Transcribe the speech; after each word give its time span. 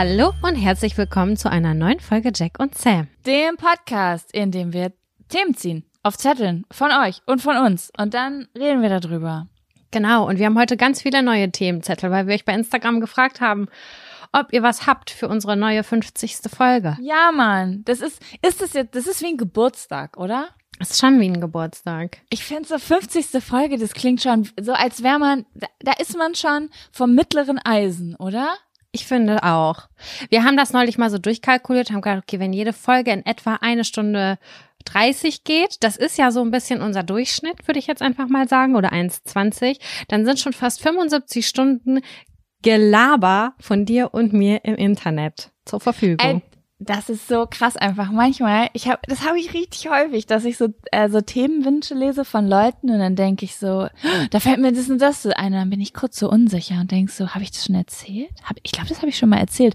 Hallo 0.00 0.32
und 0.42 0.54
herzlich 0.54 0.96
willkommen 0.96 1.36
zu 1.36 1.50
einer 1.50 1.74
neuen 1.74 1.98
Folge 1.98 2.30
Jack 2.32 2.60
und 2.60 2.72
Sam. 2.78 3.08
Dem 3.26 3.56
Podcast, 3.56 4.32
in 4.32 4.52
dem 4.52 4.72
wir 4.72 4.92
Themen 5.28 5.56
ziehen. 5.56 5.90
Auf 6.04 6.16
Zetteln. 6.16 6.64
Von 6.70 6.92
euch 6.92 7.20
und 7.26 7.42
von 7.42 7.56
uns. 7.56 7.90
Und 7.98 8.14
dann 8.14 8.46
reden 8.56 8.80
wir 8.80 9.00
darüber. 9.00 9.48
Genau, 9.90 10.28
und 10.28 10.38
wir 10.38 10.46
haben 10.46 10.56
heute 10.56 10.76
ganz 10.76 11.02
viele 11.02 11.20
neue 11.24 11.50
Themenzettel, 11.50 12.12
weil 12.12 12.28
wir 12.28 12.36
euch 12.36 12.44
bei 12.44 12.54
Instagram 12.54 13.00
gefragt 13.00 13.40
haben, 13.40 13.66
ob 14.32 14.52
ihr 14.52 14.62
was 14.62 14.86
habt 14.86 15.10
für 15.10 15.26
unsere 15.26 15.56
neue 15.56 15.82
50. 15.82 16.42
Folge. 16.48 16.96
Ja, 17.00 17.32
Mann. 17.32 17.82
Das 17.84 18.00
ist, 18.00 18.22
ist 18.40 18.62
das 18.62 18.74
jetzt, 18.74 18.94
das 18.94 19.08
ist 19.08 19.20
wie 19.20 19.30
ein 19.30 19.36
Geburtstag, 19.36 20.16
oder? 20.16 20.50
Das 20.78 20.90
ist 20.90 21.00
schon 21.00 21.18
wie 21.18 21.28
ein 21.28 21.40
Geburtstag. 21.40 22.18
Ich 22.30 22.44
finde 22.44 22.68
so 22.68 22.78
50. 22.78 23.42
Folge, 23.42 23.78
das 23.78 23.94
klingt 23.94 24.22
schon 24.22 24.48
so, 24.60 24.74
als 24.74 25.02
wäre 25.02 25.18
man, 25.18 25.44
da, 25.54 25.66
da 25.80 25.92
ist 25.98 26.16
man 26.16 26.36
schon 26.36 26.70
vom 26.92 27.16
mittleren 27.16 27.58
Eisen, 27.58 28.14
oder? 28.14 28.54
Ich 28.98 29.06
finde 29.06 29.44
auch. 29.44 29.88
Wir 30.28 30.42
haben 30.42 30.56
das 30.56 30.72
neulich 30.72 30.98
mal 30.98 31.08
so 31.08 31.18
durchkalkuliert, 31.18 31.90
haben 31.90 32.00
gesagt, 32.00 32.24
okay, 32.24 32.40
wenn 32.40 32.52
jede 32.52 32.72
Folge 32.72 33.12
in 33.12 33.24
etwa 33.24 33.54
eine 33.60 33.84
Stunde 33.84 34.38
30 34.86 35.44
geht, 35.44 35.76
das 35.80 35.96
ist 35.96 36.18
ja 36.18 36.30
so 36.30 36.40
ein 36.40 36.50
bisschen 36.50 36.82
unser 36.82 37.04
Durchschnitt, 37.04 37.68
würde 37.68 37.78
ich 37.78 37.86
jetzt 37.86 38.02
einfach 38.02 38.28
mal 38.28 38.48
sagen, 38.48 38.74
oder 38.74 38.92
1,20, 38.92 39.78
dann 40.08 40.24
sind 40.24 40.40
schon 40.40 40.52
fast 40.52 40.82
75 40.82 41.46
Stunden 41.46 42.00
Gelaber 42.62 43.54
von 43.60 43.84
dir 43.84 44.12
und 44.12 44.32
mir 44.32 44.64
im 44.64 44.74
Internet 44.74 45.52
zur 45.64 45.80
Verfügung. 45.80 46.26
Ey, 46.26 46.42
das 46.80 47.08
ist 47.08 47.26
so 47.26 47.46
krass 47.50 47.76
einfach. 47.76 48.10
Manchmal, 48.10 48.68
ich 48.72 48.88
habe, 48.88 49.00
das 49.06 49.26
habe 49.26 49.38
ich 49.38 49.52
richtig 49.52 49.88
häufig, 49.90 50.26
dass 50.26 50.44
ich 50.44 50.56
so 50.56 50.68
äh, 50.92 51.08
so 51.08 51.20
Themenwünsche 51.20 51.94
lese 51.94 52.24
von 52.24 52.46
Leuten 52.46 52.90
und 52.90 53.00
dann 53.00 53.16
denke 53.16 53.44
ich 53.44 53.56
so, 53.56 53.88
da 54.30 54.40
fällt 54.40 54.60
mir 54.60 54.72
das 54.72 54.88
und 54.88 54.98
das 54.98 55.22
so 55.22 55.30
ein, 55.30 55.52
dann 55.52 55.70
bin 55.70 55.80
ich 55.80 55.92
kurz 55.92 56.18
so 56.18 56.30
unsicher 56.30 56.80
und 56.80 56.90
denk 56.92 57.10
so, 57.10 57.30
habe 57.30 57.42
ich 57.42 57.50
das 57.50 57.64
schon 57.64 57.74
erzählt? 57.74 58.30
Hab, 58.44 58.56
ich 58.62 58.72
glaube, 58.72 58.88
das 58.88 58.98
habe 58.98 59.08
ich 59.08 59.18
schon 59.18 59.28
mal 59.28 59.38
erzählt. 59.38 59.74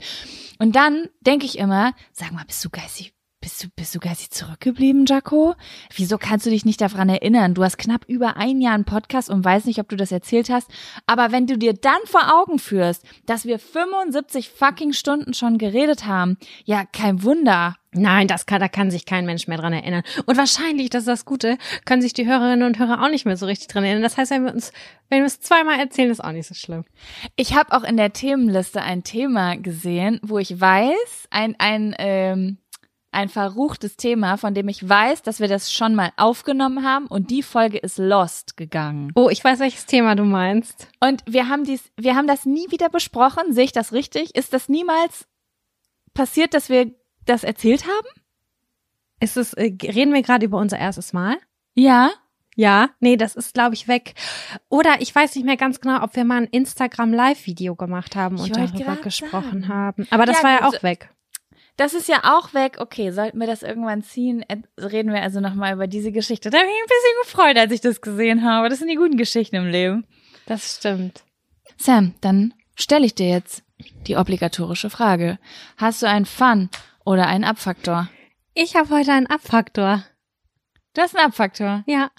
Und 0.59 0.75
dann 0.75 1.09
denke 1.21 1.45
ich 1.45 1.57
immer, 1.57 1.93
sag 2.13 2.31
mal, 2.31 2.45
bist 2.45 2.63
du 2.63 2.69
geistig 2.69 3.12
bist 3.43 3.61
du, 3.61 3.67
bist 3.75 3.93
du 3.93 3.99
geistig 3.99 4.31
zurückgeblieben, 4.31 5.05
Jaco? 5.05 5.55
Wieso 5.97 6.17
kannst 6.17 6.45
du 6.45 6.49
dich 6.49 6.63
nicht 6.63 6.79
daran 6.79 7.09
erinnern? 7.09 7.53
Du 7.53 7.61
hast 7.61 7.77
knapp 7.77 8.05
über 8.07 8.37
ein 8.37 8.61
Jahr 8.61 8.73
einen 8.73 8.85
Podcast 8.85 9.29
und 9.29 9.43
weiß 9.43 9.65
nicht, 9.65 9.79
ob 9.79 9.89
du 9.89 9.97
das 9.97 10.13
erzählt 10.13 10.49
hast. 10.49 10.71
Aber 11.07 11.33
wenn 11.33 11.45
du 11.45 11.57
dir 11.57 11.73
dann 11.73 11.99
vor 12.05 12.33
Augen 12.33 12.57
führst, 12.57 13.03
dass 13.25 13.43
wir 13.43 13.59
75 13.59 14.49
fucking 14.49 14.93
Stunden 14.93 15.33
schon 15.33 15.57
geredet 15.57 16.05
haben, 16.05 16.37
ja, 16.63 16.85
kein 16.85 17.21
Wunder. 17.23 17.75
Nein, 17.91 18.29
das 18.29 18.45
kann, 18.45 18.61
da 18.61 18.69
kann 18.69 18.89
sich 18.89 19.05
kein 19.05 19.25
Mensch 19.25 19.47
mehr 19.47 19.57
dran 19.57 19.73
erinnern. 19.73 20.03
Und 20.25 20.37
wahrscheinlich, 20.37 20.89
das 20.89 21.01
ist 21.01 21.07
das 21.07 21.25
Gute, 21.25 21.57
können 21.83 22.01
sich 22.01 22.13
die 22.13 22.25
Hörerinnen 22.25 22.65
und 22.65 22.79
Hörer 22.79 23.03
auch 23.03 23.09
nicht 23.09 23.25
mehr 23.25 23.35
so 23.35 23.45
richtig 23.45 23.67
dran 23.67 23.83
erinnern. 23.83 24.03
Das 24.03 24.17
heißt, 24.17 24.31
wenn 24.31 24.45
wir 24.45 24.53
uns, 24.53 24.71
wenn 25.09 25.19
wir 25.19 25.27
es 25.27 25.41
zweimal 25.41 25.79
erzählen, 25.79 26.09
ist 26.09 26.23
auch 26.23 26.31
nicht 26.31 26.47
so 26.47 26.55
schlimm. 26.55 26.85
Ich 27.35 27.55
habe 27.55 27.73
auch 27.73 27.83
in 27.83 27.97
der 27.97 28.13
Themenliste 28.13 28.81
ein 28.81 29.03
Thema 29.03 29.57
gesehen, 29.57 30.21
wo 30.23 30.39
ich 30.39 30.61
weiß, 30.61 31.27
ein, 31.29 31.55
ein, 31.59 31.93
ähm, 31.99 32.57
ein 33.13 33.29
verruchtes 33.29 33.97
Thema, 33.97 34.37
von 34.37 34.53
dem 34.53 34.67
ich 34.67 34.87
weiß, 34.87 35.21
dass 35.21 35.39
wir 35.39 35.47
das 35.47 35.71
schon 35.71 35.95
mal 35.95 36.11
aufgenommen 36.17 36.83
haben 36.83 37.07
und 37.07 37.29
die 37.29 37.43
Folge 37.43 37.77
ist 37.77 37.97
lost 37.97 38.57
gegangen. 38.57 39.11
Oh, 39.15 39.29
ich 39.29 39.43
weiß, 39.43 39.59
welches 39.59 39.85
Thema 39.85 40.15
du 40.15 40.23
meinst. 40.23 40.87
Und 40.99 41.23
wir 41.27 41.49
haben 41.49 41.63
dies, 41.63 41.91
wir 41.97 42.15
haben 42.15 42.27
das 42.27 42.45
nie 42.45 42.69
wieder 42.69 42.89
besprochen. 42.89 43.53
Sehe 43.53 43.65
ich 43.65 43.71
das 43.71 43.93
richtig? 43.93 44.35
Ist 44.35 44.53
das 44.53 44.69
niemals 44.69 45.27
passiert, 46.13 46.53
dass 46.53 46.69
wir 46.69 46.91
das 47.25 47.43
erzählt 47.43 47.83
haben? 47.83 48.07
Ist 49.19 49.37
es, 49.37 49.53
äh, 49.53 49.73
reden 49.83 50.13
wir 50.13 50.21
gerade 50.21 50.45
über 50.45 50.57
unser 50.57 50.77
erstes 50.77 51.13
Mal? 51.13 51.37
Ja. 51.75 52.11
Ja, 52.55 52.89
nee, 52.99 53.17
das 53.17 53.35
ist, 53.35 53.55
glaube 53.55 53.73
ich, 53.73 53.87
weg. 53.87 54.13
Oder 54.69 55.01
ich 55.01 55.13
weiß 55.13 55.35
nicht 55.35 55.45
mehr 55.45 55.57
ganz 55.57 55.79
genau, 55.79 56.03
ob 56.03 56.15
wir 56.15 56.23
mal 56.23 56.43
ein 56.43 56.47
Instagram-Live-Video 56.47 57.75
gemacht 57.75 58.15
haben 58.15 58.37
und 58.39 58.55
darüber 58.55 58.95
gesprochen 58.97 59.61
sagen. 59.61 59.67
haben. 59.69 60.07
Aber 60.11 60.27
das 60.27 60.37
ja, 60.37 60.43
war 60.43 60.51
ja 60.51 60.67
auch 60.67 60.83
weg. 60.83 61.09
Das 61.75 61.93
ist 61.93 62.07
ja 62.07 62.21
auch 62.23 62.53
weg. 62.53 62.77
Okay, 62.79 63.11
sollten 63.11 63.39
wir 63.39 63.47
das 63.47 63.63
irgendwann 63.63 64.03
ziehen, 64.03 64.45
reden 64.77 65.11
wir 65.11 65.21
also 65.21 65.39
nochmal 65.39 65.73
über 65.73 65.87
diese 65.87 66.11
Geschichte. 66.11 66.49
Da 66.49 66.59
habe 66.59 66.67
ich 66.67 66.73
ein 66.73 66.87
bisschen 66.87 67.23
gefreut, 67.23 67.57
als 67.57 67.71
ich 67.71 67.81
das 67.81 68.01
gesehen 68.01 68.43
habe. 68.43 68.69
Das 68.69 68.79
sind 68.79 68.89
die 68.89 68.95
guten 68.95 69.17
Geschichten 69.17 69.55
im 69.55 69.67
Leben. 69.67 70.05
Das 70.45 70.75
stimmt. 70.75 71.23
Sam, 71.77 72.13
dann 72.21 72.53
stelle 72.75 73.05
ich 73.05 73.15
dir 73.15 73.29
jetzt 73.29 73.63
die 74.07 74.17
obligatorische 74.17 74.89
Frage. 74.89 75.39
Hast 75.77 76.01
du 76.03 76.07
einen 76.07 76.25
Fun 76.25 76.69
oder 77.05 77.27
einen 77.27 77.43
Abfaktor? 77.43 78.09
Ich 78.53 78.75
habe 78.75 78.89
heute 78.89 79.11
einen 79.11 79.27
Abfaktor. 79.27 80.03
Du 80.93 81.01
hast 81.01 81.17
einen 81.17 81.27
Abfaktor? 81.27 81.83
Ja. 81.87 82.11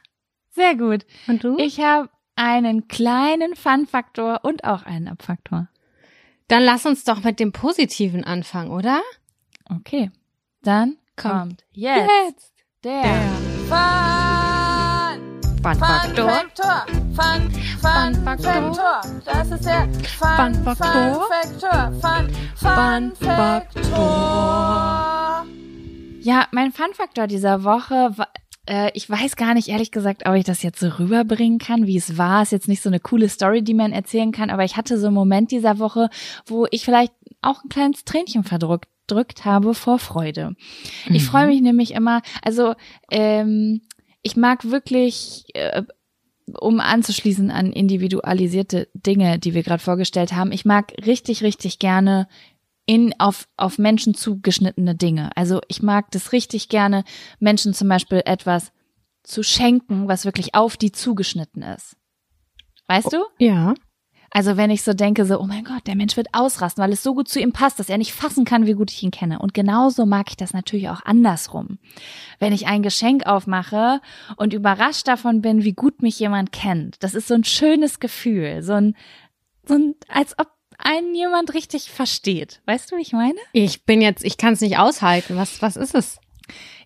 Sehr 0.51 0.75
gut. 0.77 1.07
Und 1.29 1.45
du? 1.45 1.57
Ich 1.59 1.81
habe 1.81 2.11
einen 2.37 2.89
kleinen 2.89 3.55
Fun-Faktor 3.55 4.41
und 4.43 4.65
auch 4.65 4.83
einen 4.83 5.09
Abfaktor. 5.09 5.69
Dann 6.49 6.63
lass 6.63 6.87
uns 6.87 7.05
doch 7.05 7.23
mit 7.23 7.41
dem 7.41 7.53
Positiven 7.53 8.25
anfangen, 8.25 8.71
oder? 8.71 9.01
Okay, 9.71 10.11
dann 10.63 10.99
kommt, 11.17 11.65
jetzt, 11.73 12.11
jetzt, 12.27 12.53
der, 12.83 13.03
der 13.03 13.31
Fun, 13.67 15.41
Fun 15.63 15.75
Faktor. 15.77 16.31
Fun, 16.55 16.85
Fun, 17.15 17.51
Fun 17.81 18.15
Faktor. 18.25 19.01
Das 19.25 19.51
ist 19.51 19.65
der 19.65 19.89
Fun, 20.19 20.55
Fun 20.55 20.55
Faktor. 20.65 21.93
Fun, 22.03 22.29
Fun, 22.57 23.13
Fun 23.13 23.13
Faktor. 23.19 24.05
Ja, 26.21 26.47
mein 26.53 26.73
Fun 26.73 26.93
Faktor 26.93 27.27
dieser 27.27 27.65
Woche 27.65 28.13
war, 28.19 28.29
äh, 28.67 28.91
ich 28.93 29.09
weiß 29.09 29.37
gar 29.37 29.55
nicht, 29.55 29.69
ehrlich 29.69 29.91
gesagt, 29.91 30.29
ob 30.29 30.35
ich 30.35 30.45
das 30.45 30.63
jetzt 30.63 30.81
so 30.81 30.89
rüberbringen 30.89 31.59
kann, 31.59 31.87
wie 31.87 31.97
es 31.97 32.19
war. 32.19 32.43
Ist 32.43 32.53
jetzt 32.53 32.69
nicht 32.69 32.83
so 32.83 32.91
eine 32.91 33.01
coole 33.01 33.31
Story, 33.31 33.63
die 33.63 33.73
man 33.73 33.93
erzählen 33.93 34.33
kann, 34.33 34.51
aber 34.51 34.65
ich 34.65 34.77
hatte 34.77 34.99
so 34.99 35.07
einen 35.07 35.15
Moment 35.15 35.51
dieser 35.51 35.79
Woche, 35.79 36.11
wo 36.45 36.67
ich 36.71 36.85
vielleicht 36.85 37.15
auch 37.41 37.65
ein 37.65 37.71
kleines 37.71 38.05
Tränchen 38.05 38.45
verdrückt 38.45 38.89
gedrückt 39.07 39.45
habe 39.45 39.75
vor 39.75 39.99
Freude. 39.99 40.51
Mhm. 41.09 41.15
Ich 41.15 41.25
freue 41.25 41.47
mich 41.47 41.61
nämlich 41.61 41.93
immer, 41.93 42.23
also 42.43 42.75
ähm, 43.11 43.83
ich 44.23 44.37
mag 44.37 44.71
wirklich, 44.71 45.45
äh, 45.55 45.83
um 46.59 46.81
anzuschließen 46.81 47.51
an 47.51 47.73
individualisierte 47.73 48.89
Dinge, 48.95 49.39
die 49.39 49.55
wir 49.55 49.63
gerade 49.63 49.83
vorgestellt 49.83 50.33
haben, 50.33 50.53
ich 50.53 50.65
mag 50.65 50.93
richtig, 51.07 51.43
richtig 51.43 51.79
gerne 51.79 52.29
in 52.87 53.15
auf 53.19 53.49
auf 53.57 53.79
Menschen 53.79 54.15
zugeschnittene 54.15 54.95
Dinge. 54.95 55.31
Also 55.37 55.61
ich 55.69 55.83
mag 55.83 56.11
das 56.11 56.33
richtig 56.33 56.69
gerne, 56.69 57.05
Menschen 57.39 57.73
zum 57.73 57.89
Beispiel 57.89 58.23
etwas 58.27 58.73
zu 59.23 59.43
schenken, 59.43 60.07
was 60.07 60.27
wirklich 60.27 60.55
auf 60.55 60.77
die 60.77 60.93
zugeschnitten 60.93 61.63
ist. 61.63 61.97
Weißt 62.87 63.11
du? 63.11 63.25
Ja. 63.39 63.75
Also 64.37 64.57
wenn 64.57 64.71
ich 64.71 64.83
so 64.83 64.95
denke, 64.95 65.25
so, 65.27 65.39
oh 65.39 65.47
mein 65.47 65.63
Gott, 65.63 65.87
der 65.87 65.95
Mensch 65.95 66.17
wird 66.17 66.27
ausrasten, 66.33 66.83
weil 66.83 66.93
es 66.93 67.05
so 67.05 67.15
gut 67.15 67.29
zu 67.29 67.39
ihm 67.39 67.53
passt, 67.53 67.79
dass 67.79 67.89
er 67.89 67.99
nicht 67.99 68.13
fassen 68.13 68.45
kann, 68.45 68.67
wie 68.67 68.73
gut 68.73 68.91
ich 68.91 69.01
ihn 69.05 69.13
kenne. 69.13 69.39
Und 69.39 69.55
genauso 69.55 70.07
mag 70.07 70.27
ich 70.29 70.37
das 70.37 70.53
natürlich 70.53 70.89
auch 70.89 71.03
andersrum. 71.05 71.79
Wenn 72.41 72.53
ich 72.53 72.67
ein 72.67 72.83
Geschenk 72.83 73.27
aufmache 73.27 74.01
und 74.37 74.53
überrascht 74.53 75.07
davon 75.07 75.41
bin, 75.41 75.63
wie 75.63 75.73
gut 75.73 76.03
mich 76.03 76.19
jemand 76.19 76.51
kennt. 76.51 77.01
Das 77.05 77.15
ist 77.15 77.29
so 77.29 77.35
ein 77.35 77.45
schönes 77.45 78.01
Gefühl, 78.01 78.65
so 78.65 78.73
ein, 78.73 78.97
so 79.69 79.75
ein, 79.75 79.95
als 80.09 80.37
ob 80.37 80.49
einen 80.79 81.15
jemand 81.15 81.55
richtig 81.55 81.93
versteht. 81.93 82.61
Weißt 82.67 82.91
du, 82.91 82.97
wie 82.97 83.03
ich 83.03 83.13
meine? 83.13 83.39
Ich 83.53 83.85
bin 83.85 84.01
jetzt, 84.01 84.25
ich 84.25 84.37
kann 84.37 84.55
es 84.55 84.61
nicht 84.61 84.79
aushalten. 84.79 85.37
Was, 85.37 85.63
was 85.63 85.77
ist 85.77 85.95
es? 85.95 86.19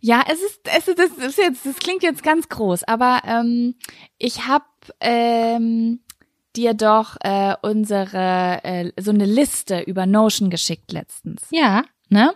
Ja, 0.03 0.22
es 0.30 0.42
ist, 0.42 0.60
es 0.65 0.86
ist, 0.86 0.98
das 0.98 1.12
ist 1.12 1.38
jetzt, 1.38 1.65
das 1.65 1.76
klingt 1.76 2.03
jetzt 2.03 2.22
ganz 2.22 2.50
groß, 2.50 2.84
aber 2.84 3.22
ähm, 3.25 3.75
ich 4.18 4.47
habe 4.47 4.66
ähm, 5.01 6.01
dir 6.59 6.75
doch 6.75 7.16
äh, 7.21 7.55
unsere 7.63 8.60
äh, 8.65 8.93
so 9.01 9.13
eine 9.13 9.25
Liste 9.25 9.81
über 9.81 10.07
Notion 10.07 10.51
geschickt 10.51 10.93
letztens. 10.93 11.43
Ja. 11.51 11.84
Ne? 12.10 12.33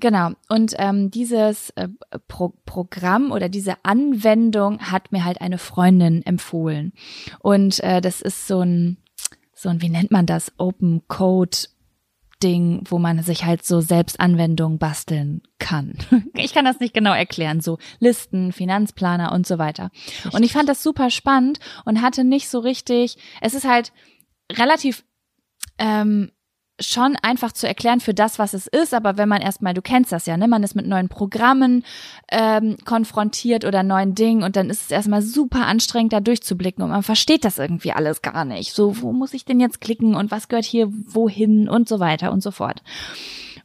Genau. 0.00 0.32
Und 0.50 0.74
ähm, 0.76 1.10
dieses 1.10 1.70
äh, 1.70 1.88
Pro 2.28 2.52
Programm 2.66 3.32
oder 3.32 3.48
diese 3.48 3.76
Anwendung 3.82 4.78
hat 4.80 5.12
mir 5.12 5.24
halt 5.24 5.40
eine 5.40 5.56
Freundin 5.56 6.24
empfohlen. 6.26 6.92
Und 7.40 7.80
äh, 7.80 8.02
das 8.02 8.20
ist 8.20 8.46
so 8.46 8.60
ein, 8.60 8.98
so 9.54 9.70
ein, 9.70 9.80
wie 9.80 9.88
nennt 9.88 10.10
man 10.10 10.26
das? 10.26 10.52
Open 10.58 11.02
Code 11.08 11.56
Ding, 12.44 12.82
wo 12.84 12.98
man 12.98 13.22
sich 13.22 13.44
halt 13.46 13.64
so 13.64 13.80
selbst 13.80 14.20
Anwendungen 14.20 14.78
basteln 14.78 15.42
kann. 15.58 15.96
Ich 16.36 16.52
kann 16.52 16.66
das 16.66 16.78
nicht 16.78 16.92
genau 16.92 17.14
erklären, 17.14 17.60
so 17.60 17.78
Listen, 18.00 18.52
Finanzplaner 18.52 19.32
und 19.32 19.46
so 19.46 19.58
weiter. 19.58 19.90
Richtig. 19.94 20.34
Und 20.34 20.42
ich 20.42 20.52
fand 20.52 20.68
das 20.68 20.82
super 20.82 21.08
spannend 21.10 21.58
und 21.84 22.02
hatte 22.02 22.22
nicht 22.22 22.48
so 22.48 22.58
richtig, 22.58 23.16
es 23.40 23.54
ist 23.54 23.66
halt 23.66 23.92
relativ 24.52 25.04
ähm, 25.78 26.32
schon 26.80 27.16
einfach 27.22 27.52
zu 27.52 27.68
erklären 27.68 28.00
für 28.00 28.14
das, 28.14 28.38
was 28.38 28.52
es 28.52 28.66
ist, 28.66 28.94
aber 28.94 29.16
wenn 29.16 29.28
man 29.28 29.40
erstmal, 29.40 29.74
du 29.74 29.82
kennst 29.82 30.10
das 30.10 30.26
ja, 30.26 30.36
ne, 30.36 30.48
man 30.48 30.62
ist 30.64 30.74
mit 30.74 30.86
neuen 30.86 31.08
Programmen 31.08 31.84
ähm, 32.30 32.76
konfrontiert 32.84 33.64
oder 33.64 33.82
neuen 33.82 34.14
Dingen 34.14 34.42
und 34.42 34.56
dann 34.56 34.70
ist 34.70 34.82
es 34.82 34.90
erstmal 34.90 35.22
super 35.22 35.66
anstrengend, 35.66 36.12
da 36.12 36.20
durchzublicken 36.20 36.82
und 36.82 36.90
man 36.90 37.04
versteht 37.04 37.44
das 37.44 37.58
irgendwie 37.58 37.92
alles 37.92 38.22
gar 38.22 38.44
nicht. 38.44 38.72
So, 38.72 39.00
wo 39.00 39.12
muss 39.12 39.34
ich 39.34 39.44
denn 39.44 39.60
jetzt 39.60 39.80
klicken 39.80 40.16
und 40.16 40.30
was 40.30 40.48
gehört 40.48 40.64
hier 40.64 40.88
wohin 40.90 41.68
und 41.68 41.88
so 41.88 42.00
weiter 42.00 42.32
und 42.32 42.42
so 42.42 42.50
fort. 42.50 42.82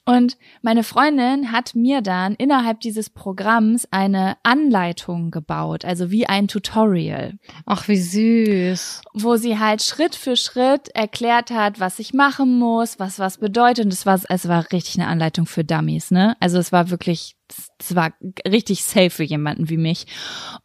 Und 0.10 0.38
meine 0.64 0.82
Freundin 0.84 1.52
hat 1.52 1.76
mir 1.76 2.02
dann 2.02 2.34
innerhalb 2.34 2.80
dieses 2.80 3.12
Programms 3.12 3.88
eine 3.92 4.38
Anleitung 4.42 5.30
gebaut, 5.30 5.86
also 5.86 6.10
wie 6.10 6.26
ein 6.26 6.48
Tutorial. 6.48 7.38
Ach, 7.68 7.88
wie 7.88 7.98
süß. 7.98 9.02
Wo 9.14 9.36
sie 9.36 9.60
halt 9.60 9.84
Schritt 9.84 10.16
für 10.16 10.36
Schritt 10.36 10.90
erklärt 10.96 11.52
hat, 11.52 11.80
was 11.80 12.00
ich 12.00 12.16
machen 12.16 12.58
muss, 12.58 12.98
was 12.98 13.20
was 13.20 13.38
bedeutet. 13.38 13.86
Und 13.86 13.94
es 13.94 14.08
war, 14.08 14.20
es 14.28 14.48
war 14.48 14.72
richtig 14.72 15.00
eine 15.00 15.08
Anleitung 15.10 15.46
für 15.46 15.64
Dummies, 15.64 16.10
ne? 16.10 16.36
Also 16.40 16.58
es 16.58 16.72
war 16.72 16.90
wirklich 16.90 17.36
es 17.80 17.96
war 17.96 18.13
richtig 18.48 18.84
safe 18.84 19.10
für 19.10 19.24
jemanden 19.24 19.69
wie 19.69 19.78
mich. 19.78 20.06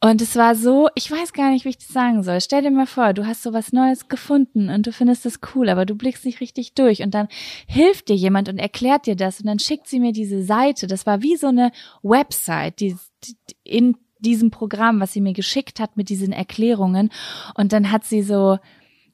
Und 0.01 0.21
es 0.21 0.37
war 0.37 0.55
so, 0.55 0.89
ich 0.95 1.11
weiß 1.11 1.33
gar 1.33 1.51
nicht, 1.51 1.65
wie 1.65 1.71
ich 1.71 1.79
das 1.79 1.89
sagen 1.89 2.23
soll. 2.23 2.41
Stell 2.41 2.63
dir 2.63 2.71
mal 2.71 2.87
vor, 2.87 3.13
du 3.13 3.27
hast 3.27 3.43
so 3.43 3.53
was 3.53 3.73
Neues 3.73 4.09
gefunden 4.09 4.69
und 4.69 4.87
du 4.87 4.93
findest 4.93 5.25
es 5.27 5.41
cool, 5.55 5.69
aber 5.69 5.87
du 5.87 5.95
blickst 5.95 6.25
nicht 6.25 6.41
richtig 6.41 6.75
durch 6.75 7.03
und 7.03 7.15
dann 7.15 7.29
hilft 7.67 8.09
dir 8.09 8.17
jemand 8.17 8.49
und 8.49 8.59
erklärt 8.59 9.07
dir 9.07 9.17
das 9.17 9.41
und 9.41 9.47
dann 9.47 9.59
schickt 9.59 9.89
sie 9.89 10.01
mir 10.01 10.13
diese 10.13 10.43
Seite. 10.45 10.87
Das 10.87 11.07
war 11.07 11.23
wie 11.23 11.37
so 11.37 11.47
eine 11.47 11.71
Website, 12.03 12.81
die, 12.81 12.97
die 13.25 13.37
in 13.65 13.97
diesem 14.19 14.51
Programm, 14.51 15.01
was 15.01 15.13
sie 15.13 15.21
mir 15.21 15.35
geschickt 15.35 15.81
hat 15.81 15.97
mit 15.97 16.09
diesen 16.09 16.33
Erklärungen. 16.33 17.11
Und 17.55 17.73
dann 17.73 17.91
hat 17.91 18.05
sie 18.05 18.23
so, 18.23 18.59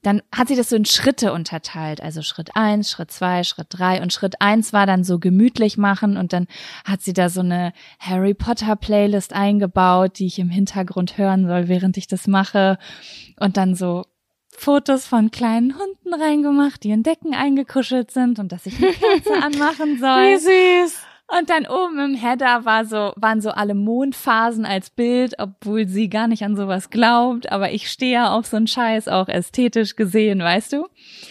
dann 0.02 0.22
hat 0.34 0.48
sie 0.48 0.56
das 0.56 0.70
so 0.70 0.76
in 0.76 0.86
Schritte 0.86 1.32
unterteilt. 1.32 2.00
Also 2.00 2.22
Schritt 2.22 2.50
eins, 2.54 2.90
Schritt 2.90 3.10
zwei, 3.10 3.44
Schritt 3.44 3.66
drei 3.70 4.00
und 4.00 4.12
Schritt 4.12 4.40
eins 4.40 4.72
war 4.72 4.86
dann 4.86 5.04
so 5.04 5.18
gemütlich 5.18 5.76
machen 5.76 6.16
und 6.16 6.32
dann 6.32 6.46
hat 6.84 7.02
sie 7.02 7.12
da 7.12 7.28
so 7.28 7.40
eine 7.40 7.72
Harry 7.98 8.34
Potter 8.34 8.76
Playlist 8.76 9.34
eingebaut, 9.34 10.18
die 10.18 10.26
ich 10.26 10.38
im 10.38 10.48
Hintergrund 10.48 11.18
hören 11.18 11.46
soll, 11.46 11.68
während 11.68 11.96
ich 11.96 12.06
das 12.06 12.26
mache 12.26 12.78
und 13.38 13.56
dann 13.56 13.74
so 13.74 14.04
Fotos 14.56 15.06
von 15.06 15.30
kleinen 15.30 15.78
Hunden 15.78 16.14
reingemacht, 16.14 16.82
die 16.82 16.90
in 16.90 17.02
Decken 17.02 17.34
eingekuschelt 17.34 18.10
sind 18.10 18.38
und 18.38 18.52
dass 18.52 18.66
ich 18.66 18.76
eine 18.76 18.92
Kerze 18.92 19.34
anmachen 19.42 19.98
soll. 19.98 20.34
Wie 20.34 20.84
süß. 20.84 21.09
Und 21.38 21.48
dann 21.48 21.66
oben 21.66 21.98
im 22.00 22.14
Header 22.14 22.64
war 22.64 22.84
so, 22.84 23.12
waren 23.16 23.40
so 23.40 23.50
alle 23.50 23.74
Mondphasen 23.74 24.64
als 24.64 24.90
Bild, 24.90 25.34
obwohl 25.38 25.86
sie 25.86 26.08
gar 26.08 26.26
nicht 26.26 26.42
an 26.42 26.56
sowas 26.56 26.90
glaubt. 26.90 27.52
Aber 27.52 27.70
ich 27.72 27.88
stehe 27.88 28.12
ja 28.12 28.32
auf 28.32 28.46
so 28.46 28.56
einen 28.56 28.66
Scheiß, 28.66 29.06
auch 29.06 29.28
ästhetisch 29.28 29.94
gesehen, 29.94 30.40
weißt 30.40 30.72
du? 30.72 30.88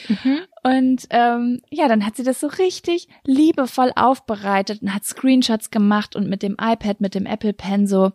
Mhm. 0.07 0.39
Und 0.63 1.07
ähm, 1.09 1.61
ja, 1.69 1.87
dann 1.87 2.05
hat 2.05 2.15
sie 2.15 2.23
das 2.23 2.39
so 2.39 2.47
richtig 2.47 3.07
liebevoll 3.25 3.91
aufbereitet 3.95 4.81
und 4.81 4.93
hat 4.93 5.03
Screenshots 5.03 5.69
gemacht 5.69 6.15
und 6.15 6.29
mit 6.29 6.43
dem 6.43 6.53
iPad, 6.53 7.01
mit 7.01 7.15
dem 7.15 7.25
Apple 7.25 7.53
Pen 7.53 7.85
so, 7.85 8.11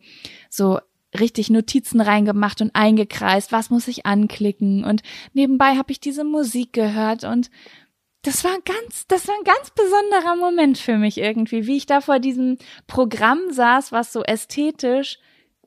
so 0.49 0.79
richtig 1.19 1.51
Notizen 1.51 2.01
reingemacht 2.01 2.61
und 2.61 2.75
eingekreist, 2.75 3.53
was 3.53 3.71
muss 3.71 3.89
ich 3.89 4.05
anklicken 4.05 4.85
und 4.85 5.03
nebenbei 5.33 5.77
habe 5.77 5.93
ich 5.93 6.01
diese 6.01 6.25
Musik 6.25 6.73
gehört 6.73 7.25
und 7.25 7.51
das 8.25 8.43
war 8.43 8.59
ganz, 8.65 9.07
das 9.07 9.29
war 9.29 9.35
ein 9.35 9.45
ganz 9.45 9.71
besonderer 9.71 10.37
Moment 10.37 10.79
für 10.79 10.97
mich 10.97 11.19
irgendwie, 11.19 11.67
wie 11.67 11.77
ich 11.77 11.87
da 11.87 12.01
vor 12.01 12.19
diesem 12.19 12.59
Programm 12.87 13.41
saß, 13.51 13.93
was 13.93 14.13
so 14.13 14.23
ästhetisch 14.23 15.19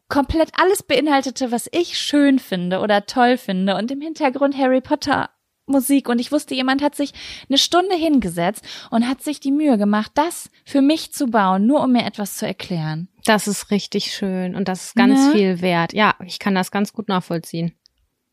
komplett 0.09 0.51
alles 0.59 0.83
beinhaltete, 0.83 1.51
was 1.51 1.69
ich 1.71 1.97
schön 1.97 2.39
finde 2.39 2.79
oder 2.79 3.05
toll 3.05 3.37
finde 3.37 3.75
und 3.75 3.91
im 3.91 4.01
Hintergrund 4.01 4.57
Harry 4.57 4.81
Potter 4.81 5.29
Musik 5.67 6.07
und 6.07 6.19
ich 6.19 6.31
wusste, 6.31 6.55
jemand 6.55 6.81
hat 6.81 6.95
sich 6.95 7.11
eine 7.49 7.57
Stunde 7.57 7.95
hingesetzt 7.95 8.65
und 8.89 9.07
hat 9.07 9.21
sich 9.21 9.41
die 9.41 9.51
Mühe 9.51 9.77
gemacht, 9.77 10.11
das 10.15 10.49
für 10.65 10.81
mich 10.81 11.11
zu 11.11 11.27
bauen, 11.27 11.67
nur 11.67 11.83
um 11.83 11.91
mir 11.91 12.05
etwas 12.05 12.37
zu 12.37 12.47
erklären. 12.47 13.09
Das 13.25 13.47
ist 13.47 13.69
richtig 13.69 14.13
schön 14.13 14.55
und 14.55 14.69
das 14.69 14.85
ist 14.85 14.95
ganz 14.95 15.27
ne? 15.27 15.31
viel 15.33 15.61
wert. 15.61 15.93
Ja, 15.93 16.15
ich 16.25 16.39
kann 16.39 16.55
das 16.55 16.71
ganz 16.71 16.93
gut 16.93 17.09
nachvollziehen. 17.09 17.73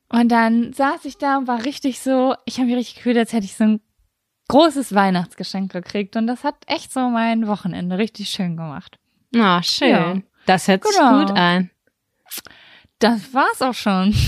Und 0.09 0.29
dann 0.29 0.73
saß 0.73 1.05
ich 1.07 1.19
da 1.19 1.39
und 1.39 1.49
war 1.49 1.65
richtig 1.65 1.99
so, 1.99 2.37
ich 2.45 2.59
habe 2.59 2.67
mich 2.67 2.77
richtig 2.77 2.97
gefühlt, 2.97 3.19
als 3.19 3.33
hätte 3.33 3.47
ich 3.47 3.57
so 3.57 3.65
ein 3.65 3.81
großes 4.49 4.95
Weihnachtsgeschenk 4.95 5.73
gekriegt 5.73 6.17
und 6.17 6.27
das 6.27 6.45
hat 6.45 6.57
echt 6.67 6.93
so 6.93 7.09
mein 7.09 7.47
Wochenende 7.47 7.99
richtig 7.99 8.31
schön 8.31 8.57
gemacht. 8.57 8.99
Ah, 9.35 9.63
schön. 9.63 9.89
Ja. 9.89 10.17
Das 10.47 10.69
hört 10.69 10.85
sich 10.85 10.97
genau. 10.97 11.21
gut 11.21 11.37
an. 11.37 11.71
Das 12.99 13.33
war's 13.35 13.63
auch 13.63 13.75
schon. 13.75 14.15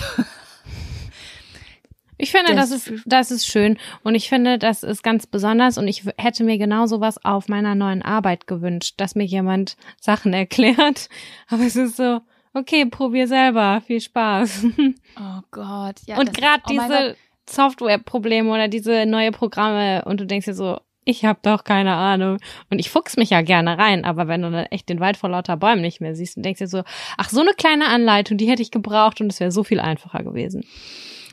Ich 2.18 2.30
finde, 2.30 2.54
das, 2.54 2.70
das, 2.70 2.86
ist, 2.86 3.02
das 3.04 3.30
ist 3.30 3.46
schön 3.46 3.78
und 4.02 4.14
ich 4.14 4.28
finde, 4.28 4.58
das 4.58 4.82
ist 4.82 5.02
ganz 5.02 5.26
besonders 5.26 5.76
und 5.76 5.86
ich 5.86 6.04
hätte 6.16 6.44
mir 6.44 6.56
genau 6.56 6.86
sowas 6.86 7.22
auf 7.22 7.48
meiner 7.48 7.74
neuen 7.74 8.00
Arbeit 8.00 8.46
gewünscht, 8.46 8.94
dass 8.96 9.14
mir 9.14 9.24
jemand 9.24 9.76
Sachen 10.00 10.32
erklärt. 10.32 11.08
Aber 11.48 11.64
es 11.64 11.76
ist 11.76 11.96
so, 11.96 12.20
okay, 12.54 12.86
probier 12.86 13.28
selber, 13.28 13.82
viel 13.86 14.00
Spaß. 14.00 14.66
Oh 15.18 15.40
Gott, 15.50 15.96
ja. 16.04 16.18
Und 16.18 16.34
gerade 16.34 16.62
oh 16.66 16.70
diese, 16.70 17.16
Softwareprobleme 17.48 18.50
oder 18.50 18.69
diese 18.69 19.06
neue 19.06 19.31
Programme 19.31 20.04
und 20.04 20.20
du 20.20 20.26
denkst 20.26 20.46
dir 20.46 20.54
so, 20.54 20.78
ich 21.06 21.25
habe 21.25 21.38
doch 21.43 21.64
keine 21.64 21.94
Ahnung. 21.94 22.38
Und 22.69 22.81
ich 22.81 22.90
fuchs 22.90 23.16
mich 23.16 23.31
ja 23.31 23.40
gerne 23.40 23.78
rein, 23.78 24.04
aber 24.04 24.28
wenn 24.28 24.43
du 24.43 24.50
dann 24.50 24.66
echt 24.66 24.88
den 24.88 25.00
Wald 25.00 25.16
vor 25.16 25.31
lauter 25.31 25.56
Bäumen 25.56 25.81
nicht 25.81 26.00
mehr 26.00 26.16
siehst 26.16 26.37
und 26.37 26.43
denkst 26.43 26.58
dir 26.58 26.66
so, 26.66 26.82
ach, 27.16 27.31
so 27.31 27.40
eine 27.40 27.52
kleine 27.52 27.87
Anleitung, 27.87 28.37
die 28.37 28.50
hätte 28.50 28.62
ich 28.62 28.72
gebraucht 28.72 29.20
und 29.20 29.32
es 29.32 29.40
wäre 29.40 29.52
so 29.52 29.62
viel 29.62 29.81
einfacher 29.81 30.25
gewesen. 30.25 30.64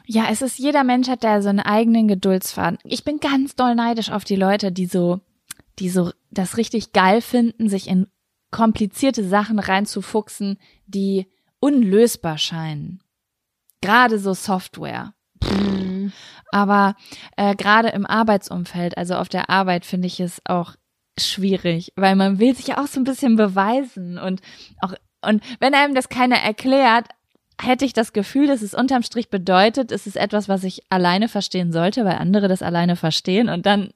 Ja, 0.06 0.28
es 0.30 0.42
ist, 0.42 0.60
jeder 0.60 0.84
Mensch 0.84 1.08
hat 1.08 1.24
da 1.24 1.42
so 1.42 1.50
einen 1.50 1.60
eigenen 1.60 2.08
Geduldsfaden. 2.08 2.78
Ich 2.84 3.04
bin 3.04 3.20
ganz 3.20 3.56
doll 3.56 3.74
neidisch 3.74 4.12
auf 4.12 4.24
die 4.24 4.36
Leute, 4.36 4.72
die 4.72 4.86
so, 4.86 5.22
die 5.80 5.90
so 5.90 6.12
das 6.30 6.58
richtig 6.58 6.94
geil 6.94 7.22
finden, 7.22 7.68
sich 7.68 7.88
in 7.88 8.08
komplizierte 8.52 9.24
Sachen 9.24 9.60
reinzufuchsen, 9.60 10.60
die 10.86 11.28
unlösbar 11.60 12.38
scheinen. 12.38 13.02
Gerade 13.82 14.20
so 14.20 14.34
Software. 14.34 15.14
Mhm. 15.52 16.12
Aber 16.52 16.96
äh, 17.36 17.56
gerade 17.56 17.90
im 17.90 18.06
Arbeitsumfeld, 18.06 18.98
also 18.98 19.16
auf 19.16 19.30
der 19.30 19.50
Arbeit, 19.50 19.86
finde 19.86 20.08
ich 20.08 20.20
es 20.20 20.42
auch 20.46 20.76
schwierig, 21.20 21.94
weil 21.96 22.16
man 22.16 22.40
will 22.40 22.56
sich 22.56 22.68
ja 22.68 22.82
auch 22.82 22.88
so 22.88 23.00
ein 23.00 23.04
bisschen 23.04 23.36
beweisen 23.36 24.18
und 24.18 24.42
auch 24.82 24.94
und 25.26 25.42
wenn 25.60 25.74
einem 25.74 25.96
das 25.96 26.10
keiner 26.10 26.36
erklärt, 26.36 27.08
hätte 27.62 27.86
ich 27.86 27.94
das 27.94 28.14
Gefühl, 28.14 28.48
dass 28.48 28.62
es 28.62 28.74
unterm 28.74 29.04
Strich 29.04 29.30
bedeutet, 29.30 29.92
es 29.92 30.06
ist 30.06 30.18
etwas, 30.18 30.50
was 30.50 30.64
ich 30.64 30.82
alleine 30.90 31.30
verstehen 31.30 31.72
sollte, 31.72 32.04
weil 32.04 32.16
andere 32.16 32.48
das 32.48 32.62
alleine 32.62 32.96
verstehen 32.96 33.50
und 33.50 33.66
dann 33.66 33.92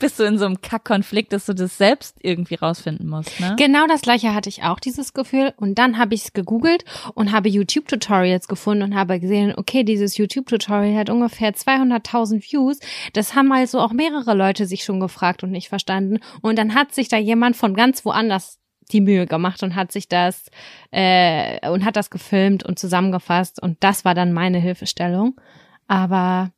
bist 0.00 0.18
du 0.18 0.24
in 0.24 0.38
so 0.38 0.46
einem 0.46 0.60
Kackkonflikt, 0.60 1.32
dass 1.32 1.46
du 1.46 1.54
das 1.54 1.78
selbst 1.78 2.16
irgendwie 2.20 2.56
rausfinden 2.56 3.08
musst. 3.08 3.38
Ne? 3.38 3.54
Genau 3.56 3.86
das 3.86 4.02
gleiche 4.02 4.34
hatte 4.34 4.48
ich 4.48 4.64
auch, 4.64 4.80
dieses 4.80 5.14
Gefühl. 5.14 5.54
Und 5.56 5.76
dann 5.78 5.98
habe 5.98 6.14
ich 6.14 6.24
es 6.24 6.32
gegoogelt 6.32 6.84
und 7.14 7.30
habe 7.30 7.48
YouTube-Tutorials 7.48 8.48
gefunden 8.48 8.82
und 8.82 8.94
habe 8.96 9.20
gesehen, 9.20 9.54
okay, 9.56 9.84
dieses 9.84 10.16
YouTube-Tutorial 10.16 10.98
hat 10.98 11.10
ungefähr 11.10 11.54
200.000 11.54 12.42
Views. 12.50 12.80
Das 13.12 13.34
haben 13.34 13.52
also 13.52 13.78
auch 13.78 13.92
mehrere 13.92 14.34
Leute 14.34 14.66
sich 14.66 14.82
schon 14.82 14.98
gefragt 14.98 15.44
und 15.44 15.52
nicht 15.52 15.68
verstanden. 15.68 16.18
Und 16.42 16.58
dann 16.58 16.74
hat 16.74 16.92
sich 16.92 17.08
da 17.08 17.16
jemand 17.16 17.56
von 17.56 17.74
ganz 17.74 18.04
woanders 18.04 18.58
die 18.92 19.00
Mühe 19.00 19.26
gemacht 19.26 19.62
und 19.62 19.76
hat 19.76 19.92
sich 19.92 20.08
das 20.08 20.46
äh, 20.90 21.68
und 21.70 21.84
hat 21.84 21.96
das 21.96 22.10
gefilmt 22.10 22.64
und 22.64 22.78
zusammengefasst 22.78 23.62
und 23.62 23.76
das 23.80 24.04
war 24.04 24.14
dann 24.14 24.32
meine 24.32 24.58
Hilfestellung. 24.58 25.40
Aber 25.86 26.50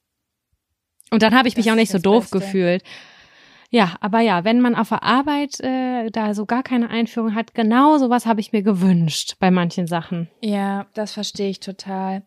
und 1.10 1.22
dann 1.22 1.34
habe 1.34 1.46
ich 1.46 1.56
mich 1.56 1.70
auch 1.70 1.76
nicht 1.76 1.92
so 1.92 1.98
doof 1.98 2.30
Beste. 2.30 2.38
gefühlt. 2.38 2.82
Ja, 3.72 3.96
aber 4.02 4.20
ja, 4.20 4.44
wenn 4.44 4.60
man 4.60 4.74
auf 4.74 4.90
der 4.90 5.02
Arbeit 5.02 5.58
äh, 5.60 6.10
da 6.10 6.34
so 6.34 6.44
gar 6.44 6.62
keine 6.62 6.90
Einführung 6.90 7.34
hat, 7.34 7.54
genau 7.54 7.96
sowas 7.96 8.26
habe 8.26 8.40
ich 8.40 8.52
mir 8.52 8.62
gewünscht 8.62 9.36
bei 9.40 9.50
manchen 9.50 9.86
Sachen. 9.86 10.28
Ja, 10.42 10.84
das 10.92 11.14
verstehe 11.14 11.48
ich 11.48 11.60
total. 11.60 12.22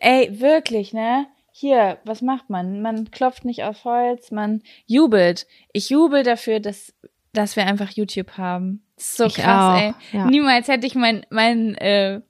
Ey, 0.00 0.38
wirklich, 0.38 0.92
ne? 0.92 1.28
Hier, 1.50 1.96
was 2.04 2.20
macht 2.20 2.50
man? 2.50 2.82
Man 2.82 3.10
klopft 3.10 3.46
nicht 3.46 3.64
auf 3.64 3.84
Holz, 3.84 4.30
man 4.30 4.62
jubelt. 4.84 5.46
Ich 5.72 5.88
jubel 5.88 6.22
dafür, 6.22 6.60
dass, 6.60 6.92
dass 7.32 7.56
wir 7.56 7.64
einfach 7.64 7.92
YouTube 7.92 8.36
haben. 8.36 8.84
so 8.98 9.24
ich 9.24 9.36
krass, 9.36 9.78
auch, 9.78 9.80
ey. 9.80 9.94
Ja. 10.12 10.26
Niemals 10.26 10.68
hätte 10.68 10.86
ich 10.86 10.94
mein, 10.94 11.24
mein 11.30 11.74
äh, 11.76 12.20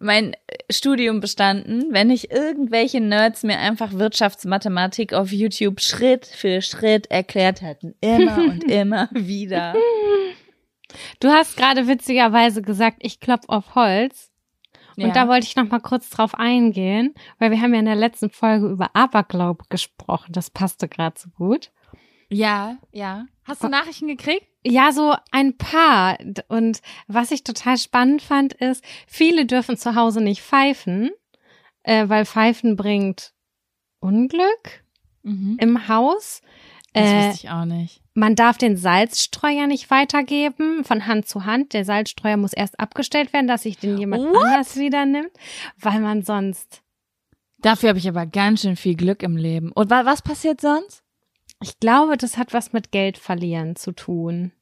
mein 0.00 0.34
Studium 0.70 1.20
bestanden, 1.20 1.92
wenn 1.92 2.08
nicht 2.08 2.32
irgendwelche 2.32 3.00
Nerds 3.00 3.42
mir 3.42 3.58
einfach 3.58 3.92
Wirtschaftsmathematik 3.92 5.12
auf 5.12 5.30
YouTube 5.30 5.80
Schritt 5.80 6.26
für 6.26 6.62
Schritt 6.62 7.10
erklärt 7.10 7.60
hätten. 7.62 7.94
Immer 8.00 8.38
und 8.38 8.64
immer 8.70 9.08
wieder. 9.12 9.74
Du 11.20 11.28
hast 11.28 11.56
gerade 11.56 11.86
witzigerweise 11.86 12.62
gesagt, 12.62 12.98
ich 13.00 13.20
klopf 13.20 13.44
auf 13.48 13.74
Holz. 13.74 14.30
Und 14.96 15.08
ja. 15.08 15.12
da 15.12 15.28
wollte 15.28 15.46
ich 15.46 15.56
noch 15.56 15.68
mal 15.68 15.80
kurz 15.80 16.10
drauf 16.10 16.34
eingehen, 16.34 17.14
weil 17.38 17.50
wir 17.50 17.60
haben 17.60 17.72
ja 17.72 17.80
in 17.80 17.86
der 17.86 17.94
letzten 17.94 18.30
Folge 18.30 18.68
über 18.68 18.90
Aberglaube 18.94 19.64
gesprochen. 19.68 20.32
Das 20.32 20.50
passte 20.50 20.88
gerade 20.88 21.18
so 21.18 21.30
gut. 21.30 21.70
Ja, 22.28 22.76
ja. 22.92 23.26
Hast 23.44 23.62
du 23.62 23.68
Nachrichten 23.68 24.08
gekriegt? 24.08 24.46
Ja, 24.64 24.92
so 24.92 25.14
ein 25.30 25.56
paar. 25.56 26.18
Und 26.48 26.82
was 27.06 27.30
ich 27.30 27.44
total 27.44 27.78
spannend 27.78 28.22
fand, 28.22 28.52
ist, 28.52 28.84
viele 29.06 29.46
dürfen 29.46 29.76
zu 29.76 29.94
Hause 29.94 30.20
nicht 30.20 30.42
pfeifen, 30.42 31.10
äh, 31.82 32.08
weil 32.08 32.26
Pfeifen 32.26 32.76
bringt 32.76 33.32
Unglück 34.00 34.84
mhm. 35.22 35.56
im 35.60 35.88
Haus. 35.88 36.42
Das 36.92 37.08
äh, 37.08 37.28
wusste 37.28 37.46
ich 37.46 37.50
auch 37.50 37.64
nicht. 37.64 38.02
Man 38.14 38.34
darf 38.34 38.58
den 38.58 38.76
Salzstreuer 38.76 39.66
nicht 39.66 39.90
weitergeben 39.90 40.84
von 40.84 41.06
Hand 41.06 41.26
zu 41.26 41.46
Hand. 41.46 41.72
Der 41.72 41.84
Salzstreuer 41.84 42.36
muss 42.36 42.52
erst 42.52 42.78
abgestellt 42.80 43.32
werden, 43.32 43.46
dass 43.46 43.62
sich 43.62 43.78
den 43.78 43.96
jemand 43.96 44.24
What? 44.24 44.44
anders 44.44 44.76
wieder 44.76 45.06
nimmt, 45.06 45.30
weil 45.78 46.00
man 46.00 46.22
sonst. 46.22 46.82
Dafür 47.58 47.90
habe 47.90 47.98
ich 47.98 48.08
aber 48.08 48.26
ganz 48.26 48.62
schön 48.62 48.76
viel 48.76 48.96
Glück 48.96 49.22
im 49.22 49.36
Leben. 49.36 49.70
Und 49.72 49.90
was 49.90 50.22
passiert 50.22 50.60
sonst? 50.60 51.02
Ich 51.62 51.78
glaube, 51.78 52.16
das 52.16 52.36
hat 52.38 52.52
was 52.54 52.72
mit 52.72 52.90
Geld 52.92 53.18
verlieren 53.18 53.76
zu 53.76 53.92
tun. 53.92 54.52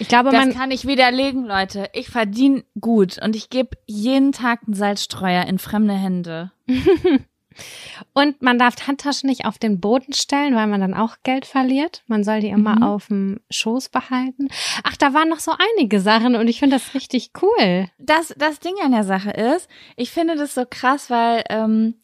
Ich 0.00 0.08
glaube, 0.08 0.30
das 0.30 0.44
man 0.44 0.54
kann 0.54 0.70
ich 0.70 0.86
widerlegen, 0.86 1.44
Leute. 1.44 1.88
Ich 1.92 2.08
verdiene 2.08 2.64
gut 2.80 3.20
und 3.22 3.34
ich 3.34 3.50
gebe 3.50 3.76
jeden 3.86 4.32
Tag 4.32 4.60
einen 4.66 4.74
Salzstreuer 4.74 5.44
in 5.46 5.58
fremde 5.58 5.94
Hände. 5.94 6.52
und 8.12 8.40
man 8.40 8.58
darf 8.58 8.74
Handtaschen 8.86 9.28
nicht 9.28 9.44
auf 9.44 9.58
den 9.58 9.80
Boden 9.80 10.12
stellen, 10.12 10.54
weil 10.54 10.68
man 10.68 10.80
dann 10.80 10.94
auch 10.94 11.16
Geld 11.24 11.46
verliert. 11.46 12.02
Man 12.06 12.22
soll 12.22 12.40
die 12.40 12.48
immer 12.48 12.76
Mhm. 12.76 12.82
auf 12.84 13.06
dem 13.08 13.40
Schoß 13.50 13.88
behalten. 13.88 14.48
Ach, 14.84 14.96
da 14.96 15.14
waren 15.14 15.28
noch 15.28 15.40
so 15.40 15.52
einige 15.76 16.00
Sachen 16.00 16.36
und 16.36 16.46
ich 16.46 16.60
finde 16.60 16.76
das 16.76 16.94
richtig 16.94 17.32
cool. 17.42 17.88
Das, 17.98 18.32
das 18.36 18.60
Ding 18.60 18.74
an 18.84 18.92
der 18.92 19.04
Sache 19.04 19.30
ist, 19.30 19.68
ich 19.96 20.10
finde 20.12 20.36
das 20.36 20.54
so 20.54 20.64
krass, 20.68 21.10
weil, 21.10 21.42
ähm, 21.50 21.94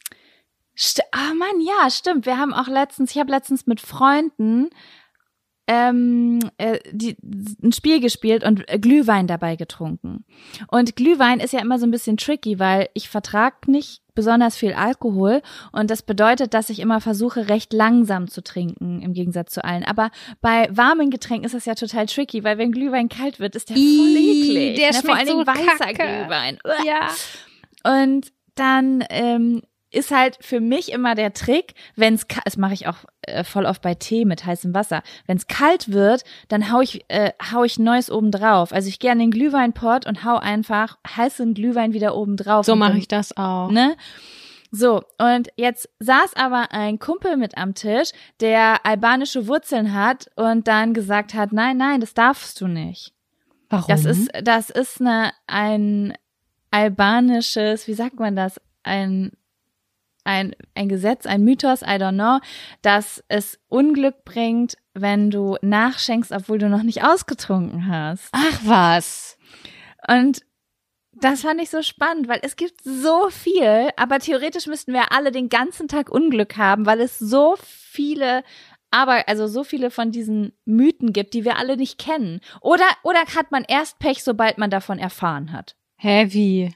st 0.76 1.00
ah 1.12 1.34
Mann, 1.34 1.60
ja, 1.60 1.90
stimmt. 1.90 2.26
Wir 2.26 2.38
haben 2.38 2.54
auch 2.54 2.68
letztens, 2.68 3.12
ich 3.12 3.18
habe 3.18 3.30
letztens 3.30 3.66
mit 3.66 3.80
Freunden 3.80 4.70
ähm, 5.66 6.40
äh, 6.58 6.78
die, 6.92 7.16
ein 7.62 7.72
Spiel 7.72 8.00
gespielt 8.00 8.44
und 8.44 8.66
Glühwein 8.82 9.26
dabei 9.26 9.56
getrunken. 9.56 10.24
Und 10.68 10.94
Glühwein 10.96 11.40
ist 11.40 11.52
ja 11.52 11.60
immer 11.60 11.78
so 11.78 11.86
ein 11.86 11.90
bisschen 11.90 12.16
tricky, 12.18 12.58
weil 12.58 12.88
ich 12.92 13.08
vertrag 13.08 13.66
nicht 13.66 14.02
besonders 14.14 14.56
viel 14.56 14.74
Alkohol 14.74 15.42
und 15.72 15.90
das 15.90 16.02
bedeutet, 16.02 16.54
dass 16.54 16.70
ich 16.70 16.80
immer 16.80 17.00
versuche, 17.00 17.48
recht 17.48 17.72
langsam 17.72 18.28
zu 18.28 18.42
trinken, 18.42 19.00
im 19.00 19.12
Gegensatz 19.14 19.52
zu 19.52 19.64
allen. 19.64 19.84
Aber 19.84 20.10
bei 20.40 20.68
warmen 20.70 21.10
Getränken 21.10 21.46
ist 21.46 21.54
das 21.54 21.64
ja 21.64 21.74
total 21.74 22.06
tricky, 22.06 22.44
weil 22.44 22.58
wenn 22.58 22.70
Glühwein 22.70 23.08
kalt 23.08 23.40
wird, 23.40 23.56
ist 23.56 23.70
der 23.70 23.76
voll 23.76 23.84
Ih, 23.84 24.50
eklig. 24.50 24.76
der 24.76 24.88
ne? 24.88 24.92
Vor 24.92 25.00
schmeckt 25.00 25.16
allen 25.16 25.26
Dingen 25.26 25.46
so 25.46 25.46
weißer 25.46 25.94
kacke. 25.94 26.18
Glühwein. 26.18 26.58
Uah. 26.64 26.84
Ja. 26.84 28.02
Und 28.02 28.32
dann 28.54 29.02
ähm, 29.10 29.62
ist 29.94 30.10
halt 30.10 30.38
für 30.40 30.60
mich 30.60 30.92
immer 30.92 31.14
der 31.14 31.32
Trick, 31.32 31.74
wenn 31.96 32.14
es 32.14 32.26
das 32.44 32.56
mache 32.56 32.74
ich 32.74 32.86
auch 32.86 33.04
äh, 33.22 33.44
voll 33.44 33.66
oft 33.66 33.82
bei 33.82 33.94
Tee 33.94 34.24
mit 34.24 34.44
heißem 34.44 34.74
Wasser. 34.74 35.02
Wenn 35.26 35.36
es 35.36 35.46
kalt 35.46 35.92
wird, 35.92 36.24
dann 36.48 36.72
hau 36.72 36.80
ich 36.80 37.04
äh, 37.08 37.32
hau 37.52 37.64
ich 37.64 37.78
Neues 37.78 38.10
oben 38.10 38.30
drauf. 38.30 38.72
Also 38.72 38.88
ich 38.88 38.98
gehe 38.98 39.10
an 39.10 39.18
den 39.18 39.30
Glühweinpott 39.30 40.06
und 40.06 40.24
hau 40.24 40.36
einfach 40.36 40.98
heißen 41.06 41.54
Glühwein 41.54 41.92
wieder 41.92 42.14
oben 42.16 42.36
drauf. 42.36 42.66
So 42.66 42.76
mache 42.76 42.98
ich 42.98 43.08
das 43.08 43.36
auch. 43.36 43.70
Ne? 43.70 43.96
So, 44.76 45.02
und 45.18 45.50
jetzt 45.54 45.88
saß 46.00 46.34
aber 46.34 46.72
ein 46.72 46.98
Kumpel 46.98 47.36
mit 47.36 47.56
am 47.56 47.74
Tisch, 47.74 48.10
der 48.40 48.84
albanische 48.84 49.46
Wurzeln 49.46 49.94
hat 49.94 50.28
und 50.34 50.66
dann 50.66 50.94
gesagt 50.94 51.32
hat, 51.32 51.52
nein, 51.52 51.76
nein, 51.76 52.00
das 52.00 52.12
darfst 52.12 52.60
du 52.60 52.66
nicht. 52.66 53.12
Warum? 53.70 53.86
Das 53.86 54.04
ist, 54.04 54.30
das 54.42 54.70
ist 54.70 55.00
eine, 55.00 55.30
ein 55.46 56.14
albanisches, 56.72 57.86
wie 57.86 57.94
sagt 57.94 58.18
man 58.18 58.34
das? 58.34 58.60
Ein, 58.82 59.30
ein, 60.24 60.54
ein 60.74 60.88
Gesetz, 60.88 61.26
ein 61.26 61.44
Mythos, 61.44 61.82
I 61.82 61.96
don't 61.96 62.14
know, 62.14 62.40
dass 62.82 63.22
es 63.28 63.60
Unglück 63.68 64.24
bringt, 64.24 64.76
wenn 64.94 65.30
du 65.30 65.56
nachschenkst, 65.62 66.32
obwohl 66.32 66.58
du 66.58 66.68
noch 66.68 66.82
nicht 66.82 67.04
ausgetrunken 67.04 67.86
hast. 67.86 68.28
Ach 68.32 68.60
was. 68.64 69.38
Und 70.08 70.42
das 71.20 71.42
fand 71.42 71.60
ich 71.60 71.70
so 71.70 71.82
spannend, 71.82 72.28
weil 72.28 72.40
es 72.42 72.56
gibt 72.56 72.82
so 72.82 73.30
viel, 73.30 73.90
aber 73.96 74.18
theoretisch 74.18 74.66
müssten 74.66 74.92
wir 74.92 75.12
alle 75.12 75.30
den 75.30 75.48
ganzen 75.48 75.88
Tag 75.88 76.10
Unglück 76.10 76.56
haben, 76.56 76.86
weil 76.86 77.00
es 77.00 77.18
so 77.18 77.56
viele, 77.60 78.42
aber 78.90 79.28
also 79.28 79.46
so 79.46 79.64
viele 79.64 79.90
von 79.90 80.10
diesen 80.10 80.52
Mythen 80.64 81.12
gibt, 81.12 81.34
die 81.34 81.44
wir 81.44 81.56
alle 81.56 81.76
nicht 81.76 81.98
kennen. 81.98 82.40
Oder 82.60 82.86
oder 83.02 83.20
hat 83.20 83.52
man 83.52 83.64
erst 83.66 83.98
Pech, 83.98 84.24
sobald 84.24 84.58
man 84.58 84.70
davon 84.70 84.98
erfahren 84.98 85.52
hat? 85.52 85.76
Hä, 85.96 86.26
wie? 86.30 86.74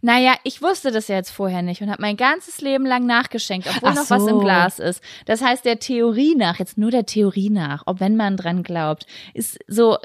Naja, 0.00 0.34
ich 0.44 0.62
wusste 0.62 0.90
das 0.90 1.08
ja 1.08 1.16
jetzt 1.16 1.30
vorher 1.30 1.62
nicht 1.62 1.82
und 1.82 1.90
habe 1.90 2.02
mein 2.02 2.16
ganzes 2.16 2.60
Leben 2.60 2.86
lang 2.86 3.06
nachgeschenkt, 3.06 3.68
obwohl 3.68 3.90
Ach 3.90 3.94
noch 3.94 4.10
was 4.10 4.22
so. 4.22 4.28
im 4.28 4.40
Glas 4.40 4.78
ist. 4.78 5.02
Das 5.26 5.42
heißt, 5.42 5.64
der 5.64 5.78
Theorie 5.78 6.34
nach, 6.34 6.58
jetzt 6.58 6.78
nur 6.78 6.90
der 6.90 7.06
Theorie 7.06 7.50
nach, 7.50 7.82
ob 7.86 8.00
wenn 8.00 8.16
man 8.16 8.36
dran 8.36 8.62
glaubt, 8.62 9.06
ist 9.34 9.58
so. 9.66 9.98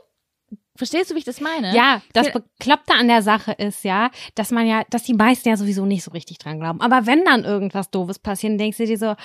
Verstehst 0.76 1.10
du, 1.10 1.16
wie 1.16 1.20
ich 1.20 1.26
das 1.26 1.42
meine? 1.42 1.76
Ja, 1.76 2.04
das. 2.14 2.32
Bekloppte 2.32 2.94
an 2.94 3.08
der 3.08 3.24
Sache 3.24 3.52
ist 3.54 3.84
ja, 3.84 4.12
dass 4.36 4.52
man 4.52 4.68
ja, 4.68 4.84
dass 4.92 5.02
die 5.02 5.16
meisten 5.16 5.50
ja 5.50 5.58
sowieso 5.58 5.88
nicht 5.88 6.04
so 6.04 6.12
richtig 6.12 6.38
dran 6.38 6.60
glauben. 6.60 6.82
Aber 6.82 7.08
wenn 7.08 7.26
dann 7.26 7.46
irgendwas 7.46 7.90
Doofes 7.90 8.20
passiert, 8.20 8.60
denkst 8.60 8.78
du 8.78 8.86
dir 8.86 9.00
so, 9.00 9.16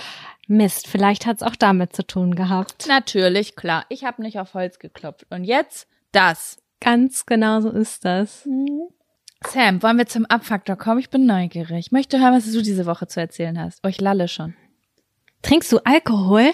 Mist, 0.49 0.89
vielleicht 0.89 1.27
hat's 1.27 1.43
auch 1.43 1.55
damit 1.55 1.95
zu 1.95 2.07
tun 2.07 2.35
gehabt. 2.35 2.87
Natürlich, 2.89 3.55
klar. 3.55 3.85
Ich 3.91 4.05
habe 4.05 4.23
nicht 4.23 4.39
auf 4.39 4.55
Holz 4.55 4.79
geklopft. 4.79 5.27
Und 5.29 5.45
jetzt 5.45 5.89
das. 6.11 6.57
Ganz 6.81 7.27
genau 7.27 7.61
so 7.61 7.71
ist 7.71 8.05
das. 8.05 8.49
Sam, 9.49 9.83
wollen 9.83 9.99
wir 9.99 10.07
zum 10.07 10.27
Abfaktor 10.27 10.77
kommen? 10.77 11.01
Ich 11.01 11.11
bin 11.11 11.27
neugierig. 11.27 11.87
Ich 11.87 11.93
möchte 11.93 12.21
hören, 12.21 12.35
was 12.35 12.51
du 12.51 12.63
diese 12.63 12.87
Woche 12.87 13.07
zu 13.07 13.21
erzählen 13.21 13.59
hast. 13.59 13.81
Oh, 13.85 13.89
ich 13.89 14.01
lalle 14.01 14.29
schon. 14.29 14.55
Trinkst 15.43 15.73
du 15.73 15.79
Alkohol? 15.85 16.53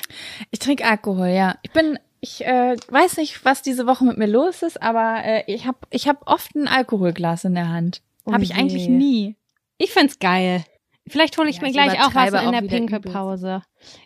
Ich 0.50 0.58
trinke 0.58 0.84
Alkohol, 0.86 1.28
ja. 1.28 1.56
Ich 1.62 1.72
bin, 1.72 1.98
ich 2.20 2.44
äh, 2.44 2.76
weiß 2.88 3.18
nicht, 3.18 3.44
was 3.44 3.62
diese 3.62 3.86
Woche 3.86 4.04
mit 4.04 4.16
mir 4.16 4.26
los 4.26 4.62
ist, 4.62 4.82
aber 4.82 5.22
äh, 5.24 5.44
ich 5.46 5.66
habe 5.66 5.78
ich 5.90 6.08
hab 6.08 6.26
oft 6.26 6.54
ein 6.54 6.68
Alkoholglas 6.68 7.44
in 7.44 7.54
der 7.54 7.68
Hand. 7.68 8.02
Oh 8.24 8.32
Habe 8.32 8.44
ich 8.44 8.50
je. 8.50 8.56
eigentlich 8.56 8.88
nie. 8.88 9.36
Ich 9.76 9.90
find's 9.90 10.18
geil. 10.18 10.64
Vielleicht 11.06 11.38
hole 11.38 11.48
ich 11.48 11.56
Ja, 11.56 11.62
mir 11.62 11.68
ich 11.68 11.74
gleich 11.74 12.00
auch 12.02 12.14
was 12.14 12.30
in 12.30 12.36
auch 12.36 12.50
der 12.50 12.62
Pinkelpause. 12.62 13.62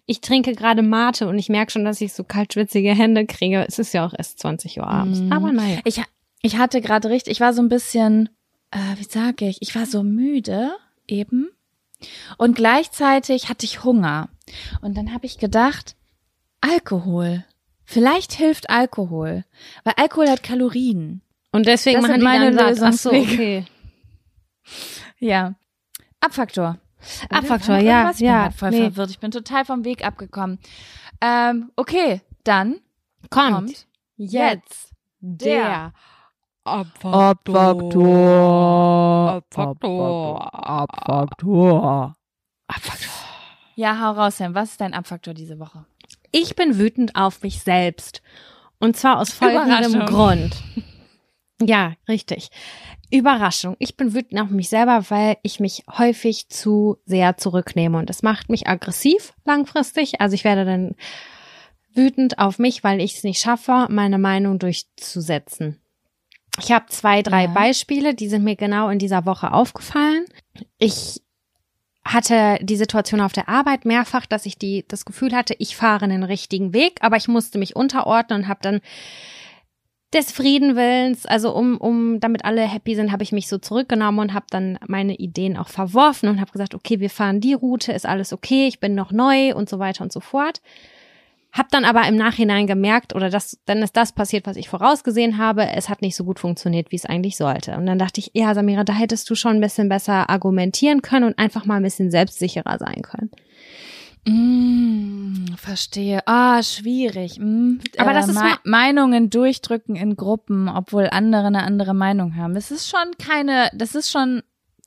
Ich 0.06 0.20
trinke 0.20 0.54
gerade 0.54 0.82
Mate 0.82 1.28
und 1.28 1.38
ich 1.38 1.48
merke 1.48 1.72
schon, 1.72 1.84
dass 1.84 2.00
ich 2.00 2.12
so 2.12 2.22
kaltschwitzige 2.24 2.94
Hände 2.94 3.26
kriege. 3.26 3.64
Es 3.66 3.78
ist 3.78 3.92
ja 3.92 4.06
auch 4.06 4.14
erst 4.16 4.38
20 4.40 4.78
Uhr 4.78 4.86
abends. 4.86 5.20
Mhm. 5.20 5.32
Aber 5.32 5.52
naja. 5.52 5.78
Ich, 5.84 6.00
ich 6.42 6.58
hatte 6.58 6.80
gerade 6.80 7.08
richtig, 7.08 7.32
ich 7.32 7.40
war 7.40 7.52
so 7.52 7.62
ein 7.62 7.68
bisschen, 7.68 8.28
äh, 8.72 8.98
wie 8.98 9.04
sage 9.04 9.46
ich, 9.46 9.62
ich 9.62 9.74
war 9.74 9.86
so 9.86 10.02
müde 10.02 10.72
eben 11.06 11.48
und 12.38 12.56
gleichzeitig 12.56 13.48
hatte 13.48 13.64
ich 13.64 13.84
Hunger. 13.84 14.28
Und 14.80 14.96
dann 14.96 15.14
habe 15.14 15.26
ich 15.26 15.38
gedacht, 15.38 15.96
Alkohol. 16.60 17.44
Vielleicht 17.84 18.32
hilft 18.32 18.70
Alkohol, 18.70 19.44
weil 19.84 19.94
Alkohol 19.96 20.28
hat 20.28 20.42
Kalorien. 20.42 21.20
Und 21.50 21.66
deswegen 21.66 22.00
Das 22.00 22.10
machen 22.10 22.22
meine 22.22 22.52
dann 22.52 22.74
satt. 22.74 22.94
Ach 22.94 22.98
so, 22.98 23.12
okay. 23.12 23.66
Ja. 25.18 25.54
Abfaktor. 26.20 26.78
Abfaktor, 27.28 27.78
ja? 27.78 28.10
Ich 28.12 28.20
ja, 28.20 28.48
bin 28.48 28.52
voll 28.52 28.70
nee. 28.70 28.80
verwirrt. 28.82 29.10
Ich 29.10 29.18
bin 29.18 29.30
total 29.30 29.64
vom 29.64 29.84
Weg 29.84 30.04
abgekommen. 30.04 30.58
Ähm, 31.20 31.70
okay, 31.76 32.22
dann 32.44 32.80
Kommt, 33.28 33.54
kommt 33.54 33.86
jetzt 34.16 34.92
der 35.20 35.92
Abfaktor. 36.64 37.82
Abfaktor. 39.36 40.54
Abfaktor. 40.54 42.16
Ja, 43.74 44.00
hau 44.00 44.12
raus, 44.12 44.36
Sam. 44.36 44.54
Was 44.54 44.70
ist 44.70 44.80
dein 44.80 44.94
Abfaktor 44.94 45.34
diese 45.34 45.58
Woche? 45.58 45.84
Ich 46.30 46.54
bin 46.54 46.78
wütend 46.78 47.16
auf 47.16 47.42
mich 47.42 47.62
selbst. 47.62 48.22
Und 48.78 48.96
zwar 48.96 49.18
aus 49.18 49.32
folgendem. 49.32 50.06
Grund. 50.06 50.54
Ja, 51.60 51.94
richtig. 52.08 52.48
Überraschung. 53.10 53.76
Ich 53.78 53.96
bin 53.96 54.14
wütend 54.14 54.40
auf 54.40 54.50
mich 54.50 54.68
selber, 54.68 55.04
weil 55.10 55.36
ich 55.42 55.60
mich 55.60 55.84
häufig 55.98 56.48
zu 56.48 56.96
sehr 57.04 57.36
zurücknehme. 57.36 57.98
Und 57.98 58.08
das 58.08 58.22
macht 58.22 58.48
mich 58.48 58.68
aggressiv 58.68 59.34
langfristig. 59.44 60.20
Also 60.20 60.34
ich 60.34 60.44
werde 60.44 60.64
dann 60.64 60.94
wütend 61.94 62.38
auf 62.38 62.58
mich, 62.58 62.82
weil 62.82 63.00
ich 63.00 63.16
es 63.16 63.24
nicht 63.24 63.40
schaffe, 63.40 63.86
meine 63.90 64.18
Meinung 64.18 64.58
durchzusetzen. 64.58 65.81
Ich 66.58 66.70
habe 66.70 66.86
zwei, 66.88 67.22
drei 67.22 67.44
Ja. 67.44 67.48
Beispiele, 67.48 68.14
die 68.14 68.28
sind 68.28 68.44
mir 68.44 68.56
genau 68.56 68.88
in 68.88 68.98
dieser 68.98 69.24
Woche 69.26 69.52
aufgefallen. 69.52 70.26
Ich 70.78 71.22
hatte 72.04 72.58
die 72.60 72.76
Situation 72.76 73.20
auf 73.20 73.32
der 73.32 73.48
Arbeit 73.48 73.84
mehrfach, 73.84 74.26
dass 74.26 74.44
ich 74.44 74.58
die 74.58 74.84
das 74.88 75.04
Gefühl 75.04 75.34
hatte, 75.34 75.54
ich 75.58 75.76
fahre 75.76 76.08
den 76.08 76.24
richtigen 76.24 76.74
Weg, 76.74 76.98
aber 77.00 77.16
ich 77.16 77.28
musste 77.28 77.58
mich 77.58 77.76
unterordnen 77.76 78.42
und 78.42 78.48
habe 78.48 78.60
dann 78.62 78.80
des 80.12 80.30
Friedenwillens, 80.30 81.24
also 81.24 81.54
um 81.54 81.78
um 81.78 82.20
damit 82.20 82.44
alle 82.44 82.62
happy 82.62 82.94
sind, 82.94 83.12
habe 83.12 83.22
ich 83.22 83.32
mich 83.32 83.48
so 83.48 83.56
zurückgenommen 83.56 84.18
und 84.18 84.34
habe 84.34 84.46
dann 84.50 84.78
meine 84.86 85.14
Ideen 85.14 85.56
auch 85.56 85.68
verworfen 85.68 86.28
und 86.28 86.40
habe 86.40 86.52
gesagt, 86.52 86.74
okay, 86.74 87.00
wir 87.00 87.08
fahren 87.08 87.40
die 87.40 87.54
Route, 87.54 87.92
ist 87.92 88.04
alles 88.04 88.32
okay, 88.32 88.66
ich 88.66 88.78
bin 88.78 88.94
noch 88.94 89.10
neu 89.10 89.54
und 89.54 89.70
so 89.70 89.78
weiter 89.78 90.04
und 90.04 90.12
so 90.12 90.20
fort. 90.20 90.60
Hab 91.52 91.68
dann 91.68 91.84
aber 91.84 92.08
im 92.08 92.16
Nachhinein 92.16 92.66
gemerkt, 92.66 93.14
oder 93.14 93.28
das, 93.28 93.58
dann 93.66 93.82
ist 93.82 93.94
das 93.96 94.12
passiert, 94.12 94.46
was 94.46 94.56
ich 94.56 94.70
vorausgesehen 94.70 95.36
habe. 95.36 95.66
Es 95.66 95.90
hat 95.90 96.00
nicht 96.00 96.16
so 96.16 96.24
gut 96.24 96.40
funktioniert, 96.40 96.90
wie 96.90 96.96
es 96.96 97.04
eigentlich 97.04 97.36
sollte. 97.36 97.76
Und 97.76 97.84
dann 97.84 97.98
dachte 97.98 98.20
ich, 98.20 98.30
ja, 98.32 98.54
Samira, 98.54 98.84
da 98.84 98.94
hättest 98.94 99.28
du 99.28 99.34
schon 99.34 99.56
ein 99.56 99.60
bisschen 99.60 99.90
besser 99.90 100.30
argumentieren 100.30 101.02
können 101.02 101.26
und 101.26 101.38
einfach 101.38 101.66
mal 101.66 101.76
ein 101.76 101.82
bisschen 101.82 102.10
selbstsicherer 102.10 102.78
sein 102.78 103.02
können. 103.02 103.30
Mm, 104.24 105.54
verstehe. 105.56 106.20
Ah, 106.26 106.62
schwierig. 106.62 107.38
Mm, 107.38 107.80
Aber 107.98 108.14
das 108.14 108.28
ist 108.28 108.34
Me 108.40 108.56
Meinungen 108.64 109.30
durchdrücken 109.30 109.96
in 109.96 110.16
Gruppen, 110.16 110.68
obwohl 110.68 111.08
andere 111.10 111.46
eine 111.48 111.64
andere 111.64 111.92
Meinung 111.92 112.36
haben. 112.36 112.54
Das 112.54 112.70
ist 112.70 112.88
schon 112.88 113.10
keine, 113.18 113.68
das 113.74 113.94
ist 113.94 114.10
schon, 114.10 114.42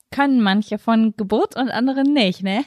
können 0.10 0.42
manche 0.42 0.80
von 0.80 1.14
Geburt 1.18 1.56
und 1.58 1.70
andere 1.70 2.04
nicht, 2.04 2.44
ne? 2.44 2.64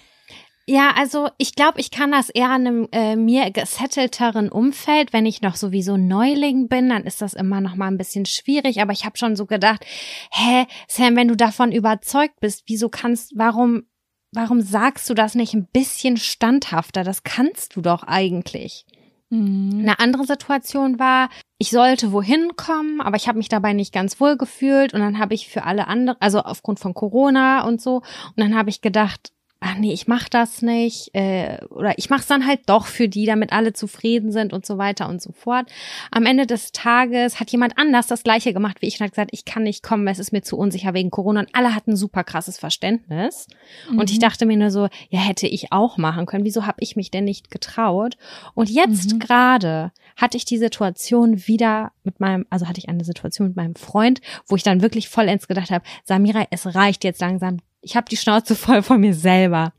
Ja, 0.68 0.92
also 0.94 1.30
ich 1.38 1.54
glaube, 1.54 1.80
ich 1.80 1.90
kann 1.90 2.12
das 2.12 2.28
eher 2.28 2.54
in 2.54 2.66
einem 2.66 2.88
äh, 2.92 3.16
mir 3.16 3.50
gesettelteren 3.50 4.50
Umfeld. 4.50 5.14
Wenn 5.14 5.24
ich 5.24 5.40
noch 5.40 5.56
sowieso 5.56 5.96
Neuling 5.96 6.68
bin, 6.68 6.90
dann 6.90 7.04
ist 7.04 7.22
das 7.22 7.32
immer 7.32 7.62
noch 7.62 7.74
mal 7.74 7.86
ein 7.86 7.96
bisschen 7.96 8.26
schwierig. 8.26 8.82
Aber 8.82 8.92
ich 8.92 9.06
habe 9.06 9.16
schon 9.16 9.34
so 9.34 9.46
gedacht, 9.46 9.86
hä, 10.30 10.66
Sam, 10.86 11.16
wenn 11.16 11.28
du 11.28 11.36
davon 11.36 11.72
überzeugt 11.72 12.38
bist, 12.40 12.64
wieso 12.66 12.90
kannst, 12.90 13.32
warum 13.34 13.84
warum 14.32 14.60
sagst 14.60 15.08
du 15.08 15.14
das 15.14 15.34
nicht 15.34 15.54
ein 15.54 15.68
bisschen 15.72 16.18
standhafter? 16.18 17.02
Das 17.02 17.22
kannst 17.22 17.74
du 17.74 17.80
doch 17.80 18.02
eigentlich. 18.02 18.84
Mhm. 19.30 19.80
Eine 19.80 19.98
andere 20.00 20.26
Situation 20.26 20.98
war, 20.98 21.30
ich 21.56 21.70
sollte 21.70 22.12
wohin 22.12 22.56
kommen, 22.56 23.00
aber 23.00 23.16
ich 23.16 23.26
habe 23.26 23.38
mich 23.38 23.48
dabei 23.48 23.72
nicht 23.72 23.94
ganz 23.94 24.20
wohl 24.20 24.36
gefühlt 24.36 24.92
und 24.92 25.00
dann 25.00 25.18
habe 25.18 25.32
ich 25.32 25.48
für 25.48 25.64
alle 25.64 25.86
anderen, 25.86 26.20
also 26.20 26.40
aufgrund 26.40 26.78
von 26.78 26.92
Corona 26.92 27.64
und 27.66 27.80
so, 27.80 27.96
und 27.96 28.36
dann 28.36 28.54
habe 28.54 28.68
ich 28.68 28.82
gedacht, 28.82 29.32
ach 29.60 29.76
nee, 29.78 29.92
ich 29.92 30.06
mach 30.06 30.28
das 30.28 30.62
nicht 30.62 31.14
äh, 31.14 31.58
oder 31.70 31.98
ich 31.98 32.10
mach's 32.10 32.26
dann 32.28 32.46
halt 32.46 32.60
doch 32.66 32.86
für 32.86 33.08
die, 33.08 33.26
damit 33.26 33.52
alle 33.52 33.72
zufrieden 33.72 34.30
sind 34.30 34.52
und 34.52 34.64
so 34.64 34.78
weiter 34.78 35.08
und 35.08 35.20
so 35.20 35.32
fort. 35.32 35.68
Am 36.12 36.26
Ende 36.26 36.46
des 36.46 36.70
Tages 36.70 37.40
hat 37.40 37.50
jemand 37.50 37.76
anders 37.76 38.06
das 38.06 38.22
gleiche 38.22 38.52
gemacht 38.52 38.76
wie 38.80 38.86
ich 38.86 39.00
und 39.00 39.04
hat 39.06 39.12
gesagt, 39.12 39.30
ich 39.32 39.44
kann 39.44 39.64
nicht 39.64 39.82
kommen, 39.82 40.06
es 40.06 40.20
ist 40.20 40.32
mir 40.32 40.42
zu 40.42 40.56
unsicher 40.56 40.94
wegen 40.94 41.10
Corona 41.10 41.40
und 41.40 41.54
alle 41.54 41.74
hatten 41.74 41.96
super 41.96 42.22
krasses 42.22 42.56
Verständnis 42.58 43.48
und 43.96 44.10
ich 44.10 44.18
Mhm. 44.18 44.20
dachte 44.22 44.46
mir 44.46 44.56
nur 44.56 44.70
so, 44.70 44.88
ja, 45.10 45.18
hätte 45.20 45.48
ich 45.48 45.72
auch 45.72 45.96
machen 45.96 46.26
können, 46.26 46.44
wieso 46.44 46.64
habe 46.66 46.78
ich 46.80 46.94
mich 46.94 47.10
denn 47.10 47.24
nicht 47.24 47.50
getraut? 47.50 48.16
Und 48.54 48.70
jetzt 48.70 49.14
Mhm. 49.14 49.18
gerade 49.18 49.92
hatte 50.16 50.36
ich 50.36 50.44
die 50.44 50.58
Situation 50.58 51.46
wieder 51.48 51.90
mit 52.04 52.20
meinem, 52.20 52.46
also 52.50 52.68
hatte 52.68 52.78
ich 52.78 52.88
eine 52.88 53.04
Situation 53.04 53.48
mit 53.48 53.56
meinem 53.56 53.74
Freund, 53.74 54.20
wo 54.46 54.54
ich 54.56 54.62
dann 54.62 54.82
wirklich 54.82 55.08
vollends 55.08 55.48
gedacht 55.48 55.70
habe, 55.70 55.84
Samira, 56.04 56.46
es 56.50 56.74
reicht 56.74 57.02
jetzt 57.04 57.20
langsam. 57.20 57.58
Ich 57.80 57.96
habe 57.96 58.08
die 58.10 58.16
Schnauze 58.16 58.54
voll 58.56 58.82
von 58.82 59.00
mir 59.00 59.14
selber. 59.14 59.72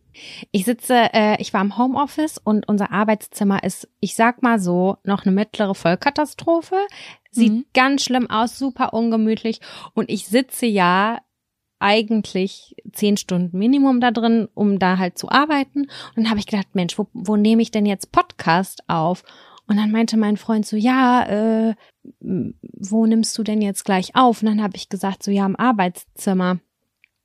Ich 0.51 0.65
sitze, 0.65 1.13
äh, 1.13 1.41
ich 1.41 1.53
war 1.53 1.61
im 1.61 1.77
Homeoffice 1.77 2.37
und 2.37 2.67
unser 2.67 2.91
Arbeitszimmer 2.91 3.63
ist, 3.63 3.87
ich 4.01 4.15
sag 4.15 4.43
mal 4.43 4.59
so, 4.59 4.97
noch 5.03 5.25
eine 5.25 5.33
mittlere 5.33 5.75
Vollkatastrophe. 5.75 6.75
Sieht 7.31 7.53
Mhm. 7.53 7.65
ganz 7.73 8.03
schlimm 8.03 8.29
aus, 8.29 8.57
super 8.57 8.93
ungemütlich. 8.93 9.61
Und 9.93 10.09
ich 10.09 10.25
sitze 10.27 10.65
ja 10.65 11.19
eigentlich 11.77 12.75
zehn 12.91 13.15
Stunden 13.15 13.57
Minimum 13.57 14.01
da 14.01 14.11
drin, 14.11 14.49
um 14.53 14.79
da 14.79 14.97
halt 14.97 15.17
zu 15.17 15.29
arbeiten. 15.29 15.81
Und 15.83 15.89
dann 16.17 16.29
habe 16.29 16.39
ich 16.39 16.47
gedacht, 16.47 16.67
Mensch, 16.73 16.97
wo, 16.97 17.07
wo 17.13 17.37
nehme 17.37 17.61
ich 17.61 17.71
denn 17.71 17.85
jetzt 17.85 18.11
Podcast 18.11 18.83
auf? 18.87 19.23
Und 19.67 19.77
dann 19.77 19.91
meinte 19.91 20.17
mein 20.17 20.35
Freund 20.35 20.65
so, 20.65 20.75
ja, 20.75 21.69
äh, 21.69 21.75
wo 22.19 23.05
nimmst 23.05 23.37
du 23.37 23.43
denn 23.43 23.61
jetzt 23.61 23.85
gleich 23.85 24.15
auf? 24.15 24.41
Und 24.41 24.47
dann 24.47 24.61
habe 24.63 24.75
ich 24.75 24.89
gesagt, 24.89 25.23
so 25.23 25.31
ja, 25.31 25.45
im 25.45 25.55
Arbeitszimmer. 25.55 26.59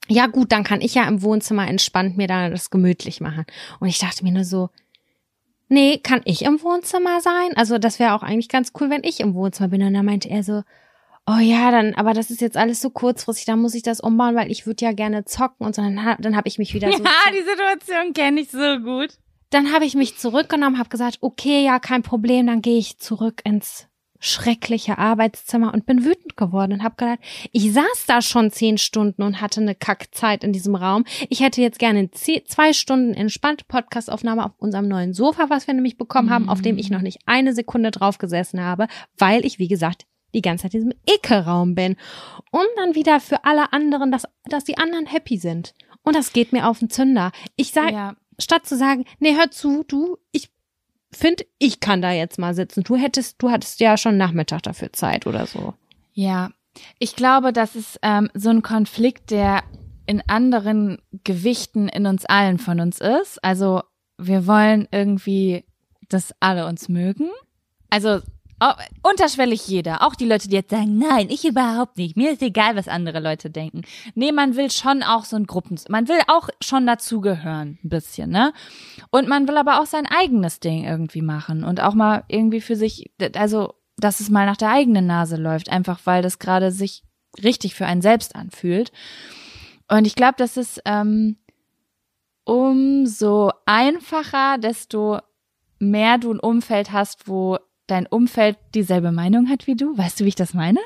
Ja 0.08 0.26
gut, 0.26 0.52
dann 0.52 0.64
kann 0.64 0.80
ich 0.80 0.94
ja 0.94 1.08
im 1.08 1.22
Wohnzimmer 1.22 1.66
entspannt 1.68 2.16
mir 2.16 2.26
da 2.26 2.50
das 2.50 2.70
gemütlich 2.70 3.20
machen. 3.20 3.44
Und 3.80 3.88
ich 3.88 3.98
dachte 3.98 4.22
mir 4.24 4.32
nur 4.32 4.44
so, 4.44 4.68
nee, 5.68 5.98
kann 5.98 6.20
ich 6.24 6.42
im 6.42 6.62
Wohnzimmer 6.62 7.20
sein? 7.20 7.56
Also 7.56 7.78
das 7.78 7.98
wäre 7.98 8.14
auch 8.14 8.22
eigentlich 8.22 8.48
ganz 8.48 8.72
cool, 8.80 8.90
wenn 8.90 9.02
ich 9.04 9.20
im 9.20 9.34
Wohnzimmer 9.34 9.68
bin. 9.68 9.82
Und 9.82 9.94
dann 9.94 10.04
meinte 10.04 10.28
er 10.28 10.42
so, 10.42 10.62
oh 11.26 11.38
ja, 11.40 11.70
dann, 11.70 11.94
aber 11.94 12.12
das 12.12 12.30
ist 12.30 12.40
jetzt 12.42 12.56
alles 12.56 12.80
so 12.82 12.90
kurzfristig, 12.90 13.46
dann 13.46 13.60
muss 13.60 13.74
ich 13.74 13.82
das 13.82 14.00
umbauen, 14.00 14.34
weil 14.36 14.50
ich 14.50 14.66
würde 14.66 14.84
ja 14.84 14.92
gerne 14.92 15.24
zocken 15.24 15.66
und 15.66 15.74
so. 15.74 15.82
Dann, 15.82 16.04
ha- 16.04 16.18
dann 16.20 16.36
habe 16.36 16.48
ich 16.48 16.58
mich 16.58 16.74
wieder 16.74 16.92
so 16.92 16.98
Ja, 17.04 17.32
die 17.32 17.42
Situation 17.48 18.12
kenne 18.12 18.40
ich 18.42 18.50
so 18.50 18.78
gut. 18.80 19.16
dann 19.50 19.72
habe 19.72 19.86
ich 19.86 19.94
mich 19.94 20.18
zurückgenommen, 20.18 20.78
habe 20.78 20.90
gesagt, 20.90 21.18
okay, 21.22 21.64
ja, 21.64 21.78
kein 21.78 22.02
Problem, 22.02 22.46
dann 22.46 22.60
gehe 22.60 22.78
ich 22.78 22.98
zurück 22.98 23.40
ins 23.44 23.86
schreckliche 24.24 24.98
Arbeitszimmer 24.98 25.72
und 25.74 25.86
bin 25.86 26.04
wütend 26.04 26.36
geworden 26.36 26.72
und 26.72 26.82
habe 26.82 26.96
gedacht, 26.96 27.18
ich 27.52 27.72
saß 27.72 28.04
da 28.06 28.22
schon 28.22 28.50
zehn 28.50 28.78
Stunden 28.78 29.22
und 29.22 29.40
hatte 29.40 29.60
eine 29.60 29.74
Kackzeit 29.74 30.42
in 30.44 30.52
diesem 30.52 30.74
Raum. 30.74 31.04
Ich 31.28 31.40
hätte 31.40 31.60
jetzt 31.60 31.78
gerne 31.78 32.10
zwei 32.10 32.72
Stunden 32.72 33.14
entspannte 33.14 33.64
Podcastaufnahme 33.66 34.44
auf 34.46 34.52
unserem 34.58 34.88
neuen 34.88 35.12
Sofa, 35.12 35.50
was 35.50 35.66
wir 35.66 35.74
nämlich 35.74 35.98
bekommen 35.98 36.30
haben, 36.30 36.48
auf 36.48 36.62
dem 36.62 36.78
ich 36.78 36.90
noch 36.90 37.02
nicht 37.02 37.18
eine 37.26 37.52
Sekunde 37.54 37.90
drauf 37.90 38.18
gesessen 38.18 38.60
habe, 38.60 38.86
weil 39.18 39.44
ich, 39.44 39.58
wie 39.58 39.68
gesagt, 39.68 40.06
die 40.32 40.42
ganze 40.42 40.62
Zeit 40.62 40.74
in 40.74 40.80
diesem 40.88 41.00
Ekelraum 41.06 41.74
bin. 41.74 41.96
Und 42.50 42.66
dann 42.76 42.94
wieder 42.94 43.20
für 43.20 43.44
alle 43.44 43.72
anderen, 43.72 44.10
dass, 44.10 44.24
dass 44.46 44.64
die 44.64 44.78
anderen 44.78 45.06
happy 45.06 45.36
sind. 45.38 45.74
Und 46.02 46.16
das 46.16 46.32
geht 46.32 46.52
mir 46.52 46.68
auf 46.68 46.78
den 46.80 46.90
Zünder. 46.90 47.30
Ich 47.56 47.72
sag, 47.72 47.92
Ja. 47.92 48.16
statt 48.38 48.66
zu 48.66 48.76
sagen, 48.76 49.04
nee, 49.20 49.36
hör 49.36 49.50
zu, 49.50 49.84
du, 49.86 50.16
ich 50.32 50.50
finde, 51.16 51.44
ich 51.58 51.80
kann 51.80 52.02
da 52.02 52.12
jetzt 52.12 52.38
mal 52.38 52.54
sitzen. 52.54 52.82
Du 52.82 52.96
hättest, 52.96 53.42
du 53.42 53.50
hattest 53.50 53.80
ja 53.80 53.96
schon 53.96 54.16
Nachmittag 54.16 54.62
dafür 54.62 54.92
Zeit 54.92 55.26
oder 55.26 55.46
so. 55.46 55.74
Ja, 56.12 56.50
ich 56.98 57.16
glaube, 57.16 57.52
das 57.52 57.76
ist 57.76 57.98
ähm, 58.02 58.30
so 58.34 58.50
ein 58.50 58.62
Konflikt, 58.62 59.30
der 59.30 59.62
in 60.06 60.22
anderen 60.26 60.98
Gewichten 61.24 61.88
in 61.88 62.06
uns 62.06 62.24
allen 62.26 62.58
von 62.58 62.80
uns 62.80 63.00
ist. 63.00 63.42
Also 63.42 63.82
wir 64.18 64.46
wollen 64.46 64.86
irgendwie, 64.90 65.64
dass 66.08 66.34
alle 66.40 66.66
uns 66.66 66.88
mögen. 66.88 67.30
Also 67.90 68.20
oh, 68.60 68.72
unterschwellig 69.02 69.66
jeder, 69.66 70.02
auch 70.02 70.14
die 70.14 70.26
Leute, 70.26 70.48
die 70.48 70.56
jetzt 70.56 70.70
sagen, 70.70 70.98
nein, 70.98 71.28
ich 71.30 71.44
überhaupt 71.44 71.96
nicht, 71.96 72.16
mir 72.16 72.32
ist 72.32 72.42
egal, 72.42 72.76
was 72.76 72.88
andere 72.88 73.20
Leute 73.20 73.50
denken. 73.50 73.82
Nee, 74.14 74.32
man 74.32 74.56
will 74.56 74.70
schon 74.70 75.02
auch 75.02 75.24
so 75.24 75.36
ein 75.36 75.46
Gruppen, 75.46 75.78
man 75.88 76.08
will 76.08 76.20
auch 76.28 76.48
schon 76.60 76.86
dazugehören, 76.86 77.78
ein 77.82 77.88
bisschen, 77.88 78.30
ne? 78.30 78.52
Und 79.10 79.28
man 79.28 79.48
will 79.48 79.56
aber 79.56 79.80
auch 79.80 79.86
sein 79.86 80.06
eigenes 80.06 80.60
Ding 80.60 80.84
irgendwie 80.84 81.22
machen 81.22 81.64
und 81.64 81.80
auch 81.80 81.94
mal 81.94 82.24
irgendwie 82.28 82.60
für 82.60 82.76
sich, 82.76 83.10
also, 83.34 83.74
dass 83.96 84.20
es 84.20 84.30
mal 84.30 84.46
nach 84.46 84.56
der 84.56 84.70
eigenen 84.70 85.06
Nase 85.06 85.36
läuft, 85.36 85.70
einfach 85.70 86.00
weil 86.04 86.22
das 86.22 86.38
gerade 86.38 86.70
sich 86.70 87.04
richtig 87.42 87.74
für 87.74 87.86
einen 87.86 88.02
selbst 88.02 88.36
anfühlt. 88.36 88.92
Und 89.88 90.06
ich 90.06 90.14
glaube, 90.14 90.34
das 90.38 90.56
ist 90.56 90.80
ähm, 90.84 91.36
umso 92.44 93.50
einfacher, 93.66 94.58
desto 94.58 95.18
mehr 95.78 96.18
du 96.18 96.32
ein 96.32 96.40
Umfeld 96.40 96.92
hast, 96.92 97.28
wo 97.28 97.58
dein 97.86 98.06
Umfeld 98.06 98.56
dieselbe 98.74 99.12
Meinung 99.12 99.48
hat 99.48 99.66
wie 99.66 99.76
du. 99.76 99.96
Weißt 99.96 100.20
du, 100.20 100.24
wie 100.24 100.28
ich 100.28 100.34
das 100.34 100.54
meine? 100.54 100.80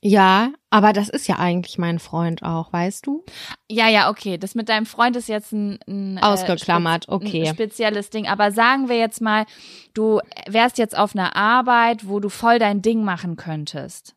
Ja, 0.00 0.52
aber 0.70 0.92
das 0.92 1.08
ist 1.08 1.26
ja 1.26 1.38
eigentlich 1.40 1.76
mein 1.76 1.98
Freund 1.98 2.44
auch, 2.44 2.72
weißt 2.72 3.04
du? 3.04 3.24
Ja, 3.68 3.88
ja, 3.88 4.10
okay. 4.10 4.38
Das 4.38 4.54
mit 4.54 4.68
deinem 4.68 4.86
Freund 4.86 5.16
ist 5.16 5.28
jetzt 5.28 5.52
ein, 5.52 5.80
ein 5.88 6.18
Ausgeklammert, 6.18 7.06
spez- 7.06 7.12
okay. 7.12 7.48
Ein 7.48 7.54
spezielles 7.54 8.08
Ding. 8.10 8.28
Aber 8.28 8.52
sagen 8.52 8.88
wir 8.88 8.96
jetzt 8.96 9.20
mal, 9.20 9.44
du 9.94 10.20
wärst 10.48 10.78
jetzt 10.78 10.96
auf 10.96 11.16
einer 11.16 11.34
Arbeit, 11.34 12.06
wo 12.06 12.20
du 12.20 12.28
voll 12.28 12.60
dein 12.60 12.80
Ding 12.80 13.02
machen 13.02 13.34
könntest. 13.34 14.14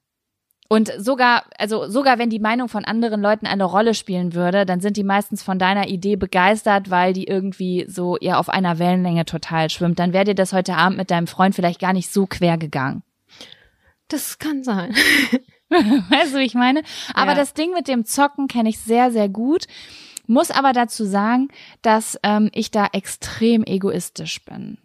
Und 0.72 0.90
sogar, 1.00 1.44
also 1.58 1.90
sogar 1.90 2.18
wenn 2.18 2.30
die 2.30 2.40
Meinung 2.40 2.70
von 2.70 2.86
anderen 2.86 3.22
Leuten 3.22 3.46
eine 3.46 3.66
Rolle 3.66 3.94
spielen 3.94 4.34
würde, 4.34 4.66
dann 4.66 4.80
sind 4.80 4.96
die 4.96 5.04
meistens 5.04 5.44
von 5.44 5.60
deiner 5.60 5.90
Idee 5.90 6.16
begeistert, 6.16 6.90
weil 6.90 7.12
die 7.12 7.26
irgendwie 7.26 7.84
so 7.90 8.16
ihr 8.18 8.40
auf 8.40 8.48
einer 8.48 8.80
Wellenlänge 8.80 9.26
total 9.26 9.70
schwimmt. 9.70 10.00
Dann 10.00 10.14
wäre 10.14 10.24
dir 10.24 10.34
das 10.34 10.54
heute 10.54 10.76
Abend 10.76 10.98
mit 10.98 11.12
deinem 11.12 11.28
Freund 11.28 11.56
vielleicht 11.56 11.82
gar 11.82 11.92
nicht 11.92 12.10
so 12.10 12.26
quer 12.26 12.58
gegangen. 12.58 13.04
Das 14.08 14.40
kann 14.40 14.64
sein. 14.64 14.96
Weißt 15.70 16.36
du, 16.36 16.38
wie 16.38 16.46
ich 16.46 16.56
meine? 16.56 16.84
Aber 17.16 17.32
Ja. 17.32 17.38
das 17.38 17.54
Ding 17.54 17.74
mit 17.74 17.90
dem 17.90 18.06
Zocken 18.06 18.48
kenne 18.48 18.70
ich 18.70 18.80
sehr, 18.80 19.12
sehr 19.12 19.28
gut. 19.28 19.66
Muss 20.26 20.52
aber 20.52 20.72
dazu 20.72 21.04
sagen, 21.04 21.50
dass 21.82 22.18
ähm, 22.24 22.50
ich 22.54 22.72
da 22.72 22.88
extrem 22.94 23.66
egoistisch 23.66 24.46
bin. 24.46 24.78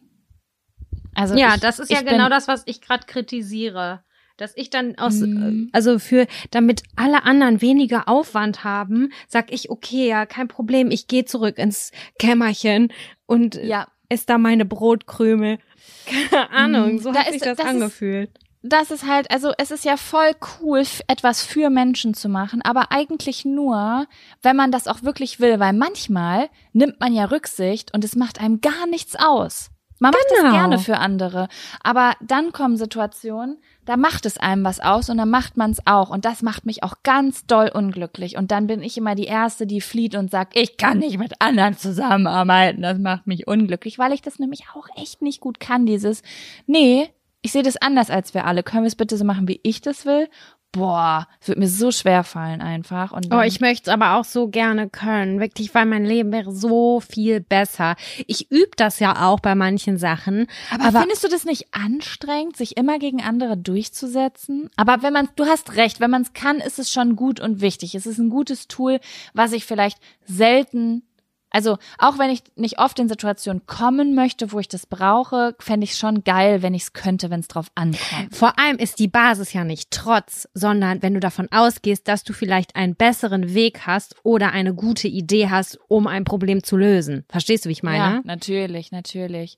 Also 1.14 1.37
ja, 1.37 1.55
ich, 1.55 1.61
das 1.61 1.79
ist 1.79 1.92
ja 1.92 2.03
genau 2.03 2.29
das, 2.29 2.49
was 2.49 2.64
ich 2.66 2.81
gerade 2.81 3.07
kritisiere. 3.07 4.03
Dass 4.37 4.53
ich 4.57 4.68
dann 4.70 4.99
aus, 4.99 5.14
Mhm. 5.20 5.68
äh, 5.72 5.77
also 5.77 5.99
für, 5.99 6.27
damit 6.51 6.83
alle 6.94 7.25
anderen 7.25 7.62
weniger 7.62 8.07
Aufwand 8.09 8.64
haben, 8.64 9.11
sag 9.29 9.51
ich, 9.53 9.70
okay, 9.70 10.09
ja, 10.09 10.27
kein 10.27 10.49
Problem, 10.49 10.90
ich 10.90 11.07
gehe 11.09 11.25
zurück 11.25 11.57
ins 11.59 11.90
Kämmerchen 12.18 12.92
und 13.27 13.55
Ja, 13.55 13.87
esse 14.11 14.27
da 14.27 14.38
meine 14.38 14.64
Brotkrümel. 14.66 15.59
Keine 16.07 16.51
Ahnung, 16.51 16.92
Mhm. 16.94 16.99
so 16.99 17.12
Da 17.12 17.20
hat 17.20 17.27
ist- 17.29 17.33
sich 17.35 17.42
das, 17.42 17.57
das 17.57 17.66
ist- 17.66 17.72
angefühlt. 17.72 18.31
das 18.62 18.90
ist 18.90 19.07
halt, 19.07 19.31
also 19.31 19.53
es 19.59 19.70
ist 19.70 19.85
ja 19.85 19.96
voll 19.96 20.33
cool, 20.61 20.83
etwas 21.09 21.42
für 21.44 21.70
Menschen 21.70 22.12
zu 22.14 22.29
machen, 22.29 22.61
aber 22.62 22.92
eigentlich 22.92 23.44
nur, 23.44 24.07
wenn 24.42 24.57
man 24.57 24.70
das 24.70 24.87
auch 24.87 25.03
wirklich 25.03 25.40
will, 25.40 25.59
weil 25.61 25.72
manchmal 25.72 26.49
nimmt 26.72 27.01
man 27.01 27.12
ja 27.14 27.25
Rücksicht 27.27 27.94
und 27.94 28.05
es 28.05 28.16
macht 28.16 28.40
einem 28.40 28.61
gar 28.61 28.87
nichts 28.88 29.16
aus. 29.16 29.70
Man 29.99 30.11
macht 30.11 30.25
es 30.31 30.40
Genau. 30.42 30.53
gerne 30.53 30.79
für 30.79 30.99
andere, 30.99 31.49
aber 31.83 32.14
dann 32.20 32.53
kommen 32.53 32.77
Situationen, 32.77 33.59
da 33.87 33.96
macht 33.96 34.27
es 34.27 34.37
einem 34.37 34.64
was 34.64 34.81
aus 34.81 35.09
und 35.09 35.16
dann 35.16 35.31
macht 35.31 35.57
man 35.57 35.70
es 35.70 35.79
auch 35.87 36.11
und 36.11 36.25
das 36.25 36.42
macht 36.42 36.66
mich 36.66 36.83
auch 36.83 36.96
ganz 37.03 37.46
doll 37.46 37.70
unglücklich 37.72 38.37
und 38.37 38.51
dann 38.51 38.66
bin 38.66 38.83
ich 38.83 38.99
immer 38.99 39.14
die 39.14 39.25
erste, 39.25 39.66
die 39.66 39.81
flieht 39.81 40.14
und 40.14 40.31
sagt, 40.31 40.57
ich 40.57 40.77
kann 40.77 40.99
nicht 40.99 41.18
mit 41.18 41.40
anderen 41.40 41.77
zusammenarbeiten, 41.77 42.83
das 42.83 42.99
macht 42.99 43.27
mich 43.27 43.46
unglücklich, 43.46 43.99
weil 43.99 44.12
ich 44.12 44.22
das 44.22 44.38
nämlich 44.38 44.64
auch 44.75 44.88
echt 44.96 45.22
nicht 45.22 45.40
gut 45.40 45.61
kann, 45.61 45.87
dieses 45.87 46.22
nee, 46.66 47.09
ich 47.46 47.53
sehe 47.53 47.62
das 47.62 47.77
anders 47.77 48.11
als 48.11 48.35
wir 48.35 48.44
alle. 48.44 48.64
Können 48.64 48.83
wir 48.83 48.88
es 48.88 48.96
bitte 48.96 49.16
so 49.16 49.25
machen, 49.25 49.46
wie 49.46 49.61
ich 49.62 49.81
das 49.81 50.05
will? 50.05 50.29
Boah, 50.73 51.27
es 51.41 51.49
wird 51.49 51.59
mir 51.59 51.69
so 51.69 51.91
schwer 51.91 52.23
fallen 52.23 52.61
einfach. 52.61 53.13
Und 53.13 53.33
Oh, 53.33 53.41
ich 53.41 53.61
möchte 53.61 53.89
es 53.89 53.95
aber 53.95 54.17
auch 54.17 54.25
so 54.25 54.49
gerne 54.49 54.91
können, 54.91 55.41
wirklich, 55.41 55.75
weil 55.75 55.87
mein 55.87 56.05
Leben 56.05 56.33
wäre 56.33 56.53
so 56.53 57.01
viel 57.01 57.41
besser. 57.41 57.97
Ich 58.27 58.51
übe 58.51 58.73
das 58.77 58.99
ja 59.01 59.27
auch 59.27 59.41
bei 59.41 59.55
manchen 59.55 59.97
Sachen, 59.97 60.47
aber, 60.71 60.85
aber 60.85 61.01
findest 61.01 61.25
du 61.25 61.29
das 61.29 61.45
nicht 61.45 61.69
anstrengend, 61.73 62.57
sich 62.59 62.77
immer 62.77 62.99
gegen 62.99 63.23
andere 63.23 63.57
durchzusetzen? 63.57 64.69
Aber 64.77 65.03
wenn 65.03 65.15
man, 65.15 65.29
du 65.37 65.47
hast 65.47 65.77
recht, 65.77 66.01
wenn 66.01 66.11
man 66.11 66.23
es 66.23 66.35
kann, 66.35 66.59
ist 66.59 66.79
es 66.79 66.93
schon 66.93 67.17
gut 67.17 67.41
und 67.41 67.63
wichtig. 67.63 67.95
Es 67.95 68.05
ist 68.05 68.19
ein 68.19 68.29
gutes 68.29 68.69
Tool, 68.69 69.01
was 69.33 69.53
ich 69.53 69.65
vielleicht 69.65 69.99
selten 70.27 71.03
Also 71.51 71.79
auch 71.99 72.19
wenn 72.19 72.31
ich 72.31 72.43
nicht 72.57 72.79
oft 72.79 72.99
in 72.99 73.09
Situationen 73.09 73.65
kommen 73.67 74.15
möchte, 74.15 74.53
wo 74.53 74.59
ich 74.59 74.69
das 74.69 74.85
brauche, 74.87 75.55
fände 75.59 75.85
ich 75.85 75.97
schon 75.97 76.23
geil, 76.25 76.61
wenn 76.63 76.75
ich 76.75 76.83
es 76.83 76.93
könnte, 76.93 77.31
wenn 77.31 77.41
es 77.41 77.49
drauf 77.49 77.69
ankommt. 77.75 78.35
Vor 78.35 78.59
allem 78.59 78.77
ist 78.77 78.99
die 78.99 79.09
Basis 79.09 79.53
ja 79.53 79.65
nicht 79.65 79.91
Trotz, 79.91 80.49
sondern 80.55 81.03
wenn 81.03 81.15
du 81.15 81.21
davon 81.21 81.49
ausgehst, 81.51 82.09
dass 82.09 82.25
du 82.25 82.33
vielleicht 82.33 82.77
einen 82.77 82.95
besseren 82.95 83.55
Weg 83.55 83.87
hast 83.87 84.17
oder 84.23 84.53
eine 84.53 84.75
gute 84.75 85.09
Idee 85.09 85.49
hast, 85.49 85.79
um 85.89 86.07
ein 86.07 86.25
Problem 86.25 86.63
zu 86.63 86.77
lösen. 86.77 87.25
Verstehst 87.29 87.65
du, 87.65 87.69
wie 87.69 87.75
ich 87.75 87.83
meine? 87.83 88.17
Ja, 88.17 88.21
natürlich, 88.25 88.91
natürlich. 88.93 89.57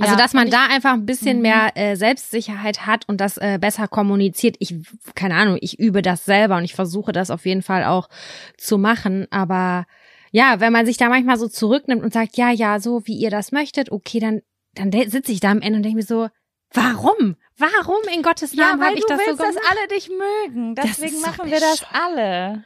Also, 0.00 0.16
dass 0.16 0.32
man 0.32 0.48
da 0.48 0.66
einfach 0.70 0.94
ein 0.94 1.04
bisschen 1.04 1.36
Mhm. 1.36 1.42
mehr 1.42 1.76
äh, 1.76 1.94
Selbstsicherheit 1.94 2.86
hat 2.86 3.06
und 3.08 3.20
das 3.20 3.36
äh, 3.36 3.58
besser 3.60 3.86
kommuniziert. 3.86 4.56
Ich, 4.58 4.74
keine 5.14 5.34
Ahnung, 5.34 5.58
ich 5.60 5.78
übe 5.78 6.00
das 6.00 6.24
selber 6.24 6.56
und 6.56 6.64
ich 6.64 6.74
versuche 6.74 7.12
das 7.12 7.30
auf 7.30 7.44
jeden 7.44 7.60
Fall 7.62 7.84
auch 7.84 8.08
zu 8.56 8.78
machen. 8.78 9.26
Aber 9.30 9.84
ja, 10.30 10.60
wenn 10.60 10.72
man 10.72 10.86
sich 10.86 10.96
da 10.96 11.08
manchmal 11.08 11.38
so 11.38 11.48
zurücknimmt 11.48 12.02
und 12.02 12.12
sagt, 12.12 12.36
ja, 12.36 12.50
ja, 12.50 12.80
so 12.80 13.06
wie 13.06 13.16
ihr 13.16 13.30
das 13.30 13.52
möchtet, 13.52 13.90
okay, 13.92 14.20
dann, 14.20 14.42
dann 14.74 14.92
sitze 15.10 15.32
ich 15.32 15.40
da 15.40 15.50
am 15.50 15.60
Ende 15.60 15.76
und 15.78 15.82
denke 15.82 15.96
mir 15.96 16.02
so, 16.04 16.28
warum? 16.72 17.36
Warum 17.56 17.98
in 18.14 18.22
Gottes 18.22 18.54
Ja, 18.54 18.68
Namen 18.68 18.80
weil 18.80 18.88
habe 18.88 18.98
ich 18.98 19.06
das 19.06 19.20
so 19.20 19.26
willst, 19.26 19.40
dass 19.40 19.54
gemacht? 19.56 19.66
alle 19.70 19.88
dich 19.88 20.08
mögen. 20.08 20.74
Deswegen 20.74 21.14
ist 21.14 21.20
so 21.20 21.26
machen 21.26 21.50
wir 21.50 21.60
das 21.60 21.84
alle. 21.92 22.64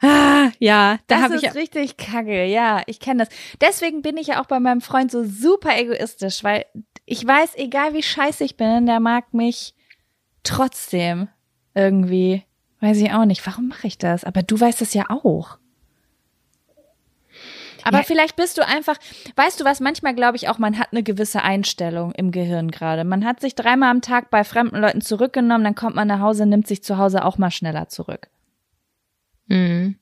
Ah, 0.00 0.50
ja, 0.58 0.98
da 1.06 1.14
Das 1.14 1.22
habe 1.22 1.34
ist 1.36 1.42
ich 1.44 1.54
richtig 1.54 1.96
kacke, 1.96 2.44
ja, 2.44 2.82
ich 2.86 3.00
kenne 3.00 3.24
das. 3.24 3.34
Deswegen 3.60 4.02
bin 4.02 4.16
ich 4.18 4.26
ja 4.28 4.42
auch 4.42 4.46
bei 4.46 4.60
meinem 4.60 4.80
Freund 4.82 5.10
so 5.10 5.24
super 5.24 5.78
egoistisch, 5.78 6.44
weil 6.44 6.66
ich 7.06 7.26
weiß, 7.26 7.54
egal 7.56 7.94
wie 7.94 8.02
scheiße 8.02 8.44
ich 8.44 8.56
bin, 8.56 8.84
der 8.86 9.00
mag 9.00 9.32
mich 9.32 9.74
trotzdem 10.42 11.28
irgendwie. 11.74 12.42
Weiß 12.80 12.98
ich 12.98 13.10
auch 13.12 13.24
nicht, 13.24 13.46
warum 13.46 13.68
mache 13.68 13.86
ich 13.86 13.96
das? 13.96 14.24
Aber 14.24 14.42
du 14.42 14.58
weißt 14.60 14.82
es 14.82 14.92
ja 14.92 15.06
auch. 15.08 15.58
Aber 17.86 17.98
Ja. 17.98 18.02
vielleicht 18.02 18.34
bist 18.34 18.58
du 18.58 18.66
einfach, 18.66 18.96
weißt 19.36 19.60
du 19.60 19.64
was, 19.64 19.78
manchmal 19.78 20.14
glaube 20.14 20.36
ich 20.36 20.48
auch, 20.48 20.58
man 20.58 20.76
hat 20.76 20.88
eine 20.90 21.04
gewisse 21.04 21.42
Einstellung 21.42 22.10
im 22.12 22.32
Gehirn 22.32 22.72
gerade. 22.72 23.04
Man 23.04 23.24
hat 23.24 23.40
sich 23.40 23.54
dreimal 23.54 23.90
am 23.90 24.00
Tag 24.02 24.28
bei 24.30 24.42
fremden 24.42 24.76
Leuten 24.80 25.00
zurückgenommen, 25.00 25.62
dann 25.62 25.76
kommt 25.76 25.94
man 25.94 26.08
nach 26.08 26.18
Hause, 26.20 26.46
nimmt 26.46 26.66
sich 26.66 26.82
zu 26.82 26.98
Hause 26.98 27.24
auch 27.24 27.38
mal 27.38 27.52
schneller 27.52 27.88
zurück. 27.88 28.28
Mhm. 29.46 29.98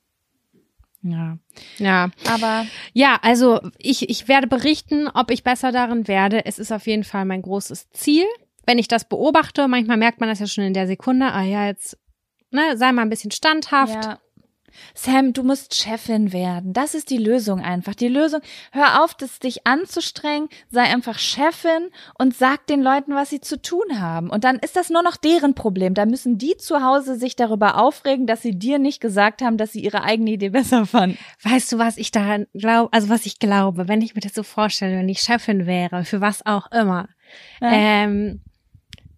Ja. 1.03 1.37
Ja. 1.77 2.09
Aber 2.33 2.65
Ja, 2.95 3.19
also 3.21 3.61
ich, 3.77 4.09
ich 4.09 4.29
werde 4.29 4.47
berichten, 4.47 5.07
ob 5.09 5.31
ich 5.31 5.45
besser 5.45 5.71
darin 5.71 6.09
werde. 6.09 6.47
Es 6.47 6.59
ist 6.59 6.73
auf 6.73 6.87
jeden 6.87 7.05
Fall 7.05 7.27
mein 7.27 7.43
großes 7.43 7.91
Ziel. 7.91 8.25
Wenn 8.65 8.79
ich 8.79 8.89
das 8.89 9.07
beobachte, 9.07 9.69
manchmal 9.69 9.99
merkt 9.99 10.21
man 10.21 10.31
das 10.31 10.39
ja 10.39 10.47
schon 10.47 10.65
in 10.65 10.73
der 10.73 10.87
Sekunde, 10.87 11.27
ah 11.33 11.43
ja, 11.43 11.67
jetzt, 11.67 11.99
ne, 12.51 12.79
sei 12.79 12.93
mal 12.93 13.03
ein 13.03 13.11
bisschen 13.11 13.31
standhaft. 13.31 14.03
Ja. 14.07 14.19
Sam, 14.95 15.33
du 15.33 15.43
musst 15.43 15.75
Chefin 15.75 16.33
werden. 16.33 16.73
Das 16.73 16.95
ist 16.95 17.11
die 17.11 17.19
Lösung 17.19 17.61
einfach. 17.61 17.95
Die 17.95 18.09
Lösung, 18.09 18.41
hör 18.73 19.03
auf, 19.05 19.15
das 19.15 19.39
dich 19.39 19.67
anzustrengen, 19.67 20.49
sei 20.71 20.83
einfach 20.83 21.19
Chefin 21.19 21.91
und 22.19 22.35
sag 22.37 22.67
den 22.67 22.83
Leuten, 22.83 23.15
was 23.15 23.31
sie 23.31 23.41
zu 23.41 23.61
tun 23.61 24.01
haben. 24.01 24.31
Und 24.31 24.45
dann 24.45 24.59
ist 24.59 24.77
das 24.77 24.91
nur 24.91 25.03
noch 25.03 25.17
deren 25.17 25.55
Problem. 25.55 25.95
Da 25.95 26.07
müssen 26.07 26.39
die 26.39 26.57
zu 26.57 26.83
Hause 26.83 27.17
sich 27.17 27.37
darüber 27.37 27.79
aufregen, 27.81 28.27
dass 28.27 28.43
sie 28.43 28.59
dir 28.59 28.79
nicht 28.79 29.01
gesagt 29.01 29.43
haben, 29.43 29.57
dass 29.57 29.73
sie 29.73 29.81
ihre 29.81 30.03
eigene 30.05 30.31
Idee 30.33 30.51
besser 30.51 30.87
fanden. 30.87 31.19
Weißt 31.43 31.73
du, 31.73 31.79
was 31.79 31.97
ich 31.97 32.11
daran 32.11 32.47
glaube, 32.55 32.93
also 32.93 33.09
was 33.09 33.27
ich 33.27 33.39
glaube, 33.39 33.89
wenn 33.89 34.03
ich 34.03 34.15
mir 34.15 34.21
das 34.21 34.35
so 34.35 34.43
vorstelle, 34.43 34.99
wenn 34.99 35.09
ich 35.09 35.21
Chefin 35.21 35.67
wäre, 35.67 36.05
für 36.05 36.21
was 36.21 36.45
auch 36.47 36.71
immer, 36.73 37.09
Ja. 37.61 37.71
ähm, 37.73 38.41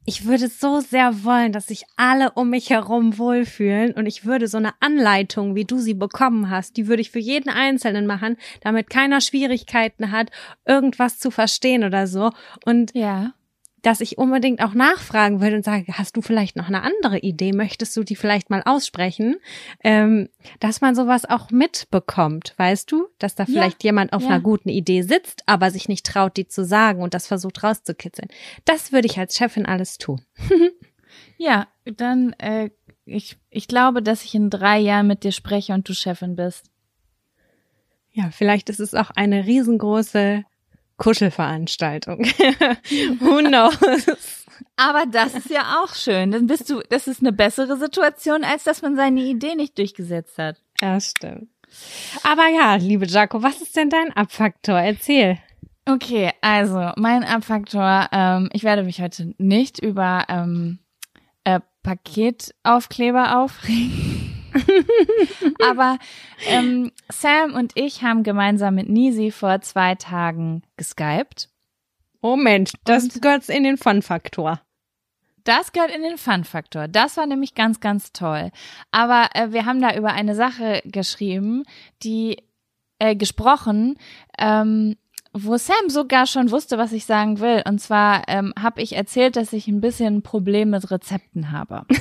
ich 0.07 0.25
würde 0.25 0.49
so 0.49 0.81
sehr 0.81 1.25
wollen, 1.25 1.53
dass 1.53 1.67
sich 1.67 1.85
alle 1.97 2.31
um 2.33 2.51
mich 2.51 2.71
herum 2.71 3.19
wohlfühlen 3.19 3.93
und 3.93 4.07
ich 4.07 4.25
würde 4.25 4.47
so 4.47 4.57
eine 4.57 4.73
Anleitung, 4.81 5.57
wie 5.57 5.65
du 5.65 5.79
sie 5.79 5.95
bekommen 5.95 6.49
hast, 6.49 6.77
die 6.77 6.87
würde 6.87 7.03
ich 7.03 7.11
für 7.11 7.19
jeden 7.19 7.51
Einzelnen 7.51 8.07
machen, 8.07 8.37
damit 8.61 8.89
keiner 8.89 9.21
Schwierigkeiten 9.21 10.13
hat, 10.13 10.31
irgendwas 10.65 11.19
zu 11.19 11.31
verstehen 11.33 11.83
oder 11.83 12.07
so. 12.07 12.31
Und 12.65 12.95
Ja. 12.95 13.33
Dass 13.87 14.01
ich 14.01 14.19
unbedingt 14.19 14.61
auch 14.65 14.75
nachfragen 14.75 15.41
würde 15.41 15.55
und 15.55 15.65
sage, 15.65 15.85
hast 15.93 16.17
du 16.17 16.21
vielleicht 16.21 16.57
noch 16.57 16.67
eine 16.67 16.83
andere 16.83 17.19
Idee? 17.21 17.53
Möchtest 17.53 17.97
du 17.97 18.03
die 18.03 18.17
vielleicht 18.17 18.51
mal 18.51 18.63
aussprechen? 18.65 19.37
Ähm, 19.85 20.29
dass 20.59 20.81
man 20.81 20.97
sowas 20.97 21.25
auch 21.25 21.53
mitbekommt, 21.53 22.55
weißt 22.57 22.91
du? 22.91 23.07
Dass 23.21 23.37
da 23.37 23.45
Ja, 23.45 23.53
vielleicht 23.53 23.85
jemand 23.85 24.13
auf 24.13 24.23
ja. 24.23 24.31
einer 24.31 24.41
guten 24.41 24.71
Idee 24.71 25.03
sitzt, 25.03 25.45
aber 25.47 25.71
sich 25.71 25.89
nicht 25.89 26.05
traut, 26.05 26.37
die 26.37 26.49
zu 26.49 26.65
sagen 26.65 27.01
und 27.01 27.15
das 27.15 27.29
versucht 27.29 27.63
rauszukitzeln. 27.63 28.29
Das 28.65 28.91
würde 28.91 29.07
ich 29.07 29.21
als 29.21 29.37
Chefin 29.37 29.67
alles 29.67 29.99
tun. 29.99 30.21
Ja, 31.39 31.67
dann, 31.85 32.33
äh, 32.35 32.71
ich, 33.05 33.39
ich 33.51 33.69
glaube, 33.69 34.03
dass 34.03 34.25
ich 34.25 34.35
in 34.35 34.51
drei 34.51 34.79
Jahren 34.79 35.07
mit 35.07 35.23
dir 35.23 35.33
spreche 35.33 35.73
und 35.73 35.89
du 35.89 35.95
Chefin 35.95 36.35
bist. 36.35 36.71
Ja, 38.13 38.31
vielleicht 38.31 38.69
ist 38.69 38.81
es 38.81 38.95
auch 38.95 39.11
eine 39.11 39.47
riesengroße 39.47 40.45
Kuschelveranstaltung. 40.97 42.25
Who 43.21 43.39
knows? 43.39 44.45
Aber 44.77 45.05
das 45.07 45.35
ist 45.35 45.51
ja 45.51 45.83
auch 45.83 45.95
schön. 45.95 46.31
Dann 46.31 46.47
bist 46.47 46.71
du, 46.71 46.81
das 46.89 47.07
ist 47.07 47.21
eine 47.21 47.33
bessere 47.33 47.77
Situation, 47.77 48.45
als 48.45 48.65
dass 48.65 48.83
man 48.83 48.97
seine 48.97 49.21
Idee 49.23 49.55
nicht 49.55 49.77
durchgesetzt 49.79 50.39
hat. 50.39 50.57
Ja, 50.81 51.01
stimmt. 51.01 51.49
Aber 52.23 52.49
ja, 52.49 52.77
liebe 52.77 53.07
Jaco, 53.07 53.43
was 53.43 53.61
ist 53.61 53.77
denn 53.77 53.91
dein 53.91 54.13
Abfaktor? 54.13 54.79
Erzähl. 54.79 55.39
Okay, 55.89 56.33
also 56.41 56.91
mein 56.97 57.23
Abfaktor, 57.25 58.09
ähm, 58.13 58.49
ich 58.53 58.65
werde 58.65 58.83
mich 58.83 59.01
heute 59.01 59.35
nicht 59.39 59.79
über 59.79 60.25
ähm, 60.29 60.81
äh, 61.45 61.61
Paketaufkleber 61.83 63.41
aufregen. 63.41 64.16
Aber 65.63 65.99
ähm, 66.47 66.93
Sam 67.11 67.55
und 67.55 67.73
ich 67.75 68.03
haben 68.03 68.23
gemeinsam 68.23 68.75
mit 68.75 68.89
Nisi 68.89 69.31
vor 69.31 69.61
zwei 69.61 69.95
Tagen 69.95 70.63
geskypt. 70.77 71.49
Oh 72.23 72.37
Mensch, 72.37 72.73
das 72.85 73.21
gehört 73.21 73.49
in 73.49 73.65
den 73.65 73.77
Fun-Faktor. 73.77 74.61
Das 75.45 75.73
gehört 75.73 75.95
in 75.95 76.03
den 76.03 76.19
Fun-Faktor. 76.19 76.89
Das 76.89 77.17
war 77.17 77.27
nämlich 77.27 77.55
ganz, 77.55 77.79
ganz 77.79 78.13
toll. 78.13 78.51
Aber 78.91 79.29
äh, 79.35 79.53
wir 79.53 79.65
haben 79.65 79.81
da 79.81 79.95
über 79.95 80.13
eine 80.13 80.35
Sache 80.35 80.83
geschrieben, 80.85 81.63
die 82.03 82.43
äh, 82.99 83.15
gesprochen, 83.15 83.97
ähm, 84.39 84.97
wo 85.33 85.57
Sam 85.57 85.89
sogar 85.89 86.27
schon 86.27 86.51
wusste, 86.51 86.79
was 86.79 86.93
ich 86.93 87.07
sagen 87.07 87.39
will. 87.39 87.63
Und 87.65 87.81
zwar 87.81 88.23
ähm, 88.27 88.55
habe 88.61 88.83
ich 88.83 88.97
erzählt, 88.97 89.37
dass 89.37 89.53
ich 89.53 89.69
ein 89.69 89.81
bisschen 89.81 90.17
ein 90.17 90.23
Problem 90.23 90.71
mit 90.71 90.91
Rezepten 90.91 91.53
habe. 91.53 91.85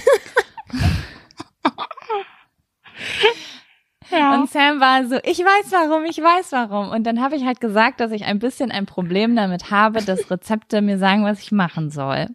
Ja. 4.11 4.35
Und 4.35 4.49
Sam 4.49 4.79
war 4.79 5.05
so, 5.07 5.17
ich 5.23 5.39
weiß 5.39 5.71
warum, 5.71 6.05
ich 6.05 6.17
weiß 6.17 6.51
warum. 6.51 6.89
Und 6.89 7.05
dann 7.05 7.21
habe 7.21 7.35
ich 7.35 7.43
halt 7.43 7.59
gesagt, 7.59 7.99
dass 7.99 8.11
ich 8.11 8.25
ein 8.25 8.39
bisschen 8.39 8.71
ein 8.71 8.85
Problem 8.85 9.35
damit 9.35 9.71
habe, 9.71 10.03
dass 10.03 10.29
Rezepte 10.31 10.81
mir 10.81 10.97
sagen, 10.97 11.25
was 11.25 11.41
ich 11.41 11.51
machen 11.51 11.89
soll. 11.89 12.27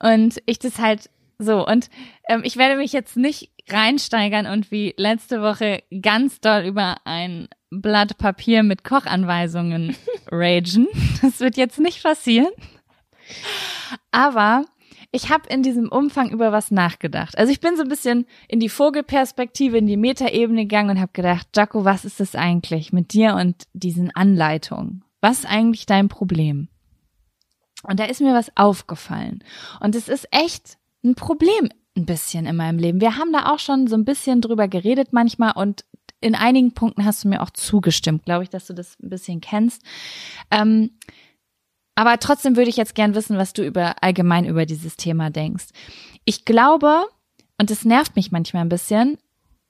Und 0.00 0.40
ich 0.46 0.58
das 0.58 0.78
halt 0.78 1.10
so. 1.38 1.66
Und 1.66 1.90
ähm, 2.28 2.42
ich 2.44 2.56
werde 2.56 2.76
mich 2.76 2.92
jetzt 2.92 3.16
nicht 3.16 3.50
reinsteigern 3.68 4.46
und 4.46 4.70
wie 4.70 4.94
letzte 4.96 5.42
Woche 5.42 5.82
ganz 6.00 6.40
doll 6.40 6.62
über 6.62 6.96
ein 7.04 7.48
Blatt 7.70 8.18
Papier 8.18 8.62
mit 8.62 8.84
Kochanweisungen 8.84 9.96
ragen. 10.30 10.88
Das 11.22 11.40
wird 11.40 11.56
jetzt 11.56 11.78
nicht 11.78 12.02
passieren. 12.02 12.50
Aber 14.10 14.64
ich 15.12 15.30
habe 15.30 15.48
in 15.48 15.62
diesem 15.62 15.88
Umfang 15.88 16.30
über 16.30 16.52
was 16.52 16.70
nachgedacht. 16.70 17.36
Also 17.36 17.52
ich 17.52 17.60
bin 17.60 17.76
so 17.76 17.82
ein 17.82 17.88
bisschen 17.88 18.26
in 18.48 18.60
die 18.60 18.68
Vogelperspektive, 18.68 19.78
in 19.78 19.86
die 19.86 19.96
Metaebene 19.96 20.62
gegangen 20.62 20.90
und 20.90 21.00
habe 21.00 21.12
gedacht, 21.12 21.48
Jaco, 21.56 21.84
was 21.84 22.04
ist 22.04 22.20
das 22.20 22.34
eigentlich 22.34 22.92
mit 22.92 23.12
dir 23.12 23.34
und 23.34 23.64
diesen 23.72 24.14
Anleitungen? 24.14 25.04
Was 25.20 25.40
ist 25.40 25.46
eigentlich 25.46 25.86
dein 25.86 26.08
Problem? 26.08 26.68
Und 27.82 27.98
da 27.98 28.04
ist 28.04 28.20
mir 28.20 28.34
was 28.34 28.56
aufgefallen. 28.56 29.42
Und 29.80 29.96
es 29.96 30.08
ist 30.08 30.28
echt 30.30 30.78
ein 31.02 31.14
Problem 31.14 31.70
ein 31.96 32.06
bisschen 32.06 32.46
in 32.46 32.56
meinem 32.56 32.78
Leben. 32.78 33.00
Wir 33.00 33.16
haben 33.16 33.32
da 33.32 33.52
auch 33.52 33.58
schon 33.58 33.88
so 33.88 33.96
ein 33.96 34.04
bisschen 34.04 34.40
drüber 34.40 34.68
geredet 34.68 35.08
manchmal 35.12 35.52
und 35.56 35.84
in 36.20 36.34
einigen 36.34 36.72
Punkten 36.72 37.04
hast 37.04 37.24
du 37.24 37.28
mir 37.28 37.42
auch 37.42 37.50
zugestimmt, 37.50 38.24
glaube 38.24 38.44
ich, 38.44 38.50
dass 38.50 38.66
du 38.66 38.74
das 38.74 38.98
ein 39.02 39.08
bisschen 39.08 39.40
kennst. 39.40 39.82
Ähm, 40.50 40.90
aber 42.00 42.18
trotzdem 42.18 42.56
würde 42.56 42.70
ich 42.70 42.78
jetzt 42.78 42.94
gern 42.94 43.14
wissen, 43.14 43.36
was 43.36 43.52
du 43.52 43.62
über 43.62 44.02
allgemein 44.02 44.46
über 44.46 44.64
dieses 44.64 44.96
Thema 44.96 45.28
denkst. 45.28 45.66
Ich 46.24 46.46
glaube, 46.46 47.04
und 47.58 47.70
es 47.70 47.84
nervt 47.84 48.16
mich 48.16 48.32
manchmal 48.32 48.62
ein 48.62 48.70
bisschen, 48.70 49.18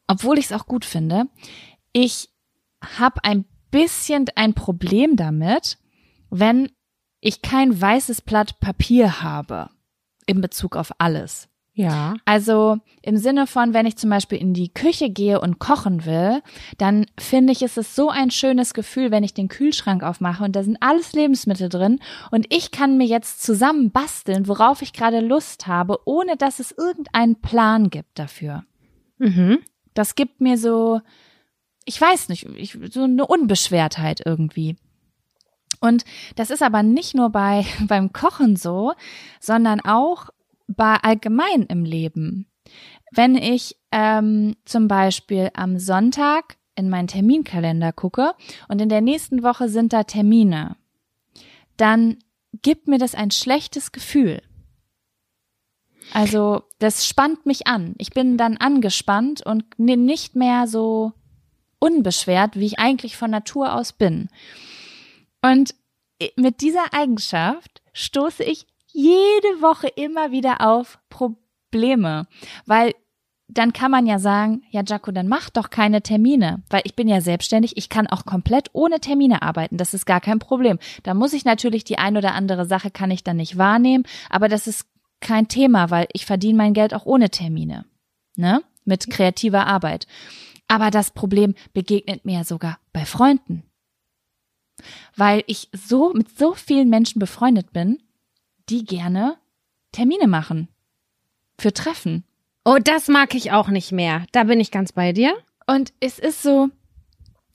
obwohl 0.06 0.38
ich 0.38 0.44
es 0.44 0.52
auch 0.52 0.66
gut 0.66 0.84
finde, 0.84 1.24
ich 1.92 2.28
habe 2.80 3.24
ein 3.24 3.46
bisschen 3.72 4.26
ein 4.36 4.54
Problem 4.54 5.16
damit, 5.16 5.76
wenn 6.30 6.70
ich 7.20 7.42
kein 7.42 7.80
weißes 7.80 8.22
Blatt 8.22 8.60
Papier 8.60 9.22
habe 9.22 9.68
in 10.26 10.40
Bezug 10.40 10.76
auf 10.76 10.92
alles. 10.98 11.48
Ja. 11.72 12.14
Also 12.24 12.78
im 13.02 13.16
Sinne 13.16 13.46
von, 13.46 13.72
wenn 13.72 13.86
ich 13.86 13.96
zum 13.96 14.10
Beispiel 14.10 14.38
in 14.38 14.52
die 14.52 14.72
Küche 14.72 15.08
gehe 15.08 15.40
und 15.40 15.60
kochen 15.60 16.04
will, 16.04 16.42
dann 16.78 17.06
finde 17.18 17.52
ich, 17.52 17.62
ist 17.62 17.78
es 17.78 17.94
so 17.94 18.10
ein 18.10 18.30
schönes 18.30 18.74
Gefühl, 18.74 19.10
wenn 19.10 19.24
ich 19.24 19.34
den 19.34 19.48
Kühlschrank 19.48 20.02
aufmache 20.02 20.44
und 20.44 20.56
da 20.56 20.62
sind 20.62 20.78
alles 20.80 21.12
Lebensmittel 21.12 21.68
drin 21.68 22.00
und 22.30 22.52
ich 22.52 22.70
kann 22.70 22.98
mir 22.98 23.06
jetzt 23.06 23.42
zusammen 23.42 23.92
basteln, 23.92 24.48
worauf 24.48 24.82
ich 24.82 24.92
gerade 24.92 25.20
Lust 25.20 25.66
habe, 25.66 26.00
ohne 26.04 26.36
dass 26.36 26.58
es 26.58 26.72
irgendeinen 26.72 27.40
Plan 27.40 27.88
gibt 27.88 28.18
dafür. 28.18 28.64
Mhm. 29.18 29.60
Das 29.94 30.16
gibt 30.16 30.40
mir 30.40 30.58
so, 30.58 31.00
ich 31.84 32.00
weiß 32.00 32.28
nicht, 32.30 32.46
ich, 32.56 32.78
so 32.90 33.04
eine 33.04 33.26
Unbeschwertheit 33.26 34.22
irgendwie. 34.24 34.76
Und 35.80 36.04
das 36.36 36.50
ist 36.50 36.62
aber 36.62 36.82
nicht 36.82 37.14
nur 37.14 37.30
bei, 37.30 37.64
beim 37.86 38.12
Kochen 38.12 38.56
so, 38.56 38.92
sondern 39.40 39.80
auch 39.80 40.30
bei 40.76 40.96
allgemein 40.96 41.62
im 41.64 41.84
Leben. 41.84 42.46
Wenn 43.12 43.34
ich 43.34 43.76
ähm, 43.90 44.56
zum 44.64 44.88
Beispiel 44.88 45.50
am 45.54 45.78
Sonntag 45.78 46.56
in 46.76 46.88
meinen 46.88 47.08
Terminkalender 47.08 47.92
gucke 47.92 48.34
und 48.68 48.80
in 48.80 48.88
der 48.88 49.00
nächsten 49.00 49.42
Woche 49.42 49.68
sind 49.68 49.92
da 49.92 50.04
Termine, 50.04 50.76
dann 51.76 52.18
gibt 52.62 52.88
mir 52.88 52.98
das 52.98 53.14
ein 53.14 53.30
schlechtes 53.30 53.92
Gefühl. 53.92 54.42
Also 56.12 56.62
das 56.78 57.06
spannt 57.06 57.46
mich 57.46 57.66
an. 57.66 57.94
Ich 57.98 58.10
bin 58.10 58.36
dann 58.36 58.56
angespannt 58.56 59.44
und 59.44 59.78
nicht 59.78 60.34
mehr 60.34 60.66
so 60.66 61.12
unbeschwert, 61.78 62.56
wie 62.56 62.66
ich 62.66 62.78
eigentlich 62.78 63.16
von 63.16 63.30
Natur 63.30 63.74
aus 63.74 63.92
bin. 63.92 64.28
Und 65.42 65.74
mit 66.36 66.60
dieser 66.60 66.92
Eigenschaft 66.92 67.82
stoße 67.92 68.44
ich 68.44 68.66
jede 68.92 69.60
Woche 69.60 69.88
immer 69.88 70.30
wieder 70.30 70.60
auf 70.60 70.98
Probleme, 71.08 72.26
weil 72.66 72.94
dann 73.52 73.72
kann 73.72 73.90
man 73.90 74.06
ja 74.06 74.18
sagen, 74.18 74.62
ja 74.70 74.82
Jaco, 74.86 75.10
dann 75.10 75.28
mach 75.28 75.50
doch 75.50 75.70
keine 75.70 76.02
Termine, 76.02 76.62
weil 76.70 76.82
ich 76.84 76.94
bin 76.94 77.08
ja 77.08 77.20
selbstständig, 77.20 77.76
ich 77.76 77.88
kann 77.88 78.06
auch 78.06 78.24
komplett 78.24 78.70
ohne 78.72 79.00
Termine 79.00 79.42
arbeiten, 79.42 79.76
das 79.76 79.92
ist 79.92 80.06
gar 80.06 80.20
kein 80.20 80.38
Problem. 80.38 80.78
Da 81.02 81.14
muss 81.14 81.32
ich 81.32 81.44
natürlich 81.44 81.84
die 81.84 81.98
ein 81.98 82.16
oder 82.16 82.34
andere 82.34 82.64
Sache 82.64 82.90
kann 82.90 83.10
ich 83.10 83.24
dann 83.24 83.38
nicht 83.38 83.58
wahrnehmen, 83.58 84.04
aber 84.28 84.48
das 84.48 84.66
ist 84.66 84.86
kein 85.20 85.48
Thema, 85.48 85.90
weil 85.90 86.06
ich 86.12 86.26
verdiene 86.26 86.56
mein 86.56 86.74
Geld 86.74 86.94
auch 86.94 87.06
ohne 87.06 87.30
Termine, 87.30 87.84
ne? 88.36 88.62
Mit 88.84 89.10
kreativer 89.10 89.66
Arbeit. 89.66 90.06
Aber 90.66 90.90
das 90.90 91.10
Problem 91.10 91.54
begegnet 91.74 92.24
mir 92.24 92.44
sogar 92.44 92.78
bei 92.92 93.04
Freunden. 93.04 93.64
Weil 95.14 95.44
ich 95.46 95.68
so 95.72 96.12
mit 96.14 96.38
so 96.38 96.54
vielen 96.54 96.88
Menschen 96.88 97.18
befreundet 97.18 97.72
bin, 97.72 97.98
die 98.70 98.84
gerne 98.84 99.36
Termine 99.92 100.28
machen. 100.28 100.68
Für 101.58 101.72
Treffen. 101.72 102.24
Oh, 102.64 102.78
das 102.82 103.08
mag 103.08 103.34
ich 103.34 103.52
auch 103.52 103.68
nicht 103.68 103.92
mehr. 103.92 104.24
Da 104.32 104.44
bin 104.44 104.60
ich 104.60 104.70
ganz 104.70 104.92
bei 104.92 105.12
dir. 105.12 105.34
Und 105.66 105.92
es 106.00 106.18
ist 106.18 106.42
so, 106.42 106.68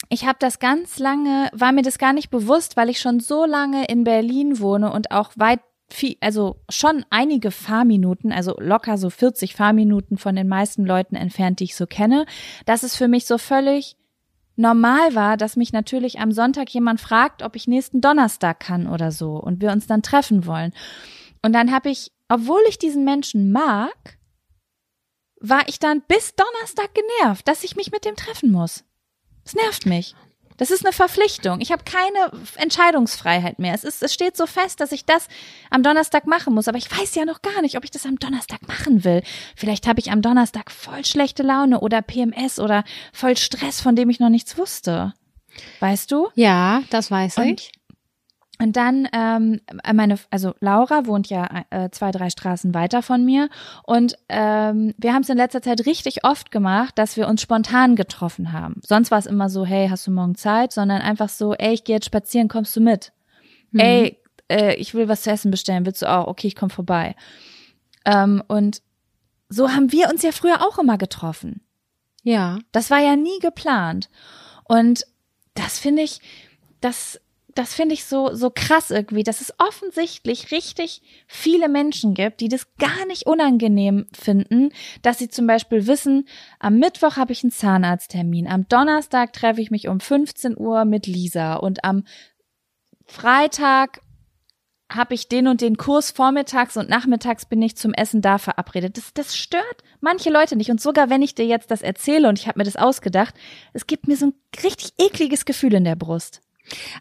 ich 0.09 0.25
habe 0.25 0.37
das 0.39 0.59
ganz 0.59 0.99
lange, 0.99 1.49
war 1.53 1.71
mir 1.71 1.81
das 1.81 1.97
gar 1.97 2.13
nicht 2.13 2.29
bewusst, 2.29 2.77
weil 2.77 2.89
ich 2.89 2.99
schon 2.99 3.19
so 3.19 3.45
lange 3.45 3.85
in 3.85 4.03
Berlin 4.03 4.59
wohne 4.59 4.91
und 4.91 5.11
auch 5.11 5.31
weit 5.35 5.61
viel, 5.89 6.17
also 6.21 6.59
schon 6.69 7.05
einige 7.09 7.51
Fahrminuten, 7.51 8.31
also 8.31 8.55
locker 8.59 8.97
so 8.97 9.09
40 9.09 9.55
Fahrminuten 9.55 10.17
von 10.17 10.35
den 10.35 10.47
meisten 10.47 10.85
Leuten 10.85 11.15
entfernt, 11.15 11.59
die 11.59 11.65
ich 11.65 11.75
so 11.75 11.85
kenne, 11.85 12.25
dass 12.65 12.83
es 12.83 12.95
für 12.95 13.07
mich 13.07 13.25
so 13.25 13.37
völlig 13.37 13.95
normal 14.55 15.15
war, 15.15 15.37
dass 15.37 15.55
mich 15.55 15.73
natürlich 15.73 16.19
am 16.19 16.31
Sonntag 16.31 16.69
jemand 16.69 17.01
fragt, 17.01 17.43
ob 17.43 17.55
ich 17.55 17.67
nächsten 17.67 18.01
Donnerstag 18.01 18.59
kann 18.59 18.87
oder 18.87 19.11
so 19.11 19.37
und 19.37 19.61
wir 19.61 19.71
uns 19.71 19.87
dann 19.87 20.01
treffen 20.01 20.45
wollen. 20.45 20.73
Und 21.41 21.53
dann 21.53 21.71
habe 21.71 21.89
ich, 21.89 22.11
obwohl 22.29 22.61
ich 22.67 22.77
diesen 22.77 23.03
Menschen 23.03 23.51
mag, 23.51 24.17
war 25.39 25.67
ich 25.67 25.79
dann 25.79 26.01
bis 26.07 26.33
Donnerstag 26.35 26.91
genervt, 26.93 27.47
dass 27.47 27.63
ich 27.63 27.75
mich 27.75 27.91
mit 27.91 28.05
dem 28.05 28.15
treffen 28.15 28.51
muss. 28.51 28.83
Es 29.43 29.53
nervt 29.53 29.85
mich. 29.85 30.15
Das 30.57 30.71
ist 30.71 30.85
eine 30.85 30.93
Verpflichtung. 30.93 31.59
Ich 31.59 31.71
habe 31.71 31.83
keine 31.83 32.31
Entscheidungsfreiheit 32.55 33.59
mehr. 33.59 33.73
Es, 33.73 33.83
ist, 33.83 34.01
es 34.01 34.13
steht 34.13 34.37
so 34.37 34.45
fest, 34.45 34.79
dass 34.79 34.91
ich 34.91 35.05
das 35.05 35.27
am 35.69 35.83
Donnerstag 35.83 36.27
machen 36.27 36.53
muss. 36.53 36.67
Aber 36.67 36.77
ich 36.77 36.89
weiß 36.89 37.15
ja 37.15 37.25
noch 37.25 37.41
gar 37.41 37.61
nicht, 37.61 37.77
ob 37.77 37.83
ich 37.83 37.91
das 37.91 38.05
am 38.05 38.17
Donnerstag 38.17 38.67
machen 38.67 39.03
will. 39.03 39.21
Vielleicht 39.55 39.87
habe 39.87 39.99
ich 39.99 40.11
am 40.11 40.21
Donnerstag 40.21 40.71
voll 40.71 41.03
schlechte 41.05 41.43
Laune 41.43 41.79
oder 41.81 42.01
PMS 42.01 42.59
oder 42.59 42.83
voll 43.11 43.35
Stress, 43.37 43.81
von 43.81 43.95
dem 43.95 44.09
ich 44.09 44.19
noch 44.19 44.29
nichts 44.29 44.57
wusste. 44.57 45.13
Weißt 45.79 46.11
du? 46.11 46.29
Ja, 46.35 46.83
das 46.89 47.11
weiß 47.11 47.37
Und 47.37 47.61
ich. 47.61 47.71
Und 48.57 48.77
dann, 48.77 49.07
ähm, 49.11 49.59
meine, 49.93 50.17
also 50.31 50.53
Laura 50.61 51.05
wohnt 51.05 51.29
ja 51.29 51.65
äh, 51.71 51.89
zwei, 51.89 52.11
drei 52.11 52.29
Straßen 52.29 52.73
weiter 52.73 53.01
von 53.01 53.25
mir. 53.25 53.49
Und 53.83 54.15
ähm, 54.29 54.93
wir 54.97 55.13
haben 55.13 55.23
es 55.23 55.29
in 55.29 55.37
letzter 55.37 55.61
Zeit 55.61 55.85
richtig 55.85 56.23
oft 56.23 56.51
gemacht, 56.51 56.97
dass 56.97 57.17
wir 57.17 57.27
uns 57.27 57.41
spontan 57.41 57.97
getroffen 57.97 58.53
haben. 58.53 58.79
Sonst 58.85 59.11
war 59.11 59.19
es 59.19 59.25
immer 59.25 59.49
so, 59.49 59.65
hey, 59.65 59.89
hast 59.89 60.07
du 60.07 60.11
morgen 60.11 60.35
Zeit? 60.35 60.71
Sondern 60.71 61.01
einfach 61.01 61.27
so, 61.27 61.53
ey, 61.53 61.73
ich 61.73 61.83
gehe 61.83 61.97
jetzt 61.97 62.05
spazieren, 62.05 62.47
kommst 62.47 62.75
du 62.77 62.81
mit? 62.81 63.11
Mhm. 63.71 63.79
Ey, 63.79 64.19
äh, 64.49 64.75
ich 64.75 64.93
will 64.93 65.09
was 65.09 65.23
zu 65.23 65.31
essen 65.31 65.51
bestellen, 65.51 65.85
willst 65.85 66.01
du 66.01 66.09
auch? 66.09 66.27
Okay, 66.27 66.47
ich 66.47 66.55
komm 66.55 66.69
vorbei. 66.69 67.15
Ähm, 68.05 68.41
und 68.47 68.81
so 69.49 69.71
haben 69.71 69.91
wir 69.91 70.09
uns 70.09 70.21
ja 70.23 70.31
früher 70.31 70.61
auch 70.61 70.79
immer 70.79 70.97
getroffen. 70.97 71.61
Ja. 72.23 72.59
Das 72.71 72.89
war 72.89 72.99
ja 72.99 73.17
nie 73.17 73.39
geplant. 73.39 74.09
Und 74.63 75.05
das 75.55 75.77
finde 75.77 76.03
ich, 76.03 76.19
das, 76.79 77.19
das 77.55 77.73
finde 77.73 77.93
ich 77.93 78.05
so, 78.05 78.33
so 78.33 78.51
krass 78.53 78.91
irgendwie, 78.91 79.23
dass 79.23 79.39
es 79.41 79.53
offensichtlich 79.57 80.51
richtig 80.51 81.01
viele 81.25 81.69
Menschen 81.69 82.13
gibt, 82.13 82.41
die 82.41 82.49
das 82.49 82.67
gar 82.77 83.05
nicht 83.07 83.25
unangenehm 83.25 84.07
finden, 84.13 84.69
dass 85.01 85.17
sie 85.17 85.29
zum 85.29 85.47
Beispiel 85.47 85.87
wissen, 85.87 86.27
am 86.59 86.77
Mittwoch 86.77 87.15
habe 87.15 87.31
ich 87.31 87.43
einen 87.43 87.51
Zahnarzttermin, 87.51 88.47
am 88.47 88.67
Donnerstag 88.67 89.31
treffe 89.31 89.61
ich 89.61 89.71
mich 89.71 89.87
um 89.87 90.01
15 90.01 90.57
Uhr 90.57 90.83
mit 90.83 91.07
Lisa 91.07 91.55
und 91.55 91.85
am 91.85 92.03
Freitag 93.05 94.01
habe 94.91 95.13
ich 95.13 95.29
den 95.29 95.47
und 95.47 95.61
den 95.61 95.77
Kurs 95.77 96.11
vormittags 96.11 96.77
und 96.77 96.89
nachmittags 96.89 97.45
bin 97.45 97.61
ich 97.61 97.75
zum 97.75 97.93
Essen 97.93 98.21
da 98.21 98.37
verabredet. 98.37 98.97
Das, 98.97 99.13
das 99.13 99.35
stört 99.35 99.83
manche 99.99 100.29
Leute 100.29 100.55
nicht. 100.55 100.69
Und 100.69 100.79
sogar 100.79 101.09
wenn 101.09 101.23
ich 101.23 101.33
dir 101.33 101.45
jetzt 101.45 101.71
das 101.71 101.81
erzähle 101.81 102.29
und 102.29 102.37
ich 102.37 102.47
habe 102.47 102.59
mir 102.59 102.65
das 102.65 102.75
ausgedacht, 102.75 103.33
es 103.73 103.87
gibt 103.87 104.07
mir 104.07 104.15
so 104.15 104.27
ein 104.27 104.33
richtig 104.63 104.93
ekliges 104.99 105.45
Gefühl 105.45 105.73
in 105.73 105.85
der 105.85 105.95
Brust. 105.95 106.41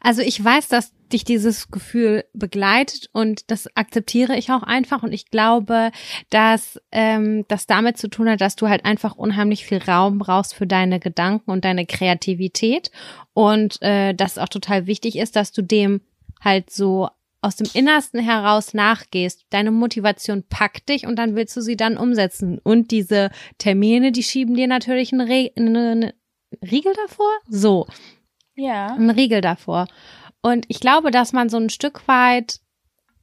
Also 0.01 0.23
ich 0.23 0.43
weiß, 0.43 0.69
dass 0.69 0.93
dich 1.13 1.25
dieses 1.25 1.71
Gefühl 1.71 2.25
begleitet 2.33 3.09
und 3.13 3.51
das 3.51 3.69
akzeptiere 3.77 4.37
ich 4.37 4.51
auch 4.51 4.63
einfach 4.63 5.03
und 5.03 5.13
ich 5.13 5.31
glaube, 5.31 5.91
dass 6.31 6.81
ähm, 6.93 7.45
das 7.49 7.67
damit 7.67 7.99
zu 7.99 8.09
tun 8.09 8.29
hat, 8.29 8.41
dass 8.41 8.57
du 8.57 8.69
halt 8.69 8.85
einfach 8.85 9.15
unheimlich 9.15 9.65
viel 9.65 9.79
Raum 9.79 10.19
brauchst 10.19 10.55
für 10.55 10.67
deine 10.67 11.01
Gedanken 11.01 11.51
und 11.51 11.65
deine 11.65 11.87
Kreativität 11.87 12.91
und 13.33 13.81
äh, 13.83 14.15
das 14.15 14.39
auch 14.39 14.49
total 14.49 14.87
wichtig 14.87 15.17
ist, 15.17 15.37
dass 15.37 15.53
du 15.53 15.63
dem 15.63 16.01
halt 16.41 16.71
so 16.71 17.09
aus 17.45 17.57
dem 17.57 17.69
Innersten 17.75 18.21
heraus 18.21 18.73
nachgehst. 18.73 19.45
Deine 19.51 19.71
Motivation 19.71 20.45
packt 20.49 20.89
dich 20.89 21.07
und 21.07 21.17
dann 21.17 21.37
willst 21.37 21.55
du 21.57 21.61
sie 21.61 21.77
dann 21.77 21.99
umsetzen. 21.99 22.59
Und 22.65 22.91
diese 22.91 23.31
Termine, 23.59 24.13
die 24.13 24.23
schieben 24.23 24.55
dir 24.55 24.67
natürlich 24.67 25.13
einen, 25.13 25.29
Re 25.29 25.51
einen 25.55 26.13
Riegel 26.63 26.95
davor? 26.95 27.31
So, 27.49 27.87
Ja. 28.57 28.95
einen 28.95 29.11
Riegel 29.11 29.41
davor. 29.41 29.87
Und 30.43 30.67
ich 30.69 30.81
glaube, 30.81 31.11
dass 31.11 31.33
man 31.33 31.49
so 31.49 31.57
ein 31.57 31.71
Stück 31.71 32.07
weit, 32.07 32.61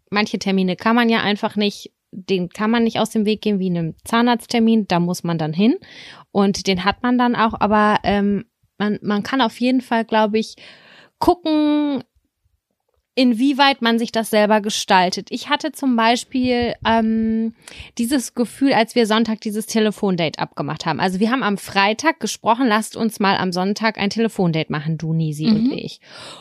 manche 0.10 0.40
Termine 0.40 0.76
kann 0.76 0.96
man 0.96 1.10
ja 1.10 1.22
einfach 1.22 1.56
nicht, 1.56 1.92
den 2.12 2.50
kann 2.50 2.72
man 2.72 2.84
nicht 2.84 3.00
aus 3.00 3.10
dem 3.12 3.26
Weg 3.26 3.42
gehen 3.42 3.60
wie 3.60 3.70
einem 3.70 3.96
Zahnarzttermin, 4.04 4.88
da 4.88 5.00
muss 5.00 5.24
man 5.24 5.38
dann 5.38 5.54
hin. 5.54 5.76
Und 6.32 6.68
den 6.68 6.84
hat 6.84 7.04
man 7.04 7.18
dann 7.18 7.36
auch, 7.36 7.54
aber 7.60 8.00
ähm, 8.04 8.46
man, 8.78 9.00
man 9.02 9.24
kann 9.24 9.42
auf 9.42 9.60
jeden 9.60 9.82
Fall, 9.82 10.04
glaube 10.06 10.40
ich, 10.40 10.56
gucken, 11.20 12.04
inwieweit 13.14 13.82
man 13.82 14.00
sich 14.00 14.12
das 14.14 14.30
selber 14.30 14.62
gestaltet. 14.62 15.28
Ich 15.32 15.50
hatte 15.50 15.74
zum 15.74 15.98
Beispiel 15.98 16.76
ähm, 16.86 17.54
dieses 17.98 18.36
Gefühl, 18.36 18.72
als 18.74 18.96
wir 18.96 19.06
Sonntag 19.06 19.42
dieses 19.42 19.66
Telefondate 19.66 20.40
abgemacht 20.40 20.86
haben. 20.86 21.02
Also 21.02 21.20
wir 21.20 21.30
haben 21.30 21.44
am 21.44 21.58
Freitag 21.58 22.22
gesprochen, 22.22 22.68
lasst 22.68 22.96
uns 22.96 23.20
mal 23.20 23.36
am 23.38 23.52
Sonntag 23.52 23.98
ein 23.98 24.10
Telefondate 24.10 24.72
machen, 24.72 24.98
du, 24.98 25.12
Nisi 25.14 25.46
Mhm. 25.48 25.56
und 25.56 25.72
ich. 25.74 26.00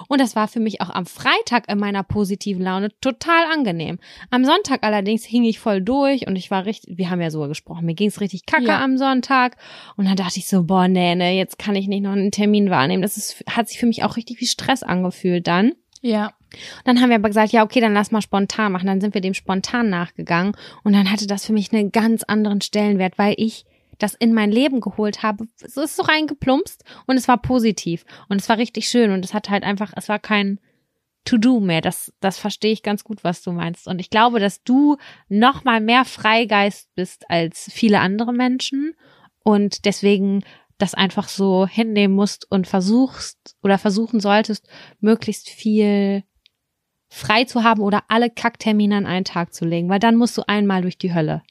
Und 0.08 0.20
das 0.20 0.36
war 0.36 0.46
für 0.46 0.60
mich 0.60 0.80
auch 0.80 0.90
am 0.90 1.06
Freitag 1.06 1.68
in 1.70 1.78
meiner 1.78 2.04
positiven 2.04 2.62
Laune 2.62 2.90
total 3.00 3.50
angenehm. 3.52 3.98
Am 4.30 4.44
Sonntag 4.44 4.84
allerdings 4.84 5.24
hing 5.24 5.42
ich 5.44 5.58
voll 5.58 5.82
durch 5.82 6.28
und 6.28 6.36
ich 6.36 6.50
war 6.52 6.66
richtig, 6.66 6.96
wir 6.98 7.10
haben 7.10 7.20
ja 7.20 7.30
so 7.32 7.40
gesprochen, 7.48 7.84
mir 7.84 7.94
ging's 7.94 8.20
richtig 8.20 8.46
kacke 8.46 8.66
Ja. 8.68 8.80
am 8.84 8.96
Sonntag. 8.96 9.56
Und 9.96 10.04
dann 10.06 10.16
dachte 10.16 10.38
ich 10.38 10.46
so, 10.46 10.62
boah, 10.62 10.86
nee, 10.86 11.16
nee, 11.16 11.36
jetzt 11.36 11.58
kann 11.58 11.74
ich 11.74 11.88
nicht 11.88 12.02
noch 12.02 12.12
einen 12.12 12.30
Termin 12.30 12.70
wahrnehmen. 12.70 13.02
Das 13.02 13.16
ist, 13.16 13.42
hat 13.50 13.68
sich 13.68 13.78
für 13.80 13.86
mich 13.86 14.04
auch 14.04 14.16
richtig 14.16 14.40
wie 14.40 14.46
Stress 14.46 14.84
angefühlt 14.84 15.48
dann. 15.48 15.72
Ja. 16.00 16.32
Dann 16.84 17.00
haben 17.00 17.10
wir 17.10 17.16
aber 17.16 17.28
gesagt, 17.28 17.52
ja, 17.52 17.62
okay, 17.62 17.80
dann 17.80 17.94
lass 17.94 18.10
mal 18.10 18.22
spontan 18.22 18.72
machen. 18.72 18.86
Dann 18.86 19.00
sind 19.00 19.14
wir 19.14 19.20
dem 19.20 19.34
spontan 19.34 19.88
nachgegangen 19.90 20.52
und 20.82 20.92
dann 20.92 21.10
hatte 21.10 21.26
das 21.26 21.46
für 21.46 21.52
mich 21.52 21.72
einen 21.72 21.92
ganz 21.92 22.22
anderen 22.22 22.60
Stellenwert, 22.60 23.18
weil 23.18 23.34
ich 23.36 23.64
das 23.98 24.14
in 24.14 24.32
mein 24.32 24.50
Leben 24.50 24.80
geholt 24.80 25.22
habe. 25.22 25.46
Es 25.62 25.76
ist 25.76 25.96
so 25.96 26.02
reingeplumpst 26.02 26.84
und 27.06 27.16
es 27.16 27.28
war 27.28 27.40
positiv 27.40 28.04
und 28.28 28.40
es 28.40 28.48
war 28.48 28.58
richtig 28.58 28.88
schön 28.88 29.10
und 29.10 29.24
es 29.24 29.34
hat 29.34 29.50
halt 29.50 29.62
einfach, 29.62 29.92
es 29.96 30.08
war 30.08 30.18
kein 30.18 30.58
To-Do 31.24 31.60
mehr. 31.60 31.80
Das, 31.80 32.12
das 32.20 32.38
verstehe 32.38 32.72
ich 32.72 32.82
ganz 32.82 33.04
gut, 33.04 33.24
was 33.24 33.42
du 33.42 33.52
meinst. 33.52 33.86
Und 33.86 34.00
ich 34.00 34.10
glaube, 34.10 34.40
dass 34.40 34.62
du 34.62 34.96
noch 35.28 35.64
mal 35.64 35.80
mehr 35.80 36.04
Freigeist 36.04 36.94
bist 36.94 37.24
als 37.28 37.70
viele 37.70 38.00
andere 38.00 38.32
Menschen 38.32 38.94
und 39.44 39.84
deswegen 39.84 40.42
das 40.78 40.94
einfach 40.94 41.28
so 41.28 41.66
hinnehmen 41.66 42.14
musst 42.14 42.50
und 42.50 42.66
versuchst 42.66 43.56
oder 43.62 43.76
versuchen 43.76 44.18
solltest, 44.18 44.66
möglichst 45.00 45.50
viel 45.50 46.24
frei 47.10 47.44
zu 47.44 47.64
haben 47.64 47.82
oder 47.82 48.04
alle 48.08 48.30
Kacktermine 48.30 48.96
an 48.96 49.06
einen 49.06 49.24
Tag 49.24 49.52
zu 49.52 49.64
legen, 49.66 49.88
weil 49.90 49.98
dann 49.98 50.16
musst 50.16 50.38
du 50.38 50.42
einmal 50.46 50.80
durch 50.82 50.96
die 50.96 51.12
Hölle. 51.12 51.42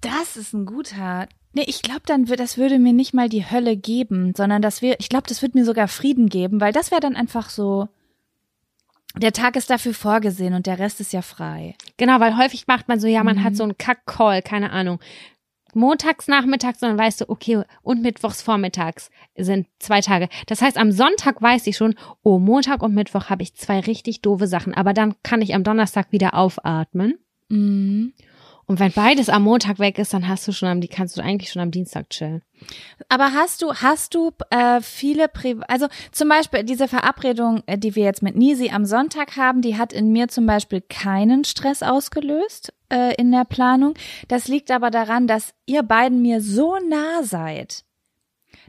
Das 0.00 0.36
ist 0.36 0.52
ein 0.52 0.66
guter 0.66 1.26
Nee, 1.54 1.64
ich 1.66 1.80
glaube, 1.82 2.02
dann 2.04 2.28
wird, 2.28 2.40
das 2.40 2.58
würde 2.58 2.78
mir 2.78 2.92
nicht 2.92 3.14
mal 3.14 3.28
die 3.30 3.50
Hölle 3.50 3.76
geben, 3.76 4.34
sondern 4.36 4.60
das 4.60 4.82
wäre, 4.82 4.96
ich 5.00 5.08
glaube, 5.08 5.26
das 5.26 5.40
wird 5.40 5.54
mir 5.54 5.64
sogar 5.64 5.88
Frieden 5.88 6.28
geben, 6.28 6.60
weil 6.60 6.72
das 6.74 6.90
wäre 6.90 7.00
dann 7.00 7.16
einfach 7.16 7.48
so, 7.48 7.88
der 9.16 9.32
Tag 9.32 9.56
ist 9.56 9.70
dafür 9.70 9.94
vorgesehen 9.94 10.52
und 10.54 10.66
der 10.66 10.78
Rest 10.78 11.00
ist 11.00 11.12
ja 11.14 11.22
frei. 11.22 11.74
Genau, 11.96 12.20
weil 12.20 12.36
häufig 12.36 12.66
macht 12.66 12.86
man 12.86 13.00
so, 13.00 13.08
ja, 13.08 13.24
man 13.24 13.38
Mhm. 13.38 13.44
hat 13.44 13.56
so 13.56 13.62
einen 13.62 13.78
Kack-Call, 13.78 14.42
keine 14.42 14.70
Ahnung. 14.70 15.00
Montags 15.78 16.28
nachmittags, 16.28 16.80
dann 16.80 16.98
weißt 16.98 17.22
du, 17.22 17.28
okay, 17.28 17.62
und 17.82 18.02
mittwochs 18.02 18.42
vormittags 18.42 19.10
sind 19.36 19.66
zwei 19.78 20.00
Tage. 20.00 20.28
Das 20.46 20.60
heißt, 20.60 20.76
am 20.76 20.92
Sonntag 20.92 21.40
weiß 21.40 21.66
ich 21.66 21.76
schon, 21.76 21.94
oh, 22.22 22.38
Montag 22.38 22.82
und 22.82 22.94
Mittwoch 22.94 23.30
habe 23.30 23.42
ich 23.42 23.54
zwei 23.54 23.80
richtig 23.80 24.20
doofe 24.20 24.46
Sachen, 24.46 24.74
aber 24.74 24.92
dann 24.92 25.14
kann 25.22 25.40
ich 25.40 25.54
am 25.54 25.64
Donnerstag 25.64 26.12
wieder 26.12 26.34
aufatmen. 26.34 27.18
Mhm. 27.48 28.12
Und 28.68 28.80
wenn 28.80 28.92
beides 28.92 29.30
am 29.30 29.44
Montag 29.44 29.78
weg 29.78 29.98
ist, 29.98 30.12
dann 30.12 30.28
hast 30.28 30.46
du 30.46 30.52
schon 30.52 30.68
am, 30.68 30.82
die 30.82 30.88
kannst 30.88 31.16
du 31.16 31.22
eigentlich 31.22 31.50
schon 31.50 31.62
am 31.62 31.70
Dienstag 31.70 32.10
chillen. 32.10 32.42
Aber 33.08 33.32
hast 33.32 33.62
du, 33.62 33.72
hast 33.72 34.14
du 34.14 34.30
äh, 34.50 34.82
viele, 34.82 35.28
Pri 35.28 35.56
also 35.68 35.86
zum 36.12 36.28
Beispiel 36.28 36.64
diese 36.64 36.86
Verabredung, 36.86 37.62
äh, 37.64 37.78
die 37.78 37.96
wir 37.96 38.04
jetzt 38.04 38.22
mit 38.22 38.36
Nisi 38.36 38.68
am 38.68 38.84
Sonntag 38.84 39.38
haben, 39.38 39.62
die 39.62 39.78
hat 39.78 39.94
in 39.94 40.12
mir 40.12 40.28
zum 40.28 40.44
Beispiel 40.44 40.82
keinen 40.82 41.44
Stress 41.44 41.82
ausgelöst 41.82 42.74
äh, 42.92 43.14
in 43.16 43.30
der 43.32 43.44
Planung. 43.44 43.94
Das 44.28 44.48
liegt 44.48 44.70
aber 44.70 44.90
daran, 44.90 45.26
dass 45.26 45.54
ihr 45.66 45.82
beiden 45.82 46.22
mir 46.22 46.40
so 46.40 46.76
nah 46.88 47.22
seid, 47.22 47.84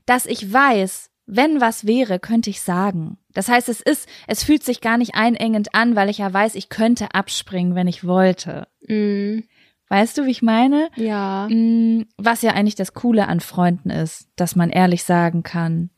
dass 0.05 0.25
ich 0.25 0.51
weiß, 0.51 1.09
wenn 1.25 1.61
was 1.61 1.85
wäre, 1.85 2.19
könnte 2.19 2.49
ich 2.49 2.61
sagen. 2.61 3.17
Das 3.33 3.47
heißt, 3.49 3.69
es 3.69 3.81
ist, 3.81 4.09
es 4.27 4.43
fühlt 4.43 4.63
sich 4.63 4.81
gar 4.81 4.97
nicht 4.97 5.13
einengend 5.15 5.75
an, 5.75 5.95
weil 5.95 6.09
ich 6.09 6.17
ja 6.17 6.33
weiß, 6.33 6.55
ich 6.55 6.69
könnte 6.69 7.13
abspringen, 7.13 7.75
wenn 7.75 7.87
ich 7.87 8.03
wollte. 8.05 8.67
Mm, 8.87 9.41
Weißt 9.91 10.17
du, 10.19 10.25
wie 10.25 10.31
ich 10.31 10.41
meine? 10.43 10.89
ja. 10.95 11.47
Mm, 11.49 12.05
Was 12.17 12.41
ja 12.43 12.51
eigentlich 12.51 12.75
das 12.75 12.93
Coole 12.93 13.27
an 13.27 13.39
Freunden 13.39 13.89
ist, 13.89 14.27
dass 14.35 14.55
man 14.55 14.69
ehrlich 14.69 15.03
sagen 15.03 15.41
kann, 15.43 15.89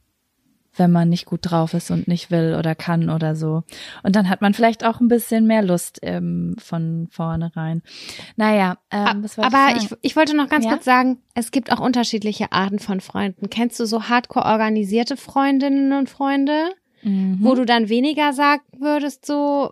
wenn 0.75 0.91
man 0.91 1.09
nicht 1.09 1.25
gut 1.25 1.41
drauf 1.43 1.73
ist 1.73 1.91
und 1.91 2.07
nicht 2.07 2.31
will 2.31 2.55
oder 2.57 2.75
kann 2.75 3.09
oder 3.09 3.35
so. 3.35 3.63
Und 4.03 4.15
dann 4.15 4.29
hat 4.29 4.41
man 4.41 4.53
vielleicht 4.53 4.85
auch 4.85 4.99
ein 5.01 5.07
bisschen 5.09 5.45
mehr 5.45 5.61
Lust 5.61 5.99
ähm, 6.01 6.55
von 6.59 7.07
vornherein. 7.11 7.81
Naja, 8.37 8.77
ähm, 8.91 9.23
was 9.23 9.37
Aber 9.37 9.75
ich, 9.75 9.85
ich, 9.91 9.97
ich 10.01 10.15
wollte 10.15 10.35
noch 10.35 10.47
ganz 10.49 10.65
Ja? 10.65 10.71
kurz 10.71 10.85
sagen, 10.85 11.17
es 11.33 11.51
gibt 11.51 11.71
auch 11.71 11.79
unterschiedliche 11.79 12.51
Arten 12.51 12.79
von 12.79 13.01
Freunden. 13.01 13.49
Kennst 13.49 13.79
du 13.79 13.85
so 13.85 14.03
hardcore 14.09 14.45
organisierte 14.45 15.17
Freundinnen 15.17 15.93
und 15.93 16.09
Freunde, 16.09 16.69
Mhm. 17.03 17.39
wo 17.41 17.55
du 17.55 17.65
dann 17.65 17.89
weniger 17.89 18.31
sagen 18.31 18.61
würdest, 18.77 19.25
so, 19.25 19.71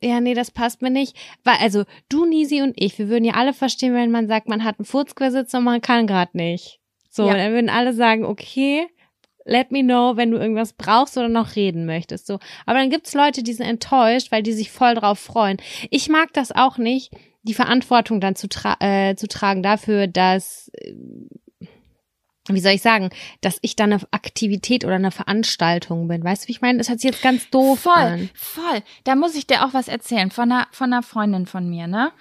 ja, 0.00 0.20
nee, 0.20 0.34
das 0.34 0.52
passt 0.52 0.80
mir 0.80 0.90
nicht. 0.90 1.16
Weil, 1.42 1.56
also, 1.60 1.82
du, 2.08 2.24
Nisi 2.24 2.62
und 2.62 2.72
ich, 2.80 2.96
wir 3.00 3.08
würden 3.08 3.24
ja 3.24 3.34
alle 3.34 3.52
verstehen, 3.52 3.94
wenn 3.94 4.12
man 4.12 4.28
sagt, 4.28 4.48
man 4.48 4.62
hat 4.62 4.78
einen 4.78 4.86
Furzquersitz 4.86 5.52
und 5.54 5.64
man 5.64 5.80
kann 5.80 6.06
gerade 6.06 6.36
nicht. 6.36 6.78
So, 7.10 7.26
Ja. 7.26 7.34
dann 7.36 7.52
würden 7.52 7.68
alle 7.68 7.92
sagen, 7.94 8.24
okay, 8.24 8.86
let 9.48 9.72
me 9.72 9.82
know, 9.82 10.16
wenn 10.16 10.30
du 10.30 10.38
irgendwas 10.38 10.74
brauchst 10.74 11.16
oder 11.16 11.28
noch 11.28 11.56
reden 11.56 11.86
möchtest. 11.86 12.26
So. 12.26 12.38
Aber 12.66 12.78
dann 12.78 12.90
gibt's 12.90 13.14
Leute, 13.14 13.42
die 13.42 13.52
sind 13.52 13.66
enttäuscht, 13.66 14.30
weil 14.30 14.42
die 14.42 14.52
sich 14.52 14.70
voll 14.70 14.94
drauf 14.94 15.18
freuen. 15.18 15.56
Ich 15.90 16.08
mag 16.08 16.32
das 16.34 16.52
auch 16.52 16.78
nicht, 16.78 17.12
die 17.42 17.54
Verantwortung 17.54 18.20
dann 18.20 18.36
zu, 18.36 18.48
tra 18.48 18.76
äh, 18.80 19.16
zu 19.16 19.26
tragen 19.26 19.62
dafür, 19.62 20.06
dass, 20.06 20.70
äh, 20.74 20.92
wie 22.48 22.60
soll 22.60 22.72
ich 22.72 22.82
sagen, 22.82 23.10
dass 23.40 23.58
ich 23.62 23.74
dann 23.74 23.92
eine 23.92 24.02
Aktivität 24.10 24.84
oder 24.84 24.96
eine 24.96 25.10
Veranstaltung 25.10 26.08
bin. 26.08 26.22
Weißt 26.22 26.44
du, 26.44 26.48
wie 26.48 26.52
ich 26.52 26.60
meine? 26.60 26.78
Das 26.78 26.88
hört 26.88 27.00
sich 27.00 27.10
jetzt 27.10 27.22
ganz 27.22 27.48
doof 27.50 27.80
voll, 27.80 27.92
an. 27.94 28.30
voll. 28.34 28.82
Da 29.04 29.16
muss 29.16 29.34
ich 29.34 29.46
dir 29.46 29.64
auch 29.64 29.72
was 29.72 29.88
erzählen 29.88 30.30
von 30.30 30.52
einer, 30.52 30.66
von 30.72 30.92
einer 30.92 31.02
Freundin 31.02 31.46
von 31.46 31.68
mir, 31.68 31.86
ne? 31.86 32.12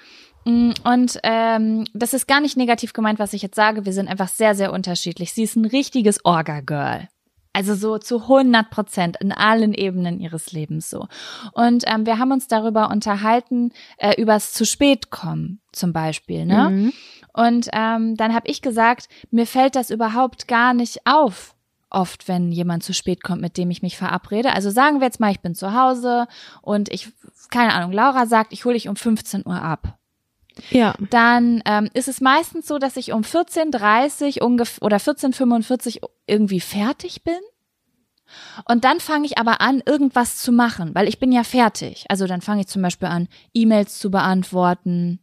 Mm, 0.46 0.72
Und 0.86 1.20
ähm, 1.24 1.86
das 1.94 2.14
ist 2.14 2.28
gar 2.28 2.40
nicht 2.40 2.56
negativ 2.56 2.94
gemeint, 2.94 3.20
was 3.20 3.34
ich 3.34 3.42
jetzt 3.42 3.56
sage. 3.56 3.86
Wir 3.86 3.94
sind 3.94 4.08
einfach 4.08 4.30
sehr, 4.30 4.56
sehr 4.56 4.72
unterschiedlich. 4.72 5.34
Sie 5.34 5.44
ist 5.44 5.58
ein 5.58 5.66
richtiges 5.66 6.24
Orga-Girl. 6.24 7.10
Also 7.58 7.74
so 7.74 7.98
zu 7.98 8.22
100 8.22 8.70
Prozent 8.70 9.18
in 9.20 9.32
allen 9.32 9.74
Ebenen 9.74 10.20
ihres 10.20 10.52
Lebens 10.52 10.92
so. 10.92 11.08
Und 11.54 11.86
ähm, 11.88 12.06
wir 12.06 12.20
haben 12.20 12.32
uns 12.32 12.48
darüber 12.48 12.92
unterhalten, 12.92 13.72
äh, 13.98 14.22
übers 14.22 14.54
zu 14.54 14.64
spät 14.64 15.10
kommen 15.10 15.60
zum 15.72 15.92
Beispiel. 15.92 16.46
Ne? 16.46 16.70
Mhm. 16.70 16.94
Und 17.34 17.68
ähm, 17.74 18.16
dann 18.16 18.36
habe 18.36 18.48
ich 18.48 18.62
gesagt, 18.62 19.10
mir 19.32 19.48
fällt 19.48 19.76
das 19.76 19.90
überhaupt 19.90 20.48
gar 20.48 20.76
nicht 20.76 21.00
auf, 21.08 21.56
oft, 21.90 22.28
wenn 22.28 22.52
jemand 22.52 22.84
zu 22.84 22.94
spät 22.94 23.24
kommt, 23.24 23.42
mit 23.42 23.58
dem 23.58 23.72
ich 23.72 23.82
mich 23.82 23.98
verabrede. 23.98 24.54
Also 24.54 24.70
sagen 24.70 25.00
wir 25.00 25.08
jetzt 25.08 25.20
mal, 25.20 25.32
ich 25.32 25.40
bin 25.40 25.56
zu 25.56 25.74
Hause 25.74 26.28
und 26.62 26.94
ich, 26.94 27.12
keine 27.50 27.74
Ahnung, 27.74 27.92
Laura 27.92 28.28
sagt, 28.28 28.54
ich 28.54 28.66
hole 28.66 28.76
dich 28.76 28.88
um 28.88 28.96
15 28.96 29.48
Uhr 29.48 29.60
ab. 29.60 29.98
Ja. 30.72 30.96
Dann 31.10 31.62
ähm, 31.66 31.90
ist 31.94 32.08
es 32.08 32.22
meistens 32.22 32.68
so, 32.68 32.78
dass 32.80 32.98
ich 32.98 33.12
um 33.14 33.22
14.30 33.22 34.42
ungefähr 34.42 34.84
oder 34.84 34.98
14.45 34.98 36.02
irgendwie 36.26 36.60
fertig 36.60 37.24
bin. 37.24 37.40
Und 38.66 38.84
dann 38.84 39.00
fange 39.00 39.26
ich 39.26 39.38
aber 39.38 39.62
an, 39.62 39.82
irgendwas 39.86 40.38
zu 40.38 40.52
machen, 40.52 40.94
weil 40.94 41.08
ich 41.08 41.20
bin 41.20 41.32
ja 41.32 41.44
fertig. 41.44 42.06
Also 42.10 42.28
dann 42.28 42.42
fange 42.42 42.62
ich 42.62 42.68
zum 42.68 42.82
Beispiel 42.82 43.08
an, 43.08 43.28
E-Mails 43.54 44.00
zu 44.00 44.12
beantworten 44.12 45.20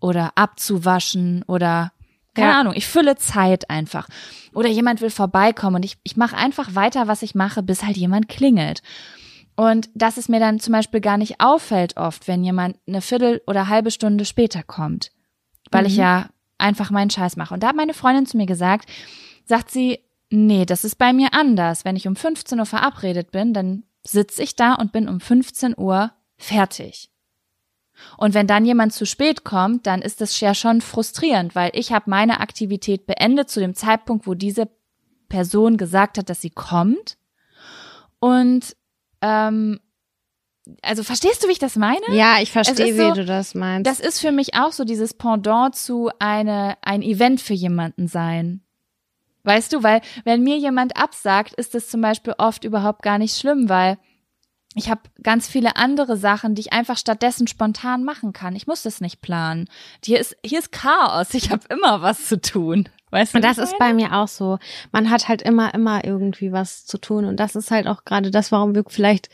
oder 0.00 0.32
abzuwaschen 0.34 1.44
oder 1.46 1.92
keine 2.34 2.52
Ja. 2.52 2.60
Ahnung, 2.60 2.74
ich 2.76 2.86
fülle 2.86 3.16
Zeit 3.16 3.70
einfach. 3.70 4.08
Oder 4.54 4.68
jemand 4.68 5.00
will 5.00 5.10
vorbeikommen 5.10 5.76
und 5.76 5.84
ich, 5.84 5.98
ich 6.04 6.16
mache 6.16 6.36
einfach 6.36 6.74
weiter, 6.74 7.06
was 7.08 7.22
ich 7.22 7.34
mache, 7.34 7.62
bis 7.62 7.82
halt 7.84 7.96
jemand 7.96 8.28
klingelt. 8.28 8.82
Und 9.60 9.90
dass 9.92 10.16
es 10.16 10.30
mir 10.30 10.40
dann 10.40 10.58
zum 10.58 10.72
Beispiel 10.72 11.02
gar 11.02 11.18
nicht 11.18 11.42
auffällt 11.42 11.98
oft, 11.98 12.26
wenn 12.28 12.42
jemand 12.42 12.78
eine 12.88 13.02
Viertel 13.02 13.42
oder 13.46 13.68
halbe 13.68 13.90
Stunde 13.90 14.24
später 14.24 14.62
kommt. 14.62 15.10
Weil 15.70 15.84
ich 15.86 15.96
Mhm. 15.96 16.00
ja 16.00 16.30
einfach 16.56 16.90
meinen 16.90 17.10
Scheiß 17.10 17.36
mache. 17.36 17.52
Und 17.52 17.62
da 17.62 17.68
hat 17.68 17.76
meine 17.76 17.92
Freundin 17.92 18.24
zu 18.24 18.38
mir 18.38 18.46
gesagt, 18.46 18.88
sagt 19.44 19.70
sie, 19.70 19.98
nee, 20.30 20.64
das 20.64 20.86
ist 20.86 20.94
bei 20.96 21.12
mir 21.12 21.34
anders. 21.34 21.84
Wenn 21.84 21.94
ich 21.94 22.08
um 22.08 22.16
15 22.16 22.58
Uhr 22.58 22.64
verabredet 22.64 23.32
bin, 23.32 23.52
dann 23.52 23.82
sitze 24.02 24.42
ich 24.42 24.56
da 24.56 24.72
und 24.72 24.92
bin 24.92 25.10
um 25.10 25.20
15 25.20 25.76
Uhr 25.76 26.10
fertig. 26.38 27.10
Und 28.16 28.32
wenn 28.32 28.46
dann 28.46 28.64
jemand 28.64 28.94
zu 28.94 29.04
spät 29.04 29.44
kommt, 29.44 29.86
dann 29.86 30.00
ist 30.00 30.22
das 30.22 30.40
ja 30.40 30.54
schon 30.54 30.80
frustrierend, 30.80 31.54
weil 31.54 31.70
ich 31.74 31.92
habe 31.92 32.08
meine 32.08 32.40
Aktivität 32.40 33.04
beendet 33.06 33.50
zu 33.50 33.60
dem 33.60 33.74
Zeitpunkt, 33.74 34.26
wo 34.26 34.32
diese 34.32 34.70
Person 35.28 35.76
gesagt 35.76 36.16
hat, 36.16 36.30
dass 36.30 36.40
sie 36.40 36.48
kommt. 36.48 37.18
Und 38.20 38.74
ähm, 39.22 39.80
also 40.82 41.02
verstehst 41.02 41.42
du, 41.42 41.48
wie 41.48 41.52
ich 41.52 41.58
das 41.58 41.76
meine? 41.76 42.00
Ja, 42.10 42.40
ich 42.40 42.52
verstehe, 42.52 42.86
ist 42.90 42.94
wie 42.98 43.00
so- 43.08 43.12
du 43.14 43.24
das 43.24 43.54
meinst. 43.54 43.88
Das 43.90 43.98
ist 44.00 44.20
für 44.20 44.30
mich 44.32 44.54
auch 44.54 44.72
so 44.72 44.84
dieses 44.84 45.14
Pendant 45.14 45.74
zu 45.74 46.10
eine, 46.18 46.76
ein 46.82 47.02
Event 47.02 47.40
für 47.40 47.54
jemanden 47.54 48.06
sein. 48.08 48.62
Weißt 49.42 49.72
du, 49.72 49.82
weil 49.82 50.02
wenn 50.24 50.42
mir 50.42 50.58
jemand 50.58 50.96
absagt, 50.96 51.54
ist 51.54 51.74
das 51.74 51.88
zum 51.88 52.02
Beispiel 52.02 52.34
oft 52.36 52.62
überhaupt 52.64 53.02
gar 53.02 53.18
nicht 53.18 53.36
schlimm, 53.38 53.68
weil 53.70 53.98
ich 54.74 54.90
habe 54.90 55.00
ganz 55.22 55.48
viele 55.48 55.76
andere 55.76 56.16
Sachen, 56.16 56.54
die 56.54 56.60
ich 56.60 56.72
einfach 56.72 56.96
stattdessen 56.98 57.46
spontan 57.48 58.04
machen 58.04 58.32
kann. 58.32 58.54
Ich 58.54 58.66
muss 58.66 58.82
das 58.82 59.00
nicht 59.00 59.20
planen. 59.22 59.68
Hier 60.04 60.20
ist, 60.20 60.36
hier 60.44 60.58
ist 60.60 60.70
Chaos. 60.72 61.32
Ich 61.34 61.50
habe 61.50 61.62
immer 61.70 62.02
was 62.02 62.26
zu 62.26 62.40
tun. 62.40 62.88
Weißt 63.10 63.34
du? 63.34 63.38
Und 63.38 63.44
das 63.44 63.58
ist 63.58 63.78
bei 63.78 63.92
mir 63.92 64.14
auch 64.14 64.28
so. 64.28 64.58
Man 64.92 65.10
hat 65.10 65.28
halt 65.28 65.42
immer, 65.42 65.74
immer 65.74 66.04
irgendwie 66.04 66.52
was 66.52 66.86
zu 66.86 66.98
tun. 66.98 67.24
Und 67.24 67.38
das 67.38 67.56
ist 67.56 67.70
halt 67.70 67.86
auch 67.86 68.04
gerade 68.04 68.30
das, 68.30 68.52
warum 68.52 68.74
wir 68.74 68.84
vielleicht 68.86 69.28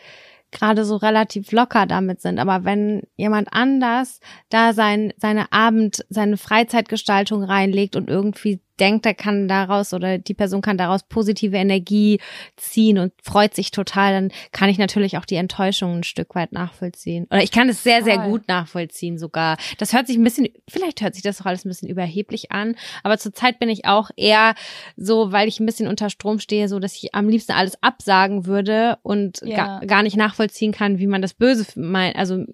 gerade 0.51 0.85
so 0.85 0.97
relativ 0.97 1.53
locker 1.53 1.87
damit 1.87 2.21
sind. 2.21 2.39
Aber 2.39 2.65
wenn 2.65 3.03
jemand 3.17 3.49
anders 3.53 4.21
da 4.49 4.73
sein, 4.73 5.13
seine 5.17 5.53
Abend, 5.53 6.05
seine 6.09 6.37
Freizeitgestaltung 6.37 7.43
reinlegt 7.43 7.97
und 7.97 8.09
irgendwie 8.09 8.61
denkt, 8.81 9.07
er 9.07 9.15
kann 9.15 9.49
daraus 9.49 9.93
oder 9.93 10.19
die 10.19 10.35
Person 10.35 10.61
kann 10.61 10.79
daraus 10.79 11.03
positive 11.03 11.57
Energie 11.57 12.21
ziehen 12.57 12.99
und 12.99 13.13
freut 13.23 13.55
sich 13.55 13.71
total, 13.71 14.13
dann 14.13 14.33
kann 14.53 14.69
ich 14.69 14.79
natürlich 14.79 15.19
auch 15.19 15.25
die 15.25 15.37
Enttäuschung 15.37 15.99
ein 15.99 16.03
Stück 16.05 16.35
weit 16.35 16.53
nachvollziehen. 16.53 17.27
Oder 17.31 17.43
ich 17.43 17.51
kann 17.51 17.69
es 17.69 17.83
sehr, 17.83 18.03
sehr 18.03 18.19
gut 18.19 18.49
nachvollziehen 18.49 19.19
sogar. 19.19 19.57
Das 19.79 19.93
hört 19.93 20.07
sich 20.07 20.17
ein 20.17 20.25
bisschen, 20.25 20.49
vielleicht 20.69 21.01
hört 21.01 21.15
sich 21.15 21.23
das 21.23 21.39
doch 21.39 21.47
alles 21.47 21.65
ein 21.65 21.69
bisschen 21.69 21.89
überheblich 21.89 22.53
an, 22.53 22.77
aber 23.03 23.19
zurzeit 23.19 23.59
bin 23.59 23.69
ich 23.69 23.85
auch 23.85 24.11
eher 24.17 24.55
so, 24.97 25.33
weil 25.33 25.49
ich 25.49 25.61
ein 25.61 25.67
bisschen 25.67 25.89
unter 25.89 26.11
Strom 26.11 26.39
stehe, 26.39 26.69
so 26.69 26.79
dass 26.79 26.97
ich 26.97 27.15
am 27.15 27.29
liebsten 27.29 27.53
alles 27.53 27.83
absagen 27.83 28.47
würde 28.47 28.99
und 29.03 29.41
Ja. 29.43 29.57
gar, 29.57 29.87
gar 29.87 30.03
nicht 30.03 30.17
nachvollziehen 30.17 30.73
kann, 30.73 30.99
wie 30.99 31.07
man 31.07 31.23
das 31.23 31.35
Böse 31.35 31.67
mein, 31.77 32.15
also 32.15 32.45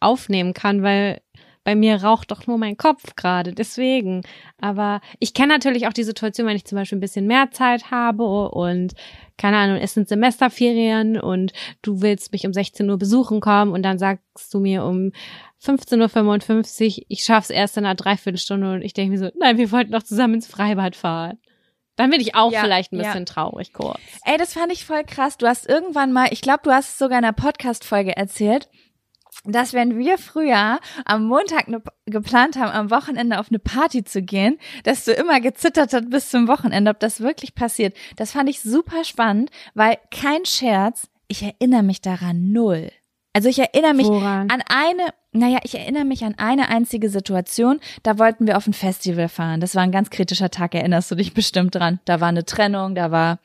aufnehmen 0.00 0.54
kann, 0.54 0.82
weil 0.82 1.20
bei 1.68 1.74
mir 1.74 2.02
raucht 2.02 2.30
doch 2.30 2.46
nur 2.46 2.56
mein 2.56 2.78
Kopf 2.78 3.14
gerade, 3.14 3.52
deswegen. 3.52 4.22
Aber 4.58 5.02
ich 5.18 5.34
kenne 5.34 5.52
natürlich 5.52 5.86
auch 5.86 5.92
die 5.92 6.02
Situation, 6.02 6.46
wenn 6.46 6.56
ich 6.56 6.64
zum 6.64 6.76
Beispiel 6.76 6.96
ein 6.96 7.02
bisschen 7.02 7.26
mehr 7.26 7.50
Zeit 7.50 7.90
habe 7.90 8.48
und 8.48 8.94
keine 9.36 9.58
Ahnung, 9.58 9.76
es 9.76 9.92
sind 9.92 10.08
Semesterferien 10.08 11.20
und 11.20 11.52
du 11.82 12.00
willst 12.00 12.32
mich 12.32 12.46
um 12.46 12.54
16 12.54 12.88
Uhr 12.88 12.96
besuchen 12.96 13.42
kommen 13.42 13.72
und 13.72 13.82
dann 13.82 13.98
sagst 13.98 14.54
du 14.54 14.60
mir 14.60 14.82
um 14.82 15.12
15.55 15.62 17.00
Uhr, 17.00 17.04
ich 17.08 17.22
schaff's 17.22 17.50
erst 17.50 17.76
in 17.76 17.84
einer 17.84 17.94
Dreiviertelstunde 17.94 18.72
und 18.72 18.80
ich 18.80 18.94
denke 18.94 19.10
mir 19.12 19.18
so, 19.18 19.30
nein, 19.38 19.58
wir 19.58 19.70
wollten 19.70 19.92
doch 19.92 20.02
zusammen 20.02 20.36
ins 20.36 20.46
Freibad 20.46 20.96
fahren. 20.96 21.36
Dann 21.96 22.08
bin 22.08 22.22
ich 22.22 22.34
auch 22.34 22.50
Ja, 22.50 22.62
vielleicht 22.62 22.92
ein 22.92 23.00
ja. 23.00 23.08
bisschen 23.08 23.26
traurig 23.26 23.74
kurz. 23.74 24.00
Ey, 24.24 24.38
das 24.38 24.54
fand 24.54 24.72
ich 24.72 24.86
voll 24.86 25.04
krass. 25.04 25.36
Du 25.36 25.46
hast 25.46 25.68
irgendwann 25.68 26.14
mal, 26.14 26.28
ich 26.30 26.40
glaube, 26.40 26.60
du 26.62 26.70
hast 26.70 26.92
es 26.92 26.98
sogar 26.98 27.18
in 27.18 27.26
einer 27.26 27.34
Podcast-Folge 27.34 28.16
erzählt, 28.16 28.70
dass 29.44 29.72
wenn 29.72 29.98
wir 29.98 30.18
früher 30.18 30.80
am 31.04 31.26
Montag 31.26 31.68
ne, 31.68 31.82
geplant 32.06 32.56
haben, 32.56 32.70
am 32.70 32.90
Wochenende 32.90 33.38
auf 33.38 33.48
eine 33.48 33.58
Party 33.58 34.04
zu 34.04 34.22
gehen, 34.22 34.58
dass 34.84 35.04
du 35.04 35.12
immer 35.12 35.40
gezittert 35.40 35.92
hast 35.92 36.10
bis 36.10 36.30
zum 36.30 36.48
Wochenende, 36.48 36.90
ob 36.90 37.00
das 37.00 37.20
wirklich 37.20 37.54
passiert. 37.54 37.96
Das 38.16 38.32
fand 38.32 38.48
ich 38.48 38.60
super 38.60 39.04
spannend, 39.04 39.50
weil 39.74 39.98
kein 40.10 40.44
Scherz, 40.44 41.08
ich 41.28 41.42
erinnere 41.42 41.82
mich 41.82 42.00
daran 42.00 42.52
null. 42.52 42.90
Also 43.32 43.48
ich 43.48 43.58
erinnere 43.58 43.94
mich 43.94 44.06
Woran? 44.06 44.50
an 44.50 44.62
eine, 44.68 45.10
naja, 45.32 45.58
ich 45.62 45.78
erinnere 45.78 46.04
mich 46.04 46.24
an 46.24 46.34
eine 46.38 46.70
einzige 46.70 47.08
Situation, 47.08 47.78
da 48.02 48.18
wollten 48.18 48.46
wir 48.46 48.56
auf 48.56 48.66
ein 48.66 48.72
Festival 48.72 49.28
fahren. 49.28 49.60
Das 49.60 49.74
war 49.74 49.82
ein 49.82 49.92
ganz 49.92 50.10
kritischer 50.10 50.50
Tag, 50.50 50.74
erinnerst 50.74 51.10
du 51.10 51.14
dich 51.14 51.34
bestimmt 51.34 51.74
dran. 51.74 52.00
Da 52.04 52.20
war 52.20 52.28
eine 52.28 52.44
Trennung, 52.44 52.94
da 52.94 53.10
war 53.10 53.38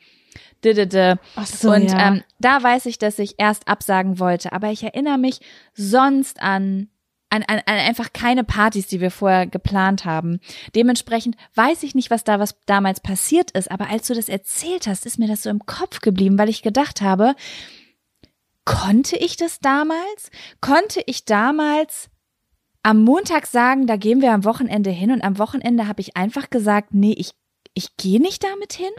didede. 0.64 1.18
Ach 1.36 1.46
so, 1.46 1.70
und 1.72 1.90
ja. 1.90 2.08
ähm, 2.08 2.22
da 2.38 2.62
weiß 2.62 2.86
ich, 2.86 2.98
dass 2.98 3.18
ich 3.18 3.34
erst 3.38 3.68
absagen 3.68 4.18
wollte. 4.18 4.52
Aber 4.52 4.70
ich 4.70 4.82
erinnere 4.82 5.18
mich 5.18 5.40
sonst 5.74 6.40
an, 6.42 6.88
an, 7.30 7.42
an, 7.42 7.60
an 7.66 7.76
einfach 7.76 8.12
keine 8.12 8.44
Partys, 8.44 8.86
die 8.86 9.00
wir 9.00 9.10
vorher 9.10 9.46
geplant 9.46 10.04
haben. 10.04 10.40
Dementsprechend 10.74 11.36
weiß 11.54 11.82
ich 11.82 11.94
nicht, 11.94 12.10
was 12.10 12.24
da 12.24 12.38
was 12.38 12.56
damals 12.66 13.00
passiert 13.00 13.50
ist. 13.52 13.70
Aber 13.70 13.90
als 13.90 14.06
du 14.06 14.14
das 14.14 14.28
erzählt 14.28 14.86
hast, 14.86 15.06
ist 15.06 15.18
mir 15.18 15.28
das 15.28 15.42
so 15.42 15.50
im 15.50 15.66
Kopf 15.66 16.00
geblieben, 16.00 16.38
weil 16.38 16.48
ich 16.48 16.62
gedacht 16.62 17.02
habe, 17.02 17.34
konnte 18.64 19.16
ich 19.16 19.36
das 19.36 19.60
damals? 19.60 20.30
Konnte 20.60 21.02
ich 21.06 21.24
damals 21.24 22.08
am 22.82 23.02
Montag 23.02 23.46
sagen, 23.46 23.86
da 23.86 23.96
gehen 23.96 24.20
wir 24.20 24.32
am 24.32 24.44
Wochenende 24.44 24.90
hin 24.90 25.10
und 25.10 25.22
am 25.22 25.38
Wochenende 25.38 25.88
habe 25.88 26.02
ich 26.02 26.16
einfach 26.16 26.50
gesagt, 26.50 26.92
nee, 26.92 27.14
ich 27.16 27.32
ich 27.74 27.96
gehe 27.96 28.20
nicht 28.20 28.44
damit 28.44 28.72
hin? 28.72 28.92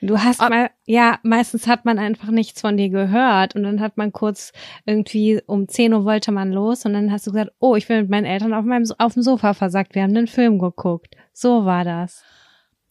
Du 0.00 0.18
hast 0.18 0.40
Ob- 0.40 0.50
mal, 0.50 0.70
ja, 0.86 1.18
meistens 1.22 1.66
hat 1.66 1.84
man 1.84 1.98
einfach 1.98 2.30
nichts 2.30 2.60
von 2.60 2.76
dir 2.76 2.88
gehört 2.88 3.54
und 3.56 3.64
dann 3.64 3.80
hat 3.80 3.96
man 3.96 4.12
kurz 4.12 4.52
irgendwie 4.86 5.40
um 5.46 5.68
10 5.68 5.92
Uhr 5.92 6.04
wollte 6.04 6.32
man 6.32 6.52
los 6.52 6.84
und 6.84 6.92
dann 6.92 7.12
hast 7.12 7.26
du 7.26 7.32
gesagt, 7.32 7.52
oh, 7.58 7.74
ich 7.74 7.88
will 7.88 8.02
mit 8.02 8.10
meinen 8.10 8.24
Eltern 8.26 8.54
auf 8.54 8.64
meinem, 8.64 8.86
auf 8.98 9.14
dem 9.14 9.22
Sofa 9.22 9.52
versagt, 9.52 9.94
wir 9.94 10.02
haben 10.02 10.14
den 10.14 10.28
Film 10.28 10.58
geguckt. 10.58 11.16
So 11.32 11.64
war 11.64 11.84
das. 11.84 12.22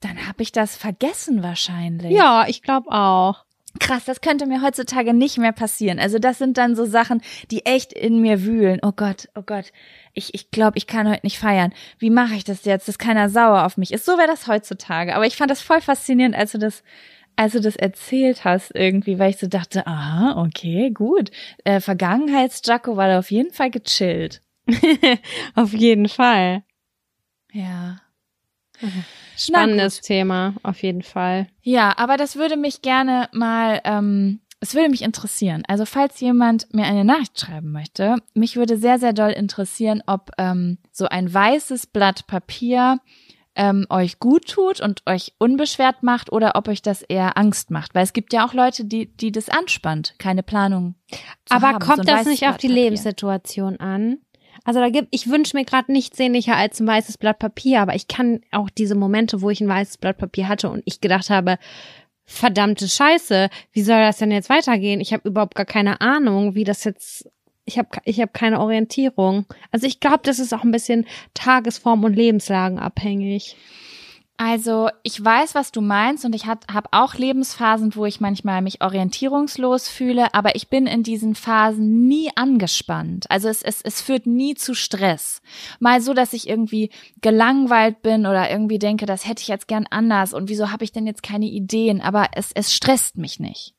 Dann 0.01 0.27
habe 0.27 0.43
ich 0.43 0.51
das 0.51 0.75
vergessen 0.75 1.41
wahrscheinlich. 1.41 2.11
Ja, 2.11 2.45
ich 2.47 2.61
glaube 2.61 2.91
auch. 2.91 3.45
Krass, 3.79 4.05
das 4.05 4.21
könnte 4.21 4.47
mir 4.47 4.63
heutzutage 4.63 5.13
nicht 5.13 5.37
mehr 5.37 5.51
passieren. 5.51 5.99
Also 5.99 6.17
das 6.17 6.39
sind 6.39 6.57
dann 6.57 6.75
so 6.75 6.85
Sachen, 6.85 7.21
die 7.51 7.65
echt 7.65 7.93
in 7.93 8.19
mir 8.19 8.43
wühlen. 8.43 8.79
Oh 8.81 8.93
Gott, 8.95 9.27
oh 9.35 9.43
Gott. 9.43 9.71
Ich, 10.13 10.33
ich 10.33 10.49
glaube, 10.49 10.77
ich 10.77 10.87
kann 10.87 11.07
heute 11.07 11.25
nicht 11.25 11.37
feiern. 11.37 11.73
Wie 11.99 12.09
mache 12.09 12.33
ich 12.33 12.43
das 12.43 12.65
jetzt, 12.65 12.87
dass 12.87 12.97
keiner 12.97 13.29
sauer 13.29 13.65
auf 13.65 13.77
mich 13.77 13.93
ist? 13.93 14.05
So 14.05 14.17
wäre 14.17 14.27
das 14.27 14.47
heutzutage. 14.47 15.15
Aber 15.15 15.27
ich 15.27 15.37
fand 15.37 15.51
das 15.51 15.61
voll 15.61 15.81
faszinierend, 15.81 16.35
als 16.35 16.53
du 16.53 16.57
das, 16.57 16.83
als 17.35 17.53
du 17.53 17.61
das 17.61 17.75
erzählt 17.75 18.43
hast 18.43 18.71
irgendwie, 18.73 19.19
weil 19.19 19.29
ich 19.29 19.37
so 19.37 19.47
dachte, 19.47 19.85
aha, 19.85 20.41
okay, 20.43 20.89
gut. 20.89 21.29
Äh, 21.63 21.79
Vergangenheits-Jacko 21.79 22.97
war 22.97 23.07
da 23.07 23.19
auf 23.19 23.29
jeden 23.29 23.53
Fall 23.53 23.69
gechillt. 23.69 24.41
auf 25.55 25.73
jeden 25.73 26.09
Fall. 26.09 26.63
Ja. 27.51 28.01
Spannendes 29.37 30.01
Thema, 30.01 30.55
auf 30.63 30.81
jeden 30.83 31.01
Fall. 31.01 31.47
Ja, 31.61 31.93
aber 31.97 32.17
das 32.17 32.35
würde 32.35 32.57
mich 32.57 32.81
gerne 32.81 33.29
mal, 33.31 33.79
ähm, 33.85 34.41
es 34.59 34.75
würde 34.75 34.89
mich 34.89 35.01
interessieren. 35.01 35.63
Also 35.67 35.85
falls 35.85 36.19
jemand 36.19 36.73
mir 36.73 36.83
eine 36.83 37.05
Nachricht 37.05 37.39
schreiben 37.39 37.71
möchte, 37.71 38.17
mich 38.33 38.57
würde 38.57 38.77
sehr, 38.77 38.99
sehr 38.99 39.13
doll 39.13 39.31
interessieren, 39.31 40.03
ob 40.05 40.31
ähm, 40.37 40.77
so 40.91 41.05
ein 41.05 41.33
weißes 41.33 41.87
Blatt 41.87 42.27
Papier 42.27 42.99
ähm, 43.55 43.85
euch 43.89 44.19
gut 44.19 44.47
tut 44.47 44.79
und 44.79 45.01
euch 45.05 45.33
unbeschwert 45.37 46.01
macht 46.01 46.31
oder 46.31 46.53
ob 46.55 46.67
euch 46.67 46.81
das 46.81 47.01
eher 47.01 47.37
Angst 47.37 47.71
macht. 47.71 47.93
Weil 47.93 48.03
es 48.03 48.13
gibt 48.13 48.31
ja 48.31 48.45
auch 48.45 48.53
Leute, 48.53 48.85
die, 48.85 49.13
die 49.15 49.31
das 49.31 49.49
anspannt, 49.49 50.15
keine 50.17 50.43
Planung. 50.43 50.95
Zu 51.45 51.55
Aber 51.55 51.67
haben. 51.67 51.81
So 51.81 51.87
kommt 51.87 51.99
ein 51.99 52.05
das 52.05 52.25
nicht 52.25 52.47
auf 52.47 52.57
die. 52.57 52.67
Lebenssituation 52.67 53.77
an? 53.79 54.19
Also 54.63 54.79
da 54.79 54.89
gibt, 54.89 55.07
ich 55.11 55.29
wünsche 55.29 55.57
mir 55.57 55.65
gerade 55.65 55.91
nichts 55.91 56.17
sehnlicher 56.17 56.55
als 56.55 56.79
ein 56.79 56.87
weißes 56.87 57.17
Blatt 57.17 57.39
Papier, 57.39 57.81
aber 57.81 57.95
ich 57.95 58.07
kann 58.07 58.41
auch 58.51 58.69
diese 58.69 58.95
Momente, 58.95 59.41
wo 59.41 59.49
ich 59.49 59.61
ein 59.61 59.67
weißes 59.67 59.97
Blatt 59.97 60.17
Papier 60.17 60.47
hatte 60.47 60.69
und 60.69 60.83
ich 60.85 61.01
gedacht 61.01 61.29
habe, 61.29 61.57
verdammte 62.25 62.87
Scheiße, 62.87 63.49
wie 63.71 63.81
soll 63.81 63.99
das 63.99 64.17
denn 64.17 64.31
jetzt 64.31 64.49
weitergehen? 64.49 65.01
Ich 65.01 65.13
habe 65.13 65.27
überhaupt 65.27 65.55
gar 65.55 65.65
keine 65.65 65.99
Ahnung, 66.01 66.55
wie 66.55 66.63
das 66.63 66.83
jetzt. 66.83 67.29
Ich 67.65 67.77
habe 67.77 67.89
ich 68.05 68.19
hab 68.19 68.33
keine 68.33 68.59
Orientierung. 68.59 69.45
Also 69.71 69.85
ich 69.85 69.99
glaube, 69.99 70.21
das 70.23 70.39
ist 70.39 70.53
auch 70.53 70.63
ein 70.63 70.71
bisschen 70.71 71.05
Tagesform 71.33 72.03
und 72.03 72.15
Lebenslagen 72.15 72.79
abhängig. 72.79 73.55
Also 74.41 74.87
ich 75.03 75.21
weiß, 75.21 75.53
was 75.53 75.73
du 75.73 75.81
meinst 75.81 76.23
und 76.23 76.33
ich 76.33 76.45
habe 76.45 76.61
auch 76.91 77.15
Lebensphasen, 77.15 77.93
wo 77.93 78.05
ich 78.05 78.21
manchmal 78.21 78.61
mich 78.61 78.81
orientierungslos 78.81 79.89
fühle, 79.89 80.33
aber 80.33 80.55
ich 80.55 80.69
bin 80.69 80.87
in 80.87 81.03
diesen 81.03 81.35
Phasen 81.35 82.07
nie 82.07 82.29
angespannt. 82.37 83.29
Also 83.29 83.49
es, 83.49 83.61
es, 83.61 83.81
es 83.81 83.99
führt 83.99 84.27
nie 84.27 84.55
zu 84.55 84.75
Stress. 84.75 85.41
Mal 85.81 85.99
so, 85.99 86.13
dass 86.13 86.31
ich 86.31 86.47
irgendwie 86.47 86.89
gelangweilt 87.19 88.01
bin 88.01 88.25
oder 88.25 88.49
irgendwie 88.49 88.79
denke, 88.79 89.05
das 89.05 89.27
hätte 89.27 89.41
ich 89.41 89.49
jetzt 89.49 89.67
gern 89.67 89.87
anders 89.89 90.33
und 90.33 90.47
wieso 90.47 90.71
habe 90.71 90.85
ich 90.85 90.93
denn 90.93 91.05
jetzt 91.05 91.21
keine 91.21 91.47
Ideen, 91.47 91.99
aber 91.99 92.29
es, 92.31 92.53
es 92.53 92.73
stresst 92.73 93.17
mich 93.17 93.41
nicht. 93.41 93.75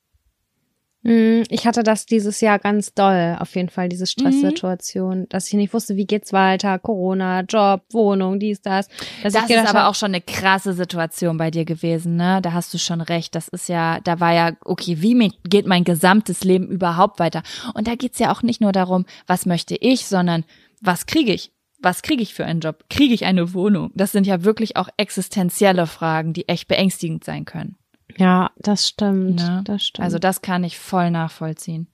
Mm, 1.03 1.41
Ich 1.49 1.65
hatte 1.65 1.81
das 1.83 2.05
dieses 2.05 2.41
Jahr 2.41 2.59
ganz 2.59 2.93
doll, 2.93 3.35
auf 3.39 3.55
jeden 3.55 3.69
Fall, 3.69 3.89
diese 3.89 4.05
Stresssituation, 4.05 5.27
dass 5.29 5.47
ich 5.47 5.53
nicht 5.53 5.73
wusste, 5.73 5.95
wie 5.95 6.05
geht's 6.05 6.31
weiter, 6.31 6.77
Corona, 6.77 7.41
Job, 7.41 7.81
Wohnung, 7.91 8.39
dies, 8.39 8.61
das. 8.61 8.87
Das 9.23 9.33
ist 9.35 9.57
aber 9.69 9.83
hab, 9.83 9.89
auch 9.89 9.95
schon 9.95 10.11
eine 10.11 10.21
krasse 10.21 10.73
Situation 10.73 11.37
bei 11.37 11.49
dir 11.49 11.65
gewesen, 11.65 12.15
ne? 12.15 12.39
Da 12.41 12.53
hast 12.53 12.73
du 12.73 12.77
schon 12.77 13.01
recht. 13.01 13.33
Das 13.35 13.47
ist 13.47 13.67
ja, 13.67 13.99
da 14.01 14.19
war 14.19 14.33
ja, 14.33 14.51
okay, 14.63 15.01
wie 15.01 15.31
geht 15.43 15.65
mein 15.65 15.83
gesamtes 15.83 16.43
Leben 16.43 16.67
überhaupt 16.67 17.19
weiter? 17.19 17.41
Und 17.73 17.87
da 17.87 17.95
geht's 17.95 18.19
ja 18.19 18.31
auch 18.31 18.43
nicht 18.43 18.61
nur 18.61 18.71
darum, 18.71 19.05
was 19.27 19.45
möchte 19.45 19.75
ich, 19.75 20.05
sondern 20.05 20.45
was 20.81 21.05
kriege 21.05 21.33
ich? 21.33 21.51
Was 21.79 22.03
kriege 22.03 22.21
ich 22.21 22.35
für 22.35 22.45
einen 22.45 22.59
Job? 22.59 22.85
Kriege 22.89 23.13
ich 23.13 23.25
eine 23.25 23.53
Wohnung? 23.55 23.91
Das 23.95 24.11
sind 24.11 24.27
ja 24.27 24.43
wirklich 24.43 24.77
auch 24.77 24.87
existenzielle 24.97 25.87
Fragen, 25.87 26.33
die 26.33 26.47
echt 26.47 26.67
beängstigend 26.67 27.23
sein 27.23 27.45
können. 27.45 27.75
Ja, 28.17 28.51
das 28.57 28.87
stimmt. 28.87 29.35
Ne? 29.35 29.61
Das 29.65 29.83
stimmt. 29.83 30.03
Also 30.03 30.19
das 30.19 30.41
kann 30.41 30.63
ich 30.63 30.77
voll 30.77 31.11
nachvollziehen. 31.11 31.87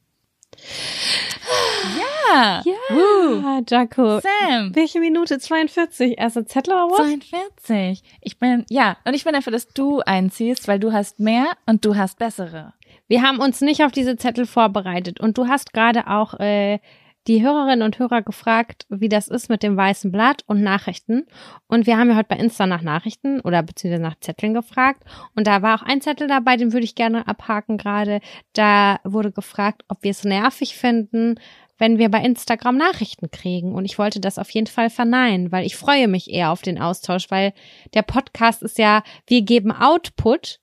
Ja. 2.33 2.61
ja, 2.65 2.73
Woo. 2.89 3.63
Jaco. 3.67 4.19
Sam. 4.19 4.75
Welche 4.75 4.99
Minute? 4.99 5.39
42. 5.39 6.17
Erste 6.17 6.45
Zettel 6.45 6.73
oder 6.73 6.89
was? 6.89 6.97
42. 6.97 8.03
Ich 8.21 8.37
bin, 8.39 8.65
ja, 8.69 8.97
und 9.05 9.13
ich 9.13 9.23
bin 9.23 9.33
dafür, 9.33 9.51
dass 9.51 9.67
du 9.69 10.01
einziehst, 10.01 10.67
weil 10.67 10.79
du 10.79 10.91
hast 10.91 11.19
mehr 11.19 11.51
und 11.65 11.85
du 11.85 11.95
hast 11.95 12.19
bessere. 12.19 12.73
Wir 13.07 13.21
haben 13.21 13.39
uns 13.39 13.61
nicht 13.61 13.83
auf 13.83 13.91
diese 13.91 14.17
Zettel 14.17 14.45
vorbereitet 14.45 15.19
und 15.19 15.37
du 15.37 15.47
hast 15.47 15.71
gerade 15.73 16.07
auch 16.07 16.33
äh, 16.39 16.79
die 17.27 17.43
Hörerinnen 17.43 17.81
und 17.81 17.99
Hörer 17.99 18.21
gefragt, 18.21 18.85
wie 18.89 19.09
das 19.09 19.27
ist 19.27 19.49
mit 19.49 19.61
dem 19.61 19.75
weißen 19.75 20.11
Blatt 20.11 20.43
und 20.47 20.61
Nachrichten. 20.61 21.25
Und 21.67 21.85
wir 21.85 21.97
haben 21.97 22.09
ja 22.09 22.15
heute 22.15 22.29
bei 22.29 22.37
Insta 22.37 22.65
nach 22.65 22.81
Nachrichten 22.81 23.41
oder 23.41 23.63
beziehungsweise 23.63 24.01
nach 24.01 24.19
Zetteln 24.21 24.53
gefragt. 24.53 25.03
Und 25.35 25.45
da 25.45 25.61
war 25.61 25.79
auch 25.79 25.83
ein 25.83 26.01
Zettel 26.01 26.27
dabei, 26.27 26.55
den 26.55 26.71
würde 26.71 26.85
ich 26.85 26.95
gerne 26.95 27.27
abhaken 27.27 27.77
gerade. 27.77 28.21
Da 28.53 28.99
wurde 29.03 29.31
gefragt, 29.31 29.83
ob 29.89 30.03
wir 30.03 30.11
es 30.11 30.23
nervig 30.23 30.75
finden, 30.75 31.35
wenn 31.77 31.97
wir 31.97 32.09
bei 32.09 32.21
Instagram 32.21 32.77
Nachrichten 32.77 33.29
kriegen. 33.29 33.73
Und 33.73 33.85
ich 33.85 33.99
wollte 33.99 34.19
das 34.19 34.39
auf 34.39 34.49
jeden 34.51 34.67
Fall 34.67 34.89
verneinen, 34.89 35.51
weil 35.51 35.65
ich 35.65 35.75
freue 35.75 36.07
mich 36.07 36.31
eher 36.31 36.51
auf 36.51 36.61
den 36.61 36.79
Austausch, 36.79 37.29
weil 37.29 37.53
der 37.93 38.03
Podcast 38.03 38.63
ist 38.63 38.77
ja, 38.77 39.03
wir 39.27 39.41
geben 39.41 39.71
Output, 39.71 40.59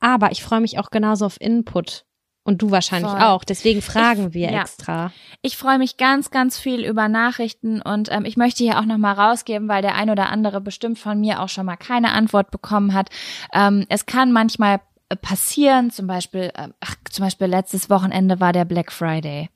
aber 0.00 0.32
ich 0.32 0.42
freue 0.42 0.60
mich 0.60 0.78
auch 0.78 0.90
genauso 0.90 1.26
auf 1.26 1.40
Input. 1.40 2.04
Und 2.48 2.62
du 2.62 2.70
wahrscheinlich 2.70 3.10
Voll. 3.10 3.20
auch. 3.20 3.44
Deswegen 3.44 3.82
fragen 3.82 4.28
Ich- 4.28 4.32
wir 4.34 4.50
ja. 4.50 4.62
extra. 4.62 5.12
Ich 5.42 5.58
freue 5.58 5.76
mich 5.76 5.98
ganz, 5.98 6.30
ganz 6.30 6.58
viel 6.58 6.82
über 6.82 7.06
Nachrichten 7.08 7.82
und 7.82 8.10
ähm, 8.10 8.24
ich 8.24 8.38
möchte 8.38 8.64
hier 8.64 8.78
auch 8.78 8.86
nochmal 8.86 9.14
rausgeben, 9.14 9.68
weil 9.68 9.82
der 9.82 9.96
ein 9.96 10.08
oder 10.08 10.30
andere 10.30 10.62
bestimmt 10.62 10.98
von 10.98 11.20
mir 11.20 11.42
auch 11.42 11.50
schon 11.50 11.66
mal 11.66 11.76
keine 11.76 12.12
Antwort 12.12 12.50
bekommen 12.50 12.94
hat. 12.94 13.10
Ähm, 13.52 13.84
es 13.90 14.06
kann 14.06 14.32
manchmal 14.32 14.80
äh, 15.10 15.16
passieren, 15.16 15.90
zum 15.90 16.06
Beispiel, 16.06 16.50
äh, 16.54 16.68
ach, 16.80 16.94
zum 17.10 17.26
Beispiel 17.26 17.48
letztes 17.48 17.90
Wochenende 17.90 18.40
war 18.40 18.54
der 18.54 18.64
Black 18.64 18.92
Friday. 18.92 19.50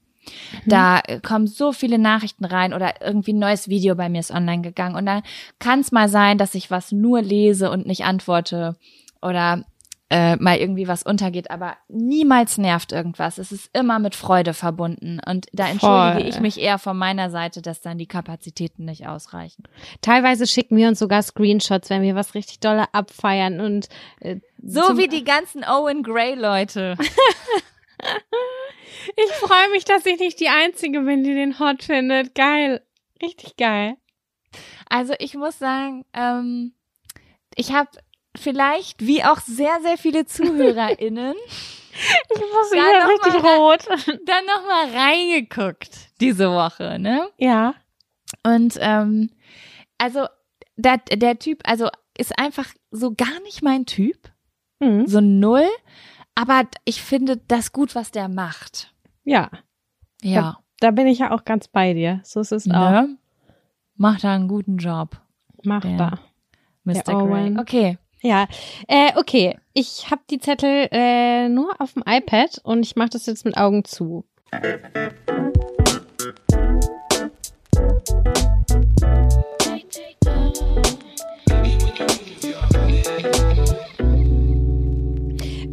Da 0.66 1.00
äh, 1.06 1.18
kommen 1.20 1.46
so 1.46 1.72
viele 1.72 1.98
Nachrichten 1.98 2.44
rein 2.44 2.74
oder 2.74 3.00
irgendwie 3.00 3.32
ein 3.32 3.38
neues 3.38 3.68
Video 3.68 3.94
bei 3.94 4.10
mir 4.10 4.20
ist 4.20 4.30
online 4.30 4.60
gegangen 4.62 4.96
und 4.96 5.06
dann 5.06 5.22
kann 5.58 5.80
es 5.80 5.92
mal 5.92 6.08
sein, 6.10 6.36
dass 6.36 6.54
ich 6.54 6.70
was 6.70 6.92
nur 6.92 7.22
lese 7.22 7.70
und 7.70 7.86
nicht 7.86 8.04
antworte 8.04 8.76
oder 9.22 9.64
äh, 10.12 10.36
mal 10.36 10.58
irgendwie 10.58 10.86
was 10.88 11.02
untergeht, 11.02 11.50
aber 11.50 11.78
niemals 11.88 12.58
nervt 12.58 12.92
irgendwas. 12.92 13.38
Es 13.38 13.50
ist 13.50 13.70
immer 13.72 13.98
mit 13.98 14.14
Freude 14.14 14.52
verbunden 14.52 15.20
und 15.26 15.46
da 15.52 15.68
entschuldige 15.68 16.20
Voll. 16.20 16.28
ich 16.28 16.40
mich 16.40 16.60
eher 16.60 16.78
von 16.78 16.98
meiner 16.98 17.30
Seite, 17.30 17.62
dass 17.62 17.80
dann 17.80 17.96
die 17.96 18.06
Kapazitäten 18.06 18.84
nicht 18.84 19.06
ausreichen. 19.08 19.62
Teilweise 20.02 20.46
schicken 20.46 20.76
wir 20.76 20.88
uns 20.88 20.98
sogar 20.98 21.22
Screenshots, 21.22 21.88
wenn 21.88 22.02
wir 22.02 22.14
was 22.14 22.34
richtig 22.34 22.60
dolle 22.60 22.92
abfeiern 22.92 23.60
und 23.60 23.88
äh, 24.20 24.36
So 24.62 24.98
wie 24.98 25.08
die 25.08 25.24
ganzen 25.24 25.64
Owen 25.64 26.02
Gray 26.02 26.34
Leute. 26.34 26.98
Ich 29.16 29.32
freue 29.32 29.70
mich, 29.70 29.84
dass 29.84 30.06
ich 30.06 30.18
nicht 30.20 30.38
die 30.38 30.48
Einzige 30.48 31.00
bin, 31.00 31.24
die 31.24 31.34
den 31.34 31.58
hot 31.58 31.82
findet. 31.82 32.34
Geil. 32.34 32.84
Richtig 33.20 33.56
geil. 33.56 33.96
Also 34.88 35.14
ich 35.18 35.34
muss 35.34 35.58
sagen, 35.58 36.04
ähm, 36.12 36.74
ich 37.54 37.72
habe 37.72 37.90
vielleicht, 38.36 39.06
wie 39.06 39.24
auch 39.24 39.40
sehr, 39.40 39.80
sehr 39.82 39.98
viele 39.98 40.24
ZuhörerInnen, 40.26 41.34
Ich 42.34 42.40
muss 42.40 42.72
wieder 42.72 43.08
richtig 43.08 43.42
mal. 43.42 43.56
rot. 43.56 43.86
dann 44.24 44.46
noch 44.46 44.66
mal 44.66 44.90
reingeguckt 44.96 45.90
diese 46.20 46.50
Woche, 46.50 46.98
ne? 46.98 47.28
Ja. 47.38 47.74
Und 48.44 48.76
ähm, 48.80 49.30
also 49.98 50.26
der, 50.76 50.98
der 50.98 51.38
Typ, 51.38 51.60
also 51.64 51.88
ist 52.16 52.38
einfach 52.38 52.66
so 52.90 53.12
gar 53.14 53.40
nicht 53.44 53.62
mein 53.62 53.86
Typ, 53.86 54.30
Mhm. 54.80 55.06
so 55.06 55.20
null. 55.20 55.68
Aber 56.34 56.64
ich 56.84 57.02
finde 57.02 57.36
das 57.36 57.72
gut, 57.72 57.94
was 57.94 58.10
der 58.10 58.28
macht. 58.28 58.92
Ja. 59.22 59.50
Ja, 60.22 60.58
Da 60.80 60.90
bin 60.90 61.06
ich 61.06 61.18
ja 61.20 61.30
auch 61.30 61.44
ganz 61.44 61.68
bei 61.68 61.92
dir. 61.94 62.20
So 62.24 62.40
ist 62.40 62.52
es 62.52 62.66
auch. 62.68 62.90
ne? 62.90 63.16
Macht 63.96 64.24
da 64.24 64.34
einen 64.34 64.48
guten 64.48 64.78
Job, 64.78 65.20
Mach 65.62 65.82
Der- 65.82 65.96
da. 65.98 66.18
Mr. 66.84 67.14
Owen. 67.22 67.60
Okay. 67.60 67.98
Ja, 68.22 68.46
äh, 68.88 69.12
okay. 69.16 69.58
Ich 69.72 70.10
habe 70.10 70.22
die 70.30 70.38
Zettel 70.38 70.88
äh, 70.92 71.48
nur 71.48 71.80
auf 71.80 71.94
dem 71.94 72.04
iPad 72.06 72.60
und 72.62 72.84
ich 72.84 72.94
mache 72.96 73.10
das 73.10 73.26
jetzt 73.26 73.44
mit 73.44 73.56
Augen 73.56 73.84
zu. 73.84 74.24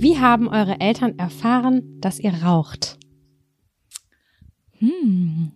Wie 0.01 0.17
haben 0.17 0.47
eure 0.47 0.79
Eltern 0.79 1.17
erfahren, 1.19 1.99
dass 1.99 2.19
ihr 2.19 2.33
raucht? 2.43 2.97
Hm. 4.79 5.51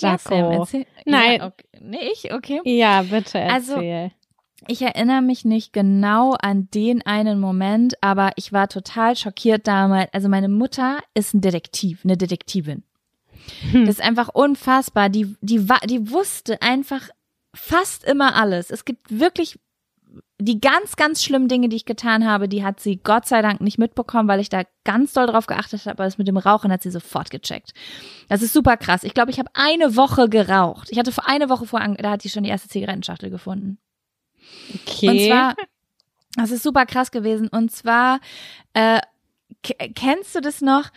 Ja, 0.00 0.18
Sam, 0.18 0.32
Jaco. 0.38 0.62
erzähl- 0.62 0.86
Nein. 1.04 1.38
Ja, 1.38 1.46
okay. 1.46 1.64
Nee, 1.80 2.10
ich, 2.12 2.32
okay. 2.34 2.60
Ja, 2.64 3.02
bitte 3.02 3.40
Also- 3.42 3.74
erzähl. 3.74 4.10
Ich 4.66 4.80
erinnere 4.80 5.20
mich 5.20 5.44
nicht 5.44 5.72
genau 5.72 6.32
an 6.40 6.68
den 6.72 7.04
einen 7.04 7.38
Moment, 7.38 7.94
aber 8.02 8.32
ich 8.36 8.52
war 8.52 8.68
total 8.68 9.16
schockiert 9.16 9.66
damals. 9.66 10.12
Also 10.14 10.28
meine 10.28 10.48
Mutter 10.48 10.98
ist 11.14 11.34
ein 11.34 11.40
Detektiv, 11.40 12.00
eine 12.04 12.16
Detektivin. 12.16 12.82
Hm. 13.72 13.84
Das 13.84 13.96
ist 13.96 14.02
einfach 14.04 14.28
unfassbar. 14.28 15.10
Die, 15.10 15.36
die, 15.42 15.68
wa- 15.68 15.80
die 15.86 16.10
wusste 16.10 16.62
einfach 16.62 17.08
fast 17.54 18.04
immer 18.04 18.36
alles. 18.36 18.70
Es 18.70 18.84
gibt 18.84 19.18
wirklich 19.20 19.58
die 20.40 20.60
ganz, 20.60 20.96
ganz 20.96 21.22
schlimmen 21.22 21.48
Dinge, 21.48 21.68
die 21.68 21.76
ich 21.76 21.84
getan 21.84 22.26
habe, 22.26 22.48
die 22.48 22.64
hat 22.64 22.80
sie 22.80 22.96
Gott 22.96 23.26
sei 23.26 23.40
Dank 23.42 23.60
nicht 23.60 23.78
mitbekommen, 23.78 24.28
weil 24.28 24.40
ich 24.40 24.48
da 24.48 24.62
ganz 24.84 25.12
doll 25.12 25.26
drauf 25.26 25.46
geachtet 25.46 25.80
habe. 25.82 25.92
Aber 25.92 26.04
das 26.04 26.18
mit 26.18 26.26
dem 26.26 26.36
Rauchen 26.36 26.72
hat 26.72 26.82
sie 26.82 26.90
sofort 26.90 27.30
gecheckt. 27.30 27.72
Das 28.28 28.42
ist 28.42 28.52
super 28.52 28.76
krass. 28.76 29.04
Ich 29.04 29.14
glaube, 29.14 29.30
ich 29.30 29.38
habe 29.38 29.50
eine 29.54 29.94
Woche 29.96 30.28
geraucht. 30.28 30.88
Ich 30.90 30.98
hatte 30.98 31.12
vor 31.12 31.28
eine 31.28 31.48
Woche 31.50 31.66
vor, 31.66 31.80
da 31.98 32.10
hat 32.10 32.24
die 32.24 32.28
schon 32.30 32.44
die 32.44 32.50
erste 32.50 32.68
Zigarettenschachtel 32.68 33.30
gefunden. 33.30 33.78
Okay. 34.74 35.08
Und 35.08 35.26
zwar, 35.26 35.54
das 36.36 36.50
ist 36.50 36.62
super 36.62 36.86
krass 36.86 37.10
gewesen. 37.10 37.48
Und 37.48 37.70
zwar, 37.70 38.20
äh, 38.72 39.00
kennst 39.62 40.34
du 40.34 40.40
das 40.40 40.60
noch? 40.60 40.90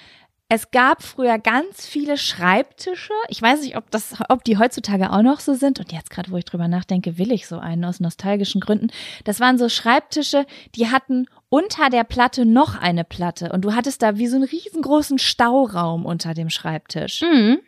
Es 0.49 0.71
gab 0.71 1.03
früher 1.03 1.39
ganz 1.39 1.85
viele 1.85 2.17
Schreibtische. 2.17 3.11
Ich 3.27 3.41
weiß 3.41 3.61
nicht, 3.61 3.75
ob 3.75 3.91
das, 3.91 4.15
ob 4.29 4.45
die 4.45 4.57
heutzutage 4.57 5.11
auch 5.11 5.21
noch 5.21 5.41
so 5.41 5.55
sind. 5.55 5.79
Und 5.79 5.91
jetzt 5.91 6.09
gerade, 6.09 6.31
wo 6.31 6.37
ich 6.37 6.45
drüber 6.45 6.69
nachdenke, 6.69 7.17
will 7.17 7.33
ich 7.33 7.47
so 7.47 7.59
einen 7.59 7.83
aus 7.83 7.99
nostalgischen 7.99 8.61
Gründen. 8.61 8.87
Das 9.25 9.41
waren 9.41 9.57
so 9.57 9.67
Schreibtische, 9.67 10.45
die 10.75 10.89
hatten 10.89 11.27
unter 11.49 11.89
der 11.89 12.05
Platte 12.05 12.45
noch 12.45 12.79
eine 12.79 13.03
Platte. 13.03 13.51
Und 13.51 13.65
du 13.65 13.75
hattest 13.75 14.01
da 14.01 14.17
wie 14.17 14.27
so 14.27 14.37
einen 14.37 14.45
riesengroßen 14.45 15.19
Stauraum 15.19 16.05
unter 16.05 16.33
dem 16.33 16.49
Schreibtisch. 16.49 17.21
Mhm. 17.21 17.59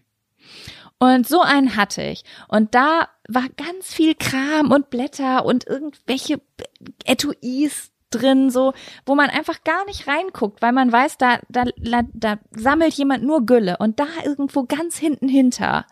Und 1.00 1.28
so 1.28 1.42
einen 1.42 1.78
hatte 1.78 2.04
ich. 2.04 2.24
Und 2.50 2.76
da 2.76 3.08
war 3.28 3.46
ganz 3.56 3.94
viel 3.94 4.16
Kram 4.16 4.72
und 4.72 4.90
Blätter 4.90 5.46
und 5.46 5.66
irgendwelche 5.66 6.42
Etuis 7.06 7.92
drin, 8.10 8.50
so, 8.50 8.74
wo 9.06 9.16
man 9.16 9.30
einfach 9.30 9.64
gar 9.64 9.86
nicht 9.86 10.08
reinguckt, 10.08 10.62
weil 10.62 10.74
man 10.74 10.92
weiß, 10.92 11.18
da, 11.18 11.40
da, 11.48 11.64
da, 12.14 12.40
sammelt 12.52 12.94
jemand 12.96 13.24
nur 13.24 13.46
Gülle. 13.46 13.78
Und 13.78 14.00
da 14.00 14.08
irgendwo 14.26 14.64
ganz 14.64 14.98
hinten 14.98 15.30
hinter 15.30 15.86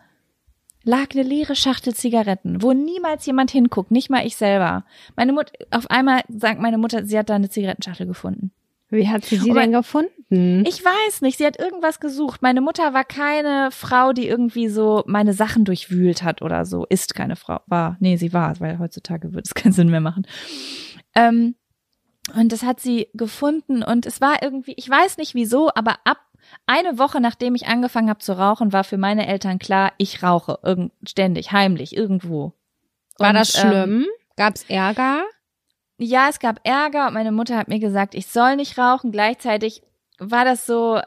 lag 0.84 1.08
eine 1.14 1.24
leere 1.24 1.56
Schachtel 1.56 1.94
Zigaretten, 1.94 2.62
wo 2.62 2.74
niemals 2.74 3.26
jemand 3.26 3.52
hinguckt, 3.52 3.92
nicht 3.92 4.10
mal 4.10 4.26
ich 4.26 4.38
selber. 4.38 4.86
Meine 5.16 5.34
Mutter, 5.34 5.54
auf 5.72 5.90
einmal 5.92 6.22
sagt 6.30 6.62
meine 6.62 6.78
Mutter, 6.78 7.06
sie 7.06 7.18
hat 7.18 7.30
da 7.30 7.36
eine 7.36 7.50
Zigarettenschachtel 7.50 8.08
gefunden. 8.08 8.52
Wie 8.90 9.08
hat 9.10 9.26
sie 9.26 9.38
sie 9.38 9.52
denn 9.52 9.74
gefunden? 9.74 10.64
Ich 10.66 10.84
weiß 10.84 11.22
nicht, 11.22 11.38
sie 11.38 11.46
hat 11.46 11.60
irgendwas 11.60 12.00
gesucht. 12.00 12.42
Meine 12.42 12.62
Mutter 12.62 12.94
war 12.94 13.04
keine 13.04 13.70
Frau, 13.72 14.14
die 14.14 14.28
irgendwie 14.28 14.70
so 14.70 15.04
meine 15.08 15.34
Sachen 15.34 15.66
durchwühlt 15.66 16.24
hat 16.24 16.42
oder 16.42 16.66
so. 16.66 16.86
Ist 16.86 17.14
keine 17.14 17.36
Frau. 17.36 17.60
War. 17.68 17.98
Nee, 18.00 18.16
sie 18.16 18.32
war, 18.32 18.60
weil 18.60 18.80
heutzutage 18.80 19.34
würde 19.34 19.44
es 19.46 19.54
keinen 19.56 19.74
Sinn 19.74 19.90
mehr 19.90 20.02
machen. 20.02 20.26
Ähm, 21.16 21.56
und 22.36 22.52
das 22.52 22.64
hat 22.64 22.80
sie 22.80 23.08
gefunden 23.14 23.84
und 23.84 24.06
es 24.06 24.20
war 24.20 24.42
irgendwie, 24.42 24.74
ich 24.76 24.90
weiß 24.90 25.18
nicht 25.18 25.34
wieso, 25.34 25.70
aber 25.76 25.96
ab 26.04 26.20
eine 26.66 26.98
Woche 26.98 27.20
nachdem 27.22 27.56
ich 27.56 27.68
angefangen 27.68 28.10
habe 28.10 28.20
zu 28.20 28.38
rauchen, 28.38 28.74
war 28.74 28.84
für 28.84 28.98
meine 28.98 29.28
Eltern 29.28 29.60
klar, 29.60 29.94
ich 29.98 30.24
rauche 30.24 30.60
irgend, 30.64 30.92
ständig, 31.08 31.52
heimlich, 31.52 31.96
irgendwo. 31.96 32.54
War 33.18 33.30
Und, 33.30 33.36
das 33.36 33.56
ähm, 33.56 33.70
schlimm? 33.70 34.06
Gab's 34.36 34.66
Ärger? 34.68 35.24
Ja, 35.98 36.28
es 36.30 36.40
gab 36.40 36.60
Ärger 36.64 37.08
und 37.08 37.14
meine 37.14 37.32
Mutter 37.32 37.58
hat 37.58 37.68
mir 37.68 37.80
gesagt, 37.80 38.16
ich 38.16 38.28
soll 38.28 38.56
nicht 38.56 38.78
rauchen. 38.78 39.12
Gleichzeitig 39.12 39.82
war 40.20 40.46
das 40.46 40.66
so, 40.66 41.00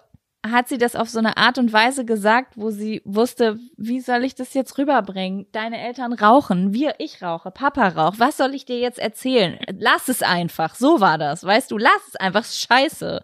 hat 0.47 0.69
sie 0.69 0.79
das 0.79 0.97
auf 0.97 1.09
so 1.09 1.19
eine 1.19 1.37
Art 1.37 1.59
und 1.59 1.73
Weise 1.73 2.05
gesagt, 2.05 2.55
wo 2.57 2.71
sie 2.71 3.03
wusste, 3.05 3.59
wie 3.77 4.01
soll 4.01 4.25
ich 4.25 4.35
das 4.35 4.55
jetzt 4.55 4.79
rüberbringen? 4.79 5.47
Deine 5.53 5.81
Eltern 5.81 6.13
rauchen, 6.13 6.73
wir, 6.73 6.95
ich 6.99 7.23
rauche, 7.23 7.51
Papa 7.51 7.89
raucht. 7.89 8.19
Was 8.19 8.37
soll 8.37 8.55
ich 8.55 8.65
dir 8.65 8.79
jetzt 8.79 8.99
erzählen? 8.99 9.59
Lass 9.79 10.09
es 10.09 10.23
einfach. 10.23 10.75
So 10.75 11.01
war 11.01 11.19
das. 11.19 11.45
Weißt 11.45 11.71
du, 11.71 11.79
lass 11.79 12.09
es 12.09 12.17
einfach. 12.17 12.45
Scheiße. 12.45 13.23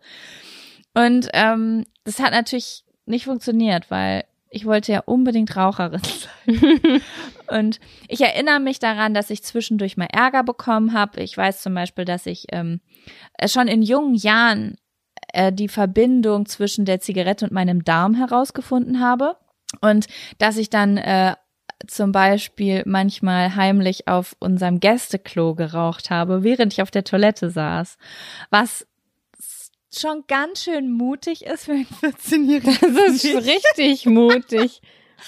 Und 0.94 1.28
ähm, 1.32 1.84
das 2.04 2.20
hat 2.20 2.32
natürlich 2.32 2.84
nicht 3.06 3.24
funktioniert, 3.24 3.90
weil 3.90 4.24
ich 4.50 4.66
wollte 4.66 4.92
ja 4.92 5.00
unbedingt 5.04 5.56
Raucherin 5.56 6.00
sein. 6.46 7.02
Und 7.48 7.80
ich 8.08 8.20
erinnere 8.20 8.60
mich 8.60 8.78
daran, 8.78 9.14
dass 9.14 9.30
ich 9.30 9.42
zwischendurch 9.42 9.96
mal 9.96 10.08
Ärger 10.12 10.44
bekommen 10.44 10.92
habe. 10.92 11.22
Ich 11.22 11.36
weiß 11.36 11.62
zum 11.62 11.74
Beispiel, 11.74 12.04
dass 12.04 12.26
ich 12.26 12.46
ähm, 12.52 12.80
äh, 13.38 13.48
schon 13.48 13.68
in 13.68 13.82
jungen 13.82 14.14
Jahren 14.14 14.76
äh, 15.32 15.52
die 15.52 15.68
Verbindung 15.68 16.46
zwischen 16.46 16.84
der 16.84 17.00
Zigarette 17.00 17.44
und 17.44 17.52
meinem 17.52 17.84
Darm 17.84 18.14
herausgefunden 18.14 19.00
habe. 19.00 19.36
Und 19.80 20.06
dass 20.38 20.56
ich 20.56 20.70
dann 20.70 20.96
äh, 20.96 21.34
zum 21.86 22.12
Beispiel 22.12 22.82
manchmal 22.86 23.54
heimlich 23.54 24.08
auf 24.08 24.36
unserem 24.38 24.80
Gästeklo 24.80 25.54
geraucht 25.54 26.10
habe, 26.10 26.42
während 26.42 26.72
ich 26.72 26.82
auf 26.82 26.90
der 26.90 27.04
Toilette 27.04 27.50
saß. 27.50 27.98
Was 28.50 28.86
schon 29.94 30.24
ganz 30.26 30.64
schön 30.64 30.92
mutig 30.92 31.44
ist 31.44 31.64
für 31.64 31.72
einen 31.72 31.86
14-Jährigen. 31.86 32.94
Das 32.94 33.24
ist 33.24 33.24
richtig 33.46 34.06
mutig. 34.06 34.80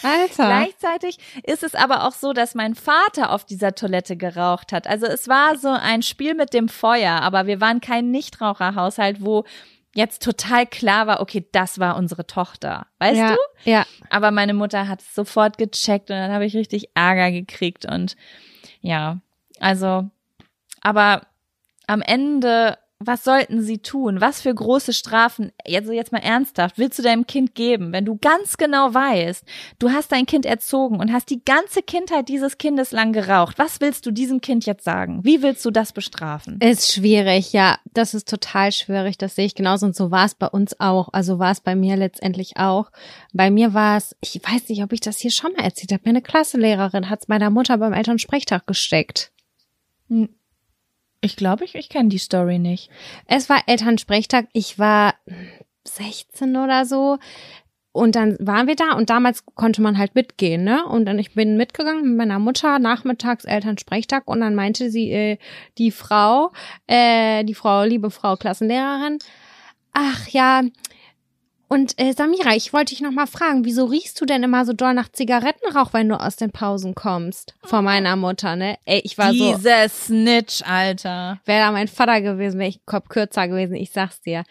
Alter. 0.03 0.47
Gleichzeitig 0.47 1.19
ist 1.45 1.63
es 1.63 1.75
aber 1.75 2.07
auch 2.07 2.13
so, 2.13 2.33
dass 2.33 2.55
mein 2.55 2.75
Vater 2.75 3.33
auf 3.33 3.45
dieser 3.45 3.75
Toilette 3.75 4.17
geraucht 4.17 4.73
hat. 4.73 4.87
Also 4.87 5.07
es 5.07 5.29
war 5.29 5.57
so 5.57 5.69
ein 5.69 6.03
Spiel 6.03 6.35
mit 6.35 6.55
dem 6.55 6.69
Feuer, 6.69 7.21
aber 7.23 7.47
wir 7.47 7.61
waren 7.61 7.81
kein 7.81 8.11
Nichtraucherhaushalt, 8.11 9.25
wo 9.25 9.45
jetzt 9.95 10.23
total 10.23 10.67
klar 10.67 11.07
war, 11.07 11.21
okay, 11.21 11.47
das 11.53 11.79
war 11.79 11.97
unsere 11.97 12.27
Tochter. 12.27 12.87
Weißt 12.99 13.19
ja, 13.19 13.31
du? 13.31 13.71
Ja. 13.71 13.87
Aber 14.11 14.31
meine 14.31 14.55
Mutter 14.55 14.87
hat 14.87 15.01
es 15.01 15.15
sofort 15.15 15.59
gecheckt 15.59 16.11
und 16.11 16.17
dann 16.17 16.33
habe 16.33 16.47
ich 16.47 16.55
richtig 16.55 16.91
Ärger 16.95 17.31
gekriegt 17.33 17.85
und 17.85 18.17
ja, 18.81 19.19
also, 19.61 20.09
aber 20.81 21.23
am 21.87 22.03
Ende, 22.03 22.79
was 23.01 23.23
sollten 23.23 23.63
sie 23.63 23.79
tun? 23.79 24.21
Was 24.21 24.41
für 24.41 24.53
große 24.53 24.93
Strafen, 24.93 25.53
also 25.65 25.93
jetzt 25.93 26.11
mal 26.11 26.19
ernsthaft, 26.19 26.79
willst 26.79 26.99
du 26.99 27.03
deinem 27.03 27.27
Kind 27.27 27.55
geben, 27.55 27.93
wenn 27.93 28.05
du 28.05 28.19
ganz 28.21 28.57
genau 28.57 28.93
weißt, 28.93 29.45
du 29.79 29.91
hast 29.91 30.11
dein 30.11 30.27
Kind 30.27 30.45
erzogen 30.45 30.99
und 30.99 31.13
hast 31.13 31.31
die 31.31 31.45
ganze 31.45 31.83
Kindheit 31.83 32.29
dieses 32.29 32.59
Kindes 32.59 32.91
lang 32.91 33.13
geraucht. 33.13 33.57
Was 33.59 33.81
willst 33.81 34.05
du 34.05 34.11
diesem 34.11 34.41
Kind 34.41 34.67
jetzt 34.67 34.85
sagen? 34.85 35.21
Wie 35.23 35.43
willst 35.43 35.65
du 35.65 35.71
das 35.71 35.93
bestrafen? 35.93 36.59
Ist 36.61 36.93
schwierig, 36.93 37.53
ja. 37.53 37.79
Das 37.95 38.15
ist 38.15 38.29
total 38.29 38.73
schwierig. 38.73 39.17
Das 39.17 39.37
sehe 39.37 39.47
ich 39.47 39.55
genauso. 39.55 39.87
Und 39.87 39.95
so 39.95 40.11
war 40.11 40.25
es 40.25 40.35
bei 40.35 40.49
uns 40.49 40.79
auch. 40.81 41.09
Also 41.13 41.39
war 41.39 41.53
es 41.53 41.61
bei 41.61 41.77
mir 41.77 41.97
letztendlich 41.97 42.57
auch. 42.57 42.91
Bei 43.33 43.51
mir 43.51 43.75
war 43.75 43.97
es, 43.97 44.17
ich 44.21 44.41
weiß 44.43 44.69
nicht, 44.69 44.83
ob 44.83 44.93
ich 44.93 45.01
das 45.01 45.19
hier 45.19 45.31
schon 45.31 45.53
mal 45.53 45.65
erzählt 45.65 45.93
habe. 45.93 46.03
Meine 46.05 46.23
Klassenlehrerin 46.23 47.09
hat 47.09 47.21
es 47.23 47.29
meiner 47.29 47.51
Mutter 47.51 47.79
beim 47.79 47.93
Elternsprechtag 47.93 48.67
gesteckt. 48.67 49.31
Ich 51.21 51.37
glaube, 51.37 51.65
ich, 51.65 51.75
ich 51.75 51.89
kenne 51.89 52.09
die 52.09 52.19
Story 52.19 52.59
nicht. 52.59 52.91
Es 53.27 53.49
war 53.49 53.63
Elternsprechtag. 53.67 54.47
Ich 54.53 54.79
war 54.79 55.15
16 55.85 56.57
oder 56.57 56.85
so. 56.85 57.19
Und 57.91 58.15
dann 58.15 58.37
waren 58.39 58.69
wir 58.69 58.77
da 58.77 58.93
und 58.93 59.11
damals 59.11 59.45
konnte 59.57 59.83
man 59.83 59.99
halt 59.99 60.15
mitgehen, 60.15 60.63
ne? 60.63 60.85
Und 60.87 61.07
dann 61.07 61.19
ich 61.19 61.35
bin 61.35 61.57
mitgegangen 61.57 62.11
mit 62.11 62.17
meiner 62.17 62.39
Mutter 62.39 62.79
nachmittags 62.79 63.45
Elternsprechtag 63.45 64.29
und 64.29 64.41
dann 64.41 64.55
meinte 64.55 64.91
sie 64.91 65.11
äh, 65.11 65.39
die 65.79 65.91
Frau, 65.91 66.53
äh, 66.87 67.43
die 67.45 67.55
Frau, 67.55 67.83
liebe 67.83 68.11
Frau 68.11 68.37
Klassenlehrerin, 68.37 69.19
ach 69.93 70.29
ja, 70.29 70.63
und 71.69 71.99
äh, 72.01 72.13
Samira, 72.13 72.55
ich 72.57 72.73
wollte 72.73 72.95
dich 72.95 73.01
noch 73.03 73.11
mal 73.11 73.27
fragen, 73.27 73.65
wieso 73.65 73.85
riechst 73.85 74.21
du 74.21 74.25
denn 74.25 74.43
immer 74.43 74.65
so 74.65 74.73
doll 74.73 74.95
nach 74.95 75.11
Zigarettenrauch, 75.11 75.93
wenn 75.93 76.09
du 76.09 76.19
aus 76.21 76.37
den 76.37 76.51
Pausen 76.51 76.95
kommst? 76.95 77.55
Vor 77.65 77.83
meiner 77.83 78.17
Mutter, 78.17 78.57
ne? 78.57 78.77
Ey, 78.85 79.01
ich 79.05 79.19
war 79.19 79.33
so, 79.35 79.55
Diese 79.57 79.89
Snitch, 79.89 80.63
Alter. 80.67 81.41
wäre 81.45 81.61
da 81.67 81.73
mein 81.73 81.89
Vater 81.89 82.21
gewesen, 82.21 82.59
wäre 82.59 82.69
ich 82.71 82.85
Kopf 82.87 83.09
kürzer 83.09 83.49
gewesen, 83.49 83.75
ich 83.77 83.91
sag's 83.91 84.21
dir. 84.23 84.45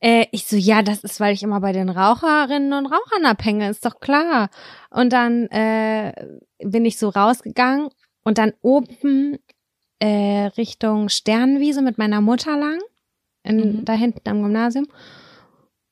Äh, 0.00 0.26
ich 0.32 0.46
so, 0.46 0.56
ja, 0.56 0.82
das 0.82 1.04
ist, 1.04 1.20
weil 1.20 1.34
ich 1.34 1.42
immer 1.42 1.60
bei 1.60 1.72
den 1.72 1.90
Raucherinnen 1.90 2.72
und 2.72 2.86
Rauchern 2.86 3.26
abhänge, 3.26 3.68
ist 3.68 3.84
doch 3.84 4.00
klar. 4.00 4.48
Und 4.90 5.12
dann 5.12 5.46
äh, 5.48 6.12
bin 6.64 6.84
ich 6.86 6.98
so 6.98 7.08
rausgegangen 7.10 7.90
und 8.24 8.38
dann 8.38 8.52
oben 8.62 9.38
äh, 9.98 10.46
Richtung 10.56 11.08
Sternenwiese 11.10 11.82
mit 11.82 11.98
meiner 11.98 12.20
Mutter 12.20 12.56
lang, 12.56 12.78
in, 13.42 13.56
Mhm. 13.80 13.84
da 13.84 13.92
hinten 13.92 14.28
am 14.28 14.42
Gymnasium. 14.42 14.86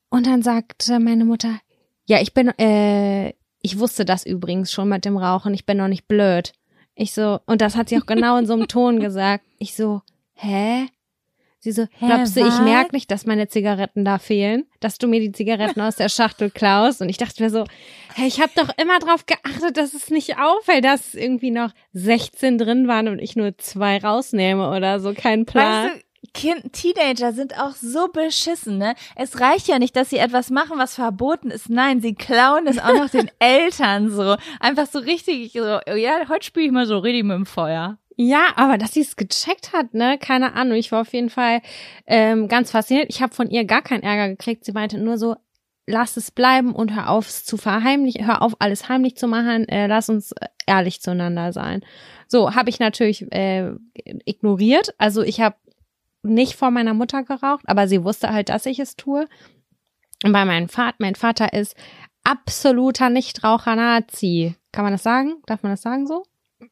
Und 0.09 0.25
dann 0.27 0.41
sagte 0.41 0.99
meine 0.99 1.25
Mutter, 1.25 1.59
ja, 2.05 2.19
ich 2.21 2.33
bin, 2.33 2.49
äh, 2.59 3.33
ich 3.61 3.77
wusste 3.79 4.05
das 4.05 4.25
übrigens 4.25 4.71
schon 4.71 4.89
mit 4.89 5.05
dem 5.05 5.17
Rauchen, 5.17 5.53
ich 5.53 5.65
bin 5.65 5.77
noch 5.77 5.87
nicht 5.87 6.07
blöd. 6.07 6.53
Ich 6.95 7.13
so, 7.13 7.39
und 7.45 7.61
das 7.61 7.75
hat 7.75 7.89
sie 7.89 7.97
auch 7.97 8.05
genau 8.05 8.37
in 8.37 8.45
so 8.45 8.53
einem 8.53 8.67
Ton 8.67 8.99
gesagt. 9.01 9.45
Ich 9.59 9.75
so, 9.75 10.01
hä? 10.33 10.87
Sie 11.61 11.73
so, 11.73 11.83
Hä, 11.91 12.07
glaubst 12.07 12.37
du, 12.37 12.39
ich 12.39 12.45
was? 12.47 12.61
merke 12.61 12.95
nicht, 12.95 13.11
dass 13.11 13.25
meine 13.25 13.49
Zigaretten 13.49 14.05
da 14.05 14.17
fehlen, 14.17 14.63
dass 14.79 14.97
du 14.97 15.09
mir 15.09 15.19
die 15.19 15.33
Zigaretten 15.33 15.81
aus 15.81 15.97
der 15.97 16.07
Schachtel 16.07 16.49
klaust? 16.49 17.01
Und 17.01 17.09
ich 17.09 17.17
dachte 17.17 17.43
mir 17.43 17.49
so, 17.49 17.65
hey, 18.15 18.29
ich 18.29 18.39
habe 18.39 18.51
doch 18.55 18.69
immer 18.77 18.97
drauf 18.99 19.25
geachtet, 19.25 19.75
dass 19.75 19.93
es 19.93 20.09
nicht 20.09 20.37
auffällt, 20.39 20.85
dass 20.85 21.13
irgendwie 21.15 21.51
noch 21.51 21.71
16 21.91 22.57
drin 22.57 22.87
waren 22.87 23.09
und 23.09 23.19
ich 23.19 23.35
nur 23.35 23.57
zwei 23.57 23.97
rausnehme 23.97 24.69
oder 24.69 25.01
so, 25.01 25.13
kein 25.13 25.45
Plan. 25.45 25.87
Weißt 25.89 25.95
du, 25.97 26.01
kind, 26.33 26.73
Teenager 26.73 27.33
sind 27.33 27.59
auch 27.59 27.73
so 27.73 28.07
beschissen, 28.07 28.77
ne? 28.77 28.95
Es 29.15 29.39
reicht 29.39 29.67
ja 29.67 29.79
nicht, 29.79 29.95
dass 29.95 30.09
sie 30.09 30.17
etwas 30.17 30.49
machen, 30.49 30.77
was 30.77 30.95
verboten 30.95 31.51
ist. 31.51 31.69
Nein, 31.69 32.01
sie 32.01 32.15
klauen 32.15 32.67
es 32.67 32.79
auch 32.79 32.93
noch 32.93 33.09
den 33.09 33.29
Eltern 33.39 34.09
so. 34.09 34.35
Einfach 34.59 34.87
so 34.87 34.99
richtig 34.99 35.53
so, 35.53 35.79
ja, 35.95 36.27
heute 36.29 36.45
spiele 36.45 36.65
ich 36.65 36.71
mal 36.71 36.85
so 36.85 36.99
richtig 36.99 37.23
mit 37.23 37.35
dem 37.35 37.45
Feuer. 37.45 37.97
Ja, 38.21 38.47
aber 38.57 38.77
dass 38.77 38.93
sie 38.93 39.01
es 39.01 39.15
gecheckt 39.15 39.71
hat, 39.71 39.93
ne, 39.93 40.17
keine 40.17 40.53
Ahnung. 40.53 40.77
Ich 40.77 40.91
war 40.91 41.01
auf 41.01 41.13
jeden 41.13 41.29
Fall 41.29 41.61
ähm, 42.05 42.49
ganz 42.49 42.71
fasziniert. 42.71 43.07
Ich 43.09 43.21
habe 43.21 43.33
von 43.33 43.49
ihr 43.49 43.63
gar 43.63 43.81
keinen 43.81 44.03
Ärger 44.03 44.27
gekriegt. 44.27 44.65
Sie 44.65 44.73
meinte 44.73 44.97
nur 44.97 45.17
so, 45.17 45.37
lass 45.89 46.17
es 46.17 46.29
bleiben 46.31 46.75
und 46.75 46.95
hör 46.95 47.09
auf, 47.09 47.27
es 47.27 47.45
zu 47.45 47.57
verheimlichen, 47.57 48.27
hör 48.27 48.41
auf, 48.41 48.55
alles 48.59 48.89
heimlich 48.89 49.15
zu 49.15 49.27
machen, 49.27 49.67
äh, 49.67 49.87
lass 49.87 50.09
uns 50.09 50.31
äh, 50.33 50.47
ehrlich 50.67 51.01
zueinander 51.01 51.51
sein. 51.51 51.81
So, 52.27 52.55
habe 52.55 52.69
ich 52.69 52.79
natürlich 52.79 53.31
äh, 53.31 53.71
ignoriert. 54.25 54.93
Also 54.97 55.23
ich 55.23 55.41
habe 55.41 55.55
nicht 56.23 56.55
vor 56.55 56.71
meiner 56.71 56.93
Mutter 56.93 57.23
geraucht, 57.23 57.63
aber 57.67 57.87
sie 57.87 58.03
wusste 58.03 58.29
halt, 58.29 58.49
dass 58.49 58.65
ich 58.65 58.79
es 58.79 58.95
tue. 58.95 59.27
Und 60.23 60.33
bei 60.33 60.45
meinem 60.45 60.69
Vater, 60.69 60.95
mein 60.99 61.15
Vater 61.15 61.53
ist 61.53 61.75
absoluter 62.23 63.09
Nichtraucher-Nazi. 63.09 64.55
Kann 64.71 64.83
man 64.83 64.93
das 64.93 65.03
sagen? 65.03 65.35
Darf 65.45 65.63
man 65.63 65.71
das 65.73 65.81
sagen 65.81 66.07
so? 66.07 66.23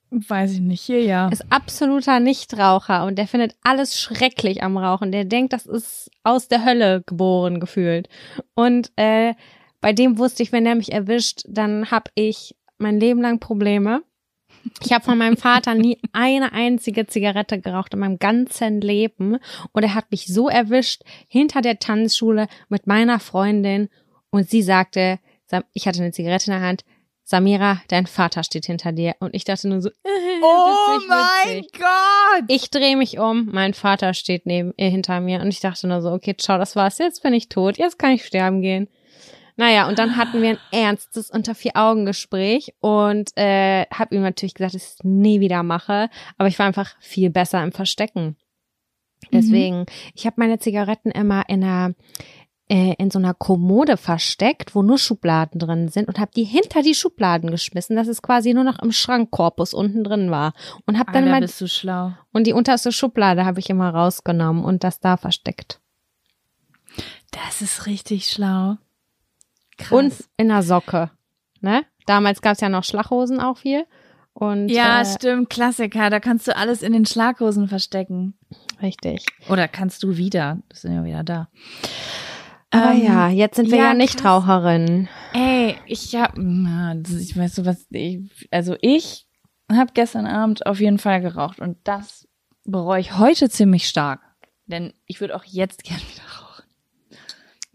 Weiß 0.10 0.54
ich 0.54 0.60
nicht, 0.60 0.82
hier 0.82 1.02
ja. 1.02 1.30
ist 1.30 1.46
absoluter 1.50 2.20
Nichtraucher 2.20 3.06
und 3.06 3.18
der 3.18 3.28
findet 3.28 3.56
alles 3.64 3.98
schrecklich 3.98 4.62
am 4.62 4.78
Rauchen. 4.78 5.14
Der 5.14 5.24
denkt, 5.24 5.54
das 5.54 5.66
ist 5.66 6.12
aus 6.24 6.50
der 6.50 6.66
Hölle 6.66 7.04
geboren 7.06 7.62
gefühlt. 7.62 8.10
Und 8.54 8.92
äh, 8.98 9.34
bei 9.80 9.94
dem 9.94 10.18
wusste 10.18 10.44
ich, 10.44 10.52
wenn 10.52 10.66
der 10.66 10.76
mich 10.76 10.92
erwischt, 10.92 11.44
dann 11.48 11.90
habe 11.90 12.12
ich 12.16 12.56
mein 12.78 13.00
Leben 13.00 13.22
lang 13.22 13.40
Probleme. 13.40 14.04
Ich 14.84 14.94
habe 14.94 15.06
von 15.06 15.18
meinem 15.18 15.38
Vater 15.38 15.76
nie 15.76 16.00
eine 16.14 16.54
einzige 16.54 17.08
Zigarette 17.08 17.60
geraucht 17.60 17.94
in 17.94 18.00
meinem 18.00 18.20
ganzen 18.20 18.82
Leben. 18.82 19.38
Und 19.72 19.84
er 19.84 19.94
hat 19.94 20.12
mich 20.12 20.28
so 20.28 20.50
erwischt 20.50 21.04
hinter 21.28 21.62
der 21.62 21.80
Tanzschule 21.80 22.48
mit 22.70 22.88
meiner 22.88 23.20
Freundin. 23.20 23.90
Und 24.30 24.50
sie 24.50 24.62
sagte, 24.62 25.20
ich 25.74 25.88
hatte 25.88 26.02
eine 26.02 26.12
Zigarette 26.12 26.52
in 26.52 26.60
der 26.60 26.68
Hand. 26.68 26.84
Samira, 27.24 27.82
dein 27.90 28.08
Vater 28.08 28.44
steht 28.44 28.68
hinter 28.68 28.94
dir. 28.94 29.16
Und 29.20 29.36
ich 29.36 29.44
dachte 29.44 29.68
nur 29.68 29.82
so, 29.82 29.90
Oh 30.42 30.96
witzig, 30.96 31.10
mein 31.10 31.58
witzig. 31.58 31.72
Gott! 31.74 32.44
Ich 32.48 32.70
drehe 32.70 32.96
mich 32.96 33.20
um, 33.20 33.50
mein 33.52 33.74
Vater 33.74 34.14
steht 34.14 34.46
neben 34.46 34.74
äh, 34.78 34.90
hinter 34.90 35.20
mir 35.20 35.42
und 35.42 35.50
ich 35.50 35.60
dachte 35.60 35.88
nur 35.88 36.02
so, 36.02 36.12
okay, 36.12 36.36
ciao, 36.38 36.58
das 36.58 36.76
war's, 36.76 37.00
jetzt 37.00 37.24
bin 37.24 37.34
ich 37.34 37.50
tot, 37.50 37.78
jetzt 37.78 38.00
kann 38.00 38.12
ich 38.12 38.26
sterben 38.26 38.62
gehen. 38.62 38.88
Naja, 39.58 39.88
und 39.88 39.98
dann 39.98 40.16
hatten 40.18 40.42
wir 40.42 40.52
ein 40.52 40.60
ernstes 40.72 41.32
unter 41.32 41.56
vier 41.56 41.72
Augen 41.76 42.06
Gespräch 42.06 42.74
und 42.80 43.36
äh, 43.36 43.86
habe 43.88 44.16
ihm 44.16 44.22
natürlich 44.22 44.54
gesagt, 44.54 44.76
dass 44.76 44.82
ich 44.82 44.88
es 44.88 45.04
nie 45.04 45.40
wieder 45.40 45.64
mache, 45.64 46.10
aber 46.38 46.48
ich 46.48 46.60
war 46.60 46.68
einfach 46.68 46.96
viel 47.00 47.32
besser 47.32 47.64
im 47.64 47.72
Verstecken. 47.72 48.38
Deswegen, 49.34 49.88
ich 50.14 50.26
habe 50.28 50.36
meine 50.38 50.60
Zigaretten 50.60 51.10
immer 51.10 51.44
in 51.50 51.64
einer 51.64 51.96
äh, 52.70 52.94
in 52.98 53.10
so 53.10 53.20
einer 53.20 53.34
Kommode 53.34 53.98
versteckt, 53.98 54.76
wo 54.76 54.84
nur 54.84 54.98
Schubladen 54.98 55.60
drin 55.60 55.88
sind 55.88 56.08
und 56.08 56.20
habe 56.20 56.32
die 56.36 56.44
hinter 56.44 56.82
die 56.82 56.94
Schubladen 56.94 57.50
geschmissen, 57.50 57.96
dass 57.96 58.08
es 58.08 58.22
quasi 58.22 58.54
nur 58.54 58.64
noch 58.64 58.80
im 58.80 58.92
Schrankkorpus 58.92 59.74
unten 59.74 60.04
drin 60.04 60.32
war 60.32 60.54
und 60.86 61.00
habe 61.00 61.12
dann 61.14 61.24
Alter, 61.24 61.32
mein 61.32 61.42
bist 61.42 61.62
du 61.62 61.68
schlau. 61.68 62.12
und 62.34 62.46
die 62.46 62.54
unterste 62.54 62.92
Schublade 62.92 63.46
habe 63.46 63.60
ich 63.60 63.70
immer 63.70 63.90
rausgenommen 63.90 64.64
und 64.64 64.84
das 64.84 65.00
da 65.00 65.18
versteckt. 65.18 65.80
Das 67.32 67.62
ist 67.62 67.86
richtig 67.86 68.28
schlau. 68.28 68.78
Krass. 69.78 69.92
Und 69.92 70.14
in 70.38 70.50
der 70.50 70.64
Socke. 70.64 71.12
Ne? 71.62 71.84
Damals 72.06 72.42
gab 72.42 72.54
es 72.54 72.62
ja 72.62 72.70
noch 72.70 72.84
Schlaghosen 72.84 73.40
auch 73.40 73.58
viel. 73.58 73.86
Und 74.34 74.70
ja, 74.70 75.02
äh, 75.02 75.06
stimmt, 75.06 75.50
Klassiker. 75.50 76.10
Da 76.10 76.20
kannst 76.20 76.48
du 76.48 76.56
alles 76.56 76.84
in 76.84 76.94
den 76.94 77.06
Schlaghosen 77.06 77.68
verstecken. 77.68 78.36
richtig. 78.82 79.26
Oder 79.50 79.68
kannst 79.68 80.04
du 80.04 80.18
wieder. 80.18 80.60
Das 80.70 80.82
sind 80.82 80.94
ja 80.94 81.04
wieder 81.04 81.24
da. 81.24 81.50
Aber 82.70 82.92
Ähm, 82.92 83.04
ja, 83.04 83.30
jetzt 83.30 83.56
sind 83.56 83.72
wir 83.72 83.78
ja, 83.78 83.84
ja, 83.86 83.94
nicht 83.94 84.20
krass. 84.20 84.44
Raucherinnen. 84.44 85.10
Ey, 85.34 85.76
ich 85.86 86.16
hab, 86.16 86.38
ich 86.38 87.38
weiß 87.38 87.56
so 87.56 87.66
was, 87.66 87.88
ich, 87.90 88.30
also 88.52 88.76
ich 88.82 89.28
habe 89.72 89.92
gestern 89.94 90.28
Abend 90.28 90.66
auf 90.66 90.80
jeden 90.80 91.00
Fall 91.00 91.22
geraucht 91.22 91.60
und 91.60 91.78
das 91.86 92.28
bereue 92.66 93.00
ich 93.00 93.18
heute 93.18 93.50
ziemlich 93.50 93.88
stark. 93.88 94.22
Denn 94.66 94.94
ich 95.06 95.22
würde 95.22 95.36
auch 95.36 95.46
jetzt 95.46 95.84
gern 95.84 95.98
wieder. 96.00 96.27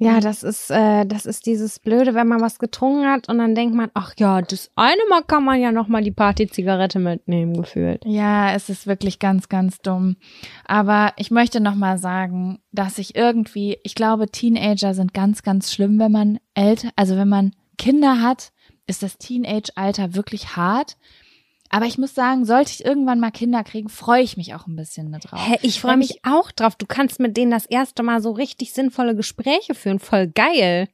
Ja, 0.05 0.21
das 0.21 0.43
ist, 0.43 0.71
äh, 0.71 1.05
das 1.07 1.27
ist 1.27 1.47
dieses 1.47 1.79
Blöde, 1.79 2.15
wenn 2.15 2.29
man 2.29 2.41
was 2.41 2.59
getrunken 2.59 3.07
hat 3.07 3.29
und 3.29 3.39
dann 3.39 3.55
denkt 3.55 3.75
man, 3.75 3.91
ach 3.95 4.15
ja, 4.19 4.43
das 4.43 4.71
eine 4.75 5.03
Mal 5.09 5.23
kann 5.23 5.45
man 5.45 5.61
ja 5.61 5.73
noch 5.73 5.89
mal 5.89 6.03
die 6.03 6.11
Partyzigarette 6.11 6.99
mitnehmen, 6.99 7.55
gefühlt. 7.55 8.03
Ja, 8.05 8.53
es 8.55 8.69
ist 8.69 8.87
wirklich 8.87 9.19
ganz, 9.19 9.49
ganz 9.49 9.79
dumm. 9.81 10.17
Aber 10.65 11.13
ich 11.17 11.31
möchte 11.31 11.61
noch 11.61 11.75
mal 11.75 11.99
sagen, 11.99 12.59
dass 12.73 12.99
ich 12.99 13.15
irgendwie, 13.15 13.79
ich 13.83 13.95
glaube, 13.95 14.29
Teenager 14.29 14.95
sind 14.95 15.15
ganz, 15.15 15.43
ganz 15.43 15.73
schlimm, 15.73 15.99
wenn 15.99 16.13
man 16.13 16.39
älter, 16.55 16.91
also 16.97 17.17
wenn 17.17 17.29
man 17.29 17.53
Kinder 17.79 18.21
hat, 18.21 18.53
ist 18.87 19.03
das 19.03 19.19
Teenage-Alter 19.19 20.15
wirklich 20.15 20.57
hart. 20.57 20.97
Aber 21.75 21.87
ich 21.87 21.97
muss 21.97 22.15
sagen, 22.15 22.45
sollte 22.45 22.71
ich 22.71 22.85
irgendwann 22.85 23.19
mal 23.19 23.31
Kinder 23.31 23.65
kriegen, 23.65 23.89
freue 23.89 24.23
ich 24.23 24.37
mich 24.37 24.55
auch 24.55 24.67
ein 24.67 24.77
bisschen 24.77 25.11
drauf. 25.11 25.41
Hä, 25.43 25.59
ich 25.63 25.81
freue 25.81 25.97
mich 25.97 26.21
auch 26.23 26.53
drauf. 26.53 26.77
Du 26.77 26.85
kannst 26.85 27.19
mit 27.19 27.35
denen 27.35 27.51
das 27.51 27.65
erste 27.65 28.03
Mal 28.03 28.21
so 28.21 28.31
richtig 28.31 28.75
sinnvolle 28.75 29.17
Gespräche 29.17 29.75
führen. 29.75 29.99
Voll 29.99 30.29
geil. 30.29 30.89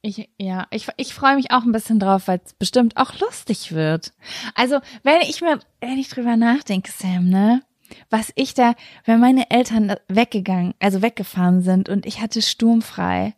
Ich, 0.00 0.30
ja, 0.38 0.68
ich, 0.70 0.86
ich 0.98 1.12
freue 1.12 1.34
mich 1.34 1.50
auch 1.50 1.64
ein 1.64 1.72
bisschen 1.72 1.98
drauf, 1.98 2.28
weil 2.28 2.40
es 2.44 2.54
bestimmt 2.54 2.96
auch 2.96 3.18
lustig 3.18 3.72
wird. 3.72 4.12
Also, 4.54 4.78
wenn 5.02 5.20
ich 5.22 5.40
mir, 5.40 5.58
wenn 5.80 5.98
ich 5.98 6.08
drüber 6.08 6.36
nachdenke, 6.36 6.92
Sam, 6.92 7.28
ne? 7.28 7.62
Was 8.08 8.32
ich 8.36 8.54
da, 8.54 8.74
wenn 9.04 9.18
meine 9.18 9.50
Eltern 9.50 9.96
weggegangen, 10.06 10.74
also 10.78 11.02
weggefahren 11.02 11.60
sind 11.60 11.88
und 11.88 12.06
ich 12.06 12.20
hatte 12.20 12.40
sturmfrei, 12.40 13.34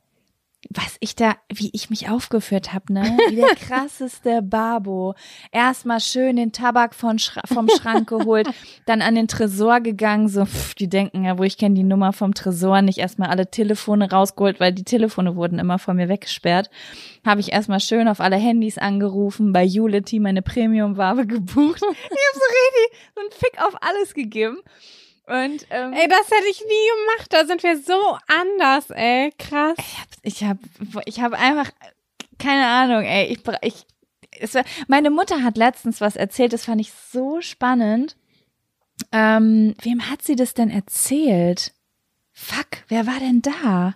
was 0.70 0.96
ich 1.00 1.14
da, 1.16 1.36
wie 1.52 1.70
ich 1.72 1.90
mich 1.90 2.08
aufgeführt 2.08 2.72
habe, 2.72 2.92
ne? 2.92 3.16
Wie 3.28 3.36
der 3.36 3.54
krasseste 3.56 4.42
Babo. 4.42 5.14
Erstmal 5.52 6.00
schön 6.00 6.36
den 6.36 6.52
Tabak 6.52 6.94
von 6.94 7.18
Schra 7.18 7.42
vom 7.46 7.68
Schrank 7.68 8.08
geholt, 8.08 8.48
dann 8.86 9.02
an 9.02 9.14
den 9.14 9.28
Tresor 9.28 9.80
gegangen, 9.80 10.28
so, 10.28 10.44
pff, 10.44 10.74
die 10.74 10.88
denken 10.88 11.24
ja, 11.24 11.38
wo 11.38 11.42
ich 11.42 11.58
kenne 11.58 11.74
die 11.74 11.82
Nummer 11.82 12.12
vom 12.12 12.34
Tresor 12.34 12.82
nicht, 12.82 12.98
erstmal 12.98 13.30
alle 13.30 13.50
Telefone 13.50 14.10
rausgeholt, 14.10 14.60
weil 14.60 14.72
die 14.72 14.84
Telefone 14.84 15.36
wurden 15.36 15.58
immer 15.58 15.78
von 15.78 15.96
mir 15.96 16.08
weggesperrt. 16.08 16.70
Habe 17.24 17.40
ich 17.40 17.52
erstmal 17.52 17.80
schön 17.80 18.08
auf 18.08 18.20
alle 18.20 18.36
Handys 18.36 18.78
angerufen, 18.78 19.52
bei 19.52 19.64
Unity 19.64 20.20
meine 20.20 20.42
Premium-Ware 20.42 21.26
gebucht. 21.26 21.82
Ich 21.82 21.88
habe 21.88 22.34
so 22.34 22.40
richtig 22.40 22.98
so 23.14 23.20
einen 23.20 23.30
Fick 23.30 23.62
auf 23.62 23.74
alles 23.80 24.14
gegeben. 24.14 24.58
Und 25.26 25.66
ähm, 25.70 25.92
Ey, 25.94 26.08
das 26.08 26.30
hätte 26.30 26.48
ich 26.50 26.60
nie 26.60 26.88
gemacht. 27.06 27.32
Da 27.32 27.46
sind 27.46 27.62
wir 27.62 27.78
so 27.78 28.18
anders, 28.26 28.90
ey. 28.90 29.32
Krass. 29.38 29.76
ich 30.22 30.44
habe 30.44 30.60
ich 31.06 31.20
habe 31.20 31.38
einfach 31.38 31.70
keine 32.38 32.66
Ahnung, 32.66 33.04
ey, 33.04 33.26
ich 33.26 33.40
ich 33.62 33.86
es 34.40 34.54
war, 34.54 34.64
meine 34.88 35.10
Mutter 35.10 35.42
hat 35.42 35.56
letztens 35.56 36.00
was 36.00 36.16
erzählt, 36.16 36.52
das 36.52 36.64
fand 36.64 36.80
ich 36.80 36.92
so 36.92 37.40
spannend. 37.40 38.16
Ähm, 39.12 39.74
wem 39.82 40.10
hat 40.10 40.22
sie 40.22 40.36
das 40.36 40.54
denn 40.54 40.70
erzählt? 40.70 41.72
Fuck, 42.32 42.84
wer 42.88 43.06
war 43.06 43.18
denn 43.20 43.42
da? 43.42 43.94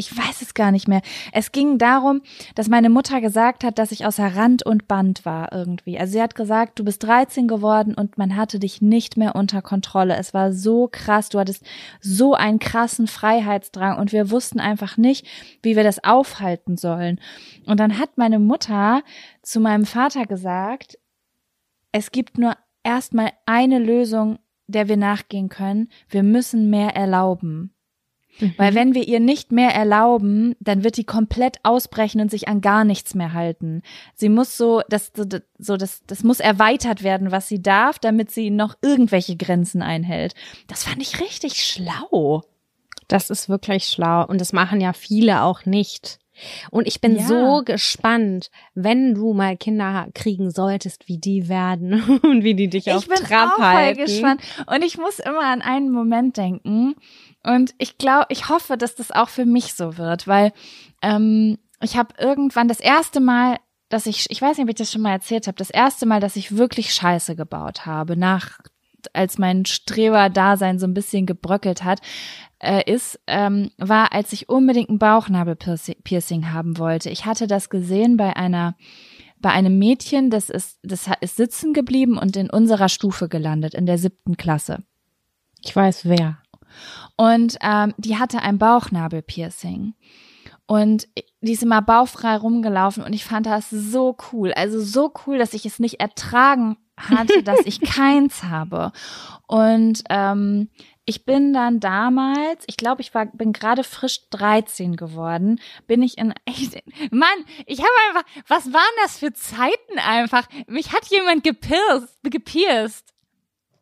Ich 0.00 0.16
weiß 0.16 0.42
es 0.42 0.54
gar 0.54 0.70
nicht 0.70 0.86
mehr. 0.86 1.02
Es 1.32 1.50
ging 1.50 1.76
darum, 1.76 2.22
dass 2.54 2.68
meine 2.68 2.88
Mutter 2.88 3.20
gesagt 3.20 3.64
hat, 3.64 3.80
dass 3.80 3.90
ich 3.90 4.06
außer 4.06 4.36
Rand 4.36 4.64
und 4.64 4.86
Band 4.86 5.24
war 5.24 5.52
irgendwie. 5.52 5.98
Also 5.98 6.12
sie 6.12 6.22
hat 6.22 6.36
gesagt, 6.36 6.78
du 6.78 6.84
bist 6.84 7.02
13 7.02 7.48
geworden 7.48 7.94
und 7.94 8.16
man 8.16 8.36
hatte 8.36 8.60
dich 8.60 8.80
nicht 8.80 9.16
mehr 9.16 9.34
unter 9.34 9.60
Kontrolle. 9.60 10.16
Es 10.16 10.32
war 10.32 10.52
so 10.52 10.88
krass, 10.90 11.30
du 11.30 11.40
hattest 11.40 11.64
so 12.00 12.34
einen 12.34 12.60
krassen 12.60 13.08
Freiheitsdrang 13.08 13.98
und 13.98 14.12
wir 14.12 14.30
wussten 14.30 14.60
einfach 14.60 14.98
nicht, 14.98 15.26
wie 15.62 15.74
wir 15.74 15.82
das 15.82 16.04
aufhalten 16.04 16.76
sollen. 16.76 17.20
Und 17.66 17.80
dann 17.80 17.98
hat 17.98 18.18
meine 18.18 18.38
Mutter 18.38 19.02
zu 19.42 19.58
meinem 19.58 19.84
Vater 19.84 20.26
gesagt, 20.26 20.96
es 21.90 22.12
gibt 22.12 22.38
nur 22.38 22.56
erstmal 22.84 23.32
eine 23.46 23.80
Lösung, 23.80 24.38
der 24.68 24.86
wir 24.86 24.96
nachgehen 24.96 25.48
können. 25.48 25.88
Wir 26.08 26.22
müssen 26.22 26.70
mehr 26.70 26.94
erlauben. 26.94 27.74
Weil 28.56 28.74
wenn 28.74 28.94
wir 28.94 29.06
ihr 29.08 29.20
nicht 29.20 29.52
mehr 29.52 29.70
erlauben, 29.74 30.54
dann 30.60 30.84
wird 30.84 30.96
die 30.96 31.04
komplett 31.04 31.56
ausbrechen 31.64 32.20
und 32.20 32.30
sich 32.30 32.48
an 32.48 32.60
gar 32.60 32.84
nichts 32.84 33.14
mehr 33.14 33.32
halten. 33.32 33.82
Sie 34.14 34.28
muss 34.28 34.56
so, 34.56 34.82
das, 34.88 35.12
so, 35.58 35.76
das, 35.76 36.02
das 36.06 36.22
muss 36.24 36.40
erweitert 36.40 37.02
werden, 37.02 37.32
was 37.32 37.48
sie 37.48 37.60
darf, 37.62 37.98
damit 37.98 38.30
sie 38.30 38.50
noch 38.50 38.76
irgendwelche 38.82 39.36
Grenzen 39.36 39.82
einhält. 39.82 40.34
Das 40.68 40.84
fand 40.84 41.02
ich 41.02 41.20
richtig 41.20 41.54
schlau. 41.64 42.42
Das 43.08 43.30
ist 43.30 43.48
wirklich 43.48 43.86
schlau 43.86 44.26
und 44.26 44.40
das 44.40 44.52
machen 44.52 44.80
ja 44.80 44.92
viele 44.92 45.42
auch 45.42 45.64
nicht. 45.64 46.18
Und 46.70 46.86
ich 46.86 47.00
bin 47.00 47.16
Ja. 47.16 47.26
so 47.26 47.62
gespannt, 47.64 48.50
wenn 48.74 49.14
du 49.14 49.32
mal 49.32 49.56
Kinder 49.56 50.06
kriegen 50.14 50.52
solltest, 50.52 51.08
wie 51.08 51.18
die 51.18 51.48
werden 51.48 52.00
und 52.22 52.44
wie 52.44 52.54
die 52.54 52.68
dich 52.68 52.92
auf 52.92 53.02
ich 53.02 53.08
bin 53.08 53.16
Trab 53.26 53.52
auch 53.52 53.56
voll 53.56 53.64
halten. 53.64 54.00
gespannt. 54.04 54.40
Und 54.66 54.84
ich 54.84 54.98
muss 54.98 55.18
immer 55.18 55.42
an 55.44 55.62
einen 55.62 55.90
Moment 55.90 56.36
denken. 56.36 56.94
Und 57.42 57.74
ich 57.78 57.98
glaube, 57.98 58.26
ich 58.30 58.48
hoffe, 58.48 58.76
dass 58.76 58.94
das 58.94 59.10
auch 59.10 59.28
für 59.28 59.46
mich 59.46 59.74
so 59.74 59.96
wird, 59.96 60.26
weil 60.26 60.52
ähm, 61.02 61.58
ich 61.80 61.96
habe 61.96 62.14
irgendwann 62.18 62.68
das 62.68 62.80
erste 62.80 63.20
Mal, 63.20 63.56
dass 63.88 64.06
ich, 64.06 64.26
ich 64.30 64.42
weiß 64.42 64.56
nicht, 64.56 64.64
ob 64.64 64.70
ich 64.70 64.74
das 64.74 64.92
schon 64.92 65.02
mal 65.02 65.12
erzählt 65.12 65.46
habe, 65.46 65.56
das 65.56 65.70
erste 65.70 66.04
Mal, 66.06 66.20
dass 66.20 66.36
ich 66.36 66.56
wirklich 66.56 66.92
Scheiße 66.92 67.36
gebaut 67.36 67.86
habe, 67.86 68.16
nach 68.16 68.58
als 69.12 69.38
mein 69.38 69.64
Streber-Dasein 69.64 70.78
so 70.78 70.86
ein 70.86 70.94
bisschen 70.94 71.24
gebröckelt 71.24 71.84
hat, 71.84 72.00
äh, 72.58 72.82
ist, 72.90 73.20
ähm, 73.28 73.70
war, 73.78 74.12
als 74.12 74.32
ich 74.32 74.48
unbedingt 74.48 74.90
ein 74.90 74.98
Bauchnabelpiercing 74.98 76.52
haben 76.52 76.78
wollte. 76.78 77.08
Ich 77.08 77.24
hatte 77.24 77.46
das 77.46 77.70
gesehen 77.70 78.16
bei 78.16 78.36
einer 78.36 78.76
bei 79.40 79.50
einem 79.50 79.78
Mädchen, 79.78 80.30
das 80.30 80.50
ist, 80.50 80.78
das 80.82 81.08
ist 81.20 81.36
sitzen 81.36 81.72
geblieben 81.72 82.18
und 82.18 82.36
in 82.36 82.50
unserer 82.50 82.88
Stufe 82.88 83.28
gelandet, 83.28 83.74
in 83.74 83.86
der 83.86 83.98
siebten 83.98 84.36
Klasse. 84.36 84.82
Ich 85.62 85.74
weiß 85.74 86.06
wer. 86.06 86.38
Und 87.16 87.56
ähm, 87.62 87.94
die 87.96 88.18
hatte 88.18 88.40
ein 88.40 88.58
Bauchnabelpiercing. 88.58 89.94
Und 90.66 91.08
die 91.40 91.52
ist 91.52 91.62
immer 91.62 91.80
bauchfrei 91.80 92.36
rumgelaufen 92.36 93.02
und 93.02 93.14
ich 93.14 93.24
fand 93.24 93.46
das 93.46 93.70
so 93.70 94.16
cool. 94.32 94.52
Also 94.52 94.80
so 94.80 95.12
cool, 95.26 95.38
dass 95.38 95.54
ich 95.54 95.64
es 95.64 95.78
nicht 95.78 95.98
ertragen 95.98 96.76
hatte, 96.98 97.42
dass 97.44 97.60
ich 97.64 97.80
keins 97.80 98.42
habe. 98.44 98.92
Und 99.46 100.02
ähm, 100.10 100.68
ich 101.06 101.24
bin 101.24 101.54
dann 101.54 101.80
damals, 101.80 102.64
ich 102.66 102.76
glaube, 102.76 103.00
ich 103.00 103.14
war, 103.14 103.24
bin 103.24 103.54
gerade 103.54 103.82
frisch 103.82 104.28
13 104.28 104.96
geworden, 104.96 105.58
bin 105.86 106.02
ich 106.02 106.18
in 106.18 106.34
echt, 106.44 106.82
Mann, 107.10 107.28
ich 107.64 107.78
habe 107.78 107.90
einfach, 108.08 108.30
was 108.46 108.72
waren 108.74 108.82
das 109.02 109.18
für 109.18 109.32
Zeiten 109.32 109.98
einfach? 109.98 110.46
Mich 110.66 110.92
hat 110.92 111.06
jemand 111.06 111.44
gepierst, 111.44 112.18
gepierst. 112.24 113.14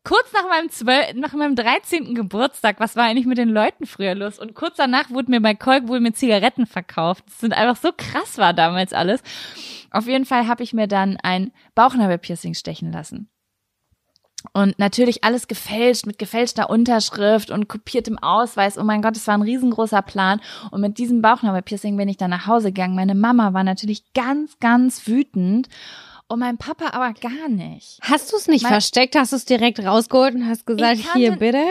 Kurz 0.07 0.33
nach 0.33 0.49
meinem 0.49 0.71
zwölf, 0.71 1.15
nach 1.15 1.33
meinem 1.33 1.57
13. 1.57 2.15
Geburtstag, 2.15 2.79
was 2.79 2.95
war 2.95 3.07
eigentlich 3.07 3.27
mit 3.27 3.39
den 3.39 3.49
Leuten 3.49 3.87
früher 3.87 4.15
los? 4.15 4.39
Und 4.39 4.55
kurz 4.55 4.77
danach 4.77 5.11
wurde 5.11 5.33
mir 5.33 5.41
bei 5.41 5.55
Kolk 5.55 5.89
wohl 5.89 5.99
mit 5.99 6.17
Zigaretten 6.17 6.65
verkauft. 6.65 7.25
Das 7.27 7.41
sind 7.41 7.53
einfach 7.53 7.75
so 7.75 7.91
krass 7.97 8.39
war 8.39 8.55
damals 8.55 8.93
alles. 8.93 9.21
Auf 9.91 10.07
jeden 10.07 10.25
Fall 10.25 10.47
habe 10.47 10.63
ich 10.63 10.73
mir 10.73 10.87
dann 10.87 11.17
ein 11.25 11.51
Bauchnabelpiercing 11.75 12.55
stechen 12.55 12.93
lassen. 12.93 13.31
Und 14.53 14.79
natürlich 14.79 15.25
alles 15.25 15.49
gefälscht, 15.49 16.07
mit 16.07 16.21
gefälschter 16.21 16.71
Unterschrift 16.71 17.51
und 17.51 17.67
kopiertem 17.67 18.17
Ausweis. 18.19 18.79
Oh 18.79 18.85
mein 18.85 19.03
Gott, 19.03 19.17
das 19.17 19.27
war 19.27 19.35
ein 19.35 19.43
riesengroßer 19.43 20.03
Plan. 20.03 20.41
Und 20.71 20.83
mit 20.83 20.99
diesem 20.99 21.21
Bauchnabelpiercing 21.21 21.97
bin 21.97 22.09
ich 22.09 22.17
dann 22.17 22.31
nach 22.31 22.47
Hause 22.47 22.69
gegangen. 22.69 22.95
Meine 22.95 23.17
Mama 23.17 23.55
war 23.55 23.65
natürlich 23.65 24.05
ganz, 24.15 24.57
ganz 24.61 25.09
wütend. 25.09 25.69
Und 26.29 26.41
mein 26.41 26.59
Papa 26.59 26.87
aber 26.91 27.13
gar 27.15 27.49
nicht. 27.49 27.99
Hast 28.03 28.33
du 28.33 28.37
es 28.37 28.49
nicht 28.49 28.63
Mein- 28.65 28.73
versteckt? 28.73 29.15
Hast 29.17 29.33
du 29.33 29.37
es 29.37 29.45
direkt 29.45 29.79
rausgeholt 29.81 30.35
und 30.35 30.47
hast 30.49 30.67
gesagt, 30.67 31.01
kannte- 31.03 31.19
hier 31.19 31.33
bitte? 31.37 31.65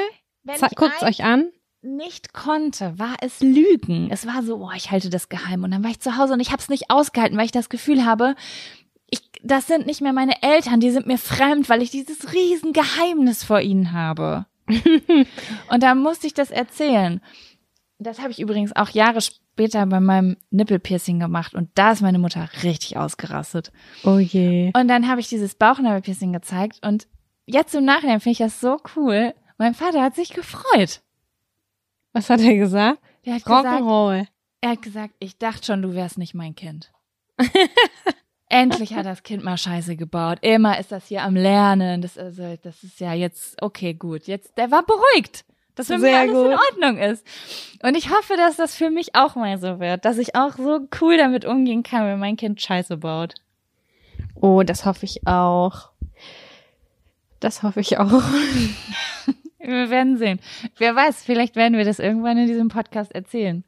Guckt's 0.75 1.01
ein- 1.01 1.09
euch 1.09 1.23
an. 1.23 1.49
nicht 1.81 2.33
konnte, 2.33 2.97
war 2.97 3.15
es 3.21 3.41
Lügen. 3.41 4.09
Es 4.11 4.25
war 4.25 4.41
so, 4.43 4.57
boah, 4.59 4.73
ich 4.75 4.91
halte 4.91 5.09
das 5.09 5.29
geheim. 5.29 5.63
Und 5.63 5.71
dann 5.71 5.83
war 5.83 5.91
ich 5.91 5.99
zu 5.99 6.17
Hause 6.17 6.33
und 6.33 6.39
ich 6.39 6.51
habe 6.51 6.61
es 6.61 6.69
nicht 6.69 6.89
ausgehalten, 6.89 7.37
weil 7.37 7.45
ich 7.45 7.51
das 7.51 7.69
Gefühl 7.69 8.05
habe, 8.05 8.35
ich, 9.11 9.21
das 9.43 9.67
sind 9.67 9.85
nicht 9.85 10.01
mehr 10.01 10.13
meine 10.13 10.41
Eltern, 10.41 10.79
die 10.79 10.89
sind 10.89 11.05
mir 11.05 11.17
fremd, 11.19 11.69
weil 11.69 11.81
ich 11.83 11.91
dieses 11.91 12.33
riesen 12.33 12.73
Geheimnis 12.73 13.43
vor 13.43 13.59
ihnen 13.61 13.91
habe. 13.91 14.45
und 15.69 15.83
da 15.83 15.93
musste 15.95 16.25
ich 16.27 16.33
das 16.33 16.49
erzählen. 16.49 17.21
Das 18.05 18.19
habe 18.19 18.29
ich 18.29 18.39
übrigens 18.39 18.75
auch 18.75 18.89
Jahre 18.89 19.19
später 19.19 19.83
bei 19.87 19.99
meinem 19.99 20.37
Nippelpiercing 20.51 21.19
gemacht 21.19 21.55
und 21.55 21.69
da 21.73 21.91
ist 21.91 22.01
meine 22.01 22.19
Mutter 22.19 22.47
richtig 22.61 22.97
ausgerastet. 22.97 23.71
Oh 24.03 24.19
je. 24.19 24.71
Und 24.75 24.87
dann 24.87 25.07
habe 25.07 25.21
ich 25.21 25.27
dieses 25.27 25.55
Bauchnabelpiercing 25.55 26.31
gezeigt 26.31 26.85
und 26.85 27.07
jetzt 27.47 27.73
im 27.73 27.83
Nachhinein 27.83 28.19
finde 28.19 28.33
ich 28.33 28.37
das 28.37 28.59
so 28.59 28.77
cool. 28.95 29.33
Mein 29.57 29.73
Vater 29.73 30.03
hat 30.03 30.13
sich 30.13 30.33
gefreut. 30.33 31.01
Was 32.13 32.29
hat 32.29 32.41
er 32.41 32.55
gesagt? 32.55 32.99
Der 33.25 33.35
hat 33.35 33.43
gesagt, 33.43 33.67
Rock'n'Roll. 33.67 34.27
Er 34.61 34.69
hat 34.69 34.81
gesagt, 34.83 35.15
ich 35.17 35.39
dachte 35.39 35.65
schon, 35.65 35.81
du 35.81 35.95
wärst 35.95 36.19
nicht 36.19 36.35
mein 36.35 36.53
Kind. 36.53 36.91
Endlich 38.49 38.93
hat 38.93 39.07
das 39.07 39.23
Kind 39.23 39.43
mal 39.43 39.57
Scheiße 39.57 39.95
gebaut. 39.95 40.37
Immer 40.41 40.79
ist 40.79 40.91
das 40.91 41.07
hier 41.07 41.23
am 41.23 41.35
Lernen. 41.35 42.03
Das, 42.03 42.19
also, 42.19 42.55
das 42.61 42.83
ist 42.83 42.99
ja 42.99 43.13
jetzt, 43.13 43.59
okay, 43.63 43.95
gut. 43.95 44.27
Jetzt, 44.27 44.57
der 44.57 44.69
war 44.69 44.85
beruhigt, 44.85 45.43
dass 45.75 45.87
für 45.87 45.93
mich 45.93 46.01
Sehr 46.01 46.19
alles 46.19 46.33
gut. 46.33 46.45
in 46.45 46.57
Ordnung 46.57 46.97
ist. 46.97 47.25
Und 47.83 47.95
ich 47.95 48.09
hoffe, 48.09 48.35
dass 48.37 48.55
das 48.55 48.75
für 48.75 48.89
mich 48.89 49.15
auch 49.15 49.35
mal 49.35 49.57
so 49.57 49.79
wird, 49.79 50.05
dass 50.05 50.17
ich 50.17 50.35
auch 50.35 50.55
so 50.57 50.87
cool 51.01 51.17
damit 51.17 51.45
umgehen 51.45 51.83
kann, 51.83 52.05
wenn 52.05 52.19
mein 52.19 52.37
Kind 52.37 52.61
Scheiße 52.61 52.97
baut. 52.97 53.35
Oh, 54.35 54.63
das 54.63 54.85
hoffe 54.85 55.05
ich 55.05 55.27
auch. 55.27 55.89
Das 57.39 57.63
hoffe 57.63 57.79
ich 57.79 57.97
auch. 57.97 58.11
Wir 59.59 59.89
werden 59.89 60.17
sehen. 60.17 60.39
Wer 60.77 60.95
weiß, 60.95 61.23
vielleicht 61.23 61.55
werden 61.55 61.75
wir 61.75 61.85
das 61.85 61.97
irgendwann 61.97 62.37
in 62.37 62.45
diesem 62.45 62.67
Podcast 62.67 63.11
erzählen. 63.15 63.63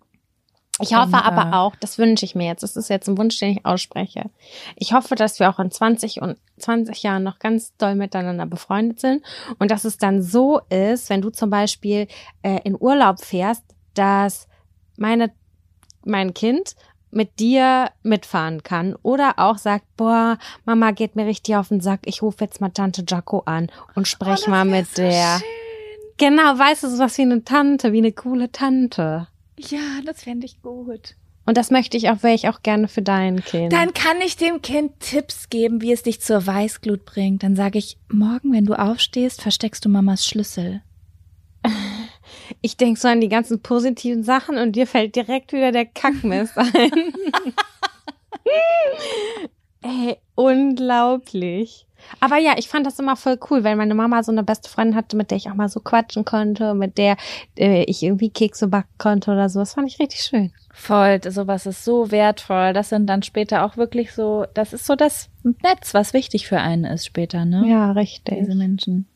Ich 0.80 0.94
hoffe 0.94 1.08
Und, 1.08 1.14
äh, 1.14 1.24
aber 1.24 1.58
auch, 1.58 1.76
das 1.76 1.98
wünsche 1.98 2.26
ich 2.26 2.36
mir 2.36 2.48
jetzt, 2.48 2.64
das 2.64 2.76
ist 2.76 2.90
jetzt 2.90 3.08
ein 3.08 3.18
Wunsch, 3.18 3.40
den 3.40 3.52
ich 3.52 3.66
ausspreche. 3.66 4.30
Ich 4.76 4.94
hoffe, 4.94 5.16
dass 5.16 5.40
wir 5.40 5.50
auch 5.50 5.60
in 5.60 5.72
20 5.72 6.22
und 6.22 6.38
20 6.60 7.02
Jahren 7.04 7.24
noch 7.24 7.40
ganz 7.40 7.76
doll 7.78 7.96
miteinander 7.96 8.46
befreundet 8.46 9.00
sind 9.00 9.24
und 9.60 9.72
dass 9.72 9.86
es 9.86 9.98
dann 9.98 10.22
so 10.22 10.60
ist, 10.70 11.10
wenn 11.10 11.22
du 11.22 11.30
zum 11.30 11.50
Beispiel 11.50 12.08
äh, 12.44 12.60
in 12.64 12.76
Urlaub 12.80 13.20
fährst, 13.20 13.64
dass 13.94 14.48
meine, 14.98 15.32
mein 16.06 16.34
Kind 16.34 16.76
mit 17.10 17.40
dir 17.40 17.90
mitfahren 18.04 18.64
kann 18.64 18.96
oder 19.02 19.36
auch 19.38 19.58
sagt, 19.58 19.86
boah, 19.96 20.38
Mama 20.66 20.92
geht 20.92 21.16
mir 21.16 21.26
richtig 21.26 21.56
auf 21.56 21.70
den 21.70 21.82
Sack, 21.82 22.02
ich 22.06 22.22
rufe 22.22 22.44
jetzt 22.44 22.62
mal 22.62 22.70
Tante 22.70 23.04
Jaco 23.08 23.44
an 23.46 23.70
und 23.96 24.08
sprech 24.08 24.44
Oh, 24.48 24.50
mal 24.50 24.66
mit 24.66 24.98
der. 24.98 25.42
Genau, 26.18 26.58
weißt 26.58 26.84
du, 26.84 26.90
sowas 26.90 27.18
wie 27.18 27.24
eine 27.24 27.44
Tante, 27.44 27.94
wie 27.94 28.00
eine 28.00 28.12
coole 28.12 28.52
Tante. 28.52 29.28
Ja, 29.60 30.02
das 30.06 30.24
fände 30.24 30.46
ich 30.46 30.62
gut. 30.62 31.16
Und 31.48 31.56
das 31.56 31.72
möchte 31.72 31.96
ich 31.96 32.10
auch, 32.10 32.24
wäre 32.24 32.36
ich 32.36 32.50
auch 32.50 32.62
gerne 32.62 32.90
für 32.90 33.02
dein 33.02 33.44
Kind. 33.44 33.72
Dann 33.72 33.94
kann 33.94 34.20
ich 34.20 34.36
dem 34.36 34.62
Kind 34.62 35.00
Tipps 35.00 35.50
geben, 35.50 35.82
wie 35.82 35.94
es 35.94 36.04
dich 36.04 36.20
zur 36.20 36.46
Weißglut 36.46 37.06
bringt. 37.06 37.42
Dann 37.42 37.56
sage 37.56 37.80
ich, 37.80 37.98
morgen, 38.12 38.52
wenn 38.52 38.66
du 38.66 38.74
aufstehst, 38.74 39.42
versteckst 39.42 39.86
du 39.86 39.90
Mamas 39.90 40.26
Schlüssel. 40.26 40.82
ich 42.62 42.76
denk 42.76 42.98
so 42.98 43.08
an 43.08 43.22
die 43.22 43.30
ganzen 43.30 43.62
positiven 43.62 44.24
Sachen 44.24 44.58
und 44.58 44.76
dir 44.76 44.88
fällt 44.88 45.16
direkt 45.16 45.54
wieder 45.54 45.72
der 45.72 45.86
Kackmist 45.86 46.58
ein. 46.58 47.14
Ey, 49.82 50.18
unglaublich. 50.36 51.87
Aber 52.20 52.38
ja, 52.38 52.54
ich 52.58 52.68
fand 52.70 52.86
das 52.86 53.00
immer 53.00 53.16
voll 53.16 53.38
cool, 53.50 53.64
weil 53.64 53.76
meine 53.76 53.96
Mama 53.96 54.24
so 54.24 54.32
eine 54.32 54.44
beste 54.44 54.70
Freundin 54.70 54.96
hatte, 54.96 55.16
mit 55.18 55.30
der 55.32 55.38
ich 55.38 55.50
auch 55.50 55.56
mal 55.56 55.70
so 55.70 55.80
quatschen 55.80 56.26
konnte, 56.26 56.74
mit 56.74 56.98
der 56.98 57.18
äh, 57.58 57.84
ich 57.84 58.04
irgendwie 58.04 58.30
Kekse 58.30 58.68
backen 58.68 58.94
konnte 58.98 59.32
oder 59.32 59.50
so. 59.50 59.60
Das 59.60 59.74
fand 59.74 59.88
ich 59.88 60.00
richtig 60.00 60.22
schön. 60.22 60.52
Voll, 60.74 61.20
sowas 61.30 61.66
ist 61.66 61.84
so 61.84 62.12
wertvoll. 62.12 62.74
Das 62.74 62.90
sind 62.90 63.08
dann 63.08 63.24
später 63.24 63.64
auch 63.66 63.78
wirklich 63.78 64.14
so, 64.14 64.46
das 64.54 64.74
ist 64.74 64.86
so 64.86 64.96
das 64.96 65.30
Netz, 65.44 65.94
was 65.94 66.14
wichtig 66.14 66.48
für 66.48 66.60
einen 66.60 66.86
ist 66.86 67.06
später, 67.06 67.46
ne? 67.46 67.64
Ja, 67.68 67.92
richtig. 67.92 68.38
Diese 68.40 68.56
Menschen. 68.56 69.08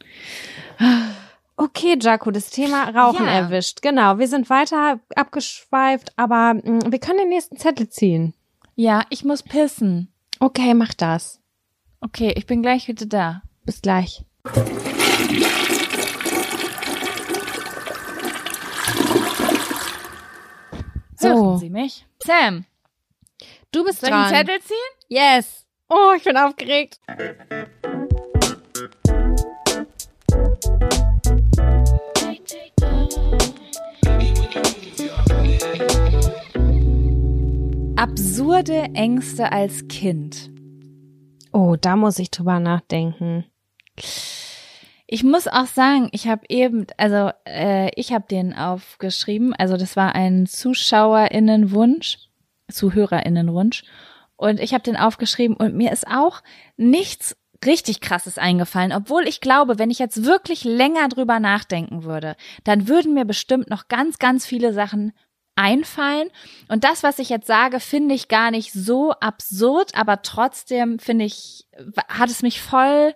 Okay, 1.58 1.98
Jaco, 2.02 2.32
das 2.32 2.50
Thema 2.50 2.90
Rauchen 2.90 3.26
Ja. 3.26 3.32
erwischt. 3.32 3.82
Genau, 3.82 4.18
wir 4.18 4.28
sind 4.28 4.50
weiter 4.50 5.00
abgeschweift, 5.16 6.12
aber 6.18 6.56
mh, 6.56 6.92
wir 6.92 7.00
können 7.00 7.20
den 7.20 7.30
nächsten 7.30 7.58
Zettel 7.58 7.90
ziehen. 7.90 8.34
Ja, 8.76 9.04
ich 9.10 9.24
muss 9.24 9.44
pissen. 9.44 10.12
Okay, 10.40 10.74
mach 10.74 10.94
das. 10.96 11.40
Okay, 12.02 12.34
ich 12.36 12.45
bin 12.47 12.62
gleich 12.62 12.88
wieder 12.88 13.06
da. 13.06 13.41
Bis 13.64 13.82
gleich. 13.82 14.26
Hören 21.20 21.38
So, 21.38 21.58
Sie 21.58 21.70
mich? 21.70 22.06
Sam, 22.24 22.66
du 23.72 23.84
bist 23.84 23.99
soll 24.02 24.10
ich 24.10 24.16
einen 24.16 24.30
dran. 24.30 24.45
Zettel 24.45 24.62
ziehen? 24.62 24.78
Yes. 25.10 25.66
Oh, 25.89 26.14
ich 26.18 26.24
bin 26.24 26.38
aufgeregt. 26.38 26.99
Absurde 37.95 38.89
Ängste 38.93 39.52
als 39.52 39.88
Kind. 39.88 40.51
Oh, 41.52 41.76
da 41.80 41.95
muss 41.95 42.20
ich 42.20 42.32
drüber 42.32 42.60
nachdenken. 42.60 43.45
Ich 45.08 45.24
muss 45.24 45.47
auch 45.47 45.66
sagen, 45.66 46.08
ich 46.14 46.28
habe 46.28 46.43
eben, 46.47 46.88
also 46.97 47.32
äh, 47.45 47.89
ich 47.99 48.14
habe 48.14 48.26
den 48.30 48.56
aufgeschrieben, 48.56 49.54
also 49.54 49.76
das 49.76 49.97
war 49.97 50.16
ein 50.16 50.45
Zuschauerinnenwunsch, 50.45 52.18
Zuhörerinnenwunsch. 52.70 53.84
Und 54.38 54.60
ich 54.60 54.74
habe 54.74 54.84
den 54.84 54.95
aufgeschrieben 54.95 55.58
und 55.58 55.76
mir 55.76 55.91
ist 55.91 56.08
auch 56.08 56.41
nichts 56.78 57.36
richtig 57.66 58.02
krasses 58.02 58.38
eingefallen, 58.38 58.91
obwohl 58.91 59.28
ich 59.28 59.41
glaube, 59.41 59.78
wenn 59.78 59.91
ich 59.91 59.99
jetzt 59.99 60.26
wirklich 60.26 60.64
länger 60.64 61.10
drüber 61.10 61.39
nachdenken 61.39 62.04
würde, 62.04 62.36
dann 62.64 62.88
würden 62.88 63.14
mir 63.14 63.26
bestimmt 63.26 63.70
noch 63.70 63.88
ganz, 63.88 64.18
ganz 64.18 64.45
viele 64.45 64.74
Sachen 64.74 65.12
einfallen. 65.56 66.30
Und 66.68 66.84
das, 66.84 67.04
was 67.04 67.20
ich 67.20 67.30
jetzt 67.30 67.47
sage, 67.47 67.80
finde 67.80 68.16
ich 68.16 68.28
gar 68.28 68.52
nicht 68.52 68.74
so 68.74 69.12
absurd, 69.14 69.95
aber 69.95 70.22
trotzdem 70.22 70.99
finde 70.99 71.26
ich, 71.26 71.68
hat 72.08 72.30
es 72.30 72.41
mich 72.41 72.62
voll 72.62 73.14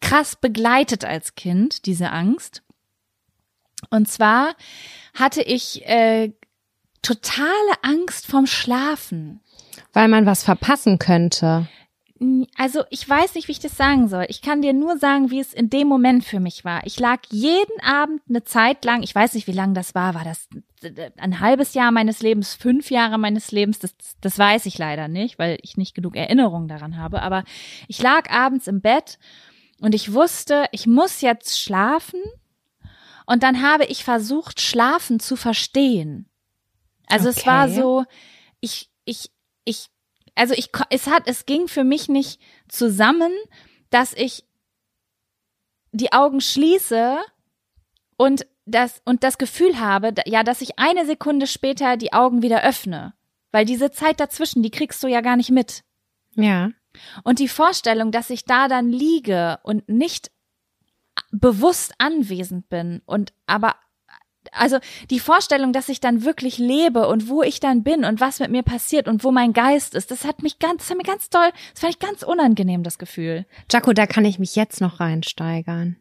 krass 0.00 0.36
begleitet 0.36 1.04
als 1.04 1.34
Kind, 1.34 1.86
diese 1.86 2.10
Angst. 2.10 2.62
Und 3.90 4.08
zwar 4.08 4.54
hatte 5.14 5.42
ich 5.42 5.86
äh, 5.86 6.32
totale 7.02 7.50
Angst 7.82 8.26
vom 8.26 8.46
Schlafen. 8.46 9.40
Weil 9.92 10.08
man 10.08 10.26
was 10.26 10.42
verpassen 10.42 10.98
könnte. 10.98 11.68
Also 12.56 12.84
ich 12.90 13.06
weiß 13.06 13.34
nicht, 13.34 13.48
wie 13.48 13.52
ich 13.52 13.60
das 13.60 13.76
sagen 13.76 14.08
soll. 14.08 14.24
Ich 14.28 14.40
kann 14.40 14.62
dir 14.62 14.72
nur 14.72 14.98
sagen, 14.98 15.30
wie 15.30 15.40
es 15.40 15.52
in 15.52 15.68
dem 15.68 15.86
Moment 15.86 16.24
für 16.24 16.40
mich 16.40 16.64
war. 16.64 16.86
Ich 16.86 16.98
lag 16.98 17.20
jeden 17.30 17.80
Abend 17.82 18.22
eine 18.28 18.42
Zeit 18.42 18.84
lang, 18.84 19.02
ich 19.02 19.14
weiß 19.14 19.34
nicht, 19.34 19.46
wie 19.46 19.52
lange 19.52 19.74
das 19.74 19.94
war, 19.94 20.14
war 20.14 20.24
das 20.24 20.48
ein 21.16 21.40
halbes 21.40 21.74
Jahr 21.74 21.90
meines 21.90 22.20
Lebens, 22.20 22.54
fünf 22.54 22.90
Jahre 22.90 23.18
meines 23.18 23.50
Lebens, 23.50 23.78
das, 23.78 23.94
das 24.20 24.38
weiß 24.38 24.66
ich 24.66 24.78
leider 24.78 25.08
nicht, 25.08 25.38
weil 25.38 25.58
ich 25.62 25.76
nicht 25.76 25.94
genug 25.94 26.16
Erinnerungen 26.16 26.68
daran 26.68 26.96
habe. 26.98 27.22
Aber 27.22 27.44
ich 27.88 28.02
lag 28.02 28.30
abends 28.30 28.66
im 28.66 28.80
Bett 28.80 29.18
und 29.80 29.94
ich 29.94 30.12
wusste, 30.12 30.66
ich 30.72 30.86
muss 30.86 31.20
jetzt 31.20 31.60
schlafen. 31.60 32.20
Und 33.26 33.42
dann 33.42 33.62
habe 33.62 33.84
ich 33.86 34.04
versucht, 34.04 34.60
schlafen 34.60 35.18
zu 35.18 35.36
verstehen. 35.36 36.28
Also 37.06 37.28
okay. 37.28 37.38
es 37.38 37.46
war 37.46 37.68
so, 37.68 38.04
ich, 38.60 38.90
ich, 39.04 39.30
ich 39.64 39.88
also 40.36 40.54
ich, 40.54 40.70
es 40.90 41.06
hat, 41.06 41.26
es 41.26 41.46
ging 41.46 41.66
für 41.66 41.82
mich 41.82 42.08
nicht 42.08 42.40
zusammen, 42.68 43.32
dass 43.90 44.12
ich 44.12 44.44
die 45.92 46.12
Augen 46.12 46.40
schließe 46.40 47.18
und 48.16 48.46
das, 48.66 49.00
und 49.04 49.22
das 49.22 49.38
Gefühl 49.38 49.80
habe, 49.80 50.12
ja, 50.26 50.42
dass 50.42 50.60
ich 50.60 50.78
eine 50.78 51.06
Sekunde 51.06 51.46
später 51.46 51.96
die 51.96 52.12
Augen 52.12 52.42
wieder 52.42 52.62
öffne. 52.62 53.14
Weil 53.52 53.64
diese 53.64 53.90
Zeit 53.90 54.20
dazwischen, 54.20 54.62
die 54.62 54.70
kriegst 54.70 55.02
du 55.02 55.08
ja 55.08 55.20
gar 55.20 55.36
nicht 55.36 55.50
mit. 55.50 55.84
Ja. 56.34 56.70
Und 57.22 57.38
die 57.38 57.48
Vorstellung, 57.48 58.10
dass 58.10 58.30
ich 58.30 58.44
da 58.44 58.68
dann 58.68 58.90
liege 58.90 59.58
und 59.62 59.88
nicht 59.88 60.30
bewusst 61.30 61.94
anwesend 61.98 62.68
bin 62.68 63.02
und 63.06 63.32
aber 63.46 63.76
also 64.52 64.78
die 65.10 65.18
Vorstellung, 65.18 65.72
dass 65.72 65.88
ich 65.88 66.00
dann 66.00 66.24
wirklich 66.24 66.58
lebe 66.58 67.08
und 67.08 67.28
wo 67.28 67.42
ich 67.42 67.58
dann 67.60 67.82
bin 67.82 68.04
und 68.04 68.20
was 68.20 68.38
mit 68.38 68.50
mir 68.50 68.62
passiert 68.62 69.08
und 69.08 69.24
wo 69.24 69.32
mein 69.32 69.52
Geist 69.52 69.94
ist, 69.94 70.10
das 70.10 70.24
hat 70.24 70.42
mich 70.42 70.58
ganz, 70.58 70.82
das 70.82 70.90
hat 70.90 70.96
mir 70.96 71.02
ganz 71.02 71.30
toll, 71.30 71.50
das 71.72 71.80
fand 71.80 71.94
ich 71.94 71.98
ganz 71.98 72.22
unangenehm, 72.22 72.82
das 72.82 72.98
Gefühl. 72.98 73.44
Jaco, 73.70 73.92
da 73.92 74.06
kann 74.06 74.24
ich 74.24 74.38
mich 74.38 74.54
jetzt 74.54 74.80
noch 74.80 75.00
reinsteigern. 75.00 75.96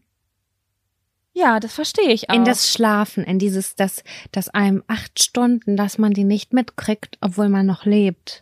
Ja, 1.37 1.59
das 1.59 1.73
verstehe 1.73 2.13
ich 2.13 2.29
auch. 2.29 2.33
In 2.33 2.45
das 2.45 2.71
Schlafen, 2.71 3.25
in 3.25 3.39
dieses, 3.39 3.75
das, 3.75 4.05
das 4.31 4.47
einem 4.47 4.83
acht 4.87 5.21
Stunden, 5.21 5.75
dass 5.75 5.97
man 5.97 6.13
die 6.13 6.23
nicht 6.23 6.53
mitkriegt, 6.53 7.17
obwohl 7.19 7.49
man 7.49 7.65
noch 7.65 7.83
lebt. 7.83 8.41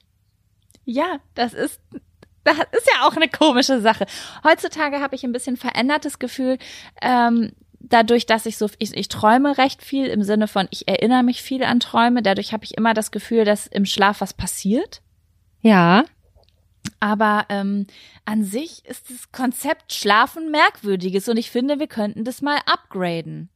Ja, 0.85 1.17
das 1.33 1.55
ist, 1.55 1.81
das 2.43 2.55
ist 2.55 2.87
ja 2.93 3.07
auch 3.07 3.15
eine 3.15 3.27
komische 3.27 3.81
Sache. 3.81 4.05
Heutzutage 4.43 4.99
habe 5.01 5.15
ich 5.15 5.23
ein 5.23 5.31
bisschen 5.31 5.57
verändertes 5.57 6.19
Gefühl, 6.19 6.59
ähm, 7.01 7.53
dadurch, 7.79 8.27
dass 8.27 8.45
ich 8.45 8.59
so, 8.59 8.69
ich, 8.77 8.95
ich 8.95 9.07
träume 9.07 9.57
recht 9.57 9.81
viel 9.81 10.05
im 10.05 10.21
Sinne 10.21 10.47
von, 10.47 10.67
ich 10.69 10.87
erinnere 10.87 11.23
mich 11.23 11.41
viel 11.41 11.63
an 11.63 11.79
Träume, 11.79 12.21
dadurch 12.21 12.53
habe 12.53 12.63
ich 12.63 12.77
immer 12.77 12.93
das 12.93 13.09
Gefühl, 13.09 13.43
dass 13.43 13.65
im 13.65 13.87
Schlaf 13.87 14.21
was 14.21 14.35
passiert. 14.35 15.01
Ja. 15.61 16.05
Aber 17.03 17.47
ähm, 17.49 17.85
an 18.23 18.45
sich 18.45 18.85
ist 18.85 19.09
das 19.09 19.33
Konzept 19.33 19.91
Schlafen 19.91 20.51
merkwürdiges 20.51 21.27
und 21.27 21.35
ich 21.35 21.51
finde, 21.51 21.77
wir 21.79 21.87
könnten 21.87 22.23
das 22.23 22.41
mal 22.41 22.59
upgraden. 22.65 23.49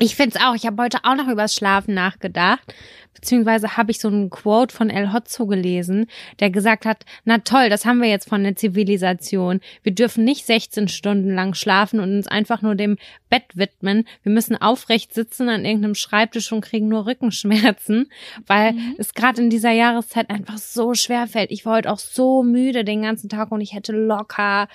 Ich 0.00 0.14
find's 0.14 0.36
auch. 0.36 0.54
Ich 0.54 0.64
habe 0.64 0.80
heute 0.80 0.98
auch 1.02 1.16
noch 1.16 1.26
übers 1.26 1.54
Schlafen 1.54 1.92
nachgedacht. 1.92 2.72
Beziehungsweise 3.14 3.76
habe 3.76 3.90
ich 3.90 3.98
so 3.98 4.06
einen 4.06 4.30
Quote 4.30 4.72
von 4.72 4.90
El 4.90 5.12
Hotzo 5.12 5.46
gelesen, 5.48 6.06
der 6.38 6.50
gesagt 6.50 6.86
hat, 6.86 7.04
na 7.24 7.38
toll, 7.38 7.68
das 7.68 7.84
haben 7.84 8.00
wir 8.00 8.08
jetzt 8.08 8.28
von 8.28 8.44
der 8.44 8.54
Zivilisation. 8.54 9.60
Wir 9.82 9.92
dürfen 9.92 10.22
nicht 10.22 10.46
16 10.46 10.86
Stunden 10.86 11.34
lang 11.34 11.54
schlafen 11.54 11.98
und 11.98 12.16
uns 12.16 12.28
einfach 12.28 12.62
nur 12.62 12.76
dem 12.76 12.96
Bett 13.28 13.42
widmen. 13.54 14.06
Wir 14.22 14.30
müssen 14.30 14.54
aufrecht 14.54 15.14
sitzen 15.14 15.48
an 15.48 15.64
irgendeinem 15.64 15.96
Schreibtisch 15.96 16.52
und 16.52 16.60
kriegen 16.60 16.86
nur 16.86 17.06
Rückenschmerzen, 17.06 18.08
weil 18.46 18.74
mhm. 18.74 18.94
es 18.98 19.14
gerade 19.14 19.42
in 19.42 19.50
dieser 19.50 19.72
Jahreszeit 19.72 20.30
einfach 20.30 20.58
so 20.58 20.94
schwer 20.94 21.26
fällt. 21.26 21.50
Ich 21.50 21.66
war 21.66 21.74
heute 21.74 21.90
auch 21.90 21.98
so 21.98 22.44
müde 22.44 22.84
den 22.84 23.02
ganzen 23.02 23.28
Tag 23.28 23.50
und 23.50 23.60
ich 23.60 23.74
hätte 23.74 23.90
locker, 23.90 24.68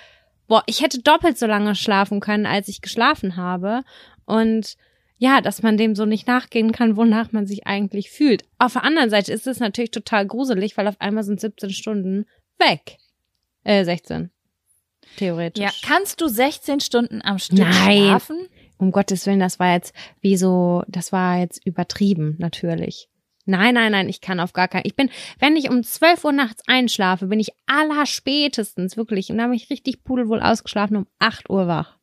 boah, 0.48 0.62
ich 0.66 0.82
hätte 0.82 1.00
doppelt 1.00 1.38
so 1.38 1.46
lange 1.46 1.74
schlafen 1.74 2.20
können, 2.20 2.44
als 2.44 2.68
ich 2.68 2.82
geschlafen 2.82 3.36
habe. 3.36 3.84
Und 4.26 4.76
ja, 5.16 5.40
dass 5.40 5.62
man 5.62 5.76
dem 5.76 5.94
so 5.94 6.04
nicht 6.06 6.26
nachgehen 6.26 6.72
kann, 6.72 6.96
wonach 6.96 7.32
man 7.32 7.46
sich 7.46 7.66
eigentlich 7.66 8.10
fühlt. 8.10 8.44
Auf 8.58 8.74
der 8.74 8.84
anderen 8.84 9.10
Seite 9.10 9.32
ist 9.32 9.46
es 9.46 9.60
natürlich 9.60 9.90
total 9.90 10.26
gruselig, 10.26 10.76
weil 10.76 10.88
auf 10.88 11.00
einmal 11.00 11.24
sind 11.24 11.40
17 11.40 11.70
Stunden 11.70 12.26
weg. 12.58 12.98
Äh, 13.62 13.84
16. 13.84 14.30
Theoretisch. 15.16 15.62
Ja, 15.62 15.70
kannst 15.86 16.20
du 16.20 16.28
16 16.28 16.80
Stunden 16.80 17.22
am 17.22 17.38
Stück 17.38 17.58
Nein. 17.58 17.72
schlafen? 17.72 18.48
Um 18.76 18.90
Gottes 18.90 19.26
Willen, 19.26 19.40
das 19.40 19.60
war 19.60 19.74
jetzt 19.74 19.94
wie 20.20 20.36
so, 20.36 20.82
das 20.88 21.12
war 21.12 21.38
jetzt 21.38 21.64
übertrieben, 21.64 22.36
natürlich. 22.38 23.08
Nein, 23.46 23.74
nein, 23.74 23.92
nein, 23.92 24.08
ich 24.08 24.20
kann 24.20 24.40
auf 24.40 24.52
gar 24.52 24.68
keinen. 24.68 24.86
Ich 24.86 24.96
bin, 24.96 25.10
wenn 25.38 25.54
ich 25.54 25.70
um 25.70 25.82
12 25.82 26.24
Uhr 26.24 26.32
nachts 26.32 26.62
einschlafe, 26.66 27.26
bin 27.26 27.40
ich 27.40 27.50
aller 27.66 28.06
spätestens 28.06 28.96
wirklich, 28.96 29.30
und 29.30 29.38
da 29.38 29.44
habe 29.44 29.54
ich 29.54 29.70
richtig 29.70 30.02
pudelwohl 30.02 30.40
ausgeschlafen, 30.40 30.96
um 30.96 31.06
8 31.18 31.50
Uhr 31.50 31.68
wach. 31.68 31.98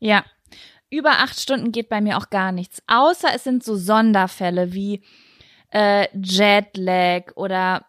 Ja, 0.00 0.24
über 0.96 1.18
acht 1.18 1.40
Stunden 1.40 1.72
geht 1.72 1.88
bei 1.88 2.00
mir 2.00 2.16
auch 2.16 2.30
gar 2.30 2.52
nichts. 2.52 2.82
Außer 2.86 3.28
es 3.34 3.44
sind 3.44 3.62
so 3.62 3.76
Sonderfälle 3.76 4.72
wie 4.72 5.02
äh, 5.70 6.06
Jetlag 6.14 7.36
oder 7.36 7.84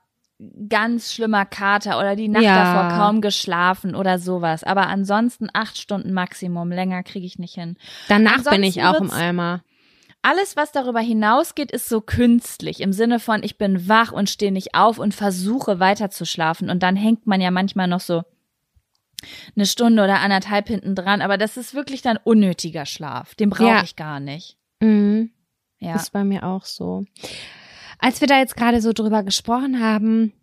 ganz 0.68 1.14
schlimmer 1.14 1.46
Kater 1.46 1.98
oder 1.98 2.16
die 2.16 2.28
Nacht 2.28 2.44
ja. 2.44 2.74
davor 2.74 2.98
kaum 2.98 3.22
geschlafen 3.22 3.96
oder 3.96 4.20
sowas. 4.20 4.64
Aber 4.64 4.88
ansonsten 4.88 5.48
acht 5.54 5.78
Stunden 5.78 6.14
Maximum. 6.14 6.72
Länger 6.72 7.04
kriege 7.04 7.26
ich 7.26 7.40
nicht 7.40 7.56
hin. 7.56 7.78
Danach 8.10 8.38
ansonsten 8.38 8.62
bin 8.62 8.64
ich 8.64 8.84
auch 8.84 9.00
im 9.00 9.12
Eimer. 9.12 9.64
Alles, 10.22 10.58
was 10.58 10.72
darüber 10.72 11.02
hinausgeht, 11.02 11.72
ist 11.72 11.88
so 11.88 12.02
künstlich. 12.02 12.82
Im 12.82 12.94
Sinne 12.94 13.20
von, 13.20 13.44
ich 13.44 13.60
bin 13.60 13.88
wach 13.88 14.12
und 14.12 14.30
stehe 14.30 14.52
nicht 14.52 14.74
auf 14.74 14.98
und 14.98 15.14
versuche 15.14 15.80
weiter 15.80 16.10
zu 16.10 16.26
schlafen. 16.26 16.70
Und 16.72 16.82
dann 16.82 16.96
hängt 16.96 17.28
man 17.28 17.42
ja 17.42 17.52
manchmal 17.52 17.88
noch 17.88 18.00
so 18.00 18.24
eine 19.56 19.66
Stunde 19.66 20.04
oder 20.04 20.20
anderthalb 20.20 20.68
hinten 20.68 20.96
dran, 20.96 21.22
aber 21.22 21.38
das 21.38 21.58
ist 21.58 21.74
wirklich 21.74 22.02
dann 22.02 22.18
unnötiger 22.24 22.86
Schlaf. 22.86 23.36
Den 23.36 23.50
brauche 23.50 23.68
ja. 23.68 23.84
ich 23.84 23.96
gar 23.96 24.20
nicht. 24.20 24.58
Mhm. 24.80 25.32
Ja. 25.80 25.94
Das 25.94 26.04
ist 26.04 26.12
bei 26.12 26.24
mir 26.24 26.44
auch 26.44 26.66
so. 26.66 27.06
Als 28.00 28.22
wir 28.22 28.28
da 28.28 28.40
jetzt 28.40 28.56
gerade 28.56 28.82
so 28.82 28.94
drüber 28.94 29.24
gesprochen 29.24 29.80
haben, 29.80 30.34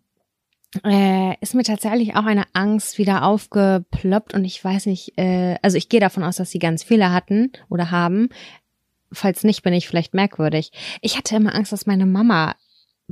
äh, 0.83 1.35
ist 1.39 1.53
mir 1.53 1.63
tatsächlich 1.63 2.15
auch 2.15 2.25
eine 2.25 2.45
Angst 2.53 2.97
wieder 2.97 3.23
aufgeploppt 3.23 4.33
und 4.33 4.43
ich 4.45 4.63
weiß 4.63 4.87
nicht, 4.87 5.17
äh, 5.17 5.57
also 5.61 5.77
ich 5.77 5.89
gehe 5.89 5.99
davon 5.99 6.23
aus, 6.23 6.37
dass 6.37 6.51
sie 6.51 6.59
ganz 6.59 6.83
viele 6.83 7.11
hatten 7.11 7.51
oder 7.69 7.91
haben. 7.91 8.29
Falls 9.11 9.43
nicht, 9.43 9.61
bin 9.61 9.73
ich 9.73 9.87
vielleicht 9.87 10.15
merkwürdig. 10.15 10.71
Ich 11.01 11.17
hatte 11.17 11.35
immer 11.35 11.53
Angst, 11.53 11.71
dass 11.71 11.85
meine 11.85 12.07
Mama 12.07 12.55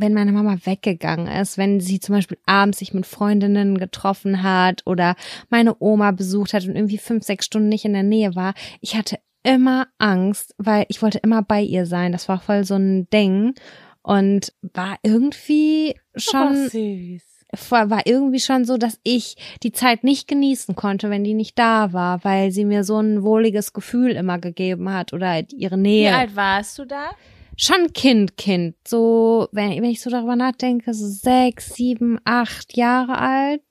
wenn 0.02 0.14
meine 0.14 0.32
Mama 0.32 0.58
weggegangen 0.66 1.28
ist, 1.28 1.58
wenn 1.58 1.80
sie 1.80 2.00
zum 2.00 2.16
Beispiel 2.16 2.38
abends 2.46 2.80
sich 2.80 2.94
mit 2.94 3.06
Freundinnen 3.06 3.78
getroffen 3.78 4.44
hat 4.44 4.82
oder 4.86 5.16
meine 5.50 5.76
Oma 5.80 6.12
besucht 6.12 6.54
hat 6.54 6.66
und 6.66 6.76
irgendwie 6.76 6.98
fünf, 6.98 7.24
sechs 7.24 7.46
Stunden 7.46 7.70
nicht 7.70 7.86
in 7.86 7.94
der 7.94 8.04
Nähe 8.04 8.36
war, 8.36 8.54
ich 8.82 8.96
hatte 8.96 9.20
immer 9.44 9.88
Angst, 9.98 10.54
weil 10.58 10.86
ich 10.90 11.02
wollte 11.02 11.20
immer 11.20 11.42
bei 11.42 11.62
ihr 11.62 11.86
sein. 11.86 12.12
Das 12.12 12.28
war 12.28 12.40
voll 12.40 12.64
so 12.64 12.76
ein 12.76 13.10
Ding 13.10 13.54
und 14.02 14.54
war 14.62 14.98
irgendwie 15.04 15.96
schon 16.16 16.68
süß. 16.70 17.24
war 17.70 18.06
irgendwie 18.06 18.40
schon 18.40 18.66
so, 18.66 18.78
dass 18.78 19.00
ich 19.04 19.36
die 19.64 19.72
Zeit 19.72 20.04
nicht 20.04 20.28
genießen 20.28 20.76
konnte, 20.76 21.10
wenn 21.10 21.24
die 21.24 21.34
nicht 21.34 21.58
da 21.58 21.94
war, 21.94 22.24
weil 22.24 22.52
sie 22.52 22.66
mir 22.66 22.84
so 22.84 23.00
ein 23.00 23.24
wohliges 23.24 23.74
Gefühl 23.74 24.12
immer 24.12 24.40
gegeben 24.40 24.92
hat 24.92 25.14
oder 25.14 25.44
ihre 25.52 25.78
Nähe. 25.78 26.10
Wie 26.10 26.16
alt 26.16 26.36
warst 26.36 26.80
du 26.80 26.86
da? 26.86 27.12
Schon 27.58 27.94
Kind, 27.94 28.38
Kind. 28.38 28.76
So, 28.88 29.48
wenn, 29.52 29.72
wenn 29.72 29.90
ich 29.90 30.02
so 30.02 30.10
darüber 30.10 30.36
nachdenke, 30.36 30.94
so 30.94 31.08
sechs, 31.08 31.76
sieben, 31.76 32.20
acht 32.26 32.76
Jahre 32.76 33.18
alt. 33.18 33.62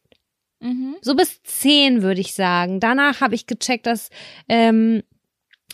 Mhm. 0.60 0.96
So 1.00 1.14
bis 1.14 1.42
zehn, 1.42 2.02
würde 2.02 2.20
ich 2.20 2.34
sagen. 2.34 2.80
Danach 2.80 3.20
habe 3.20 3.34
ich 3.34 3.46
gecheckt, 3.46 3.86
dass 3.86 4.10
ähm, 4.48 5.02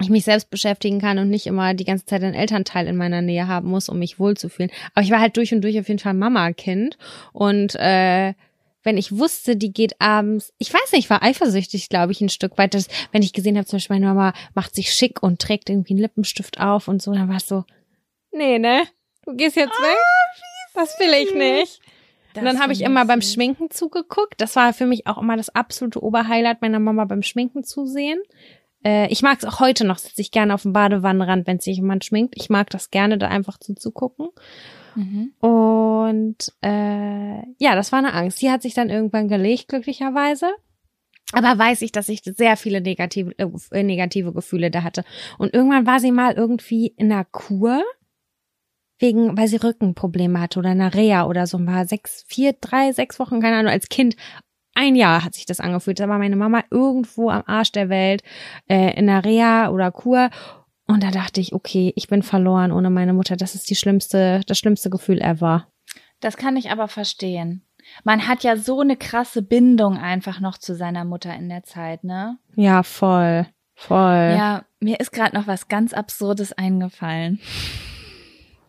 ich 0.01 0.11
mich 0.11 0.25
selbst 0.25 0.51
beschäftigen 0.51 1.01
kann 1.01 1.19
und 1.19 1.31
nicht 1.31 1.47
immer 1.47 1.75
die 1.75 1.85
ganze 1.85 2.05
Zeit 2.05 2.23
einen 2.23 2.35
Elternteil 2.35 2.87
in 2.87 2.97
meiner 2.97 3.23
Nähe 3.23 3.49
haben 3.49 3.69
muss, 3.69 3.89
um 3.89 3.99
mich 3.99 4.19
wohlzufühlen. 4.19 4.71
Aber 4.95 5.05
ich 5.05 5.11
war 5.11 5.21
halt 5.21 5.37
durch 5.37 5.53
und 5.53 5.63
durch 5.63 5.79
auf 5.79 5.89
jeden 5.89 6.01
Fall 6.01 6.15
Mama-Kind. 6.15 6.99
Und 7.33 7.75
äh, 7.77 8.35
wenn 8.83 8.99
ich 8.99 9.17
wusste, 9.17 9.57
die 9.57 9.73
geht 9.73 10.01
abends, 10.01 10.53
ich 10.59 10.73
weiß 10.73 10.93
nicht, 10.93 11.05
ich 11.05 11.11
war 11.11 11.23
eifersüchtig, 11.23 11.89
glaube 11.89 12.13
ich, 12.13 12.21
ein 12.21 12.29
Stück 12.29 12.57
weit, 12.59 12.75
dass, 12.75 12.89
wenn 13.11 13.23
ich 13.23 13.33
gesehen 13.33 13.57
habe, 13.57 13.67
zum 13.67 13.79
Beispiel 13.79 13.97
meine 13.97 14.07
Mama 14.07 14.33
macht 14.55 14.75
sich 14.75 14.93
schick 14.93 15.23
und 15.23 15.41
trägt 15.41 15.71
irgendwie 15.71 15.95
einen 15.95 16.03
Lippenstift 16.03 16.61
auf 16.61 16.87
und 16.87 17.03
so, 17.03 17.13
dann 17.13 17.29
war 17.29 17.39
es 17.39 17.49
so, 17.49 17.65
nee, 18.37 18.59
ne, 18.59 18.85
du 19.25 19.35
gehst 19.35 19.57
jetzt 19.57 19.81
weg, 19.81 19.99
das 20.75 20.99
will 20.99 21.13
ich 21.15 21.35
nicht. 21.35 21.81
Das 22.35 22.43
und 22.43 22.45
dann 22.45 22.61
habe 22.61 22.73
ich 22.73 22.83
immer 22.83 23.07
beim. 23.07 23.23
Schminken 23.23 23.71
zugeguckt. 23.71 24.41
Das 24.41 24.57
war 24.57 24.75
für 24.75 24.85
mich 24.85 25.07
auch 25.07 25.19
immer 25.19 25.37
das 25.37 25.49
absolute 25.49 26.03
Oberhighlight 26.03 26.61
meiner 26.61 26.79
Mama 26.79 27.07
beim 27.07 27.23
Schminken 27.23 27.65
zusehen. 27.65 28.21
Äh, 28.85 29.11
ich 29.11 29.23
mag 29.23 29.39
es 29.39 29.45
auch 29.47 29.59
heute 29.59 29.87
noch, 29.87 29.99
sitze 29.99 30.21
ich 30.21 30.31
gerne 30.31 30.53
auf 30.53 30.63
dem 30.63 30.75
Badewannenrand, 30.75 31.47
wenn 31.47 31.61
sich 31.61 31.77
jemand 31.77 32.05
schminkt. 32.05 32.35
Ich 32.37 32.51
mag 32.51 32.69
das 32.71 32.91
gerne, 32.91 33.17
da 33.17 33.29
einfach 33.29 33.59
zuzugucken. 33.59 34.29
Mhm. 34.95 35.33
Und 35.41 36.53
äh, 36.63 37.39
ja, 37.59 37.75
das 37.75 37.93
war 37.93 37.99
eine 37.99 38.13
Angst. 38.13 38.41
Die 38.43 38.51
hat 38.51 38.63
sich 38.63 38.75
dann 38.75 38.91
irgendwann 38.91 39.29
gelegt, 39.29 39.69
glücklicherweise. 39.69 40.51
Aber 41.33 41.59
weiß 41.59 41.83
ich, 41.83 41.91
dass 41.91 42.09
ich 42.09 42.23
sehr 42.23 42.57
viele 42.57 42.81
negative, 42.81 43.35
äh, 43.39 43.83
negative 43.83 44.33
Gefühle 44.33 44.71
da 44.71 44.83
hatte. 44.83 45.05
Und 45.39 45.55
irgendwann 45.55 45.87
war 45.87 46.01
sie 46.01 46.13
mal 46.13 46.35
irgendwie 46.35 46.89
in 46.97 47.11
einer 47.11 47.25
Kur, 47.25 47.83
wegen, 48.99 49.37
weil 49.37 49.49
sie 49.49 49.57
Rückenprobleme 49.57 50.41
hatte 50.41 50.59
oder 50.59 50.71
eine 50.71 50.95
Reha 50.95 51.27
oder 51.27 51.47
so. 51.47 51.59
War 51.67 51.87
sechs, 51.87 52.25
vier, 52.27 52.55
drei, 52.61 52.93
sechs 52.93 53.19
Wochen, 53.19 53.41
keine 53.41 53.57
Ahnung, 53.57 53.73
als 53.73 53.89
Kind. 53.89 54.17
Ein 54.75 54.95
Jahr 54.95 55.25
hat 55.25 55.35
sich 55.35 55.47
das 55.47 55.61
angefühlt. 55.61 56.01
Da 56.01 56.09
war 56.09 56.19
meine 56.19 56.37
Mama 56.37 56.65
irgendwo 56.71 57.31
am 57.31 57.43
Arsch 57.47 57.73
der 57.73 57.89
Welt, 57.89 58.23
äh, 58.69 58.97
in 58.99 59.09
einer 59.09 59.25
Reha 59.25 59.71
oder 59.71 59.91
Kur. 59.91 60.31
Und 60.87 61.03
da 61.03 61.11
dachte 61.11 61.41
ich, 61.41 61.53
okay, 61.53 61.93
ich 61.97 62.09
bin 62.09 62.23
verloren 62.23 62.73
ohne 62.73 62.91
meine 62.91 63.13
Mutter. 63.13 63.37
Das 63.37 63.55
ist 63.55 63.69
die 63.71 63.75
schlimmste, 63.75 64.43
das 64.47 64.59
schlimmste 64.59 64.91
Gefühl 64.91 65.21
ever. 65.21 65.67
Das 66.21 66.37
kann 66.37 66.57
ich 66.57 66.71
aber 66.71 66.89
verstehen. 66.89 67.63
Man 68.05 68.27
hat 68.27 68.43
ja 68.43 68.57
so 68.57 68.81
eine 68.81 68.97
krasse 68.97 69.43
Bindung 69.43 69.97
einfach 69.97 70.41
noch 70.41 70.59
zu 70.59 70.75
seiner 70.75 71.05
Mutter 71.05 71.35
in 71.35 71.49
der 71.49 71.63
Zeit, 71.63 72.05
ne? 72.05 72.39
Ja, 72.55 72.83
voll. 72.83 73.47
Voll. 73.75 74.35
Ja, 74.37 74.65
mir 74.81 75.01
ist 75.01 75.13
gerade 75.13 75.37
noch 75.37 75.47
was 75.47 75.69
ganz 75.69 75.93
Absurdes 75.93 76.53
eingefallen. 76.53 77.41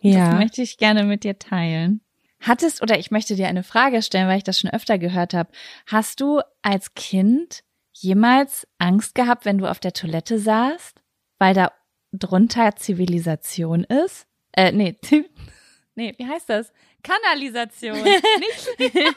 Ja. 0.00 0.30
Das 0.30 0.38
möchte 0.38 0.62
ich 0.62 0.78
gerne 0.78 1.04
mit 1.04 1.24
dir 1.24 1.38
teilen. 1.38 2.00
Hattest, 2.40 2.82
oder 2.82 2.98
ich 2.98 3.10
möchte 3.10 3.34
dir 3.34 3.48
eine 3.48 3.64
Frage 3.64 4.00
stellen, 4.00 4.28
weil 4.28 4.38
ich 4.38 4.44
das 4.44 4.60
schon 4.60 4.70
öfter 4.70 4.98
gehört 4.98 5.34
habe. 5.34 5.50
Hast 5.86 6.20
du 6.20 6.40
als 6.62 6.94
Kind 6.94 7.64
jemals 7.92 8.66
Angst 8.78 9.14
gehabt, 9.14 9.44
wenn 9.44 9.58
du 9.58 9.66
auf 9.66 9.80
der 9.80 9.92
Toilette 9.92 10.38
saßt, 10.38 11.00
weil 11.38 11.54
da 11.54 11.72
drunter 12.12 12.76
Zivilisation 12.76 13.84
ist? 13.84 14.26
Äh, 14.52 14.70
nee, 14.72 14.96
nee, 15.94 16.14
wie 16.16 16.26
heißt 16.26 16.48
das? 16.48 16.72
Kanalisation. 17.02 18.02
Nicht 18.02 18.78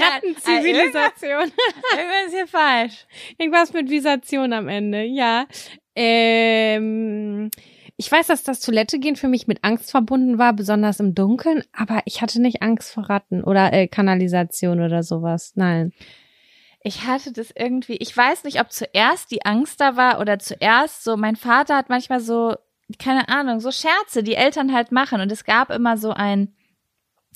Rattenzivilisation. 0.00 1.52
Irgendwas 1.96 2.26
ist 2.26 2.34
hier 2.34 2.46
falsch. 2.46 3.06
Irgendwas 3.38 3.72
mit 3.72 3.90
Visation 3.90 4.52
am 4.52 4.68
Ende, 4.68 5.02
ja. 5.04 5.46
Ähm, 5.96 7.50
ich 7.96 8.10
weiß, 8.10 8.26
dass 8.26 8.42
das 8.42 8.60
Toilettegehen 8.60 9.16
für 9.16 9.28
mich 9.28 9.46
mit 9.46 9.62
Angst 9.62 9.90
verbunden 9.90 10.38
war, 10.38 10.52
besonders 10.52 10.98
im 11.00 11.14
Dunkeln, 11.14 11.62
aber 11.72 12.02
ich 12.06 12.22
hatte 12.22 12.40
nicht 12.40 12.62
Angst 12.62 12.92
vor 12.92 13.08
Ratten 13.08 13.44
oder 13.44 13.72
äh, 13.72 13.86
Kanalisation 13.86 14.80
oder 14.80 15.02
sowas. 15.02 15.52
Nein. 15.54 15.92
Ich 16.82 17.06
hatte 17.06 17.32
das 17.32 17.50
irgendwie, 17.56 17.96
ich 17.96 18.14
weiß 18.14 18.44
nicht, 18.44 18.60
ob 18.60 18.72
zuerst 18.72 19.30
die 19.30 19.44
Angst 19.44 19.80
da 19.80 19.96
war 19.96 20.20
oder 20.20 20.38
zuerst 20.38 21.04
so, 21.04 21.16
mein 21.16 21.36
Vater 21.36 21.76
hat 21.76 21.88
manchmal 21.88 22.20
so, 22.20 22.56
keine 22.98 23.28
Ahnung, 23.28 23.60
so 23.60 23.70
Scherze, 23.70 24.22
die 24.22 24.34
Eltern 24.34 24.74
halt 24.74 24.92
machen. 24.92 25.20
Und 25.20 25.32
es 25.32 25.44
gab 25.44 25.70
immer 25.70 25.96
so 25.96 26.10
ein 26.10 26.54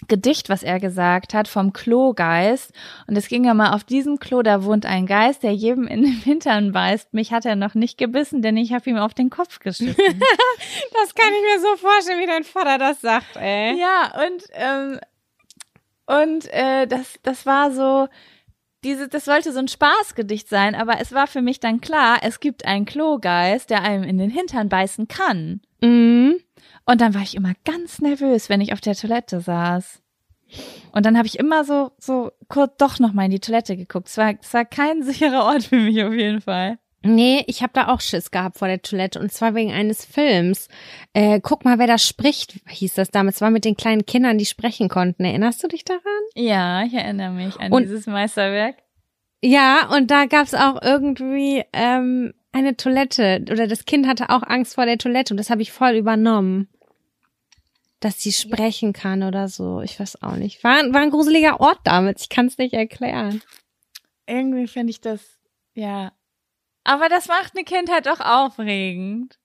Gedicht, 0.06 0.48
was 0.48 0.62
er 0.62 0.78
gesagt 0.78 1.34
hat, 1.34 1.48
vom 1.48 1.72
Klogeist. 1.72 2.72
Und 3.08 3.16
es 3.16 3.28
ging 3.28 3.44
immer 3.44 3.74
auf 3.74 3.82
diesem 3.82 4.18
Klo, 4.18 4.42
da 4.42 4.62
wohnt 4.62 4.86
ein 4.86 5.06
Geist, 5.06 5.42
der 5.42 5.52
jedem 5.52 5.88
in 5.88 6.02
den 6.02 6.12
Hintern 6.12 6.72
beißt. 6.72 7.12
Mich 7.14 7.32
hat 7.32 7.44
er 7.44 7.56
noch 7.56 7.74
nicht 7.74 7.98
gebissen, 7.98 8.40
denn 8.40 8.56
ich 8.56 8.72
habe 8.72 8.88
ihm 8.88 8.96
auf 8.96 9.14
den 9.14 9.30
Kopf 9.30 9.58
geschissen. 9.58 9.96
Das 11.00 11.14
kann 11.14 11.32
ich 11.32 11.42
mir 11.42 11.60
so 11.60 11.76
vorstellen, 11.76 12.20
wie 12.20 12.26
dein 12.26 12.44
Vater 12.44 12.78
das 12.78 13.00
sagt, 13.00 13.36
ey. 13.36 13.78
Ja, 13.78 14.12
und 14.26 14.42
ähm, 14.52 15.00
und 16.06 16.52
äh, 16.52 16.86
das 16.86 17.18
das 17.22 17.46
war 17.46 17.70
so 17.70 18.08
diese 18.84 19.08
das 19.08 19.24
sollte 19.24 19.52
so 19.52 19.58
ein 19.58 19.68
Spaßgedicht 19.68 20.48
sein, 20.48 20.74
aber 20.74 21.00
es 21.00 21.12
war 21.12 21.26
für 21.26 21.42
mich 21.42 21.60
dann 21.60 21.80
klar, 21.80 22.18
es 22.22 22.40
gibt 22.40 22.64
einen 22.64 22.86
Klogeist, 22.86 23.70
der 23.70 23.82
einem 23.82 24.02
in 24.02 24.18
den 24.18 24.30
Hintern 24.30 24.68
beißen 24.68 25.08
kann. 25.08 25.60
Mhm. 25.80 26.40
Und 26.90 27.00
dann 27.00 27.12
war 27.14 27.20
ich 27.22 27.34
immer 27.34 27.52
ganz 27.64 28.00
nervös, 28.00 28.48
wenn 28.48 28.60
ich 28.62 28.72
auf 28.72 28.80
der 28.80 28.94
Toilette 28.94 29.40
saß. 29.40 30.00
Und 30.92 31.04
dann 31.04 31.18
habe 31.18 31.26
ich 31.26 31.38
immer 31.38 31.64
so 31.64 31.92
so 31.98 32.32
kurz 32.48 32.72
doch 32.78 32.98
noch 32.98 33.12
mal 33.12 33.26
in 33.26 33.30
die 33.30 33.40
Toilette 33.40 33.76
geguckt. 33.76 34.08
Es 34.08 34.16
war 34.16 34.32
es 34.40 34.54
war 34.54 34.64
kein 34.64 35.02
sicherer 35.04 35.44
Ort 35.44 35.64
für 35.64 35.76
mich 35.76 36.02
auf 36.02 36.14
jeden 36.14 36.40
Fall. 36.40 36.78
Nee, 37.02 37.44
ich 37.46 37.62
habe 37.62 37.72
da 37.74 37.88
auch 37.88 38.00
Schiss 38.00 38.30
gehabt 38.30 38.58
vor 38.58 38.66
der 38.66 38.82
Toilette 38.82 39.20
und 39.20 39.30
zwar 39.30 39.54
wegen 39.54 39.70
eines 39.70 40.04
Films. 40.04 40.68
Äh, 41.12 41.40
guck 41.42 41.64
mal, 41.64 41.78
wer 41.78 41.86
da 41.86 41.96
spricht, 41.98 42.58
hieß 42.66 42.94
das 42.94 43.10
damals. 43.10 43.36
Es 43.36 43.40
war 43.42 43.50
mit 43.50 43.64
den 43.64 43.76
kleinen 43.76 44.04
Kindern, 44.06 44.36
die 44.38 44.46
sprechen 44.46 44.88
konnten. 44.88 45.24
Erinnerst 45.24 45.62
du 45.62 45.68
dich 45.68 45.84
daran? 45.84 46.02
Ja, 46.34 46.82
ich 46.84 46.94
erinnere 46.94 47.30
mich 47.30 47.60
an 47.60 47.70
Und- 47.72 47.82
dieses 47.82 48.06
Meisterwerk. 48.06 48.76
Ja, 49.42 49.88
und 49.94 50.10
da 50.10 50.24
gab's 50.24 50.54
auch 50.54 50.82
irgendwie 50.82 51.62
ähm, 51.72 52.32
eine 52.50 52.76
Toilette 52.76 53.44
oder 53.52 53.68
das 53.68 53.84
Kind 53.84 54.08
hatte 54.08 54.30
auch 54.30 54.42
Angst 54.42 54.74
vor 54.74 54.84
der 54.86 54.98
Toilette 54.98 55.32
und 55.34 55.36
das 55.36 55.50
habe 55.50 55.62
ich 55.62 55.70
voll 55.70 55.92
übernommen. 55.94 56.68
Dass 58.00 58.20
sie 58.20 58.32
sprechen 58.32 58.92
kann 58.92 59.22
oder 59.24 59.48
so. 59.48 59.80
Ich 59.80 59.98
weiß 59.98 60.22
auch 60.22 60.36
nicht. 60.36 60.62
War, 60.62 60.76
war 60.92 61.00
ein 61.00 61.10
gruseliger 61.10 61.60
Ort 61.60 61.80
damals. 61.84 62.22
Ich 62.22 62.28
kann 62.28 62.46
es 62.46 62.56
nicht 62.58 62.74
erklären. 62.74 63.42
Irgendwie 64.26 64.68
finde 64.68 64.90
ich 64.90 65.00
das 65.00 65.38
ja. 65.74 66.12
Aber 66.84 67.08
das 67.08 67.28
macht 67.28 67.54
eine 67.54 67.64
Kindheit 67.64 68.06
doch 68.06 68.20
aufregend. 68.20 69.38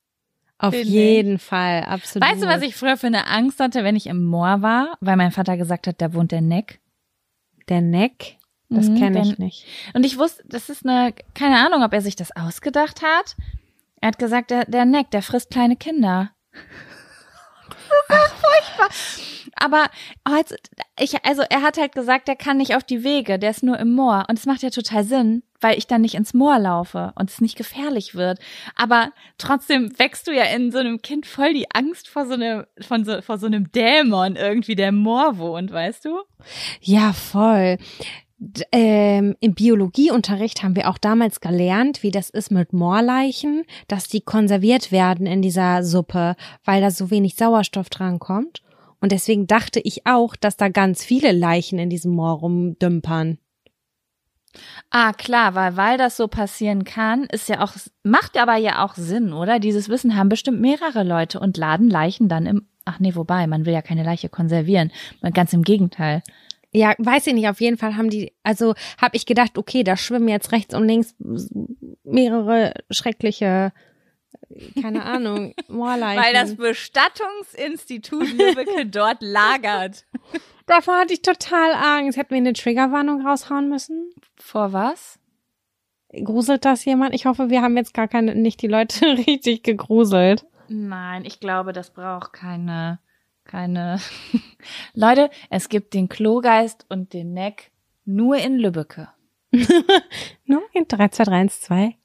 Auf 0.59 0.73
jeden 0.73 1.39
Fall, 1.39 1.83
absolut. 1.83 2.27
Weißt 2.27 2.41
du, 2.41 2.47
was 2.47 2.61
ich 2.61 2.75
früher 2.75 2.95
für 2.95 3.07
eine 3.07 3.27
Angst 3.27 3.59
hatte, 3.59 3.83
wenn 3.83 3.95
ich 3.97 4.07
im 4.07 4.23
Moor 4.23 4.61
war, 4.61 4.97
weil 5.01 5.17
mein 5.17 5.31
Vater 5.31 5.57
gesagt 5.57 5.87
hat, 5.87 6.01
da 6.01 6.13
wohnt 6.13 6.31
der 6.31 6.41
Neck. 6.41 6.79
Der 7.67 7.81
Neck? 7.81 8.37
Das 8.69 8.87
Mhm, 8.87 8.97
kenne 8.97 9.21
ich 9.21 9.37
nicht. 9.39 9.65
Und 9.93 10.05
ich 10.05 10.17
wusste, 10.17 10.43
das 10.47 10.69
ist 10.69 10.85
eine, 10.85 11.13
keine 11.35 11.57
Ahnung, 11.65 11.83
ob 11.83 11.91
er 11.91 12.01
sich 12.01 12.15
das 12.15 12.35
ausgedacht 12.35 13.01
hat. 13.01 13.35
Er 13.99 14.07
hat 14.09 14.19
gesagt, 14.19 14.51
der, 14.51 14.65
der 14.65 14.85
Neck, 14.85 15.11
der 15.11 15.21
frisst 15.21 15.49
kleine 15.51 15.75
Kinder. 15.75 16.31
Ach, 18.09 18.32
furchtbar. 18.61 18.89
Aber 19.55 19.85
heute, 20.27 20.57
ich, 20.99 21.23
also 21.25 21.43
er 21.49 21.61
hat 21.61 21.77
halt 21.77 21.93
gesagt, 21.93 22.27
der 22.27 22.35
kann 22.35 22.57
nicht 22.57 22.75
auf 22.75 22.83
die 22.83 23.03
Wege, 23.03 23.39
der 23.39 23.51
ist 23.51 23.63
nur 23.63 23.79
im 23.79 23.93
Moor. 23.93 24.25
Und 24.29 24.37
es 24.39 24.45
macht 24.45 24.63
ja 24.63 24.69
total 24.69 25.03
Sinn, 25.03 25.43
weil 25.61 25.77
ich 25.77 25.87
dann 25.87 26.01
nicht 26.01 26.15
ins 26.15 26.33
Moor 26.33 26.59
laufe 26.59 27.13
und 27.15 27.29
es 27.29 27.41
nicht 27.41 27.55
gefährlich 27.55 28.15
wird. 28.15 28.39
Aber 28.75 29.11
trotzdem 29.37 29.97
wächst 29.97 30.27
du 30.27 30.31
ja 30.31 30.43
in 30.43 30.71
so 30.71 30.79
einem 30.79 31.01
Kind 31.01 31.25
voll 31.25 31.53
die 31.53 31.69
Angst 31.71 32.09
vor 32.09 32.25
so 32.25 32.33
einem, 32.33 32.65
von 32.81 33.05
so, 33.05 33.21
vor 33.21 33.37
so 33.37 33.45
einem 33.45 33.71
Dämon 33.71 34.35
irgendwie, 34.35 34.75
der 34.75 34.89
im 34.89 34.97
Moor 34.97 35.37
wohnt, 35.37 35.71
weißt 35.71 36.05
du? 36.05 36.19
Ja, 36.81 37.13
voll. 37.13 37.77
Ähm, 38.71 39.35
Im 39.39 39.53
Biologieunterricht 39.53 40.63
haben 40.63 40.75
wir 40.75 40.89
auch 40.89 40.97
damals 40.97 41.39
gelernt, 41.39 42.03
wie 42.03 42.11
das 42.11 42.29
ist 42.29 42.51
mit 42.51 42.73
Moorleichen, 42.73 43.63
dass 43.87 44.07
die 44.07 44.21
konserviert 44.21 44.91
werden 44.91 45.25
in 45.25 45.41
dieser 45.41 45.83
Suppe, 45.83 46.35
weil 46.63 46.81
da 46.81 46.91
so 46.91 47.09
wenig 47.09 47.35
Sauerstoff 47.35 47.89
drankommt. 47.89 48.61
Und 48.99 49.11
deswegen 49.11 49.47
dachte 49.47 49.79
ich 49.79 50.05
auch, 50.05 50.35
dass 50.35 50.57
da 50.57 50.69
ganz 50.69 51.03
viele 51.03 51.31
Leichen 51.31 51.79
in 51.79 51.89
diesem 51.89 52.13
Moor 52.13 52.39
rumdümpern. 52.39 53.37
Ah, 54.89 55.13
klar, 55.13 55.55
weil, 55.55 55.77
weil 55.77 55.97
das 55.97 56.17
so 56.17 56.27
passieren 56.27 56.83
kann, 56.83 57.23
ist 57.25 57.49
ja 57.49 57.61
auch, 57.61 57.73
macht 58.03 58.37
aber 58.37 58.55
ja 58.57 58.85
auch 58.85 58.95
Sinn, 58.95 59.33
oder? 59.33 59.59
Dieses 59.59 59.89
Wissen 59.89 60.15
haben 60.15 60.29
bestimmt 60.29 60.61
mehrere 60.61 61.03
Leute 61.03 61.39
und 61.39 61.57
laden 61.57 61.89
Leichen 61.89 62.29
dann 62.29 62.45
im, 62.45 62.67
ach 62.85 62.99
nee, 62.99 63.15
wobei, 63.15 63.47
man 63.47 63.65
will 63.65 63.73
ja 63.73 63.81
keine 63.81 64.03
Leiche 64.03 64.29
konservieren. 64.29 64.91
Ganz 65.33 65.53
im 65.53 65.63
Gegenteil. 65.63 66.21
Ja, 66.73 66.95
weiß 66.97 67.27
ich 67.27 67.33
nicht, 67.35 67.47
auf 67.47 67.61
jeden 67.61 67.77
Fall 67.77 67.95
haben 67.95 68.09
die, 68.09 68.33
also 68.41 68.73
habe 68.99 69.15
ich 69.15 69.25
gedacht, 69.27 69.57
okay, 69.57 69.83
da 69.83 69.95
schwimmen 69.95 70.27
jetzt 70.27 70.51
rechts 70.51 70.73
und 70.73 70.87
links 70.87 71.15
mehrere 72.03 72.73
schreckliche, 72.89 73.71
keine 74.81 75.05
Ahnung, 75.05 75.53
Moorleichen. 75.67 76.23
Weil 76.23 76.33
das 76.33 76.55
Bestattungsinstitut 76.55 78.27
Lübbecke 78.33 78.85
dort 78.91 79.21
lagert. 79.21 80.05
Davor 80.65 80.99
hatte 80.99 81.13
ich 81.13 81.21
total 81.21 81.73
Angst. 81.73 82.17
Hätten 82.17 82.31
wir 82.31 82.37
eine 82.37 82.53
Triggerwarnung 82.53 83.25
raushauen 83.25 83.69
müssen? 83.69 84.11
Vor 84.37 84.73
was? 84.73 85.19
Gruselt 86.23 86.63
das 86.65 86.85
jemand? 86.85 87.13
Ich 87.13 87.25
hoffe, 87.25 87.49
wir 87.49 87.61
haben 87.61 87.75
jetzt 87.75 87.93
gar 87.93 88.07
keine, 88.07 88.35
nicht 88.35 88.61
die 88.61 88.67
Leute 88.67 89.05
richtig 89.27 89.63
gegruselt. 89.63 90.45
Nein, 90.69 91.25
ich 91.25 91.39
glaube, 91.39 91.73
das 91.73 91.91
braucht 91.91 92.33
keine, 92.33 92.99
keine. 93.53 93.99
Leute, 94.95 95.29
es 95.51 95.69
gibt 95.69 95.93
den 95.93 96.09
Klogeist 96.09 96.87
und 96.89 97.13
den 97.13 97.33
Neck 97.33 97.71
nur 98.03 98.37
in 98.37 98.57
Lübbecke. 98.57 99.09
Nur 100.45 100.63
in 100.73 100.87
3, 100.87 101.09
2, 101.09 101.23
3, 101.25 101.31
1, 101.41 101.61
2. 101.61 101.95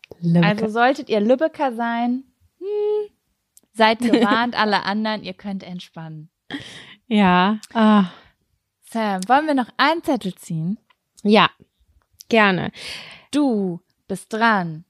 Also 0.43 0.69
solltet 0.69 1.09
ihr 1.09 1.21
Lübbecker 1.21 1.73
sein, 1.73 2.25
hm, 2.59 3.11
seid 3.73 3.99
gewarnt, 4.01 4.55
alle 4.55 4.83
anderen, 4.83 5.23
ihr 5.23 5.33
könnt 5.33 5.63
entspannen. 5.63 6.29
ja. 7.07 7.59
Ah. 7.73 8.11
Sam, 8.83 9.27
wollen 9.29 9.47
wir 9.47 9.55
noch 9.55 9.71
einen 9.79 10.05
Zettel 10.05 10.35
ziehen? 10.35 10.79
Ja, 11.23 11.49
gerne. 12.29 12.71
Du 13.31 13.81
bist 14.07 14.31
dran. 14.31 14.85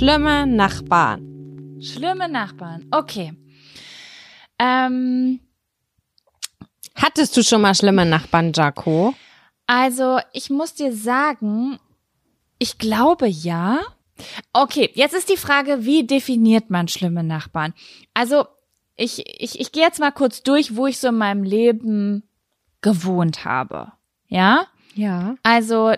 Schlimme 0.00 0.46
Nachbarn. 0.46 1.78
Schlimme 1.82 2.26
Nachbarn. 2.26 2.86
Okay. 2.90 3.34
Ähm, 4.58 5.40
Hattest 6.94 7.36
du 7.36 7.42
schon 7.42 7.60
mal 7.60 7.74
schlimme 7.74 8.06
Nachbarn, 8.06 8.54
Jaco? 8.54 9.14
also, 9.66 10.18
ich 10.32 10.48
muss 10.48 10.72
dir 10.72 10.94
sagen, 10.94 11.78
ich 12.58 12.78
glaube 12.78 13.28
ja. 13.28 13.80
Okay, 14.54 14.90
jetzt 14.94 15.12
ist 15.12 15.28
die 15.28 15.36
Frage, 15.36 15.84
wie 15.84 16.06
definiert 16.06 16.70
man 16.70 16.88
schlimme 16.88 17.22
Nachbarn? 17.22 17.74
Also, 18.14 18.46
ich, 18.96 19.22
ich, 19.38 19.60
ich 19.60 19.70
gehe 19.70 19.82
jetzt 19.82 20.00
mal 20.00 20.12
kurz 20.12 20.42
durch, 20.42 20.76
wo 20.76 20.86
ich 20.86 20.98
so 20.98 21.08
in 21.08 21.18
meinem 21.18 21.42
Leben 21.42 22.22
gewohnt 22.80 23.44
habe. 23.44 23.92
Ja? 24.28 24.66
Ja. 24.94 25.34
Also 25.42 25.92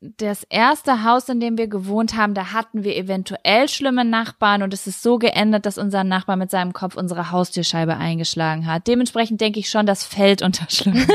das 0.00 0.44
erste 0.44 1.04
Haus, 1.04 1.28
in 1.28 1.40
dem 1.40 1.58
wir 1.58 1.68
gewohnt 1.68 2.16
haben, 2.16 2.32
da 2.32 2.52
hatten 2.52 2.84
wir 2.84 2.96
eventuell 2.96 3.68
schlimme 3.68 4.04
Nachbarn 4.04 4.62
und 4.62 4.72
es 4.72 4.86
ist 4.86 5.02
so 5.02 5.18
geendet, 5.18 5.66
dass 5.66 5.76
unser 5.76 6.04
Nachbar 6.04 6.36
mit 6.36 6.50
seinem 6.50 6.72
Kopf 6.72 6.96
unsere 6.96 7.30
Haustürscheibe 7.30 7.96
eingeschlagen 7.96 8.66
hat. 8.66 8.86
Dementsprechend 8.86 9.42
denke 9.42 9.60
ich 9.60 9.68
schon, 9.68 9.84
das 9.84 10.04
fällt 10.04 10.40
unter 10.40 10.70
schlimm. 10.70 10.94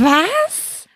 Was? 0.00 0.88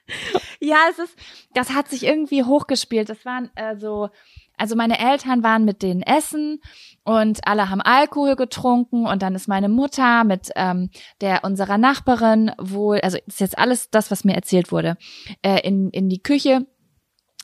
ja, 0.59 0.79
es 0.91 0.99
ist, 0.99 1.19
das 1.53 1.71
hat 1.71 1.89
sich 1.89 2.05
irgendwie 2.05 2.45
hochgespielt. 2.45 3.11
Das 3.11 3.27
waren 3.27 3.51
äh, 3.57 3.77
so, 3.77 4.09
also 4.57 4.75
meine 4.75 4.99
Eltern 4.99 5.43
waren 5.43 5.67
mit 5.67 5.83
denen 5.83 6.03
essen 6.03 6.61
und 7.05 7.47
alle 7.47 7.71
haben 7.71 7.81
Alkohol 7.81 8.37
getrunken 8.37 9.07
und 9.07 9.23
dann 9.23 9.35
ist 9.35 9.49
meine 9.49 9.69
Mutter 9.69 10.25
mit 10.25 10.51
ähm, 10.57 10.91
der 11.21 11.45
unserer 11.45 11.79
Nachbarin 11.79 12.53
wohl, 12.59 13.01
also 13.01 13.19
ist 13.27 13.41
jetzt 13.41 13.59
alles 13.59 13.91
das, 13.91 14.11
was 14.11 14.25
mir 14.25 14.35
erzählt 14.35 14.71
wurde, 14.71 14.97
äh, 15.43 15.61
in 15.67 15.91
in 15.91 16.09
die 16.09 16.23
Küche 16.23 16.67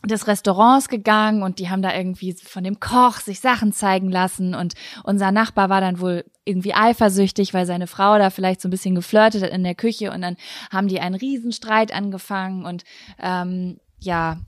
des 0.04 0.26
Restaurants 0.26 0.88
gegangen 0.88 1.42
und 1.42 1.58
die 1.58 1.70
haben 1.70 1.82
da 1.82 1.94
irgendwie 1.94 2.34
von 2.34 2.62
dem 2.62 2.80
Koch 2.80 3.18
sich 3.18 3.40
Sachen 3.40 3.72
zeigen 3.72 4.10
lassen 4.10 4.54
und 4.54 4.74
unser 5.04 5.32
Nachbar 5.32 5.68
war 5.68 5.80
dann 5.80 6.00
wohl 6.00 6.24
irgendwie 6.44 6.74
eifersüchtig, 6.74 7.54
weil 7.54 7.66
seine 7.66 7.86
Frau 7.86 8.18
da 8.18 8.30
vielleicht 8.30 8.60
so 8.60 8.68
ein 8.68 8.70
bisschen 8.70 8.94
geflirtet 8.94 9.42
hat 9.42 9.50
in 9.50 9.64
der 9.64 9.74
Küche 9.74 10.12
und 10.12 10.22
dann 10.22 10.36
haben 10.70 10.88
die 10.88 11.00
einen 11.00 11.16
Riesenstreit 11.16 11.92
angefangen 11.92 12.64
und 12.64 12.84
ähm, 13.20 13.78
ja, 13.98 14.38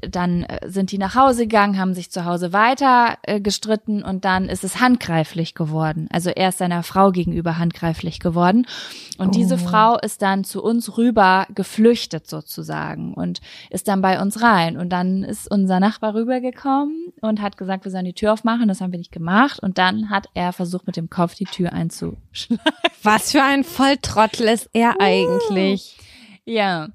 dann 0.00 0.44
äh, 0.44 0.68
sind 0.68 0.92
die 0.92 0.98
nach 0.98 1.14
Hause 1.14 1.42
gegangen, 1.42 1.78
haben 1.78 1.94
sich 1.94 2.10
zu 2.10 2.24
Hause 2.24 2.52
weiter 2.52 3.18
äh, 3.22 3.40
gestritten 3.40 4.02
und 4.02 4.24
dann 4.24 4.48
ist 4.48 4.64
es 4.64 4.80
handgreiflich 4.80 5.54
geworden. 5.54 6.08
Also 6.10 6.30
er 6.30 6.50
ist 6.50 6.58
seiner 6.58 6.82
Frau 6.82 7.10
gegenüber 7.10 7.58
handgreiflich 7.58 8.20
geworden. 8.20 8.66
Und 9.18 9.34
diese 9.34 9.58
Frau 9.58 9.98
ist 9.98 10.22
dann 10.22 10.42
zu 10.42 10.62
uns 10.62 10.96
rüber 10.96 11.46
geflüchtet 11.54 12.28
sozusagen 12.28 13.14
und 13.14 13.40
ist 13.70 13.86
dann 13.88 14.00
bei 14.02 14.20
uns 14.20 14.42
rein. 14.42 14.76
Und 14.76 14.90
dann 14.90 15.22
ist 15.22 15.50
unser 15.50 15.80
Nachbar 15.80 16.14
rübergekommen 16.14 17.12
und 17.20 17.40
hat 17.40 17.56
gesagt, 17.56 17.84
wir 17.84 17.92
sollen 17.92 18.04
die 18.04 18.14
Tür 18.14 18.32
aufmachen. 18.32 18.68
Das 18.68 18.80
haben 18.80 18.90
wir 18.90 18.98
nicht 18.98 19.12
gemacht. 19.12 19.60
Und 19.60 19.78
dann 19.78 20.10
hat 20.10 20.26
er 20.34 20.52
versucht, 20.52 20.86
mit 20.86 20.96
dem 20.96 21.10
Kopf 21.10 21.34
die 21.34 21.44
Tür 21.44 21.72
einzuschlagen. 21.72 22.60
Was 23.02 23.32
für 23.32 23.42
ein 23.42 23.64
Volltrottel 23.64 24.48
ist 24.48 24.70
er 24.72 25.00
eigentlich? 25.00 25.98
Ja. 26.44 26.88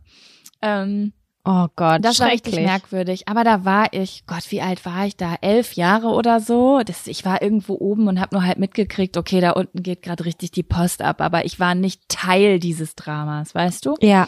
Ähm, 0.61 1.13
Oh 1.49 1.67
Gott, 1.77 2.03
Das 2.03 2.19
war 2.19 2.27
richtig 2.27 2.55
merkwürdig. 2.55 3.29
Aber 3.29 3.45
da 3.45 3.63
war 3.63 3.93
ich, 3.93 4.25
Gott, 4.27 4.51
wie 4.51 4.61
alt 4.61 4.85
war 4.85 5.05
ich 5.05 5.15
da? 5.15 5.35
Elf 5.39 5.73
Jahre 5.73 6.07
oder 6.07 6.41
so. 6.41 6.81
Das, 6.85 7.07
ich 7.07 7.23
war 7.23 7.41
irgendwo 7.41 7.75
oben 7.75 8.09
und 8.09 8.19
habe 8.19 8.35
nur 8.35 8.45
halt 8.45 8.57
mitgekriegt, 8.59 9.15
okay, 9.15 9.39
da 9.39 9.51
unten 9.51 9.81
geht 9.81 10.01
gerade 10.01 10.25
richtig 10.25 10.51
die 10.51 10.63
Post 10.63 11.01
ab. 11.01 11.21
Aber 11.21 11.45
ich 11.45 11.57
war 11.57 11.73
nicht 11.73 12.01
Teil 12.09 12.59
dieses 12.59 12.95
Dramas, 12.95 13.55
weißt 13.55 13.85
du? 13.85 13.95
Ja. 14.01 14.27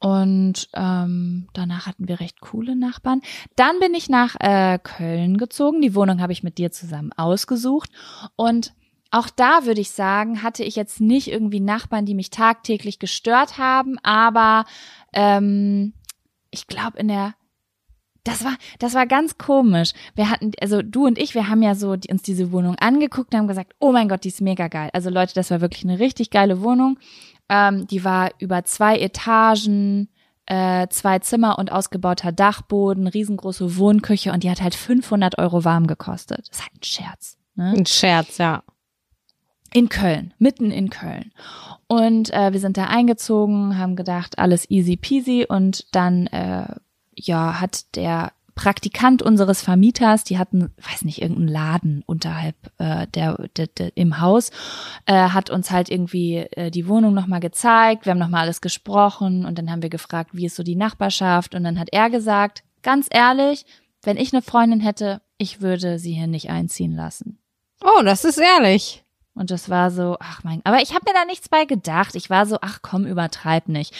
Und 0.00 0.68
ähm, 0.74 1.48
danach 1.54 1.86
hatten 1.86 2.08
wir 2.08 2.20
recht 2.20 2.42
coole 2.42 2.76
Nachbarn. 2.76 3.22
Dann 3.56 3.78
bin 3.80 3.94
ich 3.94 4.10
nach 4.10 4.36
äh, 4.38 4.78
Köln 4.82 5.38
gezogen. 5.38 5.80
Die 5.80 5.94
Wohnung 5.94 6.20
habe 6.20 6.34
ich 6.34 6.42
mit 6.42 6.58
dir 6.58 6.70
zusammen 6.70 7.10
ausgesucht. 7.16 7.88
Und 8.36 8.74
auch 9.10 9.30
da 9.30 9.64
würde 9.64 9.80
ich 9.80 9.92
sagen, 9.92 10.42
hatte 10.42 10.62
ich 10.62 10.76
jetzt 10.76 11.00
nicht 11.00 11.28
irgendwie 11.28 11.60
Nachbarn, 11.60 12.04
die 12.04 12.14
mich 12.14 12.28
tagtäglich 12.28 12.98
gestört 12.98 13.56
haben, 13.56 13.96
aber 14.02 14.66
ähm, 15.14 15.94
ich 16.54 16.66
glaube 16.66 16.98
in 16.98 17.08
der 17.08 17.34
das 18.26 18.42
war, 18.42 18.56
das 18.78 18.94
war 18.94 19.06
ganz 19.06 19.36
komisch. 19.36 19.92
Wir 20.14 20.30
hatten, 20.30 20.52
also 20.58 20.80
du 20.80 21.06
und 21.06 21.18
ich, 21.18 21.34
wir 21.34 21.50
haben 21.50 21.62
ja 21.62 21.74
so 21.74 21.96
die, 21.96 22.10
uns 22.10 22.22
diese 22.22 22.52
Wohnung 22.52 22.74
angeguckt 22.76 23.34
und 23.34 23.38
haben 23.38 23.48
gesagt, 23.48 23.74
oh 23.80 23.92
mein 23.92 24.08
Gott, 24.08 24.24
die 24.24 24.28
ist 24.28 24.40
mega 24.40 24.68
geil. 24.68 24.88
Also 24.94 25.10
Leute, 25.10 25.34
das 25.34 25.50
war 25.50 25.60
wirklich 25.60 25.84
eine 25.84 25.98
richtig 25.98 26.30
geile 26.30 26.62
Wohnung. 26.62 26.98
Ähm, 27.50 27.86
die 27.86 28.02
war 28.02 28.30
über 28.38 28.64
zwei 28.64 28.98
Etagen, 28.98 30.08
äh, 30.46 30.88
zwei 30.88 31.18
Zimmer 31.18 31.58
und 31.58 31.70
ausgebauter 31.70 32.32
Dachboden, 32.32 33.06
riesengroße 33.06 33.76
Wohnküche 33.76 34.32
und 34.32 34.42
die 34.42 34.50
hat 34.50 34.62
halt 34.62 34.74
500 34.74 35.38
Euro 35.38 35.64
warm 35.64 35.86
gekostet. 35.86 36.48
Das 36.48 36.58
ist 36.58 36.62
halt 36.62 36.74
ein 36.76 36.82
Scherz. 36.82 37.36
Ne? 37.56 37.74
Ein 37.76 37.86
Scherz, 37.86 38.38
ja. 38.38 38.62
In 39.74 39.88
Köln, 39.88 40.32
mitten 40.38 40.70
in 40.70 40.88
Köln. 40.88 41.32
Und 41.88 42.32
äh, 42.32 42.52
wir 42.52 42.60
sind 42.60 42.76
da 42.76 42.84
eingezogen, 42.84 43.76
haben 43.76 43.96
gedacht, 43.96 44.38
alles 44.38 44.70
easy 44.70 44.96
peasy. 44.96 45.46
Und 45.48 45.92
dann, 45.92 46.28
äh, 46.28 46.68
ja, 47.16 47.60
hat 47.60 47.96
der 47.96 48.30
Praktikant 48.54 49.20
unseres 49.20 49.62
Vermieters, 49.62 50.22
die 50.22 50.38
hatten, 50.38 50.72
weiß 50.80 51.04
nicht, 51.04 51.20
irgendeinen 51.20 51.48
Laden 51.48 52.02
unterhalb 52.06 52.54
äh, 52.78 53.08
der, 53.08 53.48
der, 53.56 53.66
der 53.66 53.96
im 53.96 54.20
Haus, 54.20 54.50
äh, 55.06 55.30
hat 55.30 55.50
uns 55.50 55.72
halt 55.72 55.90
irgendwie 55.90 56.36
äh, 56.36 56.70
die 56.70 56.86
Wohnung 56.86 57.12
nochmal 57.12 57.40
gezeigt. 57.40 58.06
Wir 58.06 58.12
haben 58.12 58.18
nochmal 58.20 58.42
alles 58.42 58.60
gesprochen 58.60 59.44
und 59.44 59.58
dann 59.58 59.70
haben 59.70 59.82
wir 59.82 59.90
gefragt, 59.90 60.30
wie 60.34 60.46
ist 60.46 60.54
so 60.54 60.62
die 60.62 60.76
Nachbarschaft. 60.76 61.56
Und 61.56 61.64
dann 61.64 61.80
hat 61.80 61.88
er 61.90 62.10
gesagt, 62.10 62.62
ganz 62.82 63.08
ehrlich, 63.10 63.66
wenn 64.04 64.16
ich 64.16 64.32
eine 64.32 64.42
Freundin 64.42 64.80
hätte, 64.80 65.20
ich 65.36 65.60
würde 65.60 65.98
sie 65.98 66.14
hier 66.14 66.28
nicht 66.28 66.48
einziehen 66.48 66.94
lassen. 66.94 67.38
Oh, 67.82 68.02
das 68.04 68.24
ist 68.24 68.38
ehrlich. 68.38 69.03
Und 69.34 69.50
das 69.50 69.68
war 69.68 69.90
so, 69.90 70.16
ach 70.20 70.44
mein, 70.44 70.60
aber 70.64 70.80
ich 70.80 70.94
habe 70.94 71.04
mir 71.06 71.14
da 71.14 71.24
nichts 71.24 71.48
bei 71.48 71.64
gedacht. 71.64 72.14
Ich 72.14 72.30
war 72.30 72.46
so, 72.46 72.58
ach 72.60 72.80
komm, 72.82 73.04
übertreib 73.04 73.68
nicht. 73.68 73.94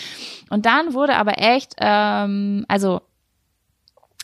Und 0.48 0.66
dann 0.66 0.94
wurde 0.94 1.16
aber 1.16 1.38
echt, 1.38 1.74
ähm, 1.78 2.64
also 2.68 3.00